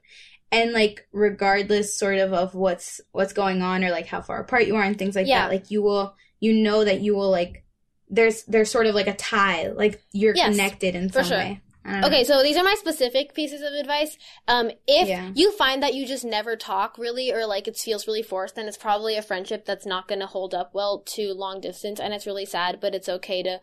And 0.52 0.72
like 0.72 1.06
regardless 1.12 1.96
sort 1.96 2.18
of 2.18 2.32
of 2.32 2.54
what's 2.54 3.00
what's 3.12 3.32
going 3.32 3.62
on 3.62 3.84
or 3.84 3.90
like 3.90 4.06
how 4.06 4.20
far 4.20 4.40
apart 4.40 4.66
you 4.66 4.76
are 4.76 4.82
and 4.82 4.98
things 4.98 5.14
like 5.16 5.26
Yeah. 5.26 5.42
that, 5.42 5.50
like 5.52 5.70
you 5.70 5.82
will 5.82 6.14
you 6.40 6.52
know 6.54 6.84
that 6.84 7.00
you 7.00 7.14
will 7.14 7.30
like 7.30 7.64
there's 8.10 8.42
there's 8.44 8.70
sort 8.70 8.86
of 8.86 8.94
like 8.94 9.06
a 9.06 9.14
tie, 9.14 9.68
like 9.68 10.02
you're 10.12 10.34
Yes, 10.34 10.50
connected 10.50 10.94
in 10.94 11.10
some 11.12 11.24
sure. 11.24 11.38
way. 11.38 11.60
I 11.84 11.92
don't 11.92 12.00
know. 12.02 12.06
Okay, 12.08 12.24
so 12.24 12.42
these 12.42 12.56
are 12.58 12.64
my 12.64 12.74
specific 12.78 13.32
pieces 13.34 13.62
of 13.62 13.72
advice. 13.72 14.18
Um, 14.46 14.70
if 14.86 15.08
Yeah. 15.08 15.30
you 15.34 15.50
find 15.52 15.82
that 15.82 15.94
you 15.94 16.06
just 16.06 16.24
never 16.24 16.54
talk 16.56 16.98
really, 16.98 17.32
or 17.32 17.46
like 17.46 17.66
it 17.66 17.76
feels 17.78 18.06
really 18.06 18.22
forced, 18.22 18.54
then 18.56 18.66
it's 18.68 18.76
probably 18.76 19.16
a 19.16 19.22
friendship 19.22 19.64
that's 19.64 19.86
not 19.86 20.06
going 20.06 20.20
to 20.20 20.26
hold 20.26 20.54
up 20.54 20.74
well 20.74 20.98
to 21.14 21.32
long 21.32 21.60
distance, 21.60 21.98
and 21.98 22.12
it's 22.12 22.26
really 22.26 22.44
sad. 22.44 22.80
But 22.80 22.94
it's 22.94 23.08
okay 23.08 23.42
to 23.44 23.60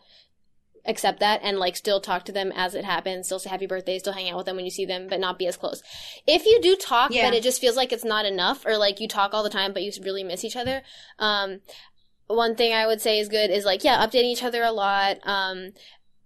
accept 0.86 1.20
that 1.20 1.40
and 1.42 1.58
like 1.58 1.76
still 1.76 2.00
talk 2.00 2.24
to 2.24 2.32
them 2.32 2.50
as 2.56 2.74
it 2.74 2.84
happens, 2.84 3.26
still 3.26 3.38
say 3.38 3.50
happy 3.50 3.66
birthday, 3.66 3.98
still 3.98 4.12
hang 4.14 4.30
out 4.30 4.36
with 4.38 4.46
them 4.46 4.56
when 4.56 4.64
you 4.64 4.70
see 4.70 4.86
them, 4.86 5.06
but 5.08 5.20
not 5.20 5.38
be 5.38 5.46
as 5.46 5.56
close. 5.56 5.82
If 6.26 6.46
you 6.46 6.60
do 6.62 6.76
talk, 6.76 7.12
Yeah. 7.12 7.26
but 7.28 7.34
it 7.34 7.42
just 7.42 7.60
feels 7.60 7.76
like 7.76 7.92
it's 7.92 8.04
not 8.04 8.24
enough, 8.24 8.64
or 8.64 8.78
like 8.78 8.98
you 8.98 9.06
talk 9.06 9.34
all 9.34 9.42
the 9.42 9.50
time, 9.50 9.72
but 9.72 9.82
you 9.82 9.92
really 10.02 10.24
miss 10.24 10.44
each 10.44 10.56
other, 10.56 10.82
um, 11.18 11.60
one 12.28 12.54
thing 12.54 12.72
I 12.72 12.86
would 12.86 13.00
say 13.00 13.18
is 13.18 13.28
good 13.28 13.50
is 13.50 13.64
like, 13.64 13.84
yeah, 13.84 14.04
updating 14.06 14.24
each 14.24 14.42
other 14.44 14.62
a 14.62 14.72
lot. 14.72 15.18
Um, 15.24 15.70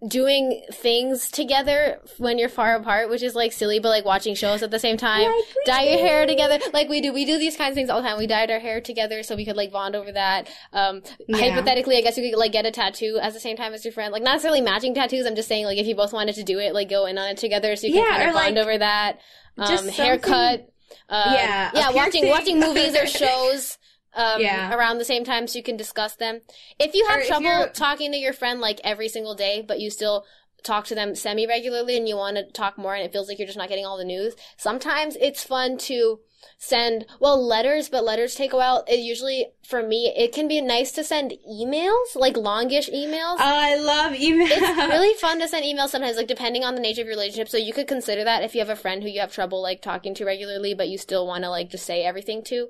doing 0.09 0.63
things 0.73 1.31
together 1.31 2.01
when 2.19 2.37
you're 2.37 2.49
far 2.49 2.75
apart, 2.75 3.09
which 3.09 3.23
is 3.23 3.37
like 3.37 3.53
silly, 3.53 3.79
but 3.79 3.89
like 3.89 4.05
watching 4.05 4.35
shows 4.35 4.61
at 4.63 4.71
the 4.73 4.79
same 4.81 4.97
time. 4.97 5.23
Like 5.31 5.45
dye 5.65 5.85
your 5.85 5.99
hair 6.01 6.27
together, 6.27 6.59
like 6.73 6.89
we 6.89 7.01
do. 7.01 7.13
We 7.13 7.25
do 7.25 7.39
these 7.39 7.57
kinds 7.57 7.71
of 7.71 7.75
things 7.77 7.89
all 7.89 8.03
the 8.03 8.09
time. 8.09 8.19
We 8.19 8.27
dyed 8.27 8.51
our 8.51 8.59
hair 8.59 8.81
together 8.81 9.23
so 9.23 9.37
we 9.37 9.45
could 9.45 9.57
like 9.57 9.71
bond 9.71 9.95
over 9.95 10.11
that. 10.11 10.51
Um, 10.73 11.03
Yeah. 11.29 11.51
hypothetically, 11.51 11.97
I 11.99 12.01
guess 12.01 12.17
you 12.19 12.29
could 12.31 12.39
like 12.39 12.51
get 12.51 12.67
a 12.67 12.73
tattoo 12.73 13.21
at 13.23 13.33
the 13.33 13.39
same 13.39 13.57
time 13.57 13.75
as 13.75 13.85
your 13.85 13.93
friend. 13.93 14.13
Like 14.13 14.25
not 14.25 14.33
necessarily 14.33 14.61
matching 14.61 14.93
tattoos. 14.93 15.25
I'm 15.25 15.37
just 15.37 15.49
saying 15.49 15.67
like 15.67 15.79
if 15.79 15.87
you 15.87 15.95
both 15.95 16.13
wanted 16.13 16.35
to 16.35 16.43
do 16.43 16.59
it, 16.59 16.75
like 16.75 16.91
go 16.91 17.07
in 17.07 17.17
on 17.17 17.29
it 17.31 17.37
together 17.37 17.77
so 17.77 17.87
you 17.87 17.93
can 17.93 18.03
Yeah, 18.05 18.17
kind 18.19 18.29
of 18.29 18.35
bond 18.35 18.57
like, 18.57 18.63
over 18.65 18.79
that. 18.79 19.21
Um, 19.57 19.87
haircut. 19.89 20.69
Uh, 21.09 21.33
Yeah, 21.37 21.71
yeah, 21.75 21.91
watching 21.91 22.29
watching 22.29 22.59
movies 22.59 22.97
or 22.97 23.07
shows 23.07 23.79
um, 24.15 24.41
Yeah. 24.41 24.75
around 24.75 24.99
the 24.99 25.05
same 25.05 25.25
time 25.25 25.47
so 25.47 25.59
you 25.59 25.63
can 25.63 25.77
discuss 25.77 26.17
them. 26.17 26.41
If 26.79 26.95
you 26.95 27.07
have 27.09 27.21
if 27.21 27.29
trouble 27.29 27.69
talking 27.73 28.13
to 28.13 28.19
your 28.19 28.33
friend 28.33 28.61
like 28.61 28.81
every 28.85 29.09
single 29.09 29.35
day, 29.35 29.65
but 29.67 29.81
you 29.81 29.91
still 29.91 30.25
talk 30.63 30.85
to 30.87 30.95
them 30.95 31.15
semi 31.15 31.47
regularly 31.47 31.97
and 31.97 32.09
you 32.09 32.17
want 32.17 32.37
to 32.37 32.45
talk 32.53 32.79
more 32.79 32.95
and 32.95 33.05
it 33.05 33.13
feels 33.13 33.29
like 33.29 33.39
you're 33.39 33.47
just 33.47 33.59
not 33.59 33.69
getting 33.69 33.87
all 33.87 33.99
the 33.99 34.05
news, 34.05 34.35
sometimes 34.57 35.17
it's 35.21 35.45
fun 35.45 35.77
to 35.79 36.21
send 36.59 37.07
well 37.21 37.45
letters 37.45 37.89
but 37.89 38.05
letters 38.05 38.35
take 38.35 38.53
a 38.53 38.57
while 38.57 38.85
it 38.89 38.99
usually 39.01 39.47
for 39.67 39.83
me 39.83 40.13
it 40.17 40.33
can 40.33 40.47
be 40.49 40.61
nice 40.61 40.93
to 40.93 41.03
send 41.05 41.33
emails 41.51 42.15
like 42.15 42.37
longish 42.37 42.89
emails 42.91 43.37
Oh, 43.39 43.59
I 43.59 43.77
love 43.77 44.13
emails 44.13 44.49
it's 44.51 44.79
really 44.89 45.15
fun 45.19 45.39
to 45.41 45.49
send 45.49 45.65
emails 45.65 45.89
sometimes, 45.89 46.17
like 46.17 46.27
depending 46.27 46.65
on 46.65 46.75
the 46.75 46.81
nature 46.81 47.01
of 47.01 47.07
your 47.07 47.17
relationship. 47.17 47.49
So 47.49 47.57
you 47.57 47.73
could 47.73 47.87
consider 47.89 48.25
that 48.25 48.43
if 48.43 48.55
you 48.55 48.61
have 48.61 48.69
a 48.69 48.77
friend 48.77 49.03
who 49.03 49.09
you 49.09 49.21
have 49.21 49.33
trouble 49.33 49.63
like 49.63 49.81
talking 49.83 50.15
to 50.17 50.25
regularly, 50.25 50.75
but 50.75 50.89
you 50.89 50.99
still 50.99 51.27
want 51.27 51.45
to 51.45 51.51
like 51.51 51.71
just 51.71 51.87
say 51.87 52.05
everything 52.05 52.43
to. 52.45 52.69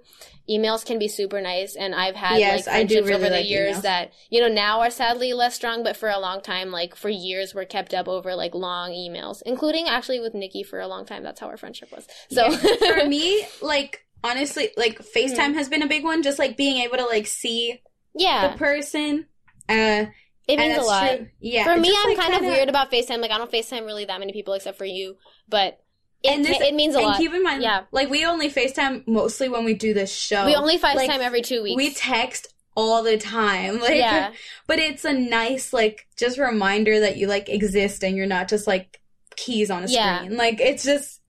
Emails 0.50 0.84
can 0.84 0.98
be 0.98 1.06
super 1.08 1.40
nice, 1.40 1.76
and 1.76 1.94
I've 1.94 2.16
had 2.16 2.38
Yes, 2.40 2.66
like 2.66 2.74
I 2.74 2.82
do 2.84 2.94
friendships 2.96 3.06
really 3.08 3.14
over 3.14 3.30
the 3.30 3.36
like 3.40 3.48
years 3.50 3.76
emails. 3.78 3.82
that 3.82 4.12
you 4.30 4.40
know 4.40 4.48
now 4.48 4.80
are 4.80 4.90
sadly 4.90 5.32
less 5.32 5.54
strong, 5.54 5.82
but 5.84 5.96
for 5.96 6.08
a 6.08 6.18
long 6.18 6.40
time, 6.42 6.70
like 6.70 6.96
for 6.96 7.08
years, 7.08 7.54
were 7.54 7.64
kept 7.64 7.94
up 7.94 8.08
over 8.08 8.34
like 8.34 8.54
long 8.54 8.90
emails, 8.90 9.40
including 9.46 9.88
actually 9.88 10.18
with 10.20 10.34
Nikki 10.34 10.62
for 10.62 10.80
a 10.80 10.88
long 10.88 11.06
time. 11.06 11.22
That's 11.22 11.40
how 11.40 11.46
our 11.46 11.56
friendship 11.56 11.90
was. 11.92 12.06
So 12.30 12.50
for 12.52 13.06
me, 13.08 13.46
like 13.62 14.04
honestly, 14.24 14.70
like 14.76 15.00
FaceTime 15.00 15.54
has 15.54 15.68
been 15.68 15.82
a 15.82 15.86
big 15.88 16.04
one. 16.04 16.22
Just 16.22 16.38
like 16.38 16.56
being 16.56 16.78
able 16.82 16.96
to 16.98 17.04
like 17.06 17.26
see 17.26 17.80
yeah, 18.14 18.48
the 18.52 18.58
person. 18.58 19.26
Uh, 19.68 20.06
it 20.48 20.58
means 20.58 20.76
a 20.78 20.80
lot. 20.82 21.16
true. 21.16 21.28
Yeah. 21.40 21.64
For 21.64 21.80
me, 21.80 21.88
just, 21.88 21.98
I'm 22.06 22.08
like, 22.16 22.18
kind 22.18 22.34
of 22.34 22.40
weird 22.42 22.68
about 22.68 22.90
FaceTime. 22.90 23.20
Like 23.20 23.30
I 23.30 23.38
don't 23.38 23.50
FaceTime 23.50 23.86
really 23.86 24.04
that 24.06 24.18
many 24.20 24.32
people 24.32 24.54
except 24.54 24.76
for 24.78 24.84
you, 24.84 25.16
but 25.48 25.78
it, 26.22 26.30
And 26.30 26.44
this- 26.44 26.60
it 26.60 26.74
means 26.74 26.94
a 26.94 26.98
and 26.98 27.06
lot. 27.08 27.16
keep 27.16 27.32
in 27.32 27.42
mind, 27.42 27.62
Yeah. 27.62 27.82
like 27.92 28.10
we 28.10 28.24
only 28.24 28.50
FaceTime 28.50 29.06
mostly 29.06 29.48
when 29.48 29.64
we 29.64 29.74
do 29.74 29.94
this 29.94 30.12
show. 30.14 30.44
We 30.46 30.54
only 30.54 30.78
FaceTime 30.78 30.94
Like, 31.08 31.20
every 31.20 31.42
two 31.42 31.62
weeks. 31.62 31.76
We 31.76 31.92
text 31.94 32.48
all 32.76 33.02
the 33.02 33.16
time. 33.18 33.80
Like, 33.80 33.96
Yeah. 33.96 34.32
but 34.66 34.78
it's 34.78 35.04
a 35.04 35.12
nice 35.12 35.72
like 35.72 36.06
just 36.18 36.38
reminder 36.38 37.00
that 37.00 37.16
you 37.16 37.26
like 37.28 37.48
exist 37.48 38.02
and 38.04 38.16
you're 38.16 38.26
not 38.26 38.48
just 38.48 38.66
like 38.66 39.00
keys 39.36 39.70
on 39.70 39.84
a 39.84 39.86
Yeah. 39.88 40.18
screen. 40.18 40.36
Like 40.36 40.60
it's 40.60 40.84
just 40.84 41.20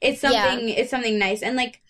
it's 0.00 0.22
Yeah. 0.22 0.50
something 0.50 0.68
it's 0.68 0.90
something 0.90 1.18
nice. 1.18 1.42
And 1.42 1.56
like 1.56 1.80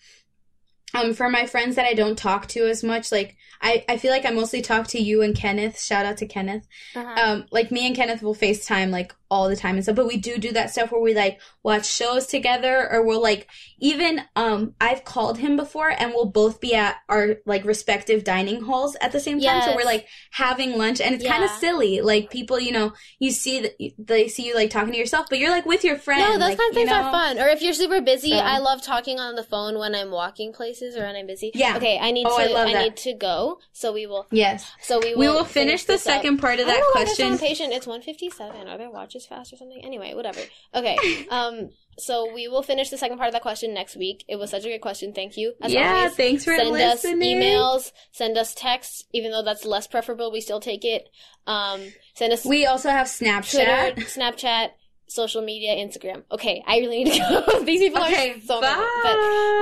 um 0.93 1.13
for 1.13 1.29
my 1.29 1.45
friends 1.45 1.75
that 1.75 1.85
I 1.85 1.93
don't 1.93 2.17
talk 2.17 2.47
to 2.49 2.67
as 2.67 2.83
much, 2.83 3.11
like 3.11 3.35
I, 3.61 3.85
I 3.87 3.97
feel 3.97 4.11
like 4.11 4.25
I 4.25 4.31
mostly 4.31 4.61
talk 4.61 4.87
to 4.87 4.99
you 4.99 5.21
and 5.21 5.35
Kenneth. 5.35 5.79
Shout 5.79 6.05
out 6.05 6.17
to 6.17 6.25
Kenneth. 6.25 6.67
Uh-huh. 6.95 7.13
Um, 7.21 7.45
like 7.51 7.71
me 7.71 7.85
and 7.85 7.95
Kenneth 7.95 8.21
will 8.23 8.33
FaceTime 8.35 8.89
like 8.89 9.13
all 9.29 9.47
the 9.47 9.55
time 9.55 9.75
and 9.75 9.83
stuff, 9.83 9.95
but 9.95 10.07
we 10.07 10.17
do 10.17 10.37
do 10.37 10.51
that 10.51 10.71
stuff 10.71 10.91
where 10.91 10.99
we 10.99 11.13
like 11.13 11.39
watch 11.63 11.85
shows 11.85 12.25
together 12.27 12.91
or 12.91 13.05
we'll 13.05 13.21
like 13.21 13.47
even 13.79 14.21
um 14.35 14.73
I've 14.81 15.05
called 15.05 15.37
him 15.37 15.55
before 15.55 15.89
and 15.89 16.11
we'll 16.11 16.25
both 16.25 16.59
be 16.59 16.75
at 16.75 16.97
our 17.07 17.35
like 17.45 17.63
respective 17.63 18.25
dining 18.25 18.61
halls 18.63 18.97
at 18.99 19.13
the 19.13 19.21
same 19.21 19.39
time. 19.39 19.61
So 19.61 19.75
we're 19.75 19.85
like 19.85 20.07
having 20.31 20.77
lunch 20.77 20.99
and 20.99 21.15
it's 21.15 21.25
kind 21.25 21.43
of 21.45 21.49
silly. 21.51 22.01
Like 22.01 22.29
people, 22.29 22.59
you 22.59 22.71
know, 22.73 22.93
you 23.19 23.31
see 23.31 23.61
that 23.61 23.71
they 23.97 24.27
see 24.27 24.47
you 24.47 24.55
like 24.55 24.69
talking 24.69 24.91
to 24.91 24.99
yourself, 24.99 25.27
but 25.29 25.39
you're 25.39 25.51
like 25.51 25.65
with 25.65 25.83
your 25.85 25.97
friend. 25.97 26.19
no, 26.21 26.31
those 26.33 26.49
like, 26.49 26.57
kinds 26.57 26.75
of 26.75 26.81
you 26.81 26.87
things 26.87 26.89
know? 26.89 27.03
are 27.03 27.11
fun. 27.11 27.39
Or 27.39 27.47
if 27.47 27.61
you're 27.61 27.73
super 27.73 28.01
busy, 28.01 28.31
So- 28.31 28.37
I 28.37 28.57
love 28.57 28.81
talking 28.81 29.19
on 29.19 29.35
the 29.35 29.43
phone 29.43 29.77
when 29.79 29.95
I'm 29.95 30.11
walking 30.11 30.51
places 30.51 30.97
or 30.97 31.01
when 31.03 31.15
I'm 31.15 31.27
busy. 31.27 31.51
Yeah. 31.53 31.77
Okay, 31.77 31.97
I 32.01 32.11
need 32.11 32.25
Oh, 32.27 32.37
I 32.37 32.47
to. 32.47 32.53
love 32.53 32.67
that. 32.71 32.81
need 32.83 32.97
to 32.97 33.13
go. 33.13 33.50
So 33.73 33.91
we 33.93 34.05
will. 34.07 34.27
Yes. 34.31 34.69
So 34.81 34.99
we 34.99 35.13
will. 35.13 35.19
We 35.19 35.27
will 35.27 35.43
finish 35.45 35.83
the 35.85 35.93
this 35.93 36.07
up. 36.07 36.13
second 36.15 36.37
part 36.37 36.59
of 36.59 36.65
that 36.67 36.73
don't 36.73 36.81
know 36.81 36.85
why 36.99 37.05
they're 37.05 37.15
question. 37.15 37.31
impatient. 37.33 37.73
It's 37.73 37.87
157. 37.87 38.67
Are 38.67 38.77
their 38.77 38.89
watches 38.91 39.25
fast 39.25 39.53
or 39.53 39.57
something? 39.57 39.83
Anyway, 39.83 40.13
whatever. 40.13 40.41
Okay. 40.73 40.97
Um. 41.31 41.69
So 41.99 42.33
we 42.33 42.47
will 42.47 42.63
finish 42.63 42.89
the 42.89 42.97
second 42.97 43.17
part 43.17 43.27
of 43.27 43.33
that 43.33 43.41
question 43.41 43.73
next 43.73 43.95
week. 43.95 44.23
It 44.27 44.37
was 44.37 44.49
such 44.49 44.63
a 44.65 44.69
good 44.69 44.81
question. 44.81 45.13
Thank 45.13 45.35
you. 45.37 45.53
As 45.61 45.71
yeah, 45.73 45.93
always. 45.97 46.15
thanks 46.15 46.45
for 46.45 46.55
send 46.55 46.69
listening. 46.69 47.21
us 47.21 47.43
emails, 47.43 47.91
send 48.11 48.37
us 48.37 48.55
texts, 48.55 49.03
even 49.13 49.31
though 49.31 49.43
that's 49.43 49.65
less 49.65 49.87
preferable. 49.87 50.31
We 50.31 50.41
still 50.41 50.59
take 50.61 50.85
it. 50.85 51.09
Um, 51.45 51.81
send 52.15 52.31
us 52.33 52.45
We 52.45 52.65
also 52.65 52.89
have 52.89 53.07
Twitter, 53.15 53.35
Snapchat. 53.35 53.95
Snapchat, 54.17 54.69
social 55.07 55.41
media, 55.41 55.75
Instagram. 55.75 56.23
Okay, 56.31 56.63
I 56.65 56.77
really 56.79 57.03
need 57.03 57.13
to 57.13 57.43
go. 57.45 57.59
These 57.63 57.81
people 57.81 58.03
Okay, 58.03 58.31
are 58.31 58.39
so 58.41 58.61
bye. 58.61 59.01
But 59.03 59.15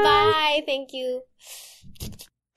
bye. 0.04 0.62
Thank 0.66 0.94
you. 0.94 1.22